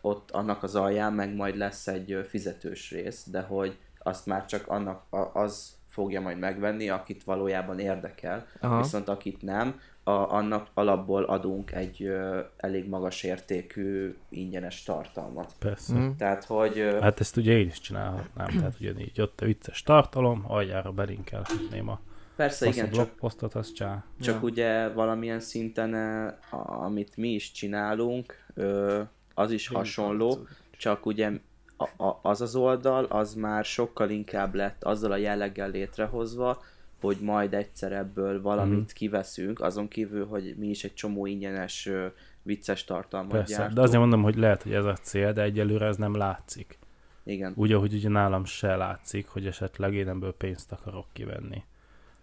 ott 0.00 0.30
annak 0.30 0.62
az 0.62 0.74
alján 0.74 1.12
meg 1.12 1.34
majd 1.34 1.56
lesz 1.56 1.86
egy 1.86 2.26
fizetős 2.28 2.90
rész, 2.90 3.26
de 3.30 3.40
hogy 3.40 3.78
azt 3.98 4.26
már 4.26 4.46
csak 4.46 4.68
annak 4.68 5.02
az 5.32 5.78
fogja 5.86 6.20
majd 6.20 6.38
megvenni, 6.38 6.88
akit 6.88 7.24
valójában 7.24 7.78
érdekel, 7.78 8.46
Aha. 8.60 8.76
Viszont 8.82 9.08
akit 9.08 9.42
nem, 9.42 9.80
a, 10.04 10.10
annak 10.10 10.68
alapból 10.74 11.22
adunk 11.24 11.72
egy 11.72 12.02
ö, 12.02 12.40
elég 12.56 12.88
magas 12.88 13.22
értékű 13.22 14.16
ingyenes 14.28 14.82
tartalmat. 14.82 15.52
Persze. 15.58 15.94
Mhm. 15.94 16.10
Tehát, 16.16 16.44
hogy 16.44 16.78
ö, 16.78 16.98
Hát 17.00 17.20
ezt 17.20 17.36
ugye 17.36 17.58
én 17.58 17.66
is 17.66 17.80
csinálhatnám, 17.80 18.46
tehát 18.48 18.74
ugyanígy 18.80 19.20
ott 19.20 19.40
a 19.40 19.44
vicces 19.44 19.82
tartalom, 19.82 20.44
aljára 20.46 20.92
belinkelhetném 20.92 21.88
a 21.88 22.00
persze 22.36 22.66
igen, 22.66 22.84
csak 22.84 22.92
blogposztot, 22.94 23.54
az 23.54 23.72
csá. 23.72 24.04
Csak 24.20 24.34
Ja. 24.34 24.40
ugye 24.48 24.88
valamilyen 24.88 25.40
szinten, 25.40 25.94
eh, 25.94 26.26
a- 26.50 26.84
amit 26.84 27.16
mi 27.16 27.28
is 27.28 27.52
csinálunk, 27.52 28.46
ö, 28.54 29.00
az 29.40 29.50
is 29.50 29.68
hasonló, 29.68 30.38
csak 30.70 31.06
ugye 31.06 31.30
a- 31.76 32.04
a- 32.04 32.18
az 32.22 32.40
az 32.40 32.54
oldal, 32.56 33.04
az 33.04 33.34
már 33.34 33.64
sokkal 33.64 34.10
inkább 34.10 34.54
lett 34.54 34.84
azzal 34.84 35.12
a 35.12 35.16
jelleggel 35.16 35.70
létrehozva, 35.70 36.62
hogy 37.00 37.16
majd 37.20 37.54
egyszer 37.54 37.92
ebből 37.92 38.42
valamit 38.42 38.78
Mhm. 38.78 38.86
kiveszünk, 38.94 39.60
azon 39.60 39.88
kívül, 39.88 40.26
hogy 40.26 40.54
mi 40.58 40.66
is 40.68 40.84
egy 40.84 40.94
csomó 40.94 41.26
ingyenes 41.26 41.88
vicces 42.42 42.84
tartalmat 42.84 43.30
Persze, 43.32 43.52
gyártunk. 43.54 43.74
de 43.76 43.82
azért 43.82 44.00
mondom, 44.00 44.22
hogy 44.22 44.36
lehet, 44.36 44.62
hogy 44.62 44.72
ez 44.72 44.84
a 44.84 44.94
cél, 44.94 45.32
de 45.32 45.42
egyelőre 45.42 45.86
ez 45.86 45.96
nem 45.96 46.16
látszik. 46.16 46.78
Igen. 47.24 47.52
Úgy, 47.56 47.72
ahogy 47.72 47.94
ugye 47.94 48.08
nálam 48.08 48.44
se 48.44 48.76
látszik, 48.76 49.26
hogy 49.28 49.46
esetleg 49.46 49.94
én 49.94 50.08
ebből 50.08 50.34
pénzt 50.34 50.72
akarok 50.72 51.06
kivenni. 51.12 51.62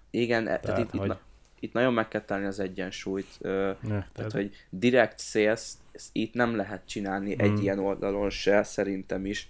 Igen, 0.10 0.42
e- 0.42 0.46
tehát 0.46 0.62
Tehát, 0.62 0.80
itt, 0.80 1.00
hogy- 1.00 1.10
itt, 1.10 1.18
itt 1.60 1.74
nagyon 1.74 1.94
meg 1.94 2.08
kell 2.08 2.22
találni 2.22 2.48
az 2.48 2.60
egyensúlyt. 2.60 3.28
Ö, 3.42 3.68
Érted? 3.70 4.06
Tehát, 4.14 4.32
hogy 4.32 4.52
direct 4.70 5.20
sales 5.20 5.72
itt 6.12 6.34
nem 6.34 6.56
lehet 6.56 6.82
csinálni 6.86 7.36
mm. 7.36 7.40
egy 7.40 7.50
Hmm. 7.50 7.62
ilyen 7.62 7.80
oldalon 7.80 8.30
se, 8.30 8.64
szerintem 8.64 9.26
is. 9.26 9.50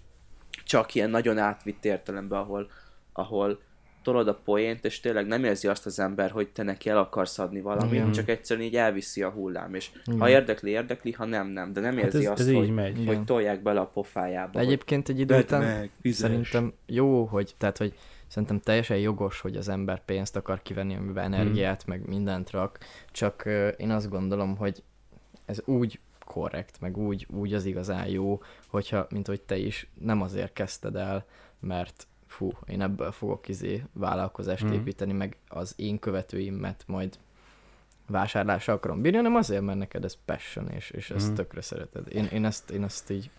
Csak 0.65 0.95
ilyen 0.95 1.09
nagyon 1.09 1.37
átvitt 1.37 1.85
értelemben, 1.85 2.39
ahol, 2.39 2.69
ahol 3.13 3.59
tolod 4.07 4.27
a 4.27 4.39
poént, 4.45 4.85
és 4.85 4.99
tényleg 4.99 5.27
nem 5.27 5.43
érzi 5.43 5.67
azt 5.67 5.85
az 5.85 5.99
ember, 5.99 6.31
hogy 6.31 6.47
te 6.47 6.63
neki 6.63 6.89
el 6.89 6.97
akarsz 6.97 7.39
adni 7.39 7.61
valamit, 7.61 7.93
Igen. 7.93 8.11
csak 8.11 8.29
egyszerűen 8.29 8.65
így 8.65 8.75
elviszi 8.75 9.21
a 9.23 9.29
hullám, 9.29 9.73
és 9.73 9.89
Igen. 10.05 10.19
ha 10.19 10.29
érdekli, 10.29 10.71
érdekli, 10.71 11.11
ha 11.11 11.25
nem, 11.25 11.47
nem, 11.47 11.73
de 11.73 11.81
nem 11.81 11.95
hát 11.95 12.03
érzi 12.03 12.25
ez, 12.25 12.31
azt, 12.31 12.39
ez 12.39 12.51
hogy, 12.51 12.73
megy. 12.73 13.03
Hogy 13.05 13.23
tolják 13.23 13.61
bele 13.61 13.79
a 13.79 13.85
pofájába. 13.85 14.59
Egyébként 14.59 15.09
egy 15.09 15.19
idő 15.19 15.37
után 15.37 15.61
meg, 15.61 16.13
szerintem 16.13 16.73
jó, 16.85 17.25
hogy, 17.25 17.55
tehát, 17.57 17.77
hogy 17.77 17.93
szerintem 18.27 18.59
teljesen 18.59 18.97
jogos, 18.97 19.39
hogy 19.41 19.55
az 19.55 19.67
ember 19.69 20.05
pénzt 20.05 20.35
akar 20.35 20.61
kivenni, 20.61 20.95
amiben 20.95 21.33
energiát, 21.33 21.85
meg 21.85 22.07
mindent 22.07 22.49
rak, 22.49 22.77
csak 23.11 23.45
én 23.77 23.89
azt 23.91 24.09
gondolom, 24.09 24.55
hogy 24.57 24.83
ez 25.45 25.61
úgy 25.65 25.99
korrekt, 26.25 26.79
meg 26.81 26.97
úgy, 26.97 27.27
úgy 27.29 27.53
az 27.53 27.65
igazán 27.65 28.07
jó, 28.07 28.41
hogyha, 28.67 29.07
mint 29.09 29.27
hogy 29.27 29.41
te 29.41 29.57
is, 29.57 29.89
nem 29.99 30.21
azért 30.21 30.53
kezdted 30.53 30.95
el, 30.95 31.25
mert 31.59 32.07
fú, 32.27 32.51
én 32.65 32.81
ebből 32.81 33.11
fogok 33.11 33.47
izé 33.47 33.83
vállalkozást 33.93 34.63
Mhm. 34.63 34.73
építeni, 34.73 35.13
meg 35.13 35.37
az 35.47 35.73
én 35.77 35.99
követőimet 35.99 36.83
majd 36.87 37.17
vásárlásra 38.07 38.73
akarom 38.73 39.01
bírni, 39.01 39.17
hanem 39.17 39.35
azért, 39.35 39.61
mert 39.61 39.77
neked 39.77 40.03
ez 40.03 40.17
passion, 40.25 40.69
és, 40.69 40.89
és 40.89 41.09
ezt 41.09 41.25
Mhm. 41.27 41.35
tökre 41.35 41.61
szereted. 41.61 42.13
Én, 42.13 42.25
én, 42.25 42.45
ezt, 42.45 42.69
én 42.69 42.83
ezt 42.83 43.09
így 43.09 43.29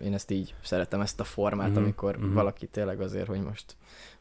én 0.00 0.14
ezt 0.14 0.30
így 0.30 0.54
szeretem, 0.62 1.00
ezt 1.00 1.20
a 1.20 1.24
formát, 1.24 1.68
Mhm, 1.70 1.78
amikor 1.78 2.16
mhm. 2.16 2.32
valaki 2.32 2.66
tényleg 2.66 3.00
azért, 3.00 3.26
hogy 3.26 3.40
most, 3.42 3.76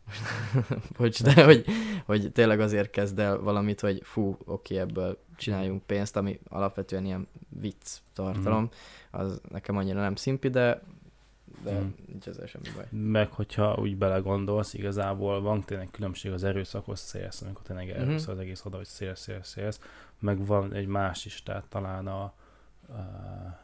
most 0.06 0.22
bocs, 0.98 1.24
de 1.24 1.44
hogy, 1.44 1.66
hogy 2.06 2.32
tényleg 2.32 2.60
azért 2.60 2.89
kezd 2.89 3.20
el 3.20 3.38
valamit, 3.39 3.80
hogy 3.80 4.02
fú, 4.04 4.38
oké, 4.46 4.78
ebből 4.78 5.18
csináljunk 5.36 5.84
pénzt, 5.84 6.16
ami 6.18 6.39
alapvetően 6.50 7.06
ilyen 7.06 7.28
vicc 7.50 7.98
tartalom, 8.14 8.70
az 9.12 9.41
nekem 9.50 9.78
annyira 9.78 10.02
nem 10.02 10.16
szimpi, 10.16 10.50
de, 10.50 10.82
de 11.64 11.72
Mhm. 11.72 11.88
nincs 12.08 12.28
ezzel 12.28 12.46
semmi 12.46 12.68
baj. 12.76 12.86
Meg 12.89 13.32
hogyha 13.32 13.76
úgy 13.76 13.98
belegondolsz, 13.98 14.74
igazából 14.74 15.41
van 15.41 15.64
tényleg 15.64 15.91
különbség 15.91 16.32
az 16.32 16.44
erőszakos 16.44 17.00
szélsz, 17.00 17.41
amikor 17.41 17.62
tényleg 17.64 17.89
erőszak 17.89 18.30
az 18.34 18.39
egész 18.39 18.66
oda, 18.66 18.78
hogy 18.78 18.86
szélsz, 18.86 19.20
szélsz, 19.22 19.48
szélsz, 19.50 19.80
meg 20.20 20.46
van 20.46 20.74
egy 20.74 20.88
más 20.88 21.26
is, 21.26 21.44
tehát 21.44 21.66
talán 21.70 22.08
a, 22.08 22.22
a 22.24 22.34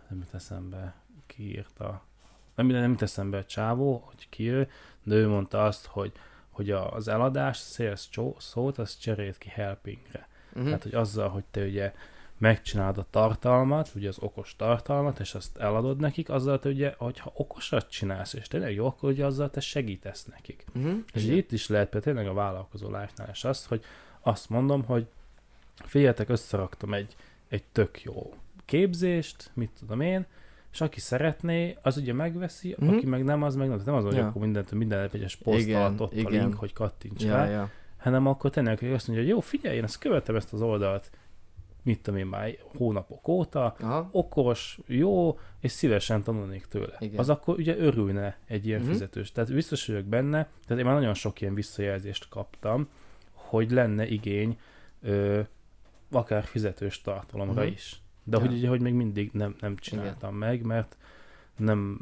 nem 0.09 0.19
jut 0.19 0.33
eszembe, 0.33 0.95
ki 1.35 1.49
írta, 1.49 2.03
nem, 2.55 2.67
nem 2.67 2.91
jut 2.91 3.01
eszembe 3.01 3.37
a 3.37 3.45
csávó, 3.45 4.03
hogy 4.05 4.29
ki 4.29 4.49
ő, 4.49 4.69
de 5.03 5.15
ő 5.15 5.27
mondta 5.27 5.65
azt, 5.65 5.85
hogy, 5.85 6.11
hogy 6.49 6.71
az 6.71 7.07
eladás, 7.07 7.57
sales 7.57 8.09
szót, 8.37 8.77
az 8.77 8.97
cserélt 8.97 9.37
ki 9.37 9.49
helpingre. 9.49 10.27
Uh-huh. 10.49 10.63
Tehát, 10.63 10.83
hogy 10.83 10.93
azzal, 10.93 11.29
hogy 11.29 11.43
te 11.51 11.63
ugye 11.63 11.93
megcsinálod 12.37 12.97
a 12.97 13.05
tartalmat, 13.09 13.91
ugye 13.95 14.07
az 14.07 14.17
okos 14.19 14.55
tartalmat, 14.55 15.19
és 15.19 15.33
azt 15.33 15.57
eladod 15.57 15.99
nekik, 15.99 16.29
azzal 16.29 16.59
te 16.59 16.69
ugye, 16.69 16.93
hogyha 16.97 17.31
okosat 17.35 17.89
csinálsz, 17.89 18.33
és 18.33 18.47
tényleg 18.47 18.73
jó, 18.73 18.85
akkor 18.85 19.09
ugye 19.09 19.25
azzal 19.25 19.49
te 19.49 19.59
segítesz 19.59 20.25
nekik. 20.25 20.65
Uh-huh. 20.75 20.97
És 21.13 21.23
ugye 21.23 21.33
itt 21.33 21.51
is 21.51 21.67
lehet 21.67 21.89
például 21.89 22.13
tényleg 22.13 22.31
a 22.33 22.39
vállalkozó 22.39 22.87
lifestyle 22.87 23.29
és 23.31 23.43
azt, 23.43 23.65
hogy 23.65 23.83
azt 24.21 24.49
mondom, 24.49 24.83
hogy 24.83 25.07
figyeljetek, 25.75 26.29
összeraktam 26.29 26.93
egy, 26.93 27.15
egy 27.47 27.63
tök 27.71 28.03
jó 28.03 28.33
képzést, 28.65 29.51
mit 29.53 29.71
tudom 29.79 30.01
én, 30.01 30.25
és 30.71 30.81
aki 30.81 30.99
szeretné, 30.99 31.77
az 31.81 31.97
ugye 31.97 32.13
megveszi, 32.13 32.75
Mhm. 32.79 32.89
aki 32.93 33.05
meg 33.05 33.23
nem, 33.23 33.43
az 33.43 33.55
meg 33.55 33.67
nem. 33.67 33.77
Tehát 33.77 33.91
nem 33.91 34.05
az, 34.05 34.11
hogy 34.13 34.21
Ja. 34.21 34.27
akkor 34.27 34.41
mindent, 34.41 34.71
minden 34.71 35.09
egyes 35.13 35.35
poszt 35.35 35.69
alatt 35.69 35.99
ott 36.01 36.11
a 36.13 36.15
igen. 36.15 36.31
link, 36.31 36.53
hogy 36.53 36.73
kattints 36.73 37.23
Ja, 37.23 37.35
rá, 37.35 37.45
ja. 37.49 37.69
hanem 37.97 38.27
akkor 38.27 38.49
tényleg 38.49 38.73
azt 38.83 39.07
mondja, 39.07 39.25
hogy 39.25 39.27
jó, 39.33 39.39
figyelj, 39.39 39.75
én 39.77 39.83
ezt 39.83 39.97
követem 39.99 40.35
ezt 40.35 40.53
az 40.53 40.61
oldalt, 40.61 41.11
mit 41.83 42.01
tudom 42.01 42.19
én 42.19 42.25
már 42.25 42.55
hónapok 42.77 43.27
óta, 43.27 43.75
Aha. 43.79 44.09
okos, 44.11 44.79
jó, 44.85 45.39
és 45.59 45.71
szívesen 45.71 46.23
tanulnék 46.23 46.65
tőle. 46.65 46.95
Igen. 46.99 47.19
Az 47.19 47.29
akkor 47.29 47.55
ugye 47.57 47.77
örülne 47.77 48.37
egy 48.47 48.65
ilyen 48.67 48.81
Mhm. 48.81 48.89
fizetős. 48.89 49.31
Tehát 49.31 49.53
biztos 49.53 49.85
vagyok 49.87 50.05
benne, 50.05 50.49
tehát 50.67 50.83
én 50.83 50.89
már 50.89 50.99
nagyon 50.99 51.13
sok 51.13 51.41
ilyen 51.41 51.53
visszajelzést 51.53 52.29
kaptam, 52.29 52.87
hogy 53.33 53.71
lenne 53.71 54.07
igény 54.07 54.59
ö, 55.01 55.39
akár 56.11 56.43
fizetős 56.43 57.01
tartalomra 57.01 57.61
Mhm. 57.63 57.71
is. 57.71 58.01
De 58.29 58.37
Ja. 58.37 58.43
hogy 58.43 58.53
ugye, 58.53 58.67
hogy 58.69 58.81
még 58.81 58.93
mindig 58.93 59.29
nem, 59.33 59.55
nem 59.59 59.75
csináltam 59.77 60.35
meg, 60.35 60.61
mert 60.61 60.97
nem 61.57 61.99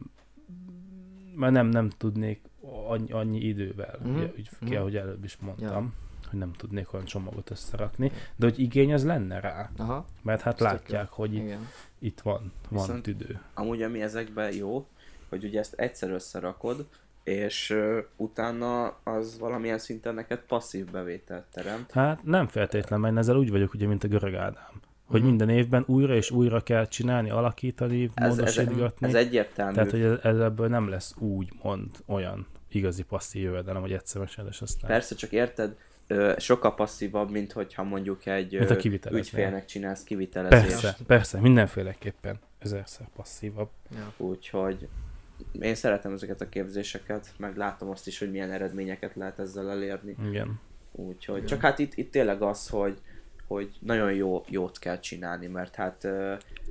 mert 1.36 1.54
nem, 1.54 1.68
nem 1.68 1.90
tudnék 1.90 2.42
annyi, 2.88 3.12
annyi 3.12 3.40
idővel, 3.40 3.98
Mhm. 4.04 4.16
ugye, 4.16 4.26
úgy 4.38 4.50
Mhm. 4.60 4.72
kell, 4.72 4.82
hogy 4.82 4.96
előbb 4.96 5.24
is 5.24 5.38
mondtam, 5.38 5.94
hogy 6.30 6.40
nem 6.40 6.52
tudnék 6.54 6.94
olyan 6.94 7.06
csomagot 7.06 7.50
összerakni, 7.50 8.12
de 8.36 8.46
hogy 8.46 8.60
igény 8.60 8.94
az 8.94 9.06
lenne 9.06 9.40
rá, 9.40 9.70
Aha. 9.78 10.06
mert 10.22 10.42
hát 10.42 10.54
Ez 10.54 10.60
tök 10.60 10.68
látják, 10.68 11.10
hogy 11.10 11.34
itt, 11.34 11.42
Igen. 11.44 11.68
itt 12.00 12.20
van, 12.20 12.52
van 12.70 12.82
Viszont- 12.82 13.04
tüdő. 13.04 13.40
Amúgy 13.54 13.82
ami 13.82 14.02
ezekben 14.02 14.54
jó, 14.56 14.88
hogy 15.30 15.44
ugye 15.44 15.60
ezt 15.60 15.74
egyszer 15.74 16.10
összerakod, 16.10 16.88
és 17.24 17.70
ö, 17.70 18.00
utána 18.16 18.86
az 19.04 19.40
valamilyen 19.40 19.80
szinten 19.80 20.14
neked 20.14 20.40
passzív 20.40 20.86
bevételt 20.92 21.46
teremt. 21.52 21.92
Hát 21.92 22.24
nem 22.24 22.48
feltétlenül, 22.48 23.06
mert 23.06 23.18
ezzel 23.18 23.36
úgy 23.38 23.52
vagyok, 23.52 23.74
ugye, 23.74 23.88
mint 23.88 24.04
a 24.04 24.08
görög 24.08 24.34
Ádám. 24.34 24.77
Hogy 25.08 25.20
Mhm. 25.20 25.30
minden 25.30 25.50
évben 25.50 25.84
újra 25.88 26.16
és 26.16 26.32
újra 26.32 26.62
kell 26.62 26.88
csinálni, 26.88 27.30
alakítani, 27.30 28.04
Ez, 28.14 28.28
ez, 28.30 28.36
módosítgatni. 28.38 29.08
ez 29.08 29.14
egyértelmű. 29.14 29.74
Tehát, 29.74 29.92
hogy 29.92 30.02
ez, 30.02 30.18
ez 30.24 30.40
ebből 30.40 30.68
nem 30.68 30.90
lesz 30.90 31.14
úgy 31.18 31.50
mond 31.62 31.90
olyan 32.06 32.48
igazi 32.72 33.04
passzív 33.04 33.42
jövedelem, 33.44 33.82
hogy 33.82 33.92
egyszer 33.94 34.22
mesedes 34.22 34.62
aztán. 34.62 34.90
Persze, 34.90 35.16
csak 35.16 35.32
érted, 35.32 35.76
ö, 36.08 36.34
sokkal 36.38 36.76
passzívabb, 36.76 37.32
mint 37.32 37.52
hogyha 37.52 37.84
mondjuk 37.84 38.26
egy 38.26 38.58
Mint 38.60 38.70
a 38.70 38.76
ö, 39.10 39.16
ügyfélnek 39.18 39.66
csinálsz 39.66 40.04
kivitelezést. 40.04 40.82
Persze, 40.82 40.98
persze, 41.08 41.40
mindenféleképpen 41.40 42.40
ezerszer 42.60 43.08
passzívabb. 43.16 43.70
Ja. 43.96 44.14
Úgyhogy 44.18 44.88
én 45.60 45.76
szeretem 45.76 46.14
ezeket 46.14 46.42
a 46.42 46.50
képzéseket, 46.50 47.34
meg 47.38 47.58
látom 47.58 47.90
azt 47.90 48.08
is, 48.08 48.20
hogy 48.20 48.32
milyen 48.32 48.52
eredményeket 48.52 49.16
lehet 49.16 49.40
ezzel 49.40 49.70
elérni. 49.72 50.16
Igen. 50.28 50.60
Úgyhogy 50.92 51.46
csak 51.46 51.62
hát 51.62 51.80
itt, 51.80 51.94
itt 51.96 52.12
tényleg 52.12 52.42
az, 52.42 52.68
hogy, 52.70 52.98
hogy 53.48 53.70
nagyon 53.80 54.14
jó, 54.14 54.44
jót 54.50 54.80
kell 54.80 55.00
csinálni, 55.00 55.48
mert 55.48 55.76
hát 55.76 56.08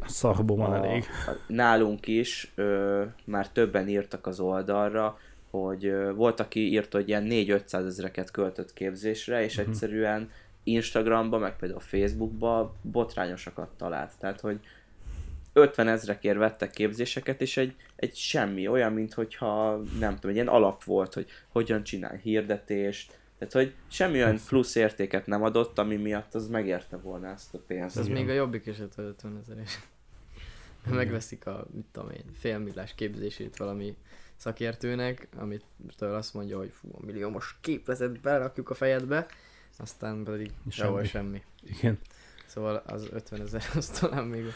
Szarból 0.06 0.56
van 0.56 0.72
a, 0.72 0.76
elég. 0.86 1.04
a, 1.26 1.30
nálunk 1.46 2.06
is 2.06 2.52
ö, 2.54 3.04
már 3.24 3.48
többen 3.48 3.88
írtak 3.88 4.26
az 4.26 4.40
oldalra, 4.40 5.18
hogy 5.50 5.86
ö, 5.86 6.12
volt, 6.14 6.40
aki 6.40 6.60
írta, 6.70 6.96
hogy 6.98 7.08
ilyen 7.08 7.26
4-500 7.30 7.86
ezreket 7.86 8.30
költött 8.30 8.72
képzésre, 8.72 9.42
és 9.44 9.56
Mhm. 9.56 9.68
egyszerűen 9.68 10.30
Instagramban, 10.62 11.40
meg 11.40 11.56
például 11.56 11.80
Facebookban 11.80 12.72
botrányosakat 12.82 13.68
talált. 13.76 14.12
Tehát, 14.18 14.40
hogy 14.40 14.60
50 15.52 15.88
ezrekért 15.88 16.36
vettek 16.38 16.70
képzéseket, 16.70 17.40
és 17.40 17.56
egy, 17.56 17.74
egy 17.96 18.14
semmi, 18.16 18.68
olyan, 18.68 18.92
mint 18.92 19.14
hogyha 19.14 19.76
nem 19.98 20.14
tudom, 20.14 20.30
egy 20.30 20.34
ilyen 20.34 20.48
alap 20.48 20.84
volt, 20.84 21.14
hogy 21.14 21.26
hogyan 21.48 21.82
csinálj 21.82 22.18
hirdetést, 22.22 23.18
tehát, 23.38 23.54
hogy 23.54 23.74
semmi 23.88 24.22
olyan 24.22 24.38
plusz 24.46 24.74
értéket 24.74 25.26
nem 25.26 25.42
adott, 25.42 25.78
ami 25.78 25.96
miatt 25.96 26.34
az 26.34 26.48
megérte 26.48 26.96
volna 26.96 27.28
ezt 27.28 27.54
a 27.54 27.58
pénzt. 27.66 27.96
Ez 27.96 28.08
még 28.08 28.28
a 28.28 28.32
jobbik 28.32 28.66
eset 28.66 28.98
a 28.98 29.02
50 29.02 29.38
ezer 29.42 29.58
is. 29.58 29.78
Megveszik 30.90 31.46
a, 31.46 31.66
mit 31.74 31.84
tudom 31.92 32.10
én, 32.10 32.24
félmillás 32.38 32.94
képzését 32.94 33.56
valami 33.56 33.96
szakértőnek, 34.36 35.28
amit 35.36 35.64
től 35.96 36.14
azt 36.14 36.34
mondja, 36.34 36.58
hogy 36.58 36.72
fú, 36.80 36.88
a 36.92 37.04
milliómos 37.04 37.56
képletet 37.60 38.20
belerakjuk 38.20 38.70
a 38.70 38.74
fejedbe, 38.74 39.26
aztán 39.78 40.24
pedig 40.24 40.46
Semmi. 40.46 40.70
sehol 40.70 41.04
semmi. 41.04 41.42
Igen. 41.62 41.98
Szóval 42.46 42.82
az 42.86 43.08
50 43.12 43.40
ezer 43.40 43.62
az 43.74 43.88
talán 43.88 44.24
még 44.24 44.46
a 44.46 44.52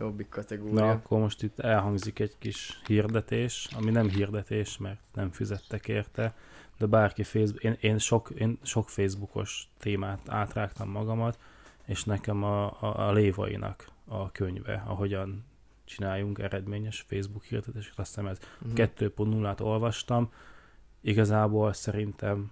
jobbik 0.00 0.28
kategória. 0.28 0.74
Na, 0.74 0.90
akkor 0.90 1.20
most 1.20 1.42
itt 1.42 1.58
elhangzik 1.58 2.18
egy 2.18 2.34
kis 2.38 2.80
hirdetés, 2.86 3.68
ami 3.76 3.90
nem 3.90 4.08
hirdetés, 4.08 4.78
mert 4.78 5.00
nem 5.14 5.30
fizettek 5.30 5.88
érte, 5.88 6.34
de 6.82 6.88
bárki 6.88 7.22
Facebook, 7.22 7.62
én, 7.62 7.76
én, 7.80 7.98
sok, 7.98 8.30
én 8.30 8.58
sok 8.62 8.88
Facebookos 8.88 9.68
témát 9.78 10.28
átrágtam 10.28 10.88
magamat, 10.90 11.38
és 11.84 12.04
nekem 12.04 12.42
a, 12.42 12.64
a, 12.82 13.08
a 13.08 13.12
Lévainak 13.12 13.88
a 14.04 14.30
könyve, 14.32 14.82
ahogyan 14.86 15.44
csináljunk 15.84 16.38
eredményes 16.38 17.00
Facebook 17.08 17.44
hirdetéseket, 17.44 17.98
azt 17.98 18.08
hiszem 18.08 18.26
ez 18.26 18.38
Mhm. 18.58 18.72
2.0-át 18.74 19.60
olvastam, 19.60 20.30
igazából 21.00 21.72
szerintem 21.72 22.50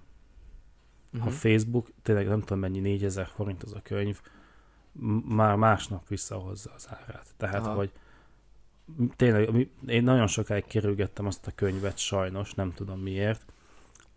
Mhm. 1.11 1.27
a 1.27 1.31
Facebook, 1.31 1.91
tényleg 2.03 2.27
nem 2.29 2.41
tudom 2.41 2.59
mennyi, 2.59 2.79
4000 2.81 3.27
forint 3.27 3.63
az 3.63 3.73
a 3.75 3.81
könyv, 3.83 4.21
már 5.29 5.57
másnap 5.57 6.09
visszahozza 6.09 6.73
az 6.75 6.89
árát. 6.91 7.27
Tehát, 7.37 7.67
Aha. 7.67 7.75
hogy 7.75 7.93
tényleg, 9.17 9.69
én 9.87 10.03
nagyon 10.03 10.27
sokáig 10.27 10.65
kerülgettem 10.67 11.27
azt 11.27 11.47
a 11.47 11.53
könyvet, 11.55 11.99
sajnos, 11.99 12.55
nem 12.55 12.73
tudom 12.73 13.01
miért. 13.01 13.45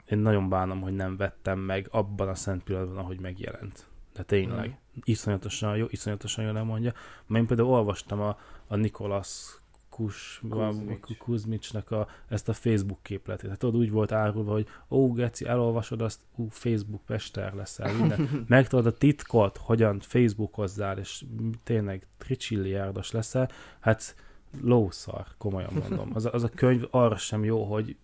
Én 0.09 0.17
nagyon 0.17 0.49
bánom, 0.49 0.81
hogy 0.81 0.95
nem 0.95 1.17
vettem 1.17 1.59
meg 1.59 1.87
abban 1.91 2.27
a 2.27 2.35
szent 2.35 2.63
pillanatban, 2.63 2.97
ahogy 2.97 3.19
megjelent. 3.19 3.85
De 4.13 4.23
tényleg, 4.23 4.67
Mhm. 4.67 5.01
iszonyatosan 5.03 5.77
jó, 5.77 5.85
iszonyatosan 5.89 6.45
jól 6.45 6.57
elmondja. 6.57 6.93
Mert 7.27 7.41
én 7.41 7.47
például 7.47 7.69
olvastam 7.69 8.19
a, 8.21 8.39
a 8.67 8.75
Nikolas 8.75 9.57
Kus, 9.89 10.41
Kuzmics. 10.49 11.17
Kuzmicsnak 11.17 11.91
a, 11.91 12.07
ezt 12.27 12.49
a 12.49 12.53
Facebook 12.53 12.99
képletét. 13.01 13.49
Hát 13.49 13.59
tudod, 13.59 13.81
úgy 13.81 13.91
volt 13.91 14.11
árulva, 14.11 14.51
hogy 14.51 14.67
ó, 14.89 15.11
Geci, 15.11 15.45
elolvasod 15.45 16.01
azt, 16.01 16.19
ú, 16.35 16.47
Facebook 16.49 17.01
pester 17.05 17.53
leszel, 17.53 17.93
minden. 17.93 18.29
Megtudod 18.47 18.85
a 18.85 18.97
titkot, 18.97 19.57
hogyan 19.57 19.99
Facebookozzál, 19.99 20.97
és 20.97 21.25
tényleg 21.63 22.07
tricsilliárdos 22.17 23.11
leszel, 23.11 23.49
hát 23.79 24.15
lószar, 24.61 25.25
komolyan 25.37 25.73
mondom. 25.73 26.11
Az, 26.13 26.29
az 26.31 26.43
a 26.43 26.49
könyv 26.49 26.87
arra 26.89 27.17
sem 27.17 27.43
jó, 27.43 27.63
hogy 27.63 27.95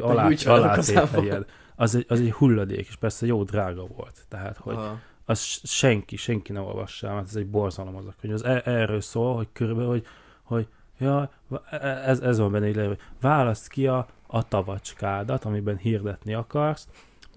alá, 0.00 0.28
alá 0.44 0.78
tételjed. 0.78 1.46
Az 1.74 1.94
egy, 1.94 2.04
az 2.08 2.20
egy 2.20 2.32
hulladék, 2.32 2.88
és 2.88 2.96
persze 2.96 3.26
jó 3.26 3.42
drága 3.42 3.86
volt. 3.86 4.24
Tehát, 4.28 4.56
hogy 4.56 4.74
Aha. 4.74 4.98
az 5.24 5.40
senki, 5.62 6.16
senki 6.16 6.52
ne 6.52 6.60
olvassa 6.60 7.14
mert 7.14 7.26
ez 7.28 7.36
egy 7.36 7.46
borzalom 7.46 7.96
az 7.96 8.06
a 8.06 8.14
könyv. 8.20 8.34
Az 8.34 8.44
e- 8.44 8.62
erről 8.64 9.00
szól, 9.00 9.34
hogy 9.36 9.48
körülbelül, 9.52 9.90
hogy, 9.90 10.06
hogy 10.42 10.66
ja, 10.98 11.30
ez, 12.04 12.20
ez 12.20 12.38
van 12.38 12.52
benne, 12.52 12.86
hogy 12.86 12.98
válaszd 13.20 13.68
ki 13.68 13.86
a, 13.86 14.06
a 14.26 14.48
tavacskádat, 14.48 15.44
amiben 15.44 15.76
hirdetni 15.76 16.34
akarsz, 16.34 16.88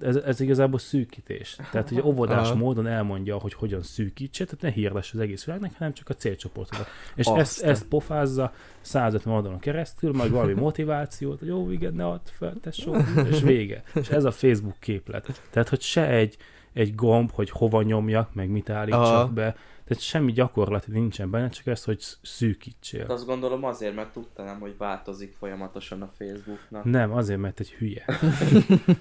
ez, 0.01 0.15
ez 0.15 0.39
igazából 0.39 0.79
szűkítés. 0.79 1.57
Tehát, 1.71 1.89
hogy 1.89 2.01
óvodás 2.01 2.47
Aha. 2.47 2.55
módon 2.55 2.87
elmondja, 2.87 3.37
hogy 3.37 3.53
hogyan 3.53 3.81
szűkítse, 3.81 4.45
tehát 4.45 4.61
ne 4.61 4.69
hirdess 4.69 5.13
az 5.13 5.19
egész 5.19 5.45
világnak, 5.45 5.71
hanem 5.77 5.93
csak 5.93 6.09
a 6.09 6.13
célcsoportodat. 6.13 6.87
És 7.15 7.25
ezt, 7.25 7.61
ezt 7.61 7.85
pofázza 7.85 8.53
150 8.81 9.33
oldalon 9.33 9.59
keresztül, 9.59 10.13
majd 10.13 10.31
valami 10.31 10.53
motivációt, 10.53 11.39
hogy 11.39 11.47
jó, 11.47 11.71
igen, 11.71 11.93
ne 11.93 12.07
add 12.07 12.19
fel, 12.23 12.53
tesó, 12.61 12.95
és 13.29 13.41
vége. 13.41 13.83
És 13.93 14.09
ez 14.09 14.23
a 14.23 14.31
Facebook 14.31 14.79
képlet. 14.79 15.41
Tehát, 15.49 15.69
hogy 15.69 15.81
se 15.81 16.07
egy, 16.07 16.37
egy 16.73 16.95
gomb, 16.95 17.31
hogy 17.31 17.49
hova 17.49 17.81
nyomjak, 17.81 18.33
meg 18.33 18.49
mit 18.49 18.69
állítsak 18.69 19.01
Aha. 19.01 19.27
be, 19.27 19.55
tehát 19.89 20.03
semmi 20.03 20.31
gyakorlati 20.31 20.91
nincsen 20.91 21.29
benne, 21.29 21.49
csak 21.49 21.67
ez, 21.67 21.83
hogy 21.83 21.99
szűkítsél. 22.21 22.99
Hát 22.99 23.09
azt 23.09 23.25
gondolom 23.25 23.63
azért, 23.63 23.95
mert 23.95 24.11
tudta 24.13 24.43
nem, 24.43 24.59
hogy 24.59 24.77
változik 24.77 25.35
folyamatosan 25.39 26.01
a 26.01 26.11
Facebooknak. 26.17 26.83
Nem, 26.83 27.11
azért, 27.11 27.39
mert 27.39 27.59
egy 27.59 27.71
hülye. 27.71 28.05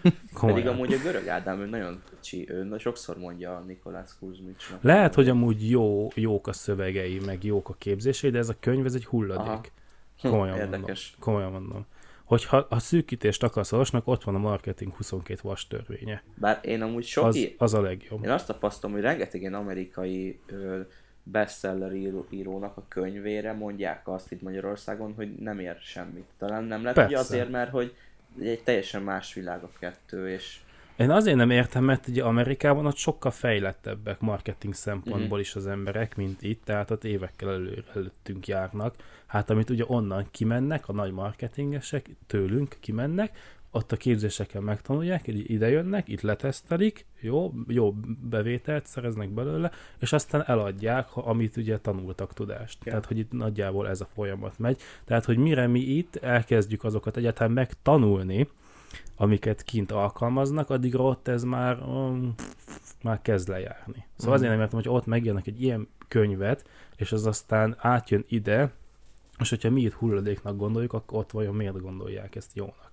Pedig 0.03 0.22
Komolyan. 0.32 0.66
amúgy 0.66 0.93
a 0.93 0.99
görög 1.03 1.28
Ádám, 1.28 1.61
ő 1.61 1.66
nagyon 1.66 2.03
kicsi, 2.11 2.51
ő 2.51 2.78
sokszor 2.78 3.18
mondja 3.18 3.57
a 3.57 3.61
Nikolász 3.61 4.16
Kuzmicsnak. 4.18 4.82
Lehet, 4.82 5.14
hogy 5.14 5.28
amúgy 5.28 5.70
jó, 5.70 6.09
jók 6.14 6.47
a 6.47 6.53
szövegei, 6.53 7.18
meg 7.18 7.45
jók 7.45 7.68
a 7.68 7.74
képzései, 7.78 8.30
de 8.30 8.39
ez 8.39 8.49
a 8.49 8.57
könyv, 8.61 8.86
ez 8.86 8.95
egy 8.95 9.07
hulladék. 9.07 9.47
Aha. 9.47 9.62
Komolyan 10.22 10.59
mondom. 10.59 10.72
Érdekes. 10.72 11.16
Komolyan 11.18 11.53
mondom. 11.53 11.86
Hogyha 12.29 12.66
ha 12.70 12.79
szűkítést 12.79 13.43
akarsz 13.43 13.72
olvasnak, 13.72 14.07
ott 14.07 14.24
van 14.24 14.35
a 14.35 14.39
marketing 14.39 14.95
22 14.95 15.41
vas 15.43 15.66
törvénye. 15.66 16.22
Bár 16.35 16.59
én 16.62 16.83
amúgy 16.83 17.05
sok 17.05 17.24
Az, 17.24 17.35
i- 17.37 17.55
az 17.59 17.74
a 17.74 17.81
legjobb. 17.81 18.24
Én 18.24 18.31
azt 18.31 18.47
tapasztalom, 18.47 18.95
hogy 18.95 19.05
rengeteg 19.05 19.41
ilyen 19.41 19.55
amerikai 19.55 20.39
ö, 20.47 20.81
bestseller 21.22 21.93
író, 21.95 22.26
írónak 22.31 22.76
a 22.76 22.85
könyvére 22.89 23.53
mondják 23.53 24.09
azt 24.09 24.33
itt 24.33 24.43
Magyarországon, 24.43 25.12
hogy 25.14 25.35
nem 25.35 25.59
ér 25.59 25.76
semmit. 25.81 26.24
Talán 26.39 26.64
nem 26.64 26.83
lehet, 26.83 27.05
hogy 27.05 27.14
azért, 27.14 27.51
mert 27.51 27.70
hogy 27.70 27.95
egy 28.41 28.62
teljesen 28.62 29.03
más 29.03 29.35
világ 29.35 29.62
a 29.62 29.70
kettő, 29.79 30.29
és 30.31 30.59
Én 30.97 31.11
azért 31.11 31.37
nem 31.37 31.51
értem, 31.51 31.85
mert 31.85 32.09
ugye 32.09 32.22
Amerikában 32.24 32.87
ott 32.87 32.97
sokkal 32.97 33.31
fejlettebbek 33.31 34.20
marketing 34.20 34.74
szempontból 34.74 35.29
Mhm. 35.29 35.39
is 35.39 35.55
az 35.55 35.66
emberek, 35.66 36.16
mint 36.16 36.43
itt, 36.43 36.64
tehát 36.64 36.91
ott 36.91 37.05
évekkel 37.05 37.49
elő, 37.53 37.85
előttünk 37.95 38.47
járnak. 38.47 38.95
Hát 39.29 39.51
amit 39.51 39.70
ugye 39.70 39.85
onnan 39.87 40.26
kimennek, 40.31 40.89
a 40.89 40.93
nagy 40.93 41.12
marketingesek 41.12 42.07
tőlünk 42.26 42.76
kimennek, 42.81 43.57
ott 43.70 43.93
a 43.93 43.97
képzéseken 43.97 44.62
megtanulják, 44.62 45.26
ide 45.26 45.68
jönnek, 45.68 46.09
itt 46.09 46.20
letesztelik, 46.20 47.07
jó, 47.20 47.53
jó 47.66 47.95
bevételt 48.20 48.87
szereznek 48.87 49.29
belőle, 49.29 49.70
és 49.99 50.12
aztán 50.12 50.43
eladják, 50.47 51.16
amit 51.16 51.57
ugye 51.57 51.79
tanultak 51.79 52.33
tudást. 52.33 52.79
Ja. 52.85 52.91
Tehát, 52.91 53.07
hogy 53.07 53.18
itt 53.18 53.33
nagyjából 53.33 53.89
ez 53.89 54.01
a 54.01 54.09
folyamat 54.14 54.59
megy. 54.59 54.81
Tehát, 55.05 55.24
hogy 55.24 55.37
mire 55.37 55.66
mi 55.66 55.81
itt 55.81 56.16
elkezdjük 56.16 56.85
azokat 56.85 57.16
egyáltalán 57.16 57.53
megtanulni, 57.53 58.49
amiket 59.16 59.62
kint 59.62 59.93
alkalmaznak, 59.93 60.70
addigra 60.70 61.03
ott 61.03 61.29
ez 61.29 61.43
már, 61.43 61.79
um, 61.83 62.35
már 63.03 63.22
kezd 63.22 63.49
lejárni. 63.49 64.05
Szóval 64.16 64.24
Mhm. 64.24 64.33
azért 64.33 64.51
nem 64.51 64.61
értem, 64.61 64.79
hogy 64.79 64.89
ott 64.89 65.07
megjelennek 65.07 65.47
egy 65.47 65.62
ilyen 65.62 65.89
könyvet, 66.09 66.68
és 66.97 67.12
az 67.12 67.26
aztán 67.26 67.76
átjön 67.79 68.24
ide, 68.29 68.72
és 69.39 69.49
hogyha 69.49 69.70
mi 69.70 69.80
itt 69.80 69.93
hulladéknak 69.93 70.57
gondoljuk, 70.57 70.93
akkor 70.93 71.18
ott 71.18 71.30
vajon 71.30 71.55
miért 71.55 71.80
gondolják 71.80 72.34
ezt 72.34 72.55
jónak. 72.55 72.91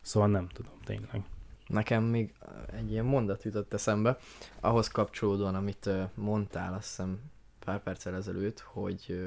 Szóval 0.00 0.28
nem 0.28 0.48
tudom, 0.48 0.72
tényleg. 0.84 1.24
Nekem 1.66 2.04
még 2.04 2.32
egy 2.72 2.90
ilyen 2.90 3.04
mondat 3.04 3.42
jutott 3.42 3.72
eszembe, 3.72 4.18
ahhoz 4.60 4.88
kapcsolódóan, 4.88 5.54
amit 5.54 5.90
mondtál, 6.14 6.74
azt 6.74 6.86
hiszem 6.86 7.20
pár 7.64 7.82
perccel 7.82 8.14
ezelőtt, 8.14 8.60
hogy 8.60 9.20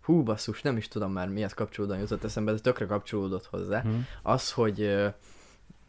hú 0.00 0.22
basszus, 0.22 0.62
nem 0.62 0.76
is 0.76 0.88
tudom 0.88 1.12
már 1.12 1.28
mihez 1.28 1.54
kapcsolódóan 1.54 2.00
jutott 2.00 2.24
eszembe, 2.24 2.52
de 2.52 2.58
tökre 2.58 2.86
kapcsolódott 2.86 3.46
hozzá. 3.46 3.80
Hm? 3.80 3.88
Az, 4.22 4.52
hogy 4.52 5.04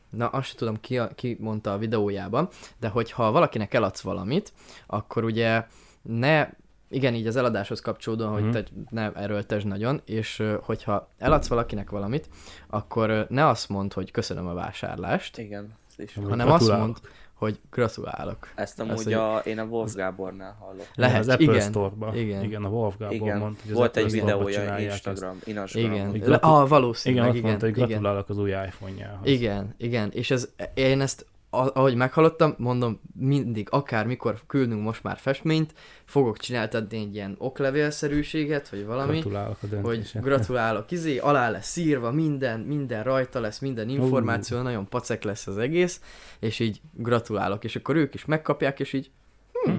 na 0.10 0.28
azt 0.28 0.48
sem 0.48 0.58
tudom 0.58 0.80
ki, 0.80 1.00
ki 1.16 1.38
mondta 1.40 1.74
a 1.74 1.78
videójában, 1.78 2.50
de 2.80 2.88
hogyha 2.88 3.32
valakinek 3.32 3.74
eladsz 3.74 4.02
valamit, 4.02 4.54
akkor 4.88 5.24
ugye 5.24 5.66
ne 6.02 6.50
igen, 6.90 7.14
így 7.14 7.28
az 7.28 7.36
eladáshoz 7.36 7.80
kapcsolódóan, 7.80 8.32
hogy 8.32 8.44
Mhm. 8.44 8.52
te 8.52 8.64
ne 8.90 9.12
erőltesd 9.12 9.68
nagyon, 9.68 10.02
és 10.06 10.44
hogyha 10.62 11.10
eladsz 11.18 11.48
valakinek 11.48 11.90
valamit, 11.90 12.30
akkor 12.68 13.26
ne 13.30 13.48
azt 13.48 13.70
mondd, 13.70 13.94
hogy 13.94 14.12
köszönöm 14.12 14.48
a 14.48 14.54
vásárlást, 14.54 15.38
igen. 15.38 15.74
is. 15.98 16.14
Hanem 16.14 16.40
azt 16.40 16.48
gratulálok. 16.48 16.86
mondd, 16.86 16.96
hogy 17.34 17.60
gratulálok. 17.72 18.48
Ezt 18.56 18.80
Azt, 18.80 18.90
amúgy 18.90 19.04
hogy- 19.04 19.14
a, 19.14 19.38
én 19.38 19.60
a 19.60 19.64
Wolf 19.64 19.94
Gábornál 19.96 20.56
hallottam. 20.60 20.86
Lehet, 20.96 21.20
az 21.20 21.28
Apple 21.28 21.44
igen, 21.54 21.70
Store-ba. 21.70 22.16
igen. 22.16 22.44
igen, 22.44 22.64
a 22.64 22.70
Wolf 22.70 22.98
Gábor 22.98 23.16
Igen, 23.16 23.38
mondta, 23.38 23.62
hogy 23.62 23.72
az 23.72 23.78
volt 23.78 23.90
Apple 23.90 24.02
egy 24.04 24.12
videója 24.12 24.62
ezt. 24.62 24.82
Instagram, 24.82 25.38
Instagram. 25.46 25.92
Igen, 25.94 26.08
Igen, 26.16 26.20
Le, 26.20 26.26
gratu- 26.26 26.44
ah, 26.44 26.56
Igen, 26.56 26.68
valószínűleg, 26.68 27.28
ott 27.30 27.36
igen, 27.36 27.48
mondta, 27.48 27.66
hogy 27.66 27.76
igen, 27.78 27.88
gratulálok 27.88 28.30
az 28.30 28.38
új 28.38 28.50
iPhone-jához. 28.50 29.28
igen, 29.28 29.74
igen, 29.78 30.12
és 30.12 30.32
ez, 30.32 30.50
én 30.74 31.02
ezt, 31.02 31.26
ahogy 31.50 31.96
meghallottam, 31.96 32.54
mondom, 32.58 33.02
mindig, 33.20 33.68
akár 33.72 34.06
mikor 34.06 34.42
küldünk 34.48 34.82
most 34.84 35.04
már 35.04 35.18
festményt, 35.18 35.74
fogok 36.06 36.38
csináltatni 36.38 36.98
egy 36.98 37.16
ilyen 37.16 37.36
oklevélszerűséget, 37.38 38.70
vagy 38.70 38.86
valami, 38.86 39.12
Gratulálok 39.20 39.58
a 39.62 39.68
hogy 39.68 39.80
döntésre. 39.82 40.20
gratulálok, 40.20 40.92
izé, 40.92 41.18
alá 41.18 41.50
lesz 41.50 41.76
írva 41.76 42.12
minden, 42.12 42.60
minden 42.60 43.04
rajta 43.04 43.40
lesz, 43.40 43.60
minden 43.60 43.90
információ, 43.90 44.62
nagyon 44.62 44.88
pacek 44.88 45.24
lesz 45.24 45.48
az 45.48 45.58
egész, 45.58 46.02
és 46.40 46.60
így 46.60 46.82
gratulálok, 46.94 47.64
és 47.64 47.76
akkor 47.76 47.96
ők 47.96 48.14
is 48.14 48.26
megkapják, 48.26 48.80
és 48.80 48.94
így, 48.94 49.12
hm, 49.52 49.72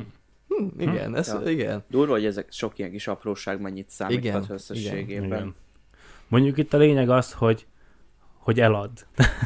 hm, 0.48 0.80
igen, 0.80 1.16
ez, 1.16 1.28
Ja. 1.42 1.50
igen. 1.50 1.84
Durva, 1.88 2.12
hogy 2.12 2.24
ezek 2.24 2.52
sok 2.52 2.78
ilyen 2.78 2.90
kis 2.90 3.06
apróság 3.08 3.60
mennyit 3.60 3.90
számíthat 3.90 4.24
Igen, 4.24 4.44
összességében. 4.48 5.26
Igen. 5.26 5.54
Mondjuk 6.28 6.56
itt 6.58 6.72
a 6.74 6.78
lényeg 6.78 7.10
az, 7.10 7.32
hogy 7.32 7.66
hogy 8.48 8.60
elad. 8.60 8.90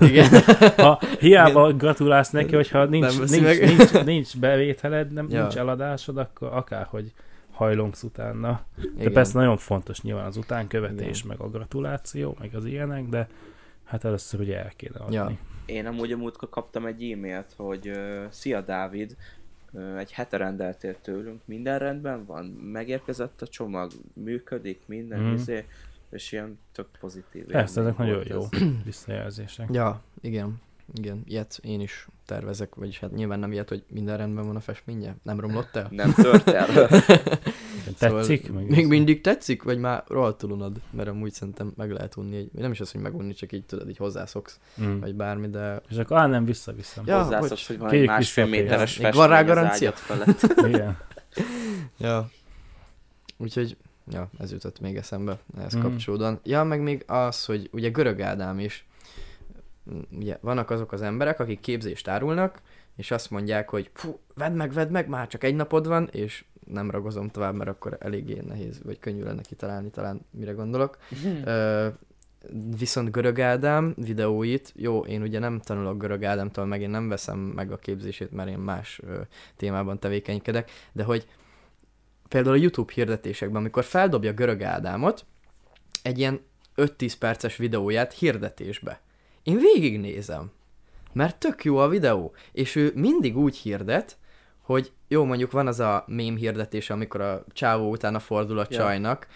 Igen. 0.01 0.29
Ha 0.77 1.01
hiába 1.19 1.73
gratulálsz 1.73 2.31
neki, 2.31 2.55
hogyha 2.55 2.85
nincs, 2.85 3.19
Nem 3.19 3.25
nincs, 3.29 3.43
meg. 3.43 3.61
nincs, 3.77 4.05
nincs 4.05 4.39
bevételed, 4.39 5.13
nem, 5.13 5.27
Ja. 5.31 5.41
nincs 5.41 5.57
eladásod, 5.57 6.17
akkor 6.17 6.49
akárhogy 6.53 7.13
hajlongsz 7.51 8.03
utána. 8.03 8.65
De 8.77 8.89
Igen. 8.99 9.13
persze 9.13 9.39
nagyon 9.39 9.57
fontos 9.57 10.03
nyilván 10.03 10.27
az 10.27 10.37
utánkövetés, 10.37 11.19
Igen. 11.19 11.37
meg 11.37 11.47
a 11.47 11.51
gratuláció, 11.51 12.37
meg 12.41 12.55
az 12.55 12.65
ilyenek, 12.65 13.09
de 13.09 13.29
hát 13.85 14.05
először 14.05 14.41
ugye 14.41 14.59
el 14.59 14.73
kéne 14.77 14.99
adni. 14.99 15.15
Ja. 15.15 15.31
Én 15.67 15.87
amúgy 15.87 16.13
a 16.13 16.17
múltkor 16.17 16.49
kaptam 16.49 16.87
egy 16.87 17.11
e-mailt, 17.11 17.53
hogy 17.57 17.89
uh, 17.89 18.25
szia 18.29 18.61
Dávid, 18.61 19.17
uh, 19.73 19.99
egy 19.99 20.13
hete 20.13 20.37
rendeltél 20.37 20.97
tőlünk, 21.01 21.41
minden 21.45 21.79
rendben 21.79 22.25
van, 22.25 22.45
megérkezett 22.73 23.43
a 23.43 23.47
csomag, 23.47 23.93
működik, 24.13 24.81
minden, 24.87 25.21
mm. 25.21 25.33
izé, 25.35 25.65
és 26.13 26.33
ilyen 26.33 26.59
tök 26.73 26.87
pozitív. 27.01 27.45
Persze, 27.45 27.81
ezek 27.81 27.97
nagyon 27.97 28.23
jó 28.29 28.47
ez. 28.51 28.61
visszajelzések. 28.85 29.69
Ja, 29.73 30.03
igen. 30.21 30.61
Igen, 30.95 31.23
ilyet 31.27 31.59
én 31.63 31.81
is 31.81 32.07
tervezek, 32.27 32.75
vagyis 32.75 32.99
hát 32.99 33.13
nyilván 33.13 33.39
nem 33.39 33.53
ilyet, 33.53 33.69
hogy 33.69 33.85
minden 33.89 34.17
rendben 34.17 34.47
van 34.47 34.57
a 34.57 34.61
festménye. 34.61 35.17
Nem 35.23 35.41
romlott 35.41 35.77
el? 35.77 35.89
Nem 35.91 36.13
tört 36.13 36.49
el. 36.49 36.89
Tetszik? 37.99 38.53
meg 38.53 38.69
még 38.69 38.87
mindig 38.87 39.21
tetszik, 39.21 39.63
vagy 39.63 39.79
már 39.79 40.05
rohadtul 40.07 40.51
unod? 40.51 40.81
Mert 40.91 41.09
amúgy 41.09 41.33
szerintem 41.33 41.73
meg 41.77 41.91
lehet 41.91 42.17
unni, 42.17 42.37
egy, 42.37 42.51
nem 42.53 42.71
is 42.71 42.81
az, 42.81 42.93
hogy 42.93 43.01
megunni, 43.01 43.33
csak 43.33 43.53
így 43.53 43.65
tudod, 43.65 43.89
így 43.89 43.97
hozzászoksz, 43.97 44.59
Mm. 44.83 45.01
vagy 45.01 45.15
bármi, 45.15 45.49
de 45.49 45.81
És 45.91 45.97
akkor 45.97 46.17
á, 46.17 46.27
nem 46.27 46.45
visszaviszem. 46.45 47.05
Ja, 47.07 47.23
Hozzászoksz, 47.23 47.49
bocs. 47.49 47.67
hogy 47.67 47.79
van 47.79 47.91
egy 47.91 48.07
másfél 48.07 48.47
méteres 48.47 48.99
Még 48.99 49.15
van 49.15 49.29
rá 49.29 49.37
festmény 49.37 49.55
garancia? 49.55 49.93
felett. 49.93 50.43
Igen. 50.69 50.99
Ja. 51.99 52.31
Úgyhogy, 53.37 53.77
ja, 54.11 54.29
ez 54.39 54.53
jutott 54.53 54.81
még 54.81 54.97
eszembe 54.97 55.39
ehhez 55.59 55.73
Mhm. 55.75 55.83
mm. 55.87 55.89
kapcsolódóan. 55.89 56.41
Ja, 56.45 56.63
meg 56.65 56.81
még 56.83 57.05
az, 57.07 57.45
hogy 57.45 57.69
ugye 57.73 57.89
Görög 57.89 58.21
Ádám 58.21 58.59
is, 58.59 58.87
ugye 60.11 60.39
vannak 60.41 60.71
azok 60.71 60.93
az 60.93 61.03
emberek, 61.03 61.41
akik 61.41 61.61
képzést 61.61 62.09
árulnak, 62.09 62.61
és 62.97 63.11
azt 63.11 63.31
mondják, 63.31 63.69
hogy 63.69 63.91
fú, 63.95 64.19
vedd 64.35 64.53
meg, 64.53 64.73
vedd 64.73 64.91
meg, 64.91 65.09
már 65.09 65.27
csak 65.27 65.45
egy 65.45 65.55
napod 65.55 65.87
van, 65.87 66.09
és 66.13 66.45
nem 66.67 66.91
ragozom 66.91 67.29
tovább, 67.29 67.55
mert 67.55 67.71
akkor 67.71 67.97
eléggé 68.01 68.41
nehéz, 68.47 68.81
vagy 68.85 68.99
könnyű 68.99 69.23
lenne 69.23 69.41
kitalálni 69.41 69.91
talán, 69.91 70.21
mire 70.31 70.53
gondolok. 70.53 70.99
Ö, 71.45 71.89
viszont 72.79 73.11
Görög 73.11 73.41
Ádám 73.41 73.95
videóit, 73.97 74.73
jó, 74.77 75.01
én 75.01 75.23
ugye 75.23 75.39
nem 75.39 75.59
tanulok 75.61 75.99
Görög 75.99 76.25
Ádámtól, 76.25 76.67
meg 76.67 76.81
én 76.81 76.91
nem 76.91 77.09
veszem 77.09 77.39
meg 77.39 77.73
a 77.73 77.77
képzését, 77.77 78.31
mert 78.31 78.49
én 78.49 78.59
más 78.59 79.01
ö, 79.07 79.21
témában 79.57 79.99
tevékenykedek, 79.99 80.71
de 80.93 81.03
hogy 81.03 81.27
például 82.33 82.57
a 82.57 82.61
YouTube 82.61 82.93
hirdetésekben, 82.93 83.61
amikor 83.61 83.85
feldobja 83.85 84.33
Görög 84.33 84.63
Ádámot, 84.63 85.25
egy 86.03 86.19
ilyen 86.19 86.41
5-10 86.77 87.13
perces 87.19 87.57
videóját 87.57 88.13
hirdetésbe. 88.13 89.01
Én 89.43 89.57
végignézem, 89.57 90.51
mert 91.13 91.37
tök 91.39 91.65
jó 91.65 91.77
a 91.77 91.89
videó, 91.89 92.35
és 92.53 92.77
ő 92.77 92.93
mindig 92.95 93.37
úgy 93.37 93.57
hirdet, 93.57 94.17
hogy 94.61 94.93
jó, 95.09 95.25
mondjuk 95.25 95.51
van 95.51 95.67
az 95.67 95.81
a 95.81 96.05
mém 96.07 96.37
hirdetés, 96.37 96.91
amikor 96.91 97.21
a 97.21 97.45
csávó 97.53 97.91
utána 97.91 98.19
fordul 98.19 98.59
a 98.59 98.67
Ja. 98.71 98.77
csajnak, 98.77 99.27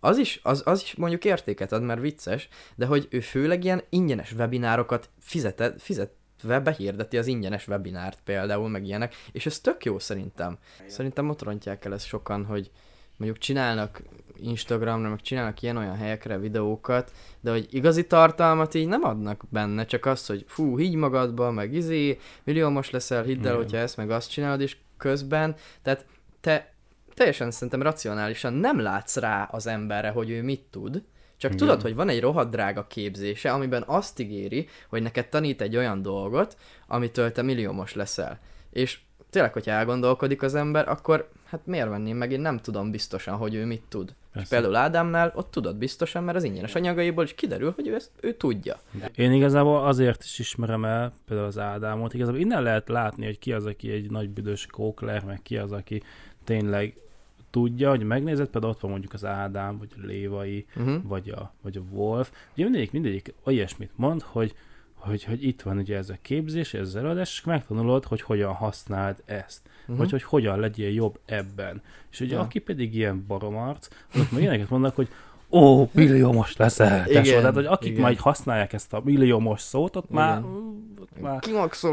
az 0.00 0.18
is, 0.18 0.40
az, 0.42 0.62
az 0.64 0.82
is 0.82 0.94
mondjuk 0.94 1.24
értéket 1.24 1.72
ad, 1.72 1.82
mert 1.82 2.00
vicces, 2.00 2.48
de 2.74 2.86
hogy 2.86 3.06
ő 3.10 3.20
főleg 3.20 3.64
ilyen 3.64 3.82
ingyenes 3.88 4.32
webinárokat 4.32 5.10
fizetett, 5.20 5.82
fizetve 6.36 6.60
behirdeti 6.60 7.18
az 7.18 7.26
ingyenes 7.26 7.68
webinárt 7.68 8.18
például, 8.24 8.68
meg 8.68 8.84
ilyenek, 8.84 9.14
és 9.32 9.46
ez 9.46 9.60
tök 9.60 9.84
jó 9.84 9.98
szerintem. 9.98 10.58
Szerintem 10.86 11.28
ott 11.28 11.42
rontják 11.42 11.84
el 11.84 11.92
ezt 11.92 12.06
sokan, 12.06 12.44
hogy 12.44 12.70
mondjuk 13.16 13.40
csinálnak 13.40 14.02
Instagramra, 14.36 15.08
meg 15.08 15.20
csinálnak 15.20 15.62
ilyen-olyan 15.62 15.96
helyekre 15.96 16.38
videókat, 16.38 17.12
de 17.40 17.50
hogy 17.50 17.66
igazi 17.70 18.06
tartalmat 18.06 18.74
így 18.74 18.88
nem 18.88 19.04
adnak 19.04 19.42
benne, 19.48 19.84
csak 19.84 20.06
azt, 20.06 20.26
hogy 20.26 20.44
fú, 20.48 20.78
higgy 20.78 20.94
magadba, 20.94 21.50
meg 21.50 21.74
izé, 21.74 22.18
milliómos 22.44 22.90
leszel, 22.90 23.22
hidd 23.22 23.46
el, 23.46 23.56
hogyha 23.56 23.76
ezt 23.76 23.96
meg 23.96 24.10
azt 24.10 24.30
csinálod, 24.30 24.60
és 24.60 24.76
közben, 24.96 25.54
tehát 25.82 26.06
te 26.40 26.74
teljesen 27.14 27.50
szerintem 27.50 27.82
racionálisan 27.82 28.52
nem 28.52 28.80
látsz 28.80 29.16
rá 29.16 29.42
az 29.42 29.66
emberre, 29.66 30.08
hogy 30.08 30.30
ő 30.30 30.42
mit 30.42 30.62
tud, 30.70 31.02
csak 31.36 31.52
Igen. 31.52 31.66
tudod, 31.66 31.82
hogy 31.82 31.94
van 31.94 32.08
egy 32.08 32.20
rohadt 32.20 32.50
drága 32.50 32.86
képzése, 32.86 33.52
amiben 33.52 33.84
azt 33.86 34.20
ígéri, 34.20 34.68
hogy 34.88 35.02
neked 35.02 35.28
tanít 35.28 35.60
egy 35.60 35.76
olyan 35.76 36.02
dolgot, 36.02 36.56
amitől 36.86 37.32
te 37.32 37.42
milliómos 37.42 37.94
leszel. 37.94 38.38
És 38.70 38.98
tényleg, 39.30 39.52
hogyha 39.52 39.70
elgondolkodik 39.70 40.42
az 40.42 40.54
ember, 40.54 40.88
akkor 40.88 41.28
hát 41.44 41.66
miért 41.66 41.88
venném 41.88 42.16
meg, 42.16 42.32
én 42.32 42.40
nem 42.40 42.58
tudom 42.58 42.90
biztosan, 42.90 43.36
hogy 43.36 43.54
ő 43.54 43.64
mit 43.64 43.82
tud. 43.88 44.14
És 44.34 44.48
például 44.48 44.76
Ádámnál 44.76 45.32
ott 45.34 45.50
tudod 45.50 45.76
biztosan, 45.76 46.24
mert 46.24 46.36
az 46.36 46.44
ingyenes 46.44 46.74
anyagaiból 46.74 47.24
is 47.24 47.34
kiderül, 47.34 47.72
hogy 47.76 47.88
ő 47.88 47.94
ezt 47.94 48.10
ő 48.20 48.34
tudja. 48.34 48.80
Én 49.14 49.32
igazából 49.32 49.84
azért 49.84 50.24
is 50.24 50.38
ismerem 50.38 50.84
el 50.84 51.12
például 51.26 51.48
az 51.48 51.58
Ádámot. 51.58 52.14
Igazából 52.14 52.40
innen 52.40 52.62
lehet 52.62 52.88
látni, 52.88 53.24
hogy 53.24 53.38
ki 53.38 53.52
az, 53.52 53.66
aki 53.66 53.90
egy 53.90 54.10
nagy 54.10 54.28
büdös 54.28 54.66
kókler, 54.66 55.24
meg 55.24 55.42
ki 55.42 55.56
az, 55.56 55.72
aki 55.72 56.02
tényleg 56.44 56.94
tudja, 57.56 57.90
hogy 57.90 58.02
megnézed, 58.02 58.48
például 58.48 58.72
ott 58.72 58.80
van 58.80 58.90
mondjuk 58.90 59.12
az 59.12 59.24
Ádám, 59.24 59.78
vagy 59.78 59.88
a 59.96 60.06
Lévai, 60.06 60.66
Uh-huh. 60.76 61.02
vagy 61.02 61.28
a, 61.28 61.52
vagy 61.62 61.76
a 61.76 61.80
Wolf. 61.90 62.30
Ugye 62.54 62.64
mindegyik, 62.64 62.92
mindegyik 62.92 63.34
olyasmit 63.44 63.90
mond, 63.94 64.22
hogy, 64.22 64.54
hogy, 64.94 65.24
hogy 65.24 65.44
itt 65.44 65.62
van 65.62 65.78
ugye 65.78 65.96
ez 65.96 66.10
a 66.10 66.16
képzés, 66.22 66.74
ez 66.74 66.80
az 66.88 66.96
előadás, 66.96 67.30
és 67.38 67.44
megtanulod, 67.44 68.04
hogy 68.04 68.20
hogyan 68.20 68.52
használd 68.52 69.22
ezt. 69.24 69.60
Uh-huh. 69.80 69.96
Vagy 69.96 70.10
hogy 70.10 70.22
hogyan 70.22 70.60
legyél 70.60 70.92
jobb 70.92 71.18
ebben. 71.24 71.82
És 72.10 72.20
ugye 72.20 72.34
Ja. 72.34 72.40
aki 72.40 72.58
pedig 72.58 72.94
ilyen 72.94 73.24
baromarc, 73.26 73.88
azok 74.14 74.30
meg 74.30 74.40
ilyeneket 74.40 74.70
mondanak, 74.70 74.96
hogy 74.96 75.08
ó, 75.50 75.88
milliómos 75.92 76.56
leszel, 76.56 77.04
Tehát, 77.04 77.54
hogy 77.54 77.66
akik 77.66 77.90
igen. 77.90 78.02
majd 78.02 78.18
használják 78.18 78.72
ezt 78.72 78.92
a 78.92 79.00
milliómos 79.04 79.60
szót, 79.60 79.96
ott 79.96 80.10
már, 80.10 80.38
Igen. 80.38 80.50
ott 81.00 81.20
már 81.20 81.40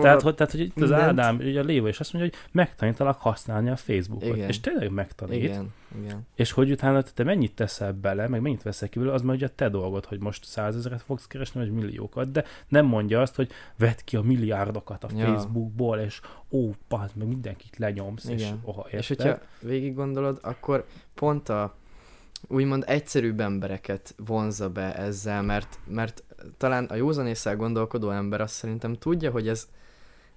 tehát, 0.01 0.21
hogy, 0.21 0.35
tehát, 0.35 0.51
hogy 0.51 0.61
itt 0.61 0.81
az 0.81 0.89
mindent. 0.89 1.01
Ádám, 1.01 1.35
ugye 1.37 1.59
a 1.59 1.63
Léva 1.63 1.87
is 1.87 1.99
azt 1.99 2.13
mondja, 2.13 2.31
hogy 2.31 2.49
megtanítalak 2.51 3.19
használni 3.19 3.69
a 3.69 3.75
Facebookot. 3.75 4.35
Igen. 4.35 4.47
És 4.47 4.59
tényleg 4.59 4.91
megtanít. 4.91 5.43
Igen, 5.43 5.73
igen. 6.01 6.27
És 6.35 6.51
hogy 6.51 6.71
utána 6.71 7.01
te 7.01 7.23
mennyit 7.23 7.55
teszel 7.55 7.91
bele, 7.91 8.27
meg 8.27 8.41
mennyit 8.41 8.63
veszel 8.63 8.89
ki 8.89 8.97
belőle, 8.97 9.15
az 9.15 9.21
már 9.21 9.35
ugye 9.35 9.45
a 9.45 9.51
te 9.55 9.69
dolgod, 9.69 10.05
hogy 10.05 10.19
most 10.19 10.45
százezeret 10.45 11.01
fogsz 11.01 11.27
keresni, 11.27 11.59
vagy 11.59 11.71
milliókat, 11.71 12.31
de 12.31 12.43
nem 12.67 12.85
mondja 12.85 13.21
azt, 13.21 13.35
hogy 13.35 13.49
vedd 13.77 13.97
ki 14.05 14.15
a 14.15 14.21
milliárdokat 14.21 15.03
a 15.03 15.07
Ja. 15.15 15.25
Facebookból, 15.25 15.97
és 15.97 16.21
ó, 16.51 16.71
pazd, 16.87 17.15
meg 17.15 17.27
mindenkit 17.27 17.77
lenyomsz, 17.77 18.25
és 18.25 18.41
Igen. 18.41 18.59
oha, 18.63 18.87
És 18.89 19.09
érted? 19.09 19.27
hogyha 19.27 19.45
végig 19.59 19.95
gondolod, 19.95 20.39
akkor 20.41 20.85
pont 21.13 21.49
a 21.49 21.75
úgymond 22.47 22.83
egyszerűbb 22.87 23.39
embereket 23.39 24.15
vonza 24.25 24.69
be 24.69 24.95
ezzel, 24.95 25.41
mert, 25.41 25.79
mert 25.87 26.23
talán 26.57 26.85
a 26.85 26.95
józanésszel 26.95 27.55
gondolkodó 27.55 28.09
ember 28.09 28.41
azt 28.41 28.53
szerintem 28.53 28.93
tudja, 28.93 29.31
hogy 29.31 29.47
ez, 29.47 29.67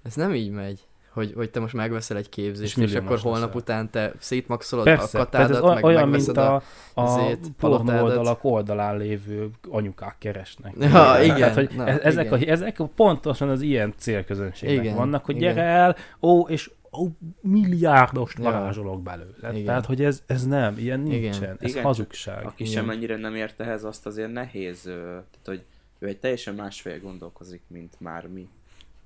ez 0.02 0.14
nem 0.14 0.34
így 0.34 0.50
megy. 0.50 0.80
Hogy, 1.12 1.32
hogy 1.36 1.50
te 1.50 1.60
most 1.60 1.74
megveszel 1.74 2.16
egy 2.16 2.28
képzést, 2.28 2.78
És 2.78 2.82
és, 2.84 2.94
akkor 2.94 3.18
holnap 3.18 3.40
leszel. 3.40 3.60
után 3.60 3.90
te 3.90 4.12
szétmaxolod 4.18 4.84
Persze, 4.84 5.20
a 5.20 5.26
tehát 5.26 5.50
ez 5.50 5.56
katádat, 5.56 5.62
oly- 5.68 5.74
meg 5.74 5.84
olyan, 5.84 6.08
mint 6.08 6.28
a, 6.36 6.62
a 6.94 7.36
palotádat. 7.58 8.02
oldalak 8.02 8.44
oldalán 8.44 8.96
lévő 8.96 9.50
anyukák 9.70 10.16
keresnek. 10.18 10.74
Ja, 10.80 10.88
Tehát, 10.90 11.24
igen, 11.24 11.54
hogy 11.54 11.70
na, 11.76 11.86
e- 11.86 11.98
ezek, 12.02 12.26
igen. 12.26 12.38
A, 12.48 12.50
ezek 12.50 12.78
a 12.80 12.88
pontosan 12.96 13.48
az 13.48 13.60
ilyen 13.60 13.94
célközönségek 13.96 14.84
Igen, 14.84 14.96
vannak, 14.96 15.24
hogy 15.24 15.36
igen. 15.36 15.54
gyere 15.54 15.66
el, 15.66 15.96
ó, 16.22 16.40
és 16.48 16.70
ó, 16.98 17.08
milliárdos 17.40 18.32
varázsolok 18.34 19.02
belőle. 19.02 19.52
Igen. 19.52 19.64
Tehát, 19.64 19.86
hogy 19.86 20.04
ez, 20.04 20.22
ez 20.26 20.46
nem, 20.46 20.78
ilyen 20.78 21.06
Igen. 21.06 21.20
nincsen, 21.20 21.56
ez 21.60 21.70
Igen, 21.70 21.82
hazugság. 21.84 22.44
Aki 22.44 22.62
Igen. 22.62 22.74
sem 22.74 22.90
ennyire 22.90 23.16
nem 23.16 23.34
ért 23.34 23.60
ehhez, 23.60 23.84
azt 23.84 24.06
azért 24.06 24.32
nehéz, 24.32 24.82
tehát 24.82 25.24
hogy 25.44 25.64
ő 25.98 26.06
egy 26.06 26.18
teljesen 26.18 26.54
másfél 26.54 27.00
gondolkozik, 27.00 27.62
mint 27.68 27.94
már 28.00 28.26
mi. 28.26 28.48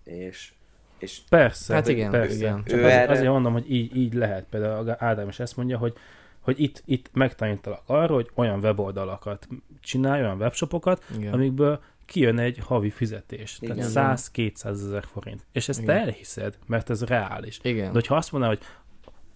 És, 0.05 0.53
és 0.99 1.21
Persze, 1.29 1.75
Hát 1.75 1.89
igen, 1.89 2.11
persze. 2.11 2.35
igen. 2.37 2.63
Csak 2.65 2.79
az, 2.79 2.85
erre- 2.85 3.11
azért 3.11 3.31
mondom, 3.31 3.53
hogy 3.53 3.73
így, 3.73 3.97
így 3.97 4.15
lehet. 4.15 4.45
Például 4.51 4.95
Ádám 4.99 5.29
is 5.29 5.39
ezt 5.41 5.57
mondja, 5.57 5.79
hogy, 5.79 5.95
hogy 6.41 6.61
itt, 6.61 6.83
itt 6.85 7.09
megtanítalak 7.13 7.83
arra, 7.87 8.15
hogy 8.15 8.31
olyan 8.35 8.59
weboldalakat 8.59 9.49
csinálj, 9.81 10.23
olyan 10.23 10.39
webshopokat, 10.41 11.05
Igen. 11.17 11.33
amikből 11.33 11.81
kijön 12.11 12.39
egy 12.39 12.59
havi 12.59 12.91
fizetés. 12.91 13.59
Igen. 13.61 13.77
Tehát 13.93 14.19
100-200 14.35 14.65
ezer 14.65 15.05
forint. 15.05 15.47
És 15.53 15.69
ezt 15.69 15.85
te 15.85 15.93
Igen. 15.93 16.07
elhiszed, 16.07 16.59
mert 16.67 16.91
ez 16.91 17.05
reális. 17.05 17.59
Igen. 17.63 17.87
De 17.87 17.93
hogyha 17.93 18.17
azt 18.17 18.33
mondaná, 18.33 18.53
hogy 18.53 18.65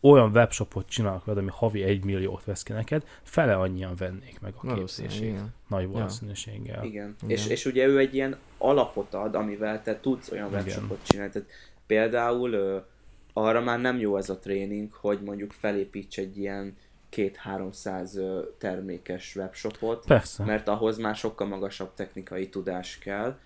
olyan 0.01 0.31
webshopot 0.31 0.89
csinálok 0.89 1.25
veled, 1.25 1.41
ami 1.41 1.51
havi 1.53 1.83
egy 1.83 2.05
milliót 2.05 2.45
vesz 2.45 2.63
ki 2.63 2.73
neked, 2.73 3.05
fele 3.23 3.55
annyian 3.55 3.95
vennék 3.97 4.41
meg 4.41 4.55
a 4.63 4.75
képzését. 4.75 5.23
igen. 5.23 5.55
Nagy 5.69 5.89
valószínűséggel. 5.89 6.85
Igen. 6.85 7.17
Igen. 7.23 7.31
És, 7.31 7.47
és 7.47 7.65
ugye 7.65 7.87
ő 7.87 7.99
egy 7.99 8.15
ilyen 8.15 8.37
alapot 8.59 9.15
ad, 9.15 9.35
amivel 9.35 9.83
te 9.83 10.01
tudsz 10.01 10.31
olyan 10.31 10.49
Igen. 10.49 10.61
webshopot 10.61 10.99
csinálni. 11.03 11.33
Tehát 11.33 11.49
például 11.87 12.85
arra 13.33 13.61
már 13.61 13.81
nem 13.81 13.99
jó 13.99 14.17
ez 14.17 14.31
a 14.31 14.39
tréning, 14.39 14.93
hogy 14.93 15.21
mondjuk 15.25 15.53
felépíts 15.53 16.19
egy 16.19 16.39
ilyen 16.39 16.77
két-háromszáz 17.15 18.20
termékes 18.59 19.36
webshopot, 19.36 20.05
Persze. 20.07 20.45
mert 20.45 20.69
ahhoz 20.69 20.99
már 20.99 21.15
sokkal 21.15 21.47
magasabb 21.47 21.95
technikai 21.95 22.49
tudás 22.49 22.99
kell. 22.99 23.39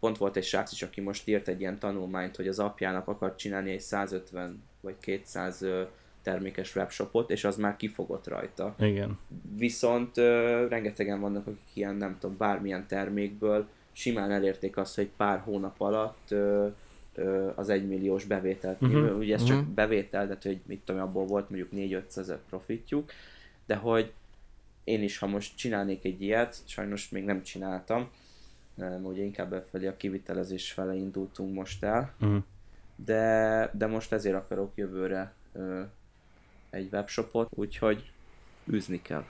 Pont 0.00 0.18
volt 0.18 0.36
egy 0.36 0.44
srác 0.44 0.72
is, 0.72 0.82
aki 0.82 1.00
most 1.00 1.28
írt 1.28 1.48
egy 1.48 1.60
ilyen 1.60 1.78
tanulmányt, 1.78 2.36
hogy 2.36 2.48
az 2.48 2.58
apjának 2.58 3.08
akar 3.08 3.34
csinálni 3.34 3.70
egy 3.70 3.80
150 3.80 4.62
vagy 4.80 4.94
200 5.00 5.62
ö, 5.62 5.82
termékes 6.22 6.76
webshopot, 6.76 7.30
és 7.30 7.44
az 7.44 7.56
már 7.56 7.76
kifogott 7.76 8.26
rajta. 8.28 8.74
Igen. 8.78 9.18
Viszont 9.56 10.16
ö, 10.16 10.66
rengetegen 10.68 11.20
vannak, 11.20 11.46
akik 11.46 11.70
ilyen, 11.74 11.94
nem 11.94 12.16
tudom, 12.20 12.36
bármilyen 12.36 12.86
termékből 12.86 13.66
simán 13.92 14.30
elérték 14.30 14.76
azt, 14.76 14.94
hogy 14.94 15.10
pár 15.16 15.38
hónap 15.38 15.80
alatt 15.80 16.30
ö, 16.30 16.66
az 17.54 17.68
egymilliós 17.68 18.24
bevételt. 18.24 18.80
Uh-huh. 18.82 19.16
Ugye 19.16 19.34
ez 19.34 19.44
csak 19.44 19.60
Mhm. 19.60 19.74
bevétel, 19.74 20.26
tehát 20.26 20.42
hogy 20.42 20.60
mit 20.66 20.80
tudom, 20.84 21.00
abból 21.00 21.26
volt 21.26 21.50
mondjuk 21.50 21.70
4-5 21.72 22.16
ezer 22.16 22.38
profitjuk, 22.48 23.10
de 23.66 23.74
hogy 23.74 24.12
én 24.84 25.02
is, 25.02 25.18
ha 25.18 25.26
most 25.26 25.56
csinálnék 25.56 26.04
egy 26.04 26.22
ilyet, 26.22 26.56
sajnos 26.64 27.08
még 27.08 27.24
nem 27.24 27.42
csináltam, 27.42 28.08
nem, 28.74 29.04
ugye 29.04 29.22
inkább 29.22 29.50
befelé 29.50 29.86
a 29.86 29.96
kivitelezés 29.96 30.72
fele 30.72 30.94
indultunk 30.94 31.54
most 31.54 31.84
el, 31.84 32.14
Mm. 32.24 32.36
de, 32.96 33.70
de 33.72 33.86
most 33.86 34.12
ezért 34.12 34.36
akarok 34.36 34.72
jövőre 34.74 35.32
ö, 35.52 35.82
egy 36.70 36.88
webshopot, 36.92 37.48
úgyhogy 37.54 38.10
űzni 38.72 39.02
kell. 39.02 39.24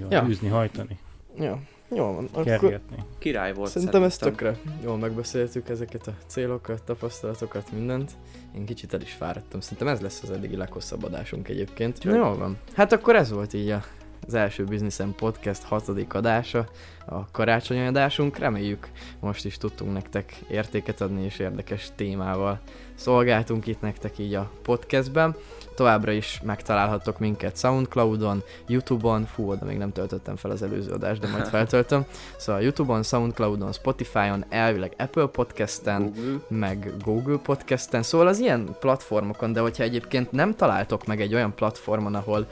Ja. 0.00 0.06
ja. 0.10 0.26
űzni, 0.28 0.48
hajtani, 0.48 0.98
Ja, 1.38 1.60
jó 1.94 2.04
van. 2.14 2.28
Akkor 2.32 2.44
kergetni. 2.44 2.96
Király 3.18 3.52
volt 3.52 3.70
szerintem 3.70 4.02
ezt 4.02 4.20
tökre 4.20 4.58
jól 4.84 4.98
megbeszéltük 4.98 5.68
ezeket 5.68 6.06
a 6.06 6.12
célokat, 6.26 6.82
tapasztalatokat, 6.82 7.72
mindent. 7.72 8.10
Én 8.56 8.64
kicsit 8.64 8.94
el 8.94 9.00
is 9.00 9.12
fáradtam. 9.12 9.60
Szerintem 9.60 9.88
ez 9.88 10.00
lesz 10.00 10.22
az 10.22 10.30
eddigi 10.30 10.56
leghosszabb 10.56 11.04
adásunk 11.04 11.48
egyébként. 11.48 12.04
Na, 12.04 12.14
jól 12.14 12.36
van. 12.36 12.58
Hát 12.74 12.92
akkor 12.92 13.16
ez 13.16 13.30
volt 13.30 13.54
így 13.54 13.68
a 13.68 13.84
az 14.26 14.34
első 14.34 14.64
Businessen 14.64 15.14
Podcast 15.14 15.62
hatodik 15.62 16.14
adása, 16.14 16.68
a 17.06 17.30
karácsonyi 17.30 17.86
adásunk. 17.86 18.38
Reméljük 18.38 18.88
most 19.20 19.44
is 19.44 19.56
tudtunk 19.56 19.92
nektek 19.92 20.34
értéket 20.48 21.00
adni 21.00 21.24
és 21.24 21.38
érdekes 21.38 21.90
témával 21.94 22.60
szolgáltunk 22.94 23.66
itt 23.66 23.80
nektek 23.80 24.18
így 24.18 24.34
a 24.34 24.50
podcastben. 24.62 25.36
Továbbra 25.74 26.12
is 26.12 26.40
megtalálhattok 26.44 27.18
minket 27.18 27.58
Soundcloudon, 27.58 28.42
Youtube-on, 28.66 29.24
fú, 29.24 29.50
oda 29.50 29.64
még 29.64 29.78
nem 29.78 29.92
töltöttem 29.92 30.36
fel 30.36 30.50
az 30.50 30.62
előző 30.62 30.92
adást, 30.92 31.20
de 31.20 31.28
majd 31.28 31.46
feltöltöm. 31.56 32.04
Szóval 32.36 32.62
Youtube-on, 32.62 33.02
Soundcloudon, 33.02 33.72
Spotify-on, 33.72 34.44
elvileg 34.48 34.92
Apple 34.96 35.26
Podcast-en, 35.26 36.12
Google. 36.12 36.40
meg 36.48 36.92
Google 37.04 37.38
Podcast-en, 37.42 38.02
szóval 38.02 38.26
az 38.26 38.38
ilyen 38.38 38.76
platformokon, 38.80 39.52
de 39.52 39.60
hogyha 39.60 39.82
egyébként 39.82 40.32
nem 40.32 40.54
találtok 40.54 41.06
meg 41.06 41.20
egy 41.20 41.34
olyan 41.34 41.54
platformon, 41.54 42.14
ahol 42.14 42.46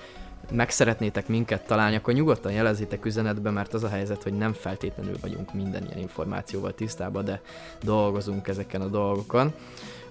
meg 0.51 0.71
szeretnétek 0.71 1.29
minket 1.29 1.67
találni, 1.67 1.97
akkor 1.97 2.15
nyugodtan 2.15 2.53
jelezzétek 2.53 3.05
üzenetbe, 3.05 3.51
mert 3.51 3.75
az 3.75 3.85
a 3.85 3.89
helyzet, 3.89 4.23
hogy 4.23 4.33
nem 4.33 4.53
feltétlenül 4.53 5.17
vagyunk 5.21 5.55
minden 5.55 5.87
ilyen 5.87 5.99
információval 5.99 6.75
tisztában, 6.75 7.25
de 7.25 7.41
dolgozunk 7.83 8.49
ezeken 8.49 8.81
a 8.81 8.87
dolgokon. 8.87 9.53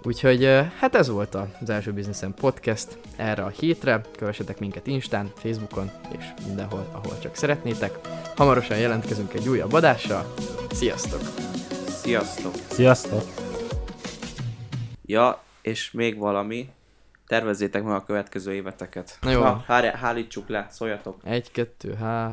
Úgyhogy 0.04 0.44
hát 0.80 0.96
ez 0.96 1.10
volt 1.10 1.36
az 1.62 1.70
első 1.70 1.94
Businessen 1.94 2.34
Podcast 2.34 2.98
erre 3.16 3.44
a 3.44 3.50
hétre. 3.50 4.02
Kövessetek 4.18 4.60
minket 4.60 4.88
Instán, 4.88 5.32
Facebookon 5.36 5.92
és 6.18 6.26
mindenhol, 6.46 6.88
ahol 6.92 7.20
csak 7.20 7.36
szeretnétek. 7.36 8.00
Hamarosan 8.36 8.78
jelentkezünk 8.78 9.34
egy 9.34 9.48
újabb 9.48 9.74
adással. 9.74 10.34
Sziasztok! 10.72 11.22
Sziasztok! 11.88 12.54
Sziasztok! 12.70 13.24
Ja, 15.06 15.42
és 15.62 15.92
még 15.92 16.18
valami, 16.18 16.70
tervezzétek 17.28 17.84
meg 17.84 17.94
a 17.94 18.04
következő 18.04 18.54
éveteket. 18.54 19.18
Na 19.22 19.30
jó. 19.30 19.40
Na, 19.40 19.64
hár- 19.68 19.96
hálítsuk 19.96 20.48
le, 20.50 20.68
szóljatok. 20.70 21.22
Egy, 21.24 21.52
kettő, 21.52 21.94
há... 21.94 22.32